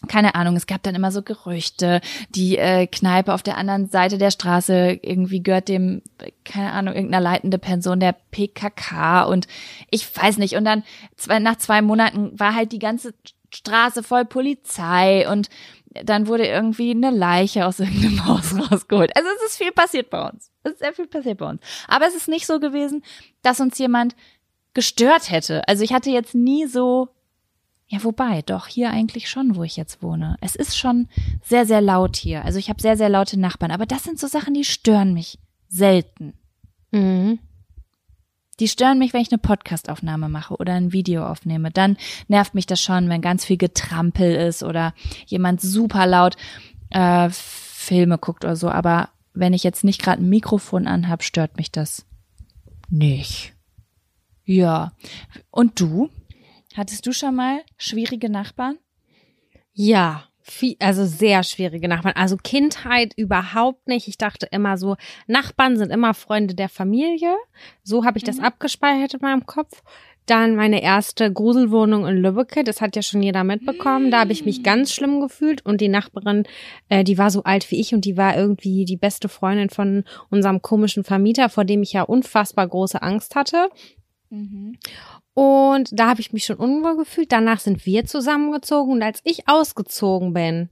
keine 0.08 0.34
Ahnung, 0.34 0.56
es 0.56 0.66
gab 0.66 0.82
dann 0.82 0.94
immer 0.94 1.12
so 1.12 1.22
Gerüchte, 1.22 2.00
die 2.30 2.56
äh, 2.56 2.86
Kneipe 2.86 3.34
auf 3.34 3.42
der 3.42 3.58
anderen 3.58 3.88
Seite 3.88 4.16
der 4.16 4.30
Straße 4.30 4.98
irgendwie 5.02 5.42
gehört 5.42 5.68
dem, 5.68 6.02
keine 6.44 6.72
Ahnung, 6.72 6.94
irgendeiner 6.94 7.22
leitende 7.22 7.58
Person 7.58 8.00
der 8.00 8.14
PKK 8.30 9.24
und 9.24 9.46
ich 9.90 10.16
weiß 10.16 10.38
nicht. 10.38 10.56
Und 10.56 10.64
dann 10.64 10.84
zwei, 11.16 11.38
nach 11.38 11.56
zwei 11.56 11.82
Monaten 11.82 12.38
war 12.38 12.54
halt 12.54 12.72
die 12.72 12.78
ganze 12.78 13.12
Straße 13.52 14.02
voll 14.02 14.24
Polizei 14.24 15.28
und 15.30 15.50
dann 15.91 16.26
wurde 16.26 16.47
irgendwie 16.47 16.91
eine 16.91 17.11
Leiche 17.11 17.66
aus 17.66 17.80
irgendeinem 17.80 18.24
Haus 18.26 18.55
rausgeholt. 18.55 19.14
Also 19.16 19.28
es 19.36 19.51
ist 19.51 19.59
viel 19.59 19.72
passiert 19.72 20.11
bei 20.11 20.28
uns. 20.28 20.51
Es 20.62 20.72
ist 20.72 20.78
sehr 20.78 20.93
viel 20.93 21.07
passiert 21.07 21.38
bei 21.38 21.49
uns. 21.49 21.61
Aber 21.88 22.07
es 22.07 22.14
ist 22.14 22.28
nicht 22.28 22.47
so 22.47 22.61
gewesen, 22.61 23.03
dass 23.43 23.61
uns 23.61 23.78
jemand 23.78 24.14
gestört 24.72 25.30
hätte. 25.30 25.66
Also 25.68 25.82
ich 25.82 25.93
hatte 25.93 26.11
jetzt 26.11 26.34
nie 26.34 26.66
so, 26.66 27.09
ja 27.88 28.03
wobei, 28.05 28.43
doch 28.43 28.68
hier 28.68 28.91
eigentlich 28.91 29.28
schon, 29.28 29.57
wo 29.57 29.64
ich 29.64 29.76
jetzt 29.76 30.03
wohne. 30.03 30.37
Es 30.41 30.54
ist 30.54 30.79
schon 30.79 31.08
sehr, 31.42 31.67
sehr 31.67 31.80
laut 31.80 32.17
hier. 32.17 32.45
Also 32.45 32.58
ich 32.58 32.68
habe 32.68 32.80
sehr, 32.80 32.96
sehr 32.96 33.08
laute 33.08 33.38
Nachbarn. 33.38 33.72
Aber 33.72 33.87
das 33.87 34.04
sind 34.04 34.18
so 34.18 34.29
Sachen, 34.29 34.54
die 34.54 34.64
stören 34.64 35.12
mich 35.12 35.38
selten. 35.68 36.34
Mhm. 36.92 37.41
Die 38.61 38.68
stören 38.68 38.99
mich, 38.99 39.14
wenn 39.14 39.22
ich 39.22 39.32
eine 39.32 39.38
Podcastaufnahme 39.38 40.28
mache 40.28 40.54
oder 40.57 40.74
ein 40.74 40.92
Video 40.92 41.26
aufnehme. 41.26 41.70
Dann 41.70 41.96
nervt 42.28 42.54
mich 42.54 42.66
das 42.66 42.80
schon, 42.80 43.08
wenn 43.08 43.22
ganz 43.22 43.45
viel 43.45 43.57
Getrampel 43.57 44.34
ist 44.34 44.62
oder 44.62 44.95
jemand 45.26 45.62
super 45.62 46.07
laut 46.07 46.37
äh, 46.91 47.30
Filme 47.30 48.18
guckt 48.18 48.45
oder 48.45 48.57
so. 48.57 48.68
Aber 48.68 49.08
wenn 49.32 49.54
ich 49.54 49.64
jetzt 49.64 49.82
nicht 49.82 50.03
gerade 50.03 50.22
ein 50.22 50.28
Mikrofon 50.28 50.87
anhab, 50.87 51.22
stört 51.22 51.57
mich 51.57 51.72
das 51.72 52.07
nicht. 52.91 53.54
Ja. 54.45 54.92
Und 55.50 55.80
du? 55.80 56.11
Hattest 56.76 57.07
du 57.07 57.12
schon 57.12 57.34
mal 57.34 57.62
schwierige 57.78 58.28
Nachbarn? 58.28 58.78
Ja, 59.72 60.24
viel, 60.42 60.76
also 60.79 61.04
sehr 61.04 61.42
schwierige 61.42 61.88
Nachbarn. 61.88 62.17
Also 62.17 62.37
Kindheit 62.37 63.12
überhaupt 63.17 63.87
nicht. 63.88 64.08
Ich 64.08 64.18
dachte 64.18 64.46
immer 64.50 64.76
so, 64.79 64.96
Nachbarn 65.26 65.76
sind 65.76 65.91
immer 65.91 66.14
Freunde 66.14 66.54
der 66.54 66.68
Familie. 66.68 67.34
So 67.83 68.04
habe 68.04 68.18
ich 68.18 68.25
das 68.25 68.41
abgespeichert 68.41 69.14
in 69.14 69.21
meinem 69.22 69.46
Kopf. 69.46 69.83
Dann 70.26 70.54
meine 70.54 70.83
erste 70.83 71.33
Gruselwohnung 71.33 72.07
in 72.07 72.18
Lübbecke, 72.18 72.62
das 72.62 72.80
hat 72.80 72.95
ja 72.95 73.03
schon 73.03 73.22
jeder 73.22 73.42
mitbekommen. 73.42 74.12
Da 74.12 74.21
habe 74.21 74.33
ich 74.33 74.45
mich 74.45 74.62
ganz 74.62 74.92
schlimm 74.92 75.21
gefühlt 75.21 75.64
und 75.67 75.80
die 75.80 75.88
Nachbarin, 75.88 76.45
äh, 76.88 77.03
die 77.03 77.18
war 77.18 77.30
so 77.30 77.42
alt 77.42 77.68
wie 77.71 77.80
ich 77.80 77.95
und 77.95 78.04
die 78.04 78.17
war 78.17 78.37
irgendwie 78.37 78.84
die 78.84 78.96
beste 78.96 79.29
Freundin 79.29 79.71
von 79.71 80.04
unserem 80.30 80.62
komischen 80.62 81.03
Vermieter, 81.03 81.49
vor 81.49 81.64
dem 81.64 81.83
ich 81.83 81.95
ja 81.95 82.03
unfassbar 82.03 82.68
große 82.68 83.03
Angst 83.03 83.34
hatte. 83.34 83.71
Und 85.34 85.88
da 85.92 86.08
habe 86.08 86.20
ich 86.20 86.32
mich 86.32 86.44
schon 86.44 86.57
unwohl 86.57 86.96
gefühlt. 86.96 87.32
Danach 87.32 87.61
sind 87.61 87.84
wir 87.86 88.04
zusammengezogen 88.04 88.92
und 88.92 89.02
als 89.02 89.20
ich 89.24 89.48
ausgezogen 89.48 90.32
bin 90.32 90.68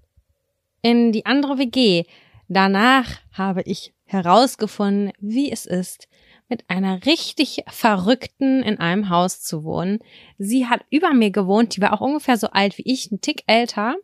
in 0.82 1.12
die 1.12 1.26
andere 1.26 1.58
WG, 1.58 2.04
danach 2.48 3.08
habe 3.32 3.62
ich 3.62 3.94
herausgefunden, 4.04 5.12
wie 5.18 5.50
es 5.50 5.66
ist, 5.66 6.08
mit 6.48 6.64
einer 6.68 7.04
richtig 7.04 7.62
Verrückten 7.68 8.62
in 8.62 8.78
einem 8.78 9.10
Haus 9.10 9.42
zu 9.42 9.64
wohnen. 9.64 9.98
Sie 10.38 10.66
hat 10.66 10.84
über 10.90 11.12
mir 11.12 11.30
gewohnt, 11.30 11.76
die 11.76 11.80
war 11.80 11.92
auch 11.92 12.00
ungefähr 12.00 12.38
so 12.38 12.48
alt 12.48 12.78
wie 12.78 12.90
ich, 12.90 13.10
ein 13.10 13.20
Tick 13.20 13.42
älter. 13.46 13.96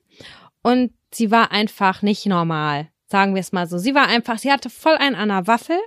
Und 0.62 0.92
sie 1.12 1.30
war 1.30 1.52
einfach 1.52 2.02
nicht 2.02 2.26
normal, 2.26 2.88
sagen 3.06 3.34
wir 3.34 3.40
es 3.40 3.52
mal 3.52 3.66
so. 3.66 3.78
Sie 3.78 3.94
war 3.94 4.08
einfach, 4.08 4.38
sie 4.38 4.52
hatte 4.52 4.68
voll 4.68 4.96
einen 4.96 5.16
an 5.16 5.28
der 5.28 5.46
Waffel. 5.46 5.78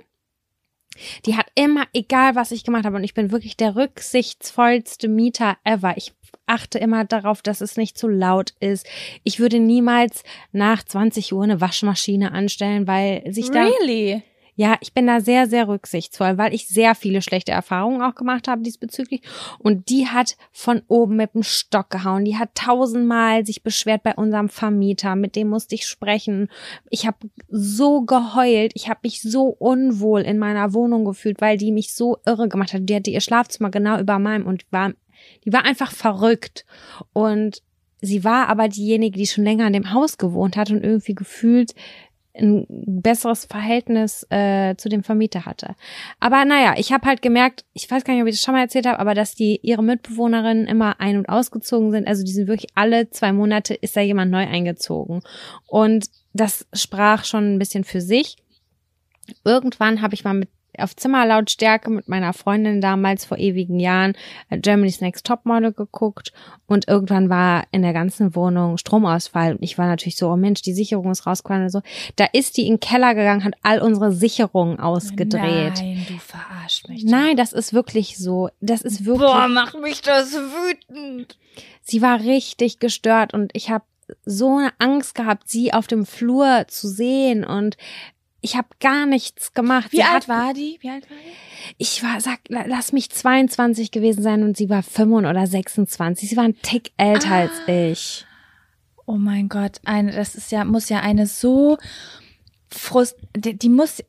Die 1.26 1.36
hat 1.36 1.46
immer, 1.54 1.84
egal 1.92 2.34
was 2.34 2.50
ich 2.50 2.64
gemacht 2.64 2.84
habe, 2.84 2.96
und 2.96 3.04
ich 3.04 3.14
bin 3.14 3.30
wirklich 3.30 3.56
der 3.56 3.76
rücksichtsvollste 3.76 5.08
Mieter 5.08 5.56
ever. 5.64 5.96
Ich 5.96 6.12
achte 6.46 6.78
immer 6.78 7.04
darauf, 7.04 7.42
dass 7.42 7.60
es 7.60 7.76
nicht 7.76 7.98
zu 7.98 8.08
laut 8.08 8.54
ist. 8.60 8.86
Ich 9.22 9.38
würde 9.38 9.60
niemals 9.60 10.22
nach 10.52 10.82
20 10.82 11.32
Uhr 11.32 11.44
eine 11.44 11.60
Waschmaschine 11.60 12.32
anstellen, 12.32 12.86
weil 12.86 13.22
sich 13.32 13.50
da 13.50 13.64
Really? 13.64 14.22
Ja, 14.58 14.76
ich 14.80 14.92
bin 14.92 15.06
da 15.06 15.20
sehr, 15.20 15.46
sehr 15.46 15.68
rücksichtsvoll, 15.68 16.36
weil 16.36 16.52
ich 16.52 16.66
sehr 16.66 16.96
viele 16.96 17.22
schlechte 17.22 17.52
Erfahrungen 17.52 18.02
auch 18.02 18.16
gemacht 18.16 18.48
habe 18.48 18.62
diesbezüglich. 18.62 19.22
Und 19.60 19.88
die 19.88 20.08
hat 20.08 20.36
von 20.50 20.82
oben 20.88 21.14
mit 21.14 21.32
dem 21.34 21.44
Stock 21.44 21.90
gehauen. 21.90 22.24
Die 22.24 22.38
hat 22.38 22.56
tausendmal 22.56 23.46
sich 23.46 23.62
beschwert 23.62 24.02
bei 24.02 24.16
unserem 24.16 24.48
Vermieter. 24.48 25.14
Mit 25.14 25.36
dem 25.36 25.48
musste 25.48 25.76
ich 25.76 25.86
sprechen. 25.86 26.48
Ich 26.90 27.06
habe 27.06 27.30
so 27.48 28.02
geheult. 28.02 28.72
Ich 28.74 28.88
habe 28.88 28.98
mich 29.04 29.22
so 29.22 29.44
unwohl 29.44 30.22
in 30.22 30.38
meiner 30.38 30.74
Wohnung 30.74 31.04
gefühlt, 31.04 31.40
weil 31.40 31.56
die 31.56 31.70
mich 31.70 31.94
so 31.94 32.16
irre 32.26 32.48
gemacht 32.48 32.72
hat. 32.72 32.88
Die 32.88 32.96
hatte 32.96 33.10
ihr 33.10 33.20
Schlafzimmer 33.20 33.70
genau 33.70 34.00
über 34.00 34.18
meinem 34.18 34.44
und 34.44 34.64
war, 34.72 34.90
die 35.44 35.52
war 35.52 35.66
einfach 35.66 35.92
verrückt. 35.92 36.66
Und 37.12 37.62
sie 38.00 38.24
war 38.24 38.48
aber 38.48 38.66
diejenige, 38.66 39.16
die 39.16 39.26
schon 39.28 39.44
länger 39.44 39.68
in 39.68 39.72
dem 39.72 39.92
Haus 39.92 40.18
gewohnt 40.18 40.56
hat 40.56 40.72
und 40.72 40.82
irgendwie 40.82 41.14
gefühlt 41.14 41.74
ein 42.38 42.66
besseres 42.68 43.44
Verhältnis 43.44 44.26
äh, 44.30 44.76
zu 44.76 44.88
dem 44.88 45.02
Vermieter 45.02 45.46
hatte. 45.46 45.74
Aber 46.20 46.44
naja, 46.44 46.74
ich 46.76 46.92
habe 46.92 47.06
halt 47.06 47.22
gemerkt, 47.22 47.64
ich 47.72 47.90
weiß 47.90 48.04
gar 48.04 48.14
nicht, 48.14 48.22
ob 48.22 48.28
ich 48.28 48.36
das 48.36 48.44
schon 48.44 48.54
mal 48.54 48.62
erzählt 48.62 48.86
habe, 48.86 48.98
aber 48.98 49.14
dass 49.14 49.34
die 49.34 49.60
ihre 49.62 49.82
Mitbewohnerinnen 49.82 50.66
immer 50.66 51.00
ein- 51.00 51.18
und 51.18 51.28
ausgezogen 51.28 51.90
sind. 51.90 52.06
Also 52.06 52.24
die 52.24 52.32
sind 52.32 52.48
wirklich 52.48 52.70
alle 52.74 53.10
zwei 53.10 53.32
Monate 53.32 53.74
ist 53.74 53.96
da 53.96 54.00
jemand 54.00 54.30
neu 54.30 54.46
eingezogen. 54.46 55.22
Und 55.66 56.08
das 56.32 56.66
sprach 56.72 57.24
schon 57.24 57.54
ein 57.54 57.58
bisschen 57.58 57.84
für 57.84 58.00
sich. 58.00 58.36
Irgendwann 59.44 60.00
habe 60.00 60.14
ich 60.14 60.24
mal 60.24 60.34
mit 60.34 60.48
auf 60.80 60.96
Zimmerlautstärke 60.96 61.90
mit 61.90 62.08
meiner 62.08 62.32
Freundin 62.32 62.80
damals 62.80 63.24
vor 63.24 63.38
ewigen 63.38 63.78
Jahren 63.80 64.14
äh, 64.50 64.58
Germany's 64.58 65.00
Next 65.00 65.26
Topmodel 65.26 65.72
geguckt 65.72 66.32
und 66.66 66.88
irgendwann 66.88 67.28
war 67.28 67.64
in 67.70 67.82
der 67.82 67.92
ganzen 67.92 68.34
Wohnung 68.34 68.78
Stromausfall 68.78 69.52
und 69.52 69.62
ich 69.62 69.78
war 69.78 69.86
natürlich 69.86 70.16
so, 70.16 70.28
oh 70.30 70.36
Mensch, 70.36 70.62
die 70.62 70.72
Sicherung 70.72 71.10
ist 71.10 71.26
rausgefallen 71.26 71.64
und 71.64 71.70
so. 71.70 71.82
Da 72.16 72.26
ist 72.32 72.56
die 72.56 72.66
in 72.66 72.74
den 72.74 72.80
Keller 72.80 73.14
gegangen, 73.14 73.44
hat 73.44 73.54
all 73.62 73.80
unsere 73.80 74.12
Sicherungen 74.12 74.78
ausgedreht. 74.78 75.78
Nein, 75.78 76.06
du 76.08 76.18
verarsch 76.18 76.82
mich. 76.88 77.04
Nein, 77.04 77.36
das 77.36 77.52
ist 77.52 77.72
wirklich 77.72 78.18
so. 78.18 78.48
Das 78.60 78.82
ist 78.82 79.04
wirklich. 79.04 79.28
Boah, 79.28 79.48
mach 79.48 79.74
mich 79.74 80.02
das 80.02 80.34
wütend. 80.34 81.38
Sie 81.82 82.02
war 82.02 82.20
richtig 82.20 82.78
gestört 82.78 83.34
und 83.34 83.50
ich 83.54 83.70
habe 83.70 83.84
so 84.24 84.56
eine 84.56 84.72
Angst 84.78 85.14
gehabt, 85.14 85.48
sie 85.48 85.72
auf 85.72 85.86
dem 85.86 86.06
Flur 86.06 86.64
zu 86.68 86.88
sehen 86.88 87.44
und 87.44 87.76
ich 88.40 88.56
habe 88.56 88.68
gar 88.80 89.06
nichts 89.06 89.52
gemacht. 89.52 89.92
Wie 89.92 89.96
sie 89.96 90.02
alt 90.02 90.12
hat, 90.14 90.28
war 90.28 90.54
die? 90.54 90.78
Wie 90.80 90.90
alt 90.90 91.08
war 91.10 91.16
die? 91.16 91.74
Ich 91.78 92.02
war, 92.02 92.20
sag, 92.20 92.38
la- 92.48 92.64
lass 92.66 92.92
mich 92.92 93.10
22 93.10 93.90
gewesen 93.90 94.22
sein 94.22 94.42
und 94.44 94.56
sie 94.56 94.68
war 94.70 94.82
25 94.82 95.28
oder 95.30 95.46
26. 95.46 96.28
Sie 96.30 96.36
war 96.36 96.44
ein 96.44 96.60
Tick 96.62 96.92
älter 96.96 97.30
Ah. 97.32 97.40
als 97.40 97.52
ich. 97.66 98.24
Oh 99.06 99.16
mein 99.16 99.48
Gott, 99.48 99.78
eine, 99.84 100.12
das 100.12 100.34
ist 100.34 100.52
ja, 100.52 100.64
muss 100.64 100.88
ja 100.88 101.00
eine 101.00 101.26
so 101.26 101.78
frust, 102.70 103.16
die, 103.36 103.56
die 103.58 103.68
muss 103.70 104.02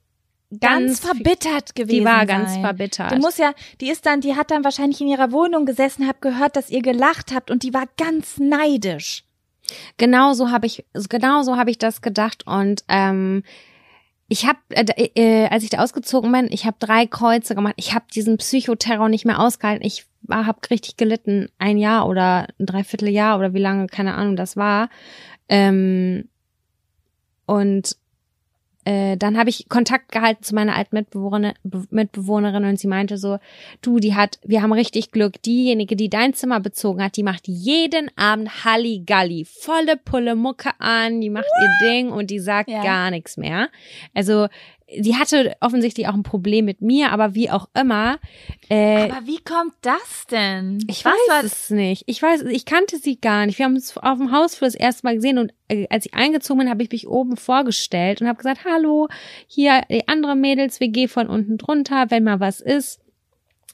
ganz, 0.59 0.59
Ganz 0.59 0.99
verbittert 0.99 1.75
gewesen 1.75 1.99
Die 1.99 2.05
war 2.05 2.17
sein. 2.19 2.27
ganz 2.27 2.57
verbittert. 2.57 3.11
Die 3.11 3.19
muss 3.19 3.37
ja, 3.37 3.53
die 3.81 3.89
ist 3.89 4.05
dann, 4.05 4.19
die 4.21 4.35
hat 4.35 4.51
dann 4.51 4.63
wahrscheinlich 4.63 4.99
in 4.99 5.07
ihrer 5.07 5.31
Wohnung 5.31 5.65
gesessen, 5.65 6.07
hab 6.07 6.21
gehört, 6.21 6.55
dass 6.55 6.69
ihr 6.69 6.81
gelacht 6.81 7.31
habt 7.33 7.49
und 7.51 7.63
die 7.63 7.73
war 7.73 7.85
ganz 7.97 8.37
neidisch. 8.39 9.23
Genau 9.97 10.33
so 10.33 10.49
habe 10.51 10.65
ich, 10.65 10.83
genau 11.09 11.43
so 11.43 11.55
habe 11.55 11.69
ich 11.69 11.77
das 11.77 12.01
gedacht 12.01 12.45
und 12.47 12.83
ähm, 12.89 13.43
ich 14.29 14.45
habe, 14.45 14.59
äh, 14.69 15.09
äh, 15.15 15.47
als 15.47 15.63
ich 15.63 15.71
da 15.71 15.79
ausgezogen 15.79 16.31
bin, 16.31 16.47
ich 16.51 16.65
habe 16.65 16.77
drei 16.79 17.07
Kreuze 17.07 17.55
gemacht. 17.55 17.73
Ich 17.77 17.95
habe 17.95 18.05
diesen 18.13 18.37
Psychoterror 18.37 19.09
nicht 19.09 19.25
mehr 19.25 19.39
ausgehalten. 19.39 19.85
Ich 19.85 20.05
habe 20.29 20.59
richtig 20.69 20.97
gelitten, 20.97 21.49
ein 21.57 21.77
Jahr 21.79 22.07
oder 22.07 22.47
ein 22.59 22.67
Dreivierteljahr 22.67 23.39
oder 23.39 23.53
wie 23.55 23.59
lange, 23.59 23.87
keine 23.87 24.13
Ahnung, 24.13 24.35
das 24.35 24.55
war. 24.55 24.89
Ähm, 25.49 26.29
und 27.47 27.97
äh, 28.85 29.17
dann 29.17 29.37
habe 29.37 29.49
ich 29.49 29.67
Kontakt 29.69 30.11
gehalten 30.11 30.43
zu 30.43 30.55
meiner 30.55 30.75
alten 30.75 30.95
Mitbewohnerin, 30.95 31.55
Be- 31.63 31.85
Mitbewohnerin 31.89 32.63
und 32.65 32.79
sie 32.79 32.87
meinte 32.87 33.17
so, 33.17 33.37
du, 33.81 33.99
die 33.99 34.15
hat, 34.15 34.39
wir 34.43 34.61
haben 34.61 34.71
richtig 34.73 35.11
Glück. 35.11 35.41
Diejenige, 35.43 35.95
die 35.95 36.09
dein 36.09 36.33
Zimmer 36.33 36.59
bezogen 36.59 37.03
hat, 37.03 37.17
die 37.17 37.23
macht 37.23 37.47
jeden 37.47 38.09
Abend 38.17 38.63
Halligalli, 38.65 39.45
volle 39.45 39.97
Pulle 39.97 40.35
Mucke 40.35 40.71
an, 40.79 41.19
die 41.21 41.29
macht 41.29 41.45
ihr 41.61 41.87
Ding 41.89 42.09
und 42.11 42.29
die 42.31 42.39
sagt 42.39 42.69
Ja. 42.69 42.81
gar 42.83 43.11
nichts 43.11 43.37
mehr. 43.37 43.69
Also 44.13 44.47
sie 44.99 45.15
hatte 45.15 45.55
offensichtlich 45.59 46.07
auch 46.07 46.13
ein 46.13 46.23
Problem 46.23 46.65
mit 46.65 46.81
mir, 46.81 47.11
aber 47.11 47.35
wie 47.35 47.49
auch 47.49 47.67
immer. 47.79 48.19
Äh, 48.69 49.09
Aber 49.09 49.25
wie 49.25 49.39
kommt 49.39 49.73
das 49.81 50.25
denn? 50.29 50.83
ich 50.87 51.05
Was 51.05 51.13
weiß 51.13 51.43
es 51.43 51.69
nicht. 51.69 52.03
Ich 52.07 52.21
weiß, 52.21 52.43
ich 52.43 52.65
kannte 52.65 52.97
sie 52.97 53.19
gar 53.19 53.45
nicht. 53.45 53.57
Wir 53.57 53.65
haben 53.65 53.75
uns 53.75 53.95
auf 53.97 54.17
dem 54.17 54.31
Haus 54.31 54.55
für 54.55 54.65
das 54.65 54.75
erste 54.75 55.05
Mal 55.05 55.15
gesehen 55.15 55.37
und 55.37 55.53
äh, 55.67 55.87
als 55.89 56.05
ich 56.05 56.13
eingezogen 56.13 56.59
bin, 56.59 56.69
habe 56.69 56.83
ich 56.83 56.91
mich 56.91 57.07
oben 57.07 57.37
vorgestellt 57.37 58.21
und 58.21 58.27
habe 58.27 58.37
gesagt, 58.37 58.65
hallo, 58.65 59.07
hier 59.47 59.83
die 59.89 60.07
andere 60.07 60.35
Mädels 60.35 60.79
WG 60.79 61.07
von 61.07 61.27
unten 61.27 61.57
drunter, 61.57 62.07
wenn 62.09 62.23
mal 62.23 62.39
was 62.39 62.61
ist. 62.61 62.99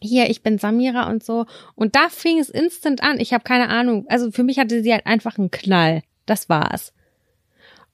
Hier, 0.02 0.30
ich 0.30 0.44
bin 0.44 0.58
Samira 0.58 1.10
und 1.10 1.24
so. 1.24 1.46
Und 1.76 1.96
da 1.96 2.10
fing 2.10 2.38
es 2.40 2.50
instant 2.50 3.02
an. 3.02 3.20
Ich 3.20 3.34
habe 3.34 3.44
keine 3.44 3.70
Ahnung. 3.70 4.06
Also 4.10 4.30
für 4.32 4.44
mich 4.44 4.60
hatte 4.60 4.84
sie 4.84 4.92
halt 4.92 5.06
einfach 5.06 5.38
einen 5.38 5.52
Knall. 5.52 6.02
Das 6.26 6.50
war's. 6.50 6.94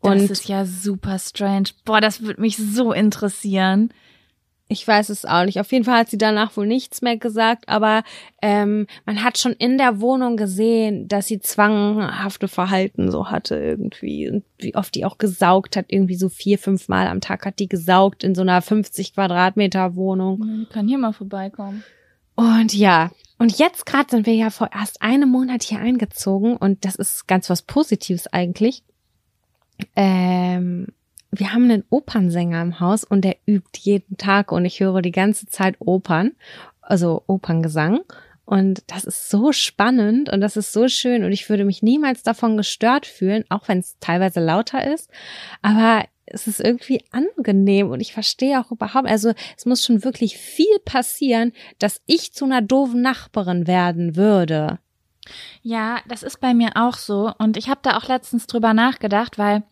Das 0.01 0.11
Und 0.11 0.31
ist 0.31 0.47
ja 0.47 0.65
super 0.65 1.19
strange. 1.19 1.69
Boah, 1.85 2.01
das 2.01 2.21
würde 2.21 2.41
mich 2.41 2.57
so 2.57 2.91
interessieren. 2.91 3.93
Ich 4.71 4.87
weiß 4.87 5.09
es 5.09 5.25
auch 5.25 5.43
nicht. 5.43 5.59
Auf 5.59 5.69
jeden 5.73 5.83
Fall 5.83 5.99
hat 5.99 6.09
sie 6.09 6.17
danach 6.17 6.55
wohl 6.55 6.65
nichts 6.65 7.01
mehr 7.01 7.17
gesagt, 7.17 7.67
aber 7.67 8.03
ähm, 8.41 8.87
man 9.05 9.21
hat 9.21 9.37
schon 9.37 9.51
in 9.51 9.77
der 9.77 9.99
Wohnung 9.99 10.37
gesehen, 10.37 11.09
dass 11.09 11.27
sie 11.27 11.41
zwanghafte 11.41 12.47
Verhalten 12.47 13.11
so 13.11 13.29
hatte 13.29 13.57
irgendwie 13.57 14.29
und 14.29 14.45
wie 14.59 14.75
oft 14.75 14.95
die 14.95 15.03
auch 15.03 15.17
gesaugt 15.17 15.75
hat, 15.75 15.87
irgendwie 15.89 16.15
so 16.15 16.29
vier, 16.29 16.57
fünf 16.57 16.87
Mal 16.87 17.07
am 17.07 17.19
Tag 17.19 17.45
hat 17.45 17.59
die 17.59 17.67
gesaugt 17.67 18.23
in 18.23 18.33
so 18.33 18.43
einer 18.43 18.61
50 18.61 19.13
Quadratmeter 19.13 19.95
Wohnung. 19.95 20.63
Ich 20.63 20.69
kann 20.69 20.87
hier 20.87 20.97
mal 20.97 21.11
vorbeikommen. 21.11 21.83
Und 22.35 22.73
ja, 22.73 23.11
und 23.37 23.57
jetzt 23.59 23.85
gerade 23.85 24.09
sind 24.09 24.25
wir 24.25 24.35
ja 24.35 24.51
vor 24.51 24.69
erst 24.73 25.01
einem 25.01 25.29
Monat 25.29 25.63
hier 25.63 25.79
eingezogen 25.79 26.55
und 26.55 26.85
das 26.85 26.95
ist 26.95 27.27
ganz 27.27 27.49
was 27.49 27.61
Positives 27.63 28.27
eigentlich. 28.27 28.83
Ähm, 29.95 30.87
wir 31.31 31.53
haben 31.53 31.63
einen 31.63 31.85
Opernsänger 31.89 32.61
im 32.61 32.79
Haus 32.79 33.03
und 33.03 33.21
der 33.21 33.37
übt 33.45 33.79
jeden 33.79 34.17
Tag 34.17 34.51
und 34.51 34.65
ich 34.65 34.79
höre 34.79 35.01
die 35.01 35.11
ganze 35.11 35.47
Zeit 35.47 35.75
Opern, 35.79 36.33
also 36.81 37.23
Operngesang. 37.27 38.01
Und 38.43 38.83
das 38.87 39.05
ist 39.05 39.29
so 39.29 39.53
spannend 39.53 40.29
und 40.29 40.41
das 40.41 40.57
ist 40.57 40.73
so 40.73 40.89
schön 40.89 41.23
und 41.23 41.31
ich 41.31 41.49
würde 41.49 41.63
mich 41.63 41.81
niemals 41.81 42.21
davon 42.21 42.57
gestört 42.57 43.05
fühlen, 43.05 43.45
auch 43.47 43.69
wenn 43.69 43.79
es 43.79 43.97
teilweise 44.01 44.41
lauter 44.41 44.93
ist. 44.93 45.09
Aber 45.61 46.03
es 46.25 46.47
ist 46.47 46.59
irgendwie 46.59 47.03
angenehm 47.11 47.89
und 47.91 48.01
ich 48.01 48.13
verstehe 48.13 48.59
auch 48.59 48.71
überhaupt, 48.71 49.07
also 49.07 49.31
es 49.57 49.65
muss 49.65 49.85
schon 49.85 50.03
wirklich 50.03 50.37
viel 50.37 50.79
passieren, 50.83 51.53
dass 51.79 52.01
ich 52.07 52.33
zu 52.33 52.43
einer 52.43 52.61
doofen 52.61 53.01
Nachbarin 53.01 53.67
werden 53.67 54.17
würde. 54.17 54.79
Ja, 55.61 55.99
das 56.07 56.23
ist 56.23 56.41
bei 56.41 56.53
mir 56.53 56.71
auch 56.75 56.95
so. 56.95 57.31
Und 57.37 57.55
ich 57.55 57.69
habe 57.69 57.81
da 57.83 57.97
auch 57.97 58.07
letztens 58.07 58.47
drüber 58.47 58.73
nachgedacht, 58.73 59.37
weil 59.37 59.63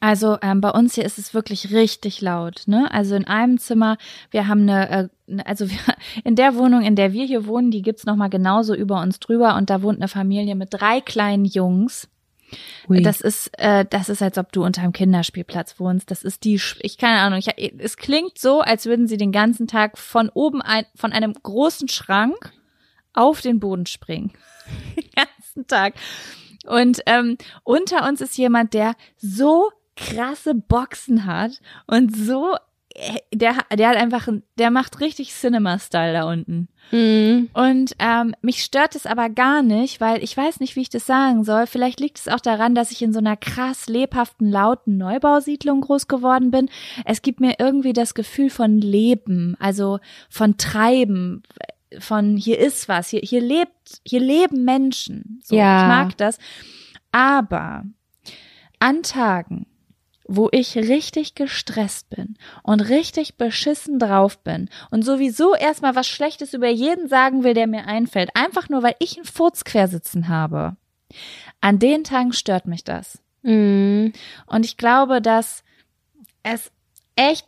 also 0.00 0.38
ähm, 0.42 0.60
bei 0.60 0.70
uns 0.70 0.94
hier 0.94 1.04
ist 1.04 1.18
es 1.18 1.34
wirklich 1.34 1.72
richtig 1.72 2.20
laut. 2.20 2.62
Ne? 2.66 2.90
Also 2.92 3.14
in 3.14 3.26
einem 3.26 3.58
Zimmer, 3.58 3.96
wir 4.30 4.46
haben 4.48 4.62
eine, 4.62 4.88
äh, 4.88 5.08
ne- 5.26 5.46
also 5.46 5.68
wir, 5.70 5.78
in 6.24 6.36
der 6.36 6.54
Wohnung, 6.56 6.82
in 6.82 6.96
der 6.96 7.12
wir 7.12 7.24
hier 7.24 7.46
wohnen, 7.46 7.70
die 7.70 7.82
gibt's 7.82 8.04
noch 8.06 8.16
mal 8.16 8.28
genauso 8.28 8.74
über 8.74 9.00
uns 9.00 9.20
drüber. 9.20 9.56
Und 9.56 9.70
da 9.70 9.82
wohnt 9.82 9.98
eine 9.98 10.08
Familie 10.08 10.54
mit 10.54 10.68
drei 10.72 11.00
kleinen 11.00 11.44
Jungs. 11.44 12.08
Ui. 12.88 13.02
Das 13.02 13.20
ist, 13.20 13.50
äh, 13.58 13.84
das 13.88 14.08
ist, 14.08 14.22
als 14.22 14.38
ob 14.38 14.52
du 14.52 14.64
unter 14.64 14.82
einem 14.82 14.92
Kinderspielplatz 14.92 15.80
wohnst. 15.80 16.10
Das 16.10 16.22
ist 16.22 16.44
die, 16.44 16.58
Sch- 16.60 16.78
ich 16.82 16.98
keine 16.98 17.20
Ahnung. 17.20 17.38
Ich, 17.38 17.48
es 17.78 17.96
klingt 17.96 18.38
so, 18.38 18.60
als 18.60 18.86
würden 18.86 19.08
sie 19.08 19.16
den 19.16 19.32
ganzen 19.32 19.66
Tag 19.66 19.98
von 19.98 20.28
oben 20.28 20.62
ein, 20.62 20.84
von 20.94 21.12
einem 21.12 21.32
großen 21.32 21.88
Schrank 21.88 22.52
auf 23.12 23.40
den 23.40 23.60
Boden 23.60 23.86
springen. 23.86 24.32
den 24.96 25.10
ganzen 25.16 25.66
Tag. 25.66 25.94
Und 26.66 27.00
ähm, 27.06 27.36
unter 27.62 28.08
uns 28.08 28.20
ist 28.20 28.38
jemand, 28.38 28.72
der 28.72 28.94
so 29.16 29.70
krasse 29.96 30.54
Boxen 30.54 31.26
hat 31.26 31.60
und 31.86 32.16
so 32.16 32.54
der, 33.32 33.56
der 33.72 33.88
hat 33.88 33.96
einfach, 33.96 34.28
ein- 34.28 34.44
der 34.56 34.70
macht 34.70 35.00
richtig 35.00 35.32
Cinema-Style 35.32 36.12
da 36.12 36.30
unten. 36.30 36.68
Mhm. 36.92 37.50
Und 37.52 37.96
ähm, 37.98 38.36
mich 38.40 38.62
stört 38.62 38.94
es 38.94 39.04
aber 39.04 39.30
gar 39.30 39.62
nicht, 39.64 40.00
weil 40.00 40.22
ich 40.22 40.36
weiß 40.36 40.60
nicht, 40.60 40.76
wie 40.76 40.82
ich 40.82 40.90
das 40.90 41.04
sagen 41.04 41.42
soll. 41.42 41.66
Vielleicht 41.66 41.98
liegt 41.98 42.20
es 42.20 42.28
auch 42.28 42.38
daran, 42.38 42.76
dass 42.76 42.92
ich 42.92 43.02
in 43.02 43.12
so 43.12 43.18
einer 43.18 43.36
krass 43.36 43.88
lebhaften, 43.88 44.48
lauten 44.48 44.96
Neubausiedlung 44.96 45.80
groß 45.80 46.06
geworden 46.06 46.52
bin. 46.52 46.70
Es 47.04 47.20
gibt 47.22 47.40
mir 47.40 47.56
irgendwie 47.58 47.94
das 47.94 48.14
Gefühl 48.14 48.48
von 48.48 48.80
Leben, 48.80 49.56
also 49.58 49.98
von 50.30 50.56
Treiben, 50.56 51.42
von 51.98 52.36
hier 52.36 52.60
ist 52.60 52.88
was, 52.88 53.08
hier, 53.08 53.22
hier 53.24 53.40
lebt, 53.40 54.02
hier 54.06 54.20
leben 54.20 54.62
Menschen. 54.64 55.40
So, 55.42 55.56
Ja. 55.56 55.82
Ich 55.82 55.88
mag 55.88 56.16
das. 56.16 56.38
Aber 57.10 57.82
an 58.78 59.02
Tagen, 59.02 59.66
wo 60.36 60.48
ich 60.52 60.76
richtig 60.76 61.34
gestresst 61.34 62.10
bin 62.10 62.36
und 62.62 62.80
richtig 62.80 63.36
beschissen 63.36 63.98
drauf 63.98 64.38
bin 64.38 64.68
und 64.90 65.02
sowieso 65.02 65.54
erstmal 65.54 65.94
was 65.94 66.06
Schlechtes 66.06 66.54
über 66.54 66.68
jeden 66.68 67.08
sagen 67.08 67.44
will, 67.44 67.54
der 67.54 67.66
mir 67.66 67.86
einfällt, 67.86 68.30
einfach 68.34 68.68
nur 68.68 68.82
weil 68.82 68.96
ich 68.98 69.16
einen 69.16 69.26
Furz 69.26 69.64
quersitzen 69.64 70.28
habe. 70.28 70.76
An 71.60 71.78
den 71.78 72.04
Tagen 72.04 72.32
stört 72.32 72.66
mich 72.66 72.84
das. 72.84 73.18
Mhm. 73.42 74.12
Und 74.46 74.64
ich 74.64 74.76
glaube, 74.76 75.20
dass 75.20 75.64
es 76.42 76.70
echt 77.16 77.46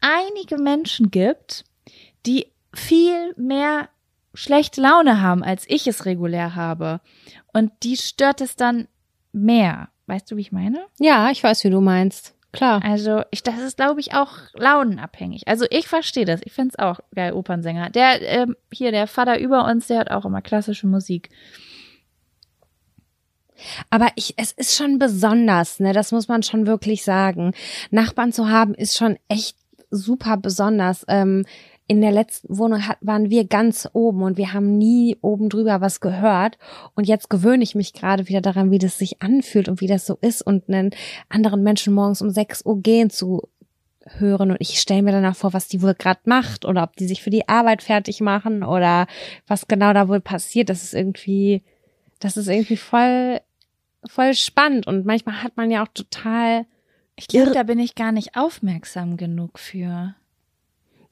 einige 0.00 0.58
Menschen 0.58 1.10
gibt, 1.10 1.64
die 2.26 2.46
viel 2.74 3.34
mehr 3.36 3.88
schlechte 4.34 4.80
Laune 4.80 5.20
haben, 5.20 5.44
als 5.44 5.64
ich 5.68 5.86
es 5.86 6.06
regulär 6.06 6.54
habe. 6.54 7.00
Und 7.52 7.72
die 7.82 7.96
stört 7.96 8.40
es 8.40 8.56
dann 8.56 8.88
mehr. 9.32 9.88
Weißt 10.06 10.30
du, 10.30 10.36
wie 10.36 10.42
ich 10.42 10.52
meine? 10.52 10.84
Ja, 10.98 11.30
ich 11.30 11.42
weiß, 11.42 11.64
wie 11.64 11.70
du 11.70 11.80
meinst. 11.80 12.34
Klar. 12.52 12.80
Also, 12.84 13.22
ich, 13.32 13.42
das 13.42 13.58
ist, 13.58 13.76
glaube 13.76 14.00
ich, 14.00 14.14
auch 14.14 14.30
launenabhängig. 14.52 15.48
Also, 15.48 15.66
ich 15.70 15.88
verstehe 15.88 16.24
das. 16.24 16.40
Ich 16.44 16.52
finde 16.52 16.74
es 16.74 16.78
auch 16.78 17.00
geil, 17.14 17.32
Opernsänger. 17.32 17.90
Der, 17.90 18.22
ähm, 18.22 18.56
hier, 18.72 18.92
der 18.92 19.08
Vater 19.08 19.40
über 19.40 19.64
uns, 19.64 19.88
der 19.88 19.98
hat 19.98 20.10
auch 20.10 20.24
immer 20.24 20.40
klassische 20.40 20.86
Musik. 20.86 21.30
Aber 23.90 24.08
ich, 24.14 24.34
es 24.36 24.52
ist 24.52 24.76
schon 24.76 24.98
besonders, 24.98 25.80
ne? 25.80 25.92
Das 25.92 26.12
muss 26.12 26.28
man 26.28 26.42
schon 26.42 26.66
wirklich 26.66 27.02
sagen. 27.02 27.54
Nachbarn 27.90 28.32
zu 28.32 28.48
haben 28.48 28.74
ist 28.74 28.96
schon 28.96 29.18
echt 29.28 29.56
super 29.90 30.36
besonders. 30.36 31.04
Ähm, 31.08 31.44
in 31.86 32.00
der 32.00 32.12
letzten 32.12 32.56
Wohnung 32.56 32.86
hat, 32.88 32.96
waren 33.02 33.28
wir 33.28 33.46
ganz 33.46 33.88
oben 33.92 34.22
und 34.22 34.38
wir 34.38 34.52
haben 34.54 34.78
nie 34.78 35.18
oben 35.20 35.50
drüber 35.50 35.80
was 35.80 36.00
gehört. 36.00 36.58
Und 36.94 37.06
jetzt 37.06 37.28
gewöhne 37.28 37.62
ich 37.62 37.74
mich 37.74 37.92
gerade 37.92 38.28
wieder 38.28 38.40
daran, 38.40 38.70
wie 38.70 38.78
das 38.78 38.98
sich 38.98 39.20
anfühlt 39.20 39.68
und 39.68 39.80
wie 39.80 39.86
das 39.86 40.06
so 40.06 40.16
ist 40.20 40.42
und 40.42 40.68
einen 40.68 40.90
anderen 41.28 41.62
Menschen 41.62 41.92
morgens 41.92 42.22
um 42.22 42.30
6 42.30 42.64
Uhr 42.64 42.80
gehen 42.80 43.10
zu 43.10 43.48
hören. 44.06 44.50
Und 44.50 44.60
ich 44.60 44.80
stelle 44.80 45.02
mir 45.02 45.12
danach 45.12 45.36
vor, 45.36 45.52
was 45.52 45.68
die 45.68 45.82
wohl 45.82 45.94
gerade 45.94 46.20
macht 46.24 46.64
oder 46.64 46.82
ob 46.82 46.96
die 46.96 47.06
sich 47.06 47.22
für 47.22 47.30
die 47.30 47.48
Arbeit 47.48 47.82
fertig 47.82 48.22
machen 48.22 48.62
oder 48.62 49.06
was 49.46 49.68
genau 49.68 49.92
da 49.92 50.08
wohl 50.08 50.20
passiert. 50.20 50.70
Das 50.70 50.82
ist 50.82 50.94
irgendwie, 50.94 51.62
das 52.18 52.38
ist 52.38 52.48
irgendwie 52.48 52.78
voll, 52.78 53.40
voll 54.06 54.32
spannend. 54.34 54.86
Und 54.86 55.04
manchmal 55.04 55.42
hat 55.42 55.58
man 55.58 55.70
ja 55.70 55.82
auch 55.82 55.92
total 55.92 56.64
Ich 57.16 57.28
glaube, 57.28 57.52
da 57.52 57.62
bin 57.62 57.78
ich 57.78 57.94
gar 57.94 58.12
nicht 58.12 58.36
aufmerksam 58.36 59.18
genug 59.18 59.58
für. 59.58 60.14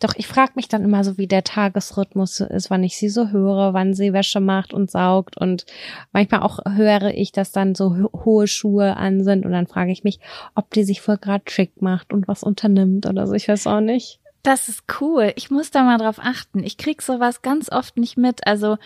Doch 0.02 0.14
ich 0.16 0.26
frage 0.26 0.52
mich 0.56 0.66
dann 0.68 0.82
immer 0.84 1.04
so, 1.04 1.16
wie 1.16 1.26
der 1.28 1.44
Tagesrhythmus 1.44 2.40
ist, 2.40 2.70
wann 2.70 2.82
ich 2.82 2.96
sie 2.96 3.08
so 3.08 3.28
höre, 3.28 3.72
wann 3.72 3.94
sie 3.94 4.12
Wäsche 4.12 4.40
macht 4.40 4.72
und 4.74 4.90
saugt. 4.90 5.36
Und 5.36 5.64
manchmal 6.12 6.42
auch 6.42 6.58
höre 6.68 7.14
ich, 7.14 7.30
dass 7.30 7.52
dann 7.52 7.74
so 7.74 7.96
ho- 7.96 8.24
hohe 8.24 8.46
Schuhe 8.48 8.96
an 8.96 9.22
sind. 9.22 9.46
Und 9.46 9.52
dann 9.52 9.66
frage 9.66 9.92
ich 9.92 10.02
mich, 10.02 10.18
ob 10.54 10.70
die 10.70 10.84
sich 10.84 11.00
voll 11.00 11.18
gerade 11.18 11.44
schick 11.48 11.80
macht 11.80 12.12
und 12.12 12.26
was 12.26 12.42
unternimmt 12.42 13.06
oder 13.06 13.26
so. 13.26 13.34
Ich 13.34 13.46
weiß 13.48 13.66
auch 13.68 13.80
nicht. 13.80 14.18
Das 14.42 14.68
ist 14.68 14.82
cool. 15.00 15.32
Ich 15.36 15.52
muss 15.52 15.70
da 15.70 15.84
mal 15.84 15.98
drauf 15.98 16.18
achten. 16.20 16.64
Ich 16.64 16.76
krieg 16.76 17.00
sowas 17.00 17.42
ganz 17.42 17.70
oft 17.70 17.96
nicht 17.96 18.16
mit. 18.18 18.44
Also 18.44 18.76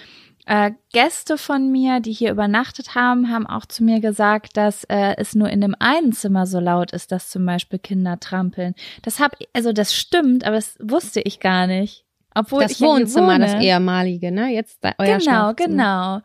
äh, 0.47 0.70
Gäste 0.93 1.39
von 1.39 1.70
mir, 1.70 2.01
die 2.01 2.12
hier 2.12 2.31
übernachtet 2.31 2.94
haben, 2.94 3.31
haben 3.31 3.47
auch 3.47 3.66
zu 3.66 3.85
mir 3.85 4.01
gesagt, 4.01 4.56
dass 4.56 4.85
äh, 4.85 5.14
es 5.18 5.35
nur 5.35 5.51
in 5.51 5.60
dem 5.60 5.74
einen 5.78 6.12
Zimmer 6.12 6.47
so 6.47 6.60
laut 6.60 6.93
ist, 6.93 7.12
dass 7.12 7.31
zum 7.31 7.44
Beispiel 7.44 7.78
Kinder 7.78 8.18
trampeln. 8.20 8.74
Das 9.02 9.18
hab, 9.20 9.36
also 9.52 9.73
das 9.73 9.94
stimmt, 9.94 10.44
aber 10.44 10.56
das 10.56 10.77
wusste 10.81 11.20
ich 11.20 11.40
gar 11.40 11.66
nicht. 11.66 12.05
Obwohl 12.35 12.62
das 12.62 12.73
ich 12.73 12.81
Wohnzimmer, 12.81 13.39
das 13.39 13.55
ehemalige, 13.55 14.31
ne? 14.31 14.52
Jetzt 14.52 14.78
da, 14.82 14.93
euer 14.98 15.18
Genau, 15.18 15.55
genau. 15.55 16.20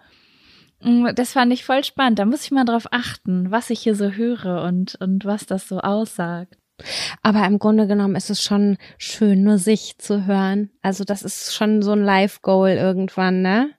Mm, 0.81 1.15
Das 1.15 1.31
fand 1.31 1.53
ich 1.53 1.63
voll 1.63 1.83
spannend. 1.83 2.19
Da 2.19 2.25
muss 2.25 2.43
ich 2.43 2.51
mal 2.51 2.65
drauf 2.65 2.87
achten, 2.91 3.49
was 3.49 3.69
ich 3.69 3.79
hier 3.79 3.95
so 3.95 4.11
höre 4.11 4.63
und, 4.63 4.95
und 4.99 5.25
was 5.25 5.45
das 5.45 5.67
so 5.67 5.79
aussagt. 5.79 6.57
Aber 7.21 7.45
im 7.45 7.59
Grunde 7.59 7.87
genommen 7.87 8.15
ist 8.15 8.29
es 8.29 8.41
schon 8.41 8.77
schön, 8.97 9.43
nur 9.43 9.57
sich 9.57 9.97
zu 9.99 10.25
hören. 10.25 10.69
Also 10.81 11.03
das 11.03 11.21
ist 11.23 11.55
schon 11.55 11.81
so 11.81 11.91
ein 11.91 12.03
Life-Goal 12.03 12.71
irgendwann, 12.71 13.41
ne? 13.41 13.71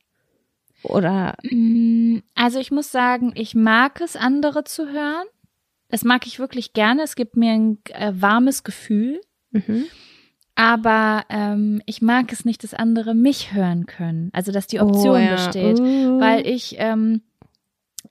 Oder 0.83 1.37
Mm, 1.43 2.19
Also 2.35 2.59
ich 2.59 2.71
muss 2.71 2.91
sagen, 2.91 3.33
ich 3.35 3.55
mag 3.55 4.01
es, 4.01 4.17
andere 4.17 4.65
zu 4.65 4.89
hören. 4.93 5.27
Das 5.89 6.05
mag 6.05 6.27
ich 6.27 6.39
wirklich 6.39 6.73
gerne. 6.73 7.03
Es 7.03 7.17
gibt 7.17 7.37
mir 7.37 7.53
ein 7.53 7.79
äh, 7.91 8.13
warmes 8.15 8.65
Gefühl. 8.65 9.21
mhm. 9.51 9.85
Aber 10.55 11.25
ähm, 11.31 11.81
ich 11.87 12.03
mag 12.03 12.31
es 12.31 12.45
nicht, 12.45 12.63
dass 12.63 12.75
andere 12.75 13.15
mich 13.15 13.55
hören 13.55 13.87
können. 13.87 14.29
Also 14.35 14.53
dass 14.53 14.67
die 14.67 14.81
Option 14.81 15.15
Oh, 15.17 15.19
ja. 15.19 15.33
besteht. 15.33 15.81
Uh. 15.81 16.21
Weil 16.21 16.47
ich, 16.47 16.77
ähm, 16.79 17.23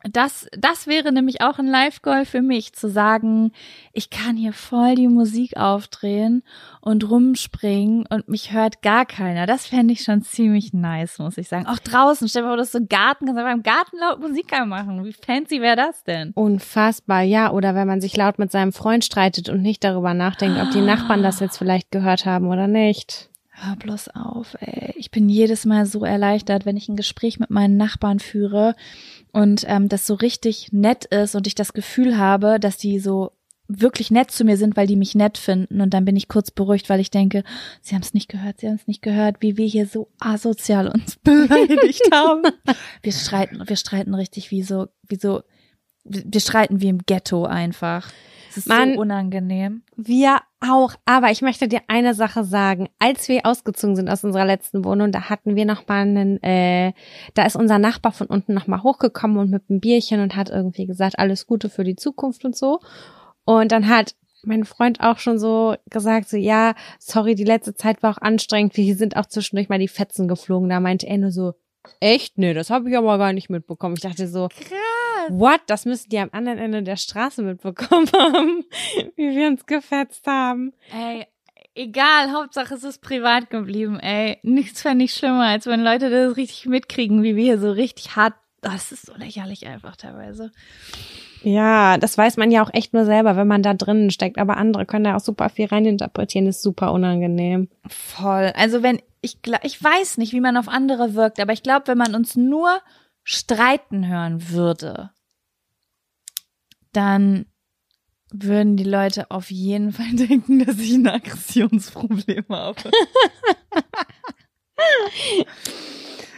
das, 0.03 0.47
das 0.57 0.87
wäre 0.87 1.11
nämlich 1.11 1.41
auch 1.41 1.59
ein 1.59 1.67
Live-Goal 1.67 2.25
für 2.25 2.41
mich, 2.41 2.73
zu 2.73 2.89
sagen, 2.89 3.51
ich 3.93 4.09
kann 4.09 4.35
hier 4.35 4.53
voll 4.53 4.95
die 4.95 5.07
Musik 5.07 5.57
aufdrehen 5.57 6.43
und 6.81 7.09
rumspringen 7.09 8.05
und 8.07 8.27
mich 8.27 8.51
hört 8.51 8.81
gar 8.81 9.05
keiner. 9.05 9.45
Das 9.45 9.67
fände 9.67 9.93
ich 9.93 10.03
schon 10.03 10.23
ziemlich 10.23 10.73
nice, 10.73 11.19
muss 11.19 11.37
ich 11.37 11.47
sagen. 11.47 11.67
Auch 11.67 11.79
draußen, 11.79 12.27
stell 12.27 12.43
dir 12.43 12.47
vor, 12.49 12.57
ist 12.59 12.71
so 12.71 12.79
ein 12.79 12.87
Garten, 12.87 13.25
kannst 13.25 13.39
du 13.39 13.45
einfach 13.45 13.55
im 13.55 13.63
Garten 13.63 13.97
laut 13.97 14.19
Musik 14.19 14.51
machen. 14.65 15.05
Wie 15.05 15.13
fancy 15.13 15.61
wäre 15.61 15.75
das 15.75 16.03
denn? 16.03 16.31
Unfassbar, 16.33 17.21
ja. 17.21 17.51
Oder 17.51 17.75
wenn 17.75 17.87
man 17.87 18.01
sich 18.01 18.17
laut 18.17 18.39
mit 18.39 18.51
seinem 18.51 18.73
Freund 18.73 19.05
streitet 19.05 19.49
und 19.49 19.61
nicht 19.61 19.83
darüber 19.83 20.13
nachdenkt, 20.13 20.59
ob 20.59 20.71
die 20.71 20.81
Nachbarn 20.81 21.23
das 21.23 21.39
jetzt 21.39 21.57
vielleicht 21.57 21.91
gehört 21.91 22.25
haben 22.25 22.47
oder 22.47 22.67
nicht. 22.67 23.29
Hör 23.63 23.75
bloß 23.75 24.09
auf, 24.15 24.55
ey. 24.59 24.93
Ich 24.95 25.11
bin 25.11 25.29
jedes 25.29 25.65
Mal 25.65 25.85
so 25.85 26.03
erleichtert, 26.03 26.65
wenn 26.65 26.77
ich 26.77 26.89
ein 26.89 26.95
Gespräch 26.95 27.39
mit 27.39 27.51
meinen 27.51 27.77
Nachbarn 27.77 28.19
führe 28.19 28.75
und 29.31 29.63
ähm, 29.67 29.89
das 29.89 30.05
so 30.05 30.13
richtig 30.15 30.69
nett 30.71 31.05
ist 31.05 31.35
und 31.35 31.47
ich 31.47 31.55
das 31.55 31.73
Gefühl 31.73 32.17
habe, 32.17 32.59
dass 32.59 32.77
die 32.77 32.99
so 32.99 33.31
wirklich 33.79 34.11
nett 34.11 34.31
zu 34.31 34.43
mir 34.43 34.57
sind, 34.57 34.75
weil 34.75 34.87
die 34.87 34.95
mich 34.95 35.15
nett 35.15 35.37
finden. 35.37 35.81
Und 35.81 35.93
dann 35.93 36.05
bin 36.05 36.15
ich 36.15 36.27
kurz 36.27 36.51
beruhigt, 36.51 36.89
weil 36.89 36.99
ich 36.99 37.11
denke, 37.11 37.43
sie 37.81 37.95
haben 37.95 38.01
es 38.01 38.13
nicht 38.13 38.29
gehört, 38.29 38.59
sie 38.59 38.67
haben 38.67 38.75
es 38.75 38.87
nicht 38.87 39.01
gehört, 39.01 39.37
wie 39.39 39.57
wir 39.57 39.65
hier 39.65 39.87
so 39.87 40.09
asozial 40.19 40.87
uns 40.87 41.15
beleidigt 41.23 42.09
haben. 42.11 42.43
Wir 43.01 43.11
streiten, 43.13 43.61
wir 43.65 43.75
streiten 43.75 44.13
richtig 44.13 44.51
wie 44.51 44.63
so, 44.63 44.87
wie 45.07 45.15
so, 45.15 45.43
wir 46.03 46.23
wir 46.25 46.41
streiten 46.41 46.81
wie 46.81 46.89
im 46.89 47.05
Ghetto 47.05 47.45
einfach. 47.45 48.11
Es 48.51 48.57
ist 48.57 48.67
Mann. 48.67 48.95
so 48.95 48.99
unangenehm. 48.99 49.83
Wir 49.95 50.39
auch. 50.59 50.93
Aber 51.05 51.31
ich 51.31 51.41
möchte 51.41 51.69
dir 51.69 51.79
eine 51.87 52.13
Sache 52.13 52.43
sagen. 52.43 52.89
Als 52.99 53.29
wir 53.29 53.45
ausgezogen 53.45 53.95
sind 53.95 54.09
aus 54.09 54.25
unserer 54.25 54.45
letzten 54.45 54.83
Wohnung, 54.83 55.13
da 55.13 55.29
hatten 55.29 55.55
wir 55.55 55.65
noch 55.65 55.87
mal 55.87 56.01
einen, 56.01 56.43
äh, 56.43 56.91
da 57.33 57.45
ist 57.45 57.55
unser 57.55 57.79
Nachbar 57.79 58.11
von 58.11 58.27
unten 58.27 58.53
noch 58.53 58.67
mal 58.67 58.83
hochgekommen 58.83 59.37
und 59.37 59.49
mit 59.49 59.63
einem 59.69 59.79
Bierchen 59.79 60.19
und 60.19 60.35
hat 60.35 60.49
irgendwie 60.49 60.85
gesagt, 60.85 61.17
alles 61.17 61.47
Gute 61.47 61.69
für 61.69 61.85
die 61.85 61.95
Zukunft 61.95 62.43
und 62.43 62.57
so. 62.57 62.81
Und 63.45 63.71
dann 63.71 63.87
hat 63.87 64.15
mein 64.43 64.65
Freund 64.65 64.99
auch 64.99 65.19
schon 65.19 65.39
so 65.39 65.75
gesagt, 65.89 66.27
so, 66.27 66.35
ja, 66.35 66.73
sorry, 66.99 67.35
die 67.35 67.43
letzte 67.45 67.73
Zeit 67.73 68.03
war 68.03 68.11
auch 68.11 68.21
anstrengend. 68.21 68.75
Wir 68.75 68.95
sind 68.95 69.15
auch 69.15 69.27
zwischendurch 69.27 69.69
mal 69.69 69.79
die 69.79 69.87
Fetzen 69.87 70.27
geflogen. 70.27 70.69
Da 70.69 70.79
meinte 70.81 71.07
er 71.07 71.17
nur 71.17 71.31
so, 71.31 71.53
echt? 71.99 72.37
Nee, 72.37 72.53
das 72.53 72.69
habe 72.69 72.89
ich 72.89 72.97
aber 72.97 73.17
gar 73.17 73.33
nicht 73.33 73.49
mitbekommen. 73.49 73.95
Ich 73.95 74.01
dachte 74.01 74.27
so, 74.27 74.49
Krass. 74.49 74.90
What? 75.30 75.61
Das 75.68 75.85
müssen 75.85 76.10
die 76.10 76.19
am 76.19 76.30
anderen 76.31 76.57
Ende 76.57 76.84
der 76.84 76.98
Straße 76.98 77.41
mitbekommen 77.41 78.10
haben, 78.15 78.65
wie 79.15 79.35
wir 79.35 79.48
uns 79.48 79.65
gefetzt 79.65 80.27
haben. 80.27 80.73
Ey, 80.91 81.26
egal, 81.76 82.31
Hauptsache 82.31 82.76
es 82.76 82.84
ist 82.84 83.02
privat 83.02 83.49
geblieben, 83.49 83.99
ey. 83.99 84.39
Nichts 84.43 84.81
fände 84.81 85.06
ich 85.06 85.14
schlimmer, 85.14 85.45
als 85.45 85.65
wenn 85.65 85.84
Leute 85.84 86.10
das 86.10 86.38
richtig 86.38 86.65
mitkriegen, 86.65 87.23
wie 87.23 87.35
wir 87.35 87.43
hier 87.43 87.60
so 87.60 87.72
richtig 87.72 88.15
hart. 88.15 88.34
Das 88.61 88.91
ist 88.91 89.07
so 89.07 89.14
lächerlich 89.15 89.65
einfach 89.65 89.95
teilweise. 89.95 90.52
Ja, 91.43 91.98
das 91.98 92.18
weiß 92.18 92.38
man 92.38 92.52
ja 92.52 92.64
auch 92.64 92.72
echt 92.73 92.93
nur 92.93 93.06
selber, 93.06 93.35
wenn 93.35 93.48
man 93.48 93.64
da 93.64 93.73
drinnen 93.73 94.11
steckt. 94.11 94.38
Aber 94.38 94.57
andere 94.57 94.85
können 94.85 95.06
da 95.06 95.15
auch 95.15 95.22
super 95.22 95.49
viel 95.49 95.65
reininterpretieren. 95.65 96.48
Ist 96.48 96.61
super 96.61 96.93
unangenehm. 96.93 97.69
Voll. 97.88 98.52
Also 98.56 98.84
wenn 98.84 99.02
ich 99.22 99.38
ich 99.64 99.84
weiß 99.84 100.18
nicht, 100.18 100.34
wie 100.34 100.41
man 100.41 100.57
auf 100.57 100.68
andere 100.68 101.15
wirkt, 101.15 101.39
aber 101.39 101.53
ich 101.53 101.64
glaube, 101.64 101.88
wenn 101.88 101.98
man 101.98 102.15
uns 102.15 102.35
nur 102.35 102.69
streiten 103.23 104.07
hören 104.07 104.49
würde, 104.49 105.11
dann 106.93 107.45
würden 108.34 108.77
die 108.77 108.84
Leute 108.85 109.30
auf 109.31 109.52
jeden 109.52 109.91
Fall 109.91 110.11
denken, 110.14 110.65
dass 110.65 110.80
ich 110.80 110.93
ein 110.93 111.07
Aggressionsproblem 111.07 112.45
habe. 112.49 112.91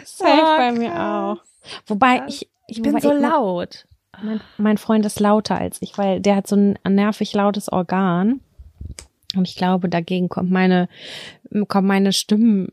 Safe 0.06 0.42
Oh, 0.42 0.58
bei 0.58 0.72
mir 0.72 0.94
auch. 1.02 1.38
Wobei 1.88 2.26
ich, 2.28 2.50
Ich 2.68 2.82
bin 2.82 3.00
so 3.00 3.14
ich- 3.14 3.20
laut. 3.22 3.88
Mein, 4.22 4.42
mein 4.58 4.78
Freund 4.78 5.06
ist 5.08 5.20
lauter 5.20 5.58
als 5.58 5.82
ich, 5.82 5.98
weil 5.98 6.22
der 6.22 6.36
hat 6.36 6.46
so 6.48 6.56
ein 6.56 6.78
nervig 6.88 7.34
lautes 7.34 7.68
Organ. 7.72 8.42
Und 9.36 9.48
ich 9.48 9.56
glaube, 9.56 9.90
dagegen 9.90 10.30
kommt 10.30 10.52
meine, 10.52 10.88
kommt 11.68 11.88
meine 11.88 12.14
Stimmenwellen 12.14 12.72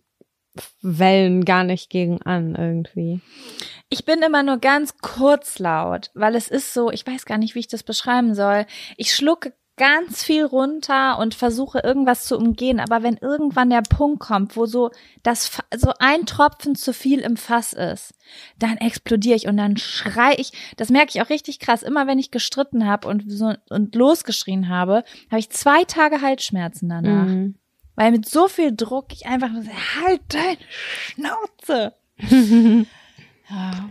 gar 1.46 1.64
nicht 1.64 1.88
gegen 1.88 2.20
an 2.22 2.54
irgendwie. 2.56 3.20
Ich 3.92 4.04
bin 4.04 4.22
immer 4.22 4.44
nur 4.44 4.58
ganz 4.58 4.98
kurz 4.98 5.58
laut, 5.58 6.10
weil 6.14 6.36
es 6.36 6.46
ist 6.46 6.72
so, 6.72 6.92
ich 6.92 7.04
weiß 7.04 7.26
gar 7.26 7.38
nicht, 7.38 7.56
wie 7.56 7.58
ich 7.58 7.68
das 7.68 7.82
beschreiben 7.82 8.36
soll. 8.36 8.64
Ich 8.96 9.12
schlucke 9.14 9.52
ganz 9.80 10.22
viel 10.22 10.44
runter 10.44 11.18
und 11.18 11.34
versuche 11.34 11.80
irgendwas 11.80 12.26
zu 12.26 12.36
umgehen, 12.36 12.80
aber 12.80 13.02
wenn 13.02 13.16
irgendwann 13.16 13.70
der 13.70 13.80
Punkt 13.80 14.20
kommt, 14.20 14.54
wo 14.54 14.66
so 14.66 14.90
das 15.22 15.50
so 15.74 15.92
ein 15.98 16.26
Tropfen 16.26 16.74
zu 16.76 16.92
viel 16.92 17.20
im 17.20 17.38
Fass 17.38 17.72
ist, 17.72 18.12
dann 18.58 18.76
explodiere 18.76 19.36
ich 19.36 19.48
und 19.48 19.56
dann 19.56 19.78
schrei 19.78 20.34
ich. 20.36 20.52
Das 20.76 20.90
merke 20.90 21.12
ich 21.14 21.22
auch 21.22 21.30
richtig 21.30 21.58
krass. 21.58 21.82
Immer 21.82 22.06
wenn 22.06 22.18
ich 22.18 22.30
gestritten 22.30 22.86
habe 22.86 23.08
und 23.08 23.24
so 23.26 23.54
und 23.70 23.94
losgeschrien 23.94 24.68
habe, 24.68 25.02
habe 25.30 25.40
ich 25.40 25.48
zwei 25.50 25.84
Tage 25.84 26.20
Halsschmerzen 26.20 26.90
danach, 26.90 27.26
mhm. 27.26 27.54
weil 27.96 28.12
mit 28.12 28.28
so 28.28 28.48
viel 28.48 28.76
Druck 28.76 29.06
ich 29.12 29.26
einfach 29.26 29.50
nur 29.50 29.62
so, 29.62 29.70
halt 30.04 30.20
deine 30.28 30.58
Schnauze. 30.68 31.94
ja. 33.50 33.90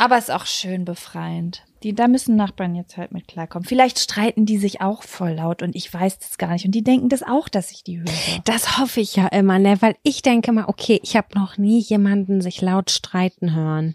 Aber 0.00 0.16
es 0.16 0.24
ist 0.24 0.34
auch 0.34 0.46
schön 0.46 0.84
befreiend. 0.84 1.64
Die, 1.82 1.94
da 1.94 2.08
müssen 2.08 2.34
Nachbarn 2.34 2.74
jetzt 2.74 2.96
halt 2.96 3.12
mit 3.12 3.28
klarkommen. 3.28 3.68
Vielleicht 3.68 4.00
streiten 4.00 4.46
die 4.46 4.58
sich 4.58 4.80
auch 4.80 5.04
voll 5.04 5.32
laut 5.32 5.62
und 5.62 5.76
ich 5.76 5.92
weiß 5.92 6.18
das 6.18 6.38
gar 6.38 6.52
nicht. 6.52 6.64
Und 6.64 6.72
die 6.72 6.82
denken 6.82 7.08
das 7.08 7.22
auch, 7.22 7.48
dass 7.48 7.70
ich 7.70 7.84
die 7.84 8.00
höre. 8.00 8.06
Das 8.44 8.78
hoffe 8.78 9.00
ich 9.00 9.14
ja 9.14 9.28
immer, 9.28 9.58
ne? 9.58 9.80
Weil 9.80 9.94
ich 10.02 10.22
denke 10.22 10.50
mal, 10.50 10.64
okay, 10.66 10.98
ich 11.04 11.16
habe 11.16 11.38
noch 11.38 11.56
nie 11.56 11.78
jemanden 11.80 12.40
sich 12.40 12.60
laut 12.60 12.90
streiten 12.90 13.54
hören. 13.54 13.94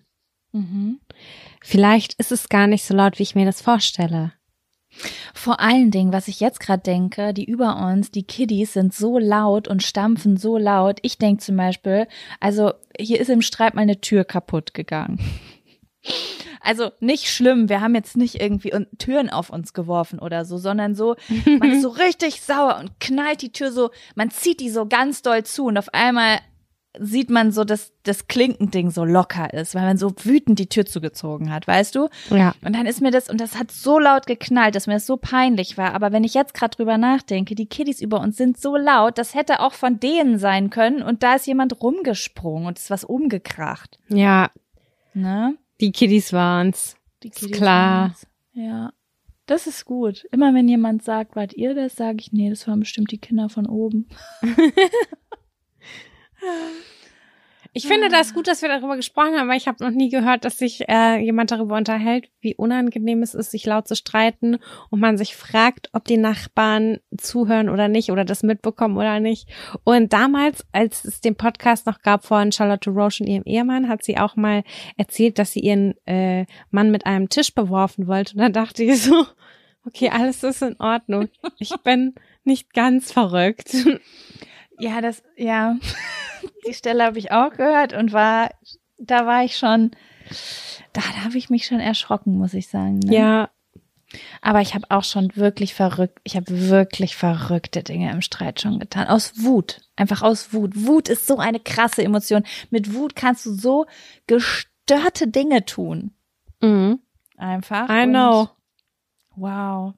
Mhm. 0.54 1.00
Vielleicht 1.62 2.14
ist 2.14 2.32
es 2.32 2.48
gar 2.48 2.68
nicht 2.68 2.86
so 2.86 2.94
laut, 2.94 3.20
wie 3.20 3.24
ich 3.24 3.36
mir 3.36 3.46
das 3.46 3.62
vorstelle. 3.62 4.34
Vor 5.34 5.60
allen 5.60 5.92
Dingen, 5.92 6.14
was 6.14 6.28
ich 6.28 6.40
jetzt 6.40 6.60
gerade 6.60 6.84
denke, 6.84 7.34
die 7.34 7.46
über 7.46 7.78
uns, 7.78 8.12
die 8.12 8.24
Kiddies 8.24 8.74
sind 8.74 8.94
so 8.94 9.18
laut 9.18 9.68
und 9.68 9.84
stampfen 9.84 10.38
so 10.38 10.58
laut. 10.58 11.00
Ich 11.02 11.18
denke 11.18 11.44
zum 11.44 11.58
Beispiel, 11.58 12.08
also 12.40 12.74
hier 12.98 13.20
ist 13.20 13.30
im 13.30 13.42
Streit 13.42 13.74
meine 13.74 14.02
Tür 14.02 14.24
kaputt 14.24 14.74
gegangen. 14.74 15.20
Also 16.62 16.92
nicht 17.02 17.30
schlimm, 17.30 17.68
wir 17.68 17.82
haben 17.82 17.94
jetzt 17.94 18.16
nicht 18.16 18.40
irgendwie 18.40 18.72
Türen 18.98 19.30
auf 19.30 19.50
uns 19.50 19.74
geworfen 19.74 20.20
oder 20.20 20.46
so, 20.46 20.58
sondern 20.58 20.96
so, 20.96 21.16
man 21.60 21.74
ist 21.74 21.82
so 21.82 21.90
richtig 22.06 22.42
sauer 22.42 22.78
und 22.80 23.00
knallt 23.02 23.42
die 23.42 23.52
Tür 23.52 23.72
so, 23.72 23.90
man 24.16 24.32
zieht 24.32 24.62
die 24.62 24.70
so 24.70 24.86
ganz 24.86 25.22
doll 25.22 25.44
zu 25.44 25.66
und 25.66 25.78
auf 25.78 25.94
einmal 25.94 26.40
sieht 27.00 27.30
man 27.30 27.52
so, 27.52 27.64
dass 27.64 27.92
das 28.04 28.28
Klinkending 28.28 28.92
so 28.92 29.04
locker 29.04 29.54
ist, 29.54 29.74
weil 29.74 29.84
man 29.84 29.98
so 29.98 30.14
wütend 30.24 30.60
die 30.60 30.70
Tür 30.70 30.86
zugezogen 30.86 31.52
hat, 31.52 31.68
weißt 31.68 31.96
du? 31.96 32.10
Ja. 32.30 32.54
Und 32.64 32.76
dann 32.76 32.86
ist 32.86 33.02
mir 33.02 33.12
das, 33.12 33.30
und 33.30 33.42
das 33.42 33.58
hat 33.58 33.72
so 33.72 33.98
laut 33.98 34.28
geknallt, 34.28 34.76
dass 34.76 34.88
mir 34.88 34.94
das 34.94 35.08
so 35.08 35.18
peinlich 35.18 35.78
war. 35.78 35.94
Aber 35.96 36.12
wenn 36.12 36.24
ich 36.24 36.34
jetzt 36.34 36.54
gerade 36.54 36.76
drüber 36.76 36.98
nachdenke, 36.98 37.56
die 37.56 37.66
Kiddies 37.66 38.00
über 38.00 38.20
uns 38.20 38.38
sind 38.38 38.58
so 38.58 38.78
laut, 38.78 39.18
das 39.18 39.34
hätte 39.34 39.60
auch 39.60 39.74
von 39.74 40.00
denen 40.00 40.38
sein 40.38 40.70
können 40.70 41.02
und 41.02 41.24
da 41.24 41.36
ist 41.36 41.48
jemand 41.48 41.82
rumgesprungen 41.82 42.68
und 42.68 42.78
ist 42.78 42.92
was 42.92 43.04
umgekracht. 43.04 44.00
Ja. 44.10 44.52
Ne? 45.14 45.58
Die 45.82 45.92
Kiddies 45.92 46.32
waren's. 46.32 46.96
Die 47.24 47.30
Kiddies 47.30 47.58
klar. 47.58 48.02
Waren's. 48.02 48.28
Ja. 48.54 48.94
Das 49.46 49.68
ist 49.68 49.86
gut. 49.86 50.26
Immer 50.32 50.54
wenn 50.54 50.70
jemand 50.70 51.04
sagt, 51.04 51.36
wart 51.36 51.54
ihr 51.54 51.76
das, 51.76 51.96
sage 51.96 52.18
ich, 52.22 52.32
nee, 52.32 52.50
das 52.50 52.68
waren 52.68 52.80
bestimmt 52.80 53.12
die 53.12 53.18
Kinder 53.18 53.50
von 53.50 53.66
oben. 53.66 54.08
Ich 57.76 57.88
finde 57.88 58.10
das 58.10 58.36
gut, 58.36 58.48
dass 58.48 58.62
wir 58.62 58.70
darüber 58.70 58.96
gesprochen 58.96 59.36
haben, 59.36 59.50
weil 59.50 59.58
ich 59.58 59.68
habe 59.68 59.84
noch 59.84 59.90
nie 59.90 60.10
gehört, 60.10 60.46
dass 60.46 60.60
sich 60.60 60.88
äh, 60.88 61.18
jemand 61.18 61.50
darüber 61.50 61.76
unterhält, 61.76 62.30
wie 62.40 62.54
unangenehm 62.56 63.24
es 63.24 63.34
ist, 63.34 63.50
sich 63.50 63.66
laut 63.66 63.88
zu 63.88 63.96
streiten 63.96 64.60
und 64.92 65.00
man 65.00 65.18
sich 65.18 65.36
fragt, 65.36 65.90
ob 65.92 66.06
die 66.06 66.18
Nachbarn 66.18 67.00
zuhören 67.18 67.70
oder 67.70 67.88
nicht 67.88 68.12
oder 68.12 68.26
das 68.26 68.44
mitbekommen 68.44 68.96
oder 68.96 69.20
nicht. 69.20 69.50
Und 69.84 70.14
damals, 70.14 70.64
als 70.72 71.04
es 71.04 71.20
den 71.20 71.36
Podcast 71.36 71.88
noch 71.88 72.04
gab 72.04 72.26
von 72.26 72.52
Charlotte 72.52 72.92
Roche 72.92 73.24
und 73.24 73.30
ihrem 73.30 73.44
Ehemann, 73.46 73.90
hat 73.90 74.04
sie 74.04 74.20
auch 74.20 74.36
mal 74.36 74.64
erzählt, 74.96 75.40
dass 75.40 75.54
sie 75.54 75.62
ihren 75.62 75.96
äh, 76.06 76.46
Mann 76.70 76.92
mit 76.92 77.08
einem 77.08 77.30
Tisch 77.30 77.56
beworfen 77.56 78.06
wollte. 78.06 78.34
Und 78.34 78.42
dann 78.42 78.54
dachte 78.54 78.84
ich 78.84 79.02
so, 79.02 79.26
okay, 79.84 80.10
alles 80.10 80.44
ist 80.44 80.62
in 80.62 80.80
Ordnung. 80.80 81.30
Ich 81.58 81.76
bin 81.84 82.14
nicht 82.44 82.72
ganz 82.74 83.12
verrückt. 83.12 83.76
Ja, 84.84 85.00
das, 85.00 85.24
ja. 85.38 85.78
Die 86.68 86.74
Stelle 86.74 87.06
habe 87.06 87.18
ich 87.18 87.32
auch 87.32 87.52
gehört 87.54 87.94
und 87.94 88.12
war, 88.12 88.50
da 88.98 89.26
war 89.26 89.46
ich 89.46 89.56
schon, 89.56 89.92
da, 90.92 91.00
da 91.00 91.24
habe 91.24 91.38
ich 91.38 91.50
mich 91.50 91.66
schon 91.66 91.80
erschrocken, 91.80 92.38
muss 92.38 92.54
ich 92.54 92.68
sagen. 92.68 93.00
Ne? 93.00 93.16
Ja. 93.16 93.50
Aber 94.42 94.60
ich 94.60 94.76
habe 94.76 94.86
auch 94.90 95.06
schon 95.06 95.34
wirklich 95.38 95.74
verrückt, 95.74 96.20
ich 96.26 96.36
habe 96.36 96.70
wirklich 96.70 97.16
verrückte 97.16 97.82
Dinge 97.82 98.12
im 98.12 98.22
Streit 98.22 98.60
schon 98.60 98.78
getan. 98.78 99.08
Aus 99.08 99.42
Wut. 99.42 99.80
Einfach 99.96 100.22
aus 100.22 100.54
Wut. 100.54 100.74
Wut 100.76 101.08
ist 101.08 101.28
so 101.28 101.38
eine 101.38 101.62
krasse 101.62 102.04
Emotion. 102.04 102.44
Mit 102.70 102.94
Wut 102.94 103.16
kannst 103.16 103.46
du 103.46 103.54
so 103.54 103.86
gestörte 104.28 105.30
Dinge 105.30 105.64
tun. 105.64 106.12
Mhm. 106.60 107.00
Einfach. 107.38 107.88
I 107.90 108.06
know. 108.06 108.50
Wow. 109.38 109.94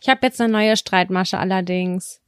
Ich 0.00 0.08
habe 0.08 0.20
jetzt 0.22 0.40
eine 0.40 0.50
neue 0.50 0.78
Streitmasche 0.78 1.38
allerdings. 1.38 2.22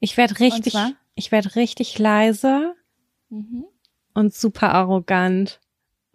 Ich 0.00 0.16
werde 0.16 0.38
richtig, 0.40 0.74
ich 1.14 1.32
werde 1.32 1.56
richtig 1.56 1.98
leise 1.98 2.74
mhm. 3.30 3.64
und 4.14 4.34
super 4.34 4.72
arrogant. 4.72 5.60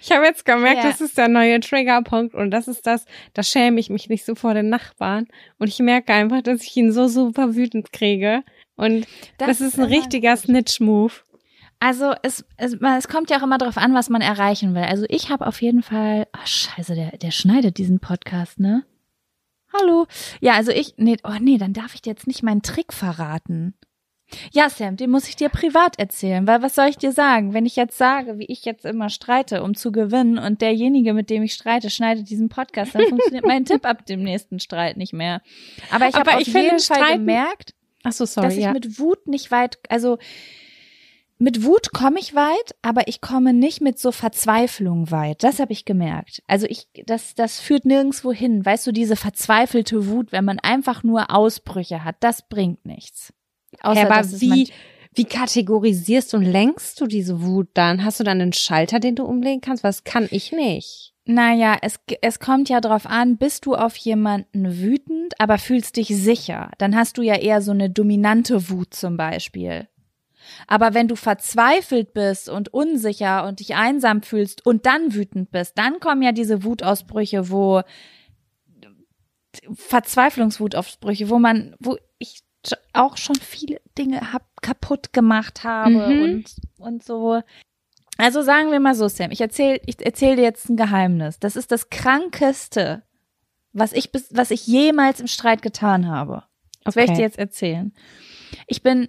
ich 0.00 0.12
habe 0.12 0.24
jetzt 0.24 0.44
gemerkt, 0.44 0.84
ja. 0.84 0.90
das 0.90 1.00
ist 1.00 1.18
der 1.18 1.28
neue 1.28 1.60
Triggerpunkt 1.60 2.34
und 2.34 2.50
das 2.50 2.68
ist 2.68 2.86
das, 2.86 3.06
da 3.32 3.42
schäme 3.42 3.80
ich 3.80 3.90
mich 3.90 4.08
nicht 4.08 4.24
so 4.24 4.34
vor 4.34 4.54
den 4.54 4.68
Nachbarn 4.68 5.26
und 5.58 5.68
ich 5.68 5.78
merke 5.80 6.12
einfach, 6.12 6.42
dass 6.42 6.62
ich 6.62 6.76
ihn 6.76 6.92
so 6.92 7.08
super 7.08 7.54
wütend 7.54 7.92
kriege 7.92 8.42
und 8.76 9.06
das, 9.38 9.48
das 9.48 9.60
ist 9.60 9.78
ein 9.78 9.86
richtiger 9.86 10.36
Snitch-Move. 10.36 11.12
Also 11.80 12.14
es, 12.22 12.44
es, 12.56 12.74
es 12.74 13.08
kommt 13.08 13.30
ja 13.30 13.38
auch 13.38 13.42
immer 13.42 13.58
darauf 13.58 13.76
an, 13.76 13.94
was 13.94 14.08
man 14.08 14.22
erreichen 14.22 14.74
will. 14.74 14.84
Also 14.84 15.04
ich 15.08 15.30
habe 15.30 15.46
auf 15.46 15.60
jeden 15.60 15.82
Fall, 15.82 16.26
oh 16.32 16.46
scheiße, 16.46 16.94
der, 16.94 17.18
der 17.18 17.30
schneidet 17.30 17.78
diesen 17.78 18.00
Podcast, 18.00 18.58
ne? 18.58 18.84
Hallo. 19.78 20.06
Ja, 20.40 20.54
also 20.54 20.70
ich, 20.70 20.94
nee, 20.96 21.16
oh 21.24 21.36
nee, 21.40 21.58
dann 21.58 21.72
darf 21.72 21.94
ich 21.94 22.02
dir 22.02 22.10
jetzt 22.10 22.26
nicht 22.26 22.42
meinen 22.42 22.62
Trick 22.62 22.92
verraten. 22.92 23.74
Ja, 24.52 24.70
Sam, 24.70 24.96
den 24.96 25.10
muss 25.10 25.28
ich 25.28 25.36
dir 25.36 25.48
privat 25.48 25.98
erzählen, 25.98 26.46
weil 26.46 26.62
was 26.62 26.74
soll 26.74 26.86
ich 26.86 26.96
dir 26.96 27.12
sagen? 27.12 27.52
Wenn 27.52 27.66
ich 27.66 27.76
jetzt 27.76 27.98
sage, 27.98 28.38
wie 28.38 28.46
ich 28.46 28.64
jetzt 28.64 28.84
immer 28.84 29.10
streite, 29.10 29.62
um 29.62 29.74
zu 29.74 29.92
gewinnen 29.92 30.38
und 30.38 30.60
derjenige, 30.62 31.12
mit 31.12 31.30
dem 31.30 31.42
ich 31.42 31.54
streite, 31.54 31.90
schneidet 31.90 32.30
diesen 32.30 32.48
Podcast, 32.48 32.94
dann 32.94 33.06
funktioniert 33.06 33.46
mein 33.46 33.64
Tipp 33.66 33.84
ab 33.84 34.06
dem 34.06 34.22
nächsten 34.22 34.60
Streit 34.60 34.96
nicht 34.96 35.12
mehr. 35.12 35.42
Aber 35.90 36.08
ich 36.08 36.14
habe 36.14 36.34
auf 36.34 36.46
jeden 36.46 36.78
Fall 36.80 37.18
gemerkt, 37.18 37.74
Ach 38.02 38.12
so, 38.12 38.26
sorry, 38.26 38.48
dass 38.48 38.56
ich 38.56 38.64
ja. 38.64 38.72
mit 38.72 38.98
Wut 38.98 39.26
nicht 39.26 39.50
weit, 39.50 39.78
also 39.88 40.18
mit 41.38 41.64
Wut 41.64 41.92
komme 41.92 42.20
ich 42.20 42.34
weit, 42.34 42.74
aber 42.82 43.08
ich 43.08 43.20
komme 43.20 43.52
nicht 43.52 43.80
mit 43.80 43.98
so 43.98 44.12
Verzweiflung 44.12 45.10
weit. 45.10 45.42
Das 45.42 45.58
habe 45.58 45.72
ich 45.72 45.84
gemerkt. 45.84 46.42
Also 46.46 46.66
ich, 46.68 46.86
das, 47.06 47.34
das 47.34 47.60
führt 47.60 47.84
nirgendwo 47.84 48.32
hin. 48.32 48.64
Weißt 48.64 48.86
du, 48.86 48.92
diese 48.92 49.16
verzweifelte 49.16 50.06
Wut, 50.06 50.30
wenn 50.32 50.44
man 50.44 50.60
einfach 50.60 51.02
nur 51.02 51.34
Ausbrüche 51.34 52.04
hat, 52.04 52.16
das 52.20 52.48
bringt 52.48 52.86
nichts. 52.86 53.32
Außer, 53.82 54.02
ja, 54.02 54.10
aber 54.10 54.30
wie, 54.40 54.70
wie 55.14 55.24
kategorisierst 55.24 56.34
und 56.34 56.44
lenkst 56.44 57.00
du 57.00 57.06
diese 57.06 57.42
Wut 57.42 57.68
dann? 57.74 58.04
Hast 58.04 58.20
du 58.20 58.24
dann 58.24 58.40
einen 58.40 58.52
Schalter, 58.52 59.00
den 59.00 59.16
du 59.16 59.24
umlegen 59.24 59.60
kannst? 59.60 59.82
Was 59.82 60.04
kann 60.04 60.28
ich 60.30 60.52
nicht? 60.52 61.14
Naja, 61.26 61.78
es, 61.80 61.98
es 62.20 62.38
kommt 62.38 62.68
ja 62.68 62.80
drauf 62.80 63.06
an, 63.06 63.38
bist 63.38 63.64
du 63.66 63.74
auf 63.74 63.96
jemanden 63.96 64.78
wütend, 64.78 65.34
aber 65.40 65.58
fühlst 65.58 65.96
dich 65.96 66.08
sicher. 66.08 66.70
Dann 66.78 66.94
hast 66.94 67.16
du 67.16 67.22
ja 67.22 67.36
eher 67.36 67.62
so 67.62 67.70
eine 67.70 67.88
dominante 67.88 68.68
Wut 68.68 68.92
zum 68.92 69.16
Beispiel. 69.16 69.88
Aber 70.66 70.94
wenn 70.94 71.08
du 71.08 71.16
verzweifelt 71.16 72.14
bist 72.14 72.48
und 72.48 72.72
unsicher 72.72 73.46
und 73.46 73.60
dich 73.60 73.74
einsam 73.74 74.22
fühlst 74.22 74.64
und 74.64 74.86
dann 74.86 75.14
wütend 75.14 75.50
bist, 75.50 75.78
dann 75.78 76.00
kommen 76.00 76.22
ja 76.22 76.32
diese 76.32 76.64
Wutausbrüche, 76.64 77.50
wo 77.50 77.82
Verzweiflungswutausbrüche, 79.74 81.30
wo 81.30 81.38
man, 81.38 81.76
wo 81.78 81.96
ich 82.18 82.42
auch 82.92 83.16
schon 83.16 83.36
viele 83.36 83.80
Dinge 83.96 84.32
hab, 84.32 84.62
kaputt 84.62 85.12
gemacht 85.12 85.64
habe 85.64 86.08
mhm. 86.08 86.22
und, 86.22 86.44
und 86.78 87.02
so. 87.02 87.40
Also 88.16 88.42
sagen 88.42 88.70
wir 88.70 88.80
mal 88.80 88.94
so, 88.94 89.08
Sam, 89.08 89.30
ich 89.30 89.40
erzähle 89.40 89.80
ich 89.86 90.04
erzähl 90.04 90.36
dir 90.36 90.42
jetzt 90.42 90.68
ein 90.68 90.76
Geheimnis. 90.76 91.38
Das 91.38 91.56
ist 91.56 91.72
das 91.72 91.90
krankeste, 91.90 93.02
was 93.72 93.92
ich 93.92 94.12
bis, 94.12 94.28
was 94.30 94.50
ich 94.50 94.66
jemals 94.66 95.20
im 95.20 95.26
Streit 95.26 95.62
getan 95.62 96.08
habe. 96.08 96.44
Das 96.84 96.94
okay. 96.94 97.00
werde 97.00 97.12
ich 97.12 97.18
dir 97.18 97.24
jetzt 97.24 97.38
erzählen. 97.38 97.92
Ich 98.66 98.82
bin 98.82 99.08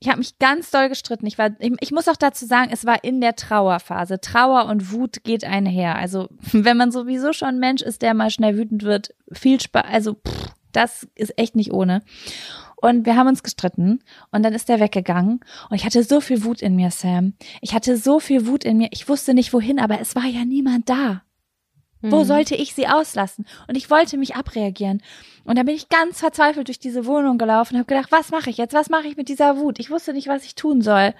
ich 0.00 0.08
habe 0.08 0.18
mich 0.18 0.38
ganz 0.38 0.70
doll 0.70 0.88
gestritten. 0.88 1.26
Ich 1.26 1.38
war, 1.38 1.50
ich, 1.58 1.72
ich, 1.80 1.92
muss 1.92 2.08
auch 2.08 2.16
dazu 2.16 2.46
sagen, 2.46 2.70
es 2.72 2.84
war 2.84 3.04
in 3.04 3.20
der 3.20 3.36
Trauerphase. 3.36 4.20
Trauer 4.20 4.66
und 4.66 4.92
Wut 4.92 5.24
geht 5.24 5.44
einher. 5.44 5.96
Also 5.96 6.28
wenn 6.52 6.76
man 6.76 6.90
sowieso 6.90 7.32
schon 7.32 7.58
Mensch 7.58 7.82
ist, 7.82 8.02
der 8.02 8.14
mal 8.14 8.30
schnell 8.30 8.56
wütend 8.56 8.82
wird, 8.82 9.14
viel 9.32 9.60
Spaß. 9.60 9.84
Also 9.90 10.14
pff, 10.14 10.54
das 10.72 11.06
ist 11.14 11.38
echt 11.38 11.56
nicht 11.56 11.72
ohne. 11.72 12.02
Und 12.76 13.06
wir 13.06 13.16
haben 13.16 13.28
uns 13.28 13.42
gestritten 13.42 14.00
und 14.30 14.42
dann 14.42 14.52
ist 14.52 14.68
er 14.68 14.78
weggegangen 14.78 15.40
und 15.70 15.76
ich 15.76 15.86
hatte 15.86 16.02
so 16.02 16.20
viel 16.20 16.44
Wut 16.44 16.60
in 16.60 16.76
mir, 16.76 16.90
Sam. 16.90 17.32
Ich 17.62 17.72
hatte 17.72 17.96
so 17.96 18.20
viel 18.20 18.46
Wut 18.46 18.62
in 18.62 18.76
mir. 18.76 18.88
Ich 18.90 19.08
wusste 19.08 19.32
nicht 19.32 19.54
wohin, 19.54 19.78
aber 19.78 20.00
es 20.00 20.14
war 20.14 20.26
ja 20.26 20.44
niemand 20.44 20.90
da. 20.90 21.22
Wo 22.10 22.20
Mhm. 22.20 22.24
sollte 22.24 22.54
ich 22.54 22.74
sie 22.74 22.86
auslassen? 22.86 23.46
Und 23.66 23.76
ich 23.76 23.90
wollte 23.90 24.16
mich 24.18 24.36
abreagieren. 24.36 25.02
Und 25.44 25.56
dann 25.56 25.66
bin 25.66 25.74
ich 25.74 25.88
ganz 25.88 26.20
verzweifelt 26.20 26.68
durch 26.68 26.78
diese 26.78 27.06
Wohnung 27.06 27.38
gelaufen 27.38 27.74
und 27.74 27.80
habe 27.80 27.94
gedacht, 27.94 28.12
was 28.12 28.30
mache 28.30 28.50
ich 28.50 28.56
jetzt? 28.58 28.74
Was 28.74 28.90
mache 28.90 29.06
ich 29.08 29.16
mit 29.16 29.28
dieser 29.28 29.56
Wut? 29.58 29.78
Ich 29.78 29.90
wusste 29.90 30.12
nicht, 30.12 30.28
was 30.28 30.44
ich 30.44 30.54
tun 30.54 30.82
soll. 30.82 31.14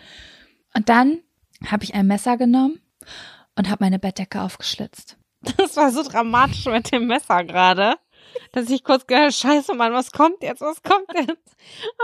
Und 0.75 0.89
dann 0.89 1.19
habe 1.67 1.85
ich 1.85 1.95
ein 1.95 2.07
Messer 2.07 2.37
genommen 2.37 2.81
und 3.57 3.71
habe 3.71 3.85
meine 3.85 3.99
Bettdecke 3.99 4.41
aufgeschlitzt. 4.43 5.17
Das 5.59 5.77
war 5.77 5.91
so 5.91 6.03
dramatisch 6.03 6.65
mit 6.67 6.91
dem 6.91 7.07
Messer 7.07 7.45
gerade, 7.45 7.97
dass 8.53 8.71
ich 8.71 8.85
kurz 8.85 9.07
gedacht 9.07 9.23
habe, 9.23 9.33
scheiße 9.33 9.75
Mann, 9.75 9.93
was 9.93 10.13
kommt 10.13 10.43
jetzt, 10.43 10.61
was 10.61 10.83
kommt 10.83 11.07
jetzt? 11.15 11.29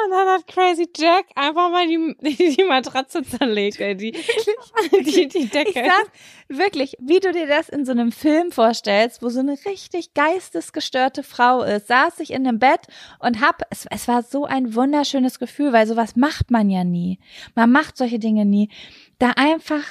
Und 0.05 0.11
dann 0.11 0.29
hat 0.29 0.47
Crazy 0.47 0.89
Jack 0.97 1.27
einfach 1.35 1.71
mal 1.71 1.87
die, 1.87 2.15
die, 2.21 2.57
die 2.57 2.65
Matratze 2.65 3.23
zerlegt, 3.23 3.81
ey, 3.81 3.97
die, 3.97 4.13
die, 4.13 5.29
die 5.29 5.39
Ich 5.39 5.51
Decke. 5.51 5.73
saß 5.85 6.07
wirklich, 6.49 6.95
wie 6.99 7.21
du 7.21 7.33
dir 7.33 7.47
das 7.47 7.69
in 7.69 7.85
so 7.85 7.93
einem 7.93 8.13
Film 8.13 8.53
vorstellst, 8.53 9.23
wo 9.23 9.29
so 9.29 9.41
eine 9.41 9.57
richtig 9.67 10.15
geistesgestörte 10.15 11.23
Frau 11.23 11.63
ist, 11.63 11.89
saß 11.89 12.21
ich 12.21 12.31
in 12.33 12.47
einem 12.47 12.59
Bett 12.59 12.81
und 13.19 13.41
hab, 13.41 13.63
es, 13.71 13.87
es 13.91 14.09
war 14.09 14.23
so 14.23 14.45
ein 14.45 14.75
wunderschönes 14.75 15.39
Gefühl, 15.39 15.73
weil 15.73 15.87
sowas 15.87 16.17
macht 16.17 16.51
man 16.51 16.71
ja 16.71 16.85
nie. 16.85 17.19
Man 17.55 17.71
macht 17.71 17.97
solche 17.97 18.19
Dinge 18.19 18.45
nie. 18.45 18.71
Da 19.19 19.31
einfach, 19.37 19.83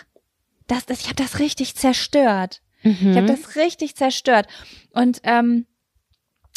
das, 0.67 0.85
das 0.85 1.01
ich 1.01 1.05
habe 1.05 1.15
das 1.15 1.39
richtig 1.39 1.75
zerstört. 1.75 2.61
Ich 2.81 3.01
Mhm. 3.01 3.15
habe 3.17 3.25
das 3.27 3.57
richtig 3.57 3.95
zerstört. 3.97 4.47
Und 4.91 5.19
ähm, 5.23 5.65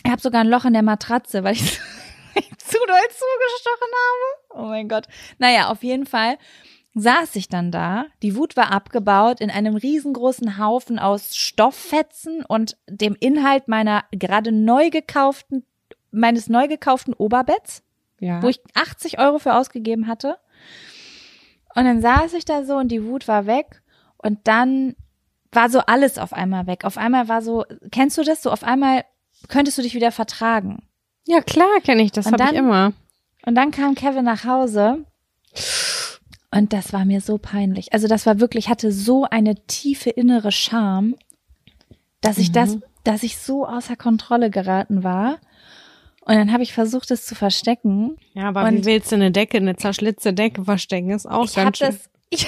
ich 0.04 0.10
habe 0.10 0.20
sogar 0.20 0.42
ein 0.42 0.48
Loch 0.48 0.64
in 0.64 0.72
der 0.72 0.82
Matratze, 0.82 1.44
weil 1.44 1.54
ich 1.54 1.62
zu 2.58 2.78
doll 2.78 3.08
zugestochen 3.10 3.90
habe. 3.92 4.62
Oh 4.62 4.68
mein 4.68 4.88
Gott. 4.88 5.06
Naja, 5.38 5.68
auf 5.68 5.82
jeden 5.82 6.06
Fall 6.06 6.38
saß 6.94 7.36
ich 7.36 7.48
dann 7.48 7.70
da. 7.70 8.06
Die 8.22 8.36
Wut 8.36 8.56
war 8.56 8.70
abgebaut 8.70 9.40
in 9.40 9.50
einem 9.50 9.76
riesengroßen 9.76 10.58
Haufen 10.58 10.98
aus 10.98 11.36
Stofffetzen 11.36 12.44
und 12.44 12.76
dem 12.88 13.16
Inhalt 13.18 13.68
meiner 13.68 14.04
gerade 14.12 14.52
neu 14.52 14.90
gekauften, 14.90 15.64
meines 16.10 16.48
neu 16.48 16.68
gekauften 16.68 17.14
Oberbetts 17.14 17.82
ja. 18.22 18.40
wo 18.40 18.48
ich 18.48 18.60
80 18.74 19.18
Euro 19.18 19.38
für 19.38 19.54
ausgegeben 19.54 20.06
hatte. 20.06 20.38
Und 21.74 21.84
dann 21.84 22.00
saß 22.00 22.32
ich 22.34 22.44
da 22.44 22.64
so 22.64 22.76
und 22.76 22.88
die 22.88 23.04
Wut 23.04 23.26
war 23.28 23.46
weg 23.46 23.82
und 24.16 24.38
dann 24.44 24.94
war 25.50 25.68
so 25.68 25.80
alles 25.80 26.18
auf 26.18 26.32
einmal 26.32 26.66
weg. 26.66 26.84
Auf 26.84 26.96
einmal 26.96 27.28
war 27.28 27.42
so, 27.42 27.64
kennst 27.90 28.16
du 28.16 28.22
das? 28.22 28.42
So 28.42 28.50
auf 28.50 28.62
einmal 28.62 29.04
könntest 29.48 29.78
du 29.78 29.82
dich 29.82 29.94
wieder 29.94 30.12
vertragen. 30.12 30.82
ja, 31.26 31.40
klar 31.40 31.80
kenne 31.84 32.02
ich, 32.02 32.12
das 32.12 32.26
Und 32.26 32.32
habe 32.34 32.42
ich 32.44 32.48
dann- 32.50 32.56
immer. 32.58 32.92
Und 33.46 33.54
dann 33.54 33.70
kam 33.70 33.94
Kevin 33.94 34.24
nach 34.24 34.44
Hause 34.44 35.04
und 36.50 36.72
das 36.72 36.92
war 36.92 37.04
mir 37.04 37.20
so 37.20 37.38
peinlich. 37.38 37.92
Also 37.92 38.06
das 38.08 38.26
war 38.26 38.40
wirklich, 38.40 38.68
hatte 38.68 38.92
so 38.92 39.24
eine 39.24 39.54
tiefe 39.66 40.10
innere 40.10 40.52
Scham, 40.52 41.16
dass 42.20 42.38
ich 42.38 42.52
das, 42.52 42.78
dass 43.04 43.22
ich 43.22 43.36
so 43.38 43.66
außer 43.66 43.96
Kontrolle 43.96 44.50
geraten 44.50 45.02
war. 45.02 45.38
Und 46.24 46.36
dann 46.36 46.52
habe 46.52 46.62
ich 46.62 46.72
versucht, 46.72 47.10
es 47.10 47.26
zu 47.26 47.34
verstecken. 47.34 48.16
Ja, 48.34 48.48
aber 48.48 48.64
Und- 48.64 48.78
wie 48.78 48.84
willst 48.84 49.10
du 49.10 49.16
eine 49.16 49.32
Decke, 49.32 49.56
eine 49.56 49.74
zerschlitzte 49.76 50.32
Decke 50.32 50.64
verstecken, 50.64 51.10
ist 51.10 51.26
auch 51.28 51.44
Ich 51.46 51.54
ganz 51.56 51.78
schön, 51.78 51.88
das, 51.88 52.10
ich, 52.30 52.46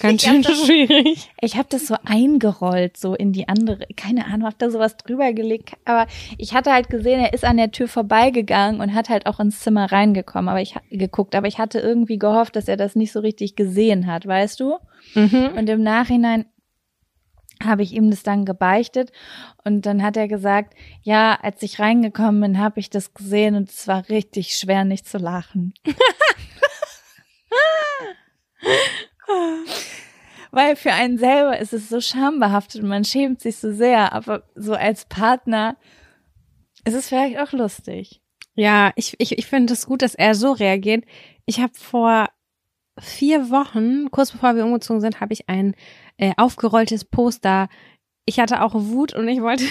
ganz 0.00 0.22
ich 0.22 0.28
schön 0.28 0.42
das- 0.42 0.64
schwierig. 0.66 1.30
Ich 1.40 1.56
habe 1.56 1.68
das 1.70 1.86
so 1.86 1.96
eingerollt, 2.04 2.96
so 2.96 3.14
in 3.14 3.32
die 3.32 3.48
andere, 3.48 3.86
keine 3.96 4.26
Ahnung, 4.26 4.46
hab 4.46 4.58
da 4.58 4.70
sowas 4.70 4.96
drüber 4.96 5.32
gelegt, 5.32 5.72
aber 5.84 6.06
ich 6.36 6.54
hatte 6.54 6.72
halt 6.72 6.88
gesehen, 6.90 7.20
er 7.20 7.32
ist 7.32 7.44
an 7.44 7.56
der 7.56 7.70
Tür 7.70 7.88
vorbeigegangen 7.88 8.80
und 8.80 8.94
hat 8.94 9.08
halt 9.08 9.26
auch 9.26 9.40
ins 9.40 9.60
Zimmer 9.60 9.90
reingekommen, 9.90 10.48
aber 10.48 10.60
ich 10.60 10.74
geguckt, 10.90 11.34
aber 11.34 11.46
ich 11.48 11.58
hatte 11.58 11.78
irgendwie 11.80 12.18
gehofft, 12.18 12.56
dass 12.56 12.68
er 12.68 12.76
das 12.76 12.94
nicht 12.96 13.12
so 13.12 13.20
richtig 13.20 13.56
gesehen 13.56 14.06
hat, 14.06 14.26
weißt 14.26 14.60
du? 14.60 14.76
Mhm. 15.14 15.50
Und 15.56 15.68
im 15.68 15.82
Nachhinein 15.82 16.46
habe 17.64 17.82
ich 17.82 17.92
ihm 17.92 18.10
das 18.10 18.22
dann 18.22 18.44
gebeichtet 18.44 19.10
und 19.64 19.84
dann 19.84 20.02
hat 20.04 20.16
er 20.16 20.28
gesagt, 20.28 20.74
ja, 21.02 21.36
als 21.42 21.60
ich 21.62 21.80
reingekommen 21.80 22.40
bin, 22.40 22.58
habe 22.58 22.78
ich 22.78 22.88
das 22.88 23.14
gesehen 23.14 23.56
und 23.56 23.68
es 23.70 23.88
war 23.88 24.08
richtig 24.08 24.54
schwer, 24.54 24.84
nicht 24.84 25.08
zu 25.08 25.18
lachen. 25.18 25.74
Weil 30.50 30.76
für 30.76 30.92
einen 30.92 31.18
selber 31.18 31.58
ist 31.58 31.72
es 31.72 31.88
so 31.88 32.00
schambehaftet 32.00 32.82
und 32.82 32.88
man 32.88 33.04
schämt 33.04 33.40
sich 33.40 33.56
so 33.56 33.72
sehr, 33.72 34.12
aber 34.12 34.44
so 34.54 34.74
als 34.74 35.04
Partner 35.04 35.76
ist 36.84 36.94
es 36.94 37.08
vielleicht 37.08 37.38
auch 37.38 37.52
lustig. 37.52 38.22
Ja, 38.54 38.92
ich, 38.96 39.14
ich, 39.18 39.38
ich 39.38 39.46
finde 39.46 39.72
es 39.74 39.86
gut, 39.86 40.02
dass 40.02 40.14
er 40.14 40.34
so 40.34 40.52
reagiert. 40.52 41.04
Ich 41.46 41.60
habe 41.60 41.74
vor 41.74 42.28
vier 42.98 43.50
Wochen, 43.50 44.10
kurz 44.10 44.32
bevor 44.32 44.56
wir 44.56 44.64
umgezogen 44.64 45.00
sind, 45.00 45.20
habe 45.20 45.32
ich 45.32 45.48
ein 45.48 45.74
äh, 46.16 46.32
aufgerolltes 46.36 47.04
Poster. 47.04 47.68
Ich 48.24 48.40
hatte 48.40 48.62
auch 48.62 48.74
Wut 48.74 49.14
und 49.14 49.28
ich 49.28 49.40
wollte, 49.42 49.64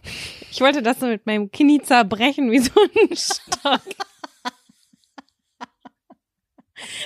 ich 0.50 0.60
wollte 0.60 0.82
das 0.82 1.00
so 1.00 1.06
mit 1.06 1.26
meinem 1.26 1.50
Knie 1.50 1.80
zerbrechen 1.80 2.50
wie 2.50 2.58
so 2.58 2.72
ein 2.80 3.16
Stock. 3.16 3.80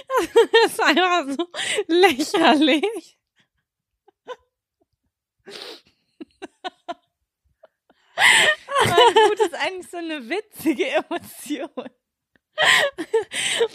Das 0.08 0.72
ist 0.72 0.80
einfach 0.80 1.26
so 1.28 1.46
lächerlich. 1.86 3.18
Wut 9.28 9.40
ist 9.40 9.54
eigentlich 9.54 9.90
so 9.90 9.98
eine 9.98 10.28
witzige 10.28 10.86
Emotion. 10.86 11.70
Und 11.76 11.90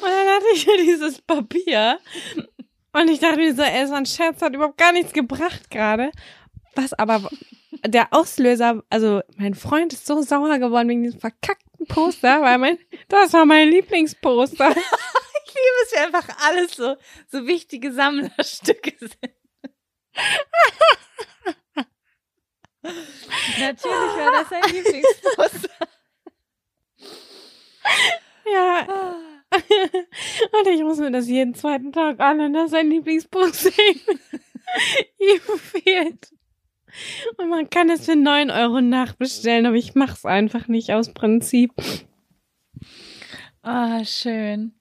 dann 0.01 0.27
hatte 0.27 0.45
ich 0.53 0.65
ja 0.65 0.77
dieses 0.77 1.21
Papier. 1.21 1.99
Und 2.93 3.09
ich 3.09 3.19
dachte 3.19 3.37
mir 3.37 3.55
so, 3.55 3.61
ey, 3.61 3.87
so 3.87 3.93
ein 3.93 4.05
Scherz 4.05 4.41
hat 4.41 4.53
überhaupt 4.53 4.77
gar 4.77 4.91
nichts 4.91 5.13
gebracht 5.13 5.71
gerade. 5.71 6.11
Was 6.75 6.93
aber 6.93 7.29
der 7.85 8.07
Auslöser, 8.11 8.83
also 8.89 9.21
mein 9.37 9.55
Freund 9.55 9.93
ist 9.93 10.05
so 10.05 10.21
sauer 10.21 10.57
geworden 10.59 10.89
wegen 10.89 11.03
diesem 11.03 11.19
verkackten 11.19 11.85
Poster, 11.87 12.41
weil 12.41 12.57
mein, 12.57 12.77
das 13.09 13.33
war 13.33 13.45
mein 13.45 13.69
Lieblingsposter. 13.69 14.75
Ich 15.45 15.53
liebe 15.53 15.77
es, 15.83 15.91
wie 15.91 15.97
einfach 15.97 16.29
alles 16.39 16.75
so, 16.75 16.95
so 17.31 17.47
wichtige 17.47 17.91
Sammlerstücke 17.91 18.93
sind. 18.99 19.33
Natürlich 23.59 24.17
war 24.17 24.31
das 24.31 24.49
sein 24.49 24.63
Lieblingsposter. 24.71 25.69
Ja. 28.45 28.87
Und 29.53 30.67
ich 30.67 30.81
muss 30.83 30.97
mir 30.97 31.11
das 31.11 31.27
jeden 31.27 31.53
zweiten 31.55 31.91
Tag 31.91 32.19
anhören, 32.19 32.53
dass 32.53 32.71
sein 32.71 32.89
Lieblingsposter 32.89 33.71
ihm, 35.17 35.39
fehlt. 35.57 36.33
Und 37.37 37.49
man 37.49 37.69
kann 37.69 37.89
es 37.89 38.05
für 38.05 38.15
neun 38.15 38.51
Euro 38.51 38.81
nachbestellen, 38.81 39.65
aber 39.65 39.75
ich 39.75 39.95
mach's 39.95 40.25
einfach 40.25 40.67
nicht 40.67 40.91
aus 40.91 41.13
Prinzip. 41.13 41.71
Ah, 43.61 44.03
schön. 44.05 44.73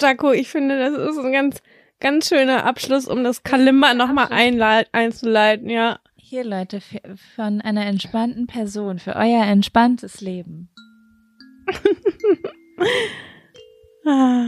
Jaco, 0.00 0.32
ich 0.32 0.48
finde, 0.48 0.78
das 0.78 1.10
ist 1.10 1.18
ein 1.18 1.32
ganz, 1.32 1.62
ganz 2.00 2.28
schöner 2.28 2.64
Abschluss, 2.64 3.06
um 3.06 3.22
das 3.24 3.42
Kalimba 3.42 3.92
nochmal 3.94 4.28
einzuleiten, 4.30 5.68
ja. 5.68 5.98
Hier, 6.16 6.44
Leute, 6.44 6.80
für, 6.80 7.00
von 7.36 7.60
einer 7.60 7.84
entspannten 7.86 8.46
Person, 8.46 8.98
für 8.98 9.14
euer 9.16 9.44
entspanntes 9.44 10.20
Leben. 10.20 10.68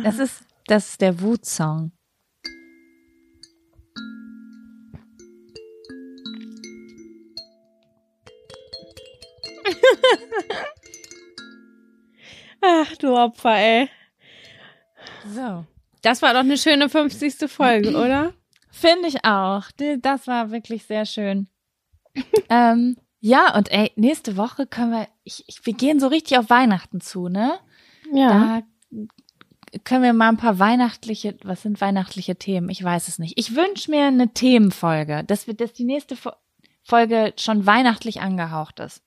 Das 0.05 0.19
ist, 0.19 0.45
das 0.67 0.91
ist 0.91 1.01
der 1.01 1.23
Wutsong. 1.23 1.91
Ach, 12.61 12.95
du 12.99 13.17
Opfer, 13.17 13.57
ey. 13.57 13.89
So. 15.35 15.65
Das 16.03 16.23
war 16.23 16.33
doch 16.35 16.41
eine 16.41 16.57
schöne 16.59 16.89
50. 16.89 17.51
Folge, 17.51 17.91
oder? 17.97 18.33
Finde 18.71 19.09
ich 19.09 19.25
auch. 19.25 19.65
Das 20.01 20.27
war 20.27 20.51
wirklich 20.51 20.85
sehr 20.85 21.07
schön. 21.07 21.49
ähm, 22.49 22.97
ja, 23.21 23.55
und 23.57 23.71
ey, 23.73 23.93
nächste 23.97 24.37
Woche 24.37 24.67
können 24.67 24.93
wir, 24.93 25.09
ich, 25.25 25.45
ich, 25.49 25.65
wir 25.65 25.73
gehen 25.73 25.99
so 26.01 26.07
richtig 26.09 26.39
auf 26.39 26.51
Weihnachten 26.51 27.01
zu, 27.01 27.29
ne? 27.29 27.59
Da 28.29 28.63
können 29.85 30.05
wir 30.05 30.13
mal 30.13 30.29
ein 30.29 30.37
paar 30.37 30.59
weihnachtliche, 30.59 31.37
was 31.43 31.63
sind 31.63 31.81
weihnachtliche 31.81 32.37
Themen? 32.37 32.69
Ich 32.71 32.83
weiß 32.85 33.09
es 33.09 33.19
nicht. 33.19 33.35
Ich 33.39 33.57
wünsche 33.57 33.91
mir 33.91 34.07
eine 34.07 34.33
Themenfolge, 34.33 35.25
dass 35.25 35.47
wir, 35.47 35.55
dass 35.55 35.73
die 35.73 35.85
nächste 35.85 36.15
Fo- 36.15 36.37
Folge 36.85 37.35
schon 37.37 37.67
weihnachtlich 37.67 38.21
angehaucht 38.21 38.79
ist. 38.81 39.03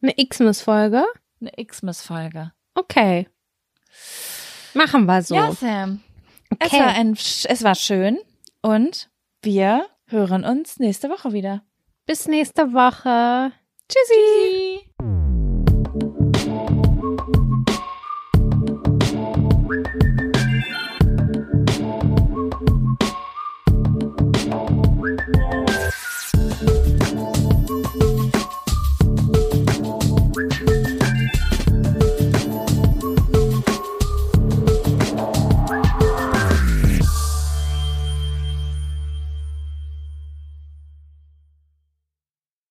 Eine 0.00 0.14
Xmas-Folge? 0.14 1.04
Eine 1.40 1.50
Xmas-Folge. 1.66 2.52
Okay. 2.74 3.26
Machen 4.74 5.06
wir 5.06 5.22
so. 5.22 5.34
Ja, 5.34 5.52
Sam. 5.52 6.00
Es 6.58 6.68
Okay. 6.72 6.80
war 6.80 6.88
ein, 6.88 7.12
es 7.14 7.62
war 7.62 7.74
schön 7.74 8.18
und 8.62 9.08
wir 9.42 9.86
hören 10.06 10.44
uns 10.44 10.78
nächste 10.78 11.08
Woche 11.08 11.32
wieder. 11.32 11.62
Bis 12.06 12.26
nächste 12.26 12.72
Woche. 12.72 13.52
Tschüssi. 13.88 14.14
Tschüssi. 14.80 14.89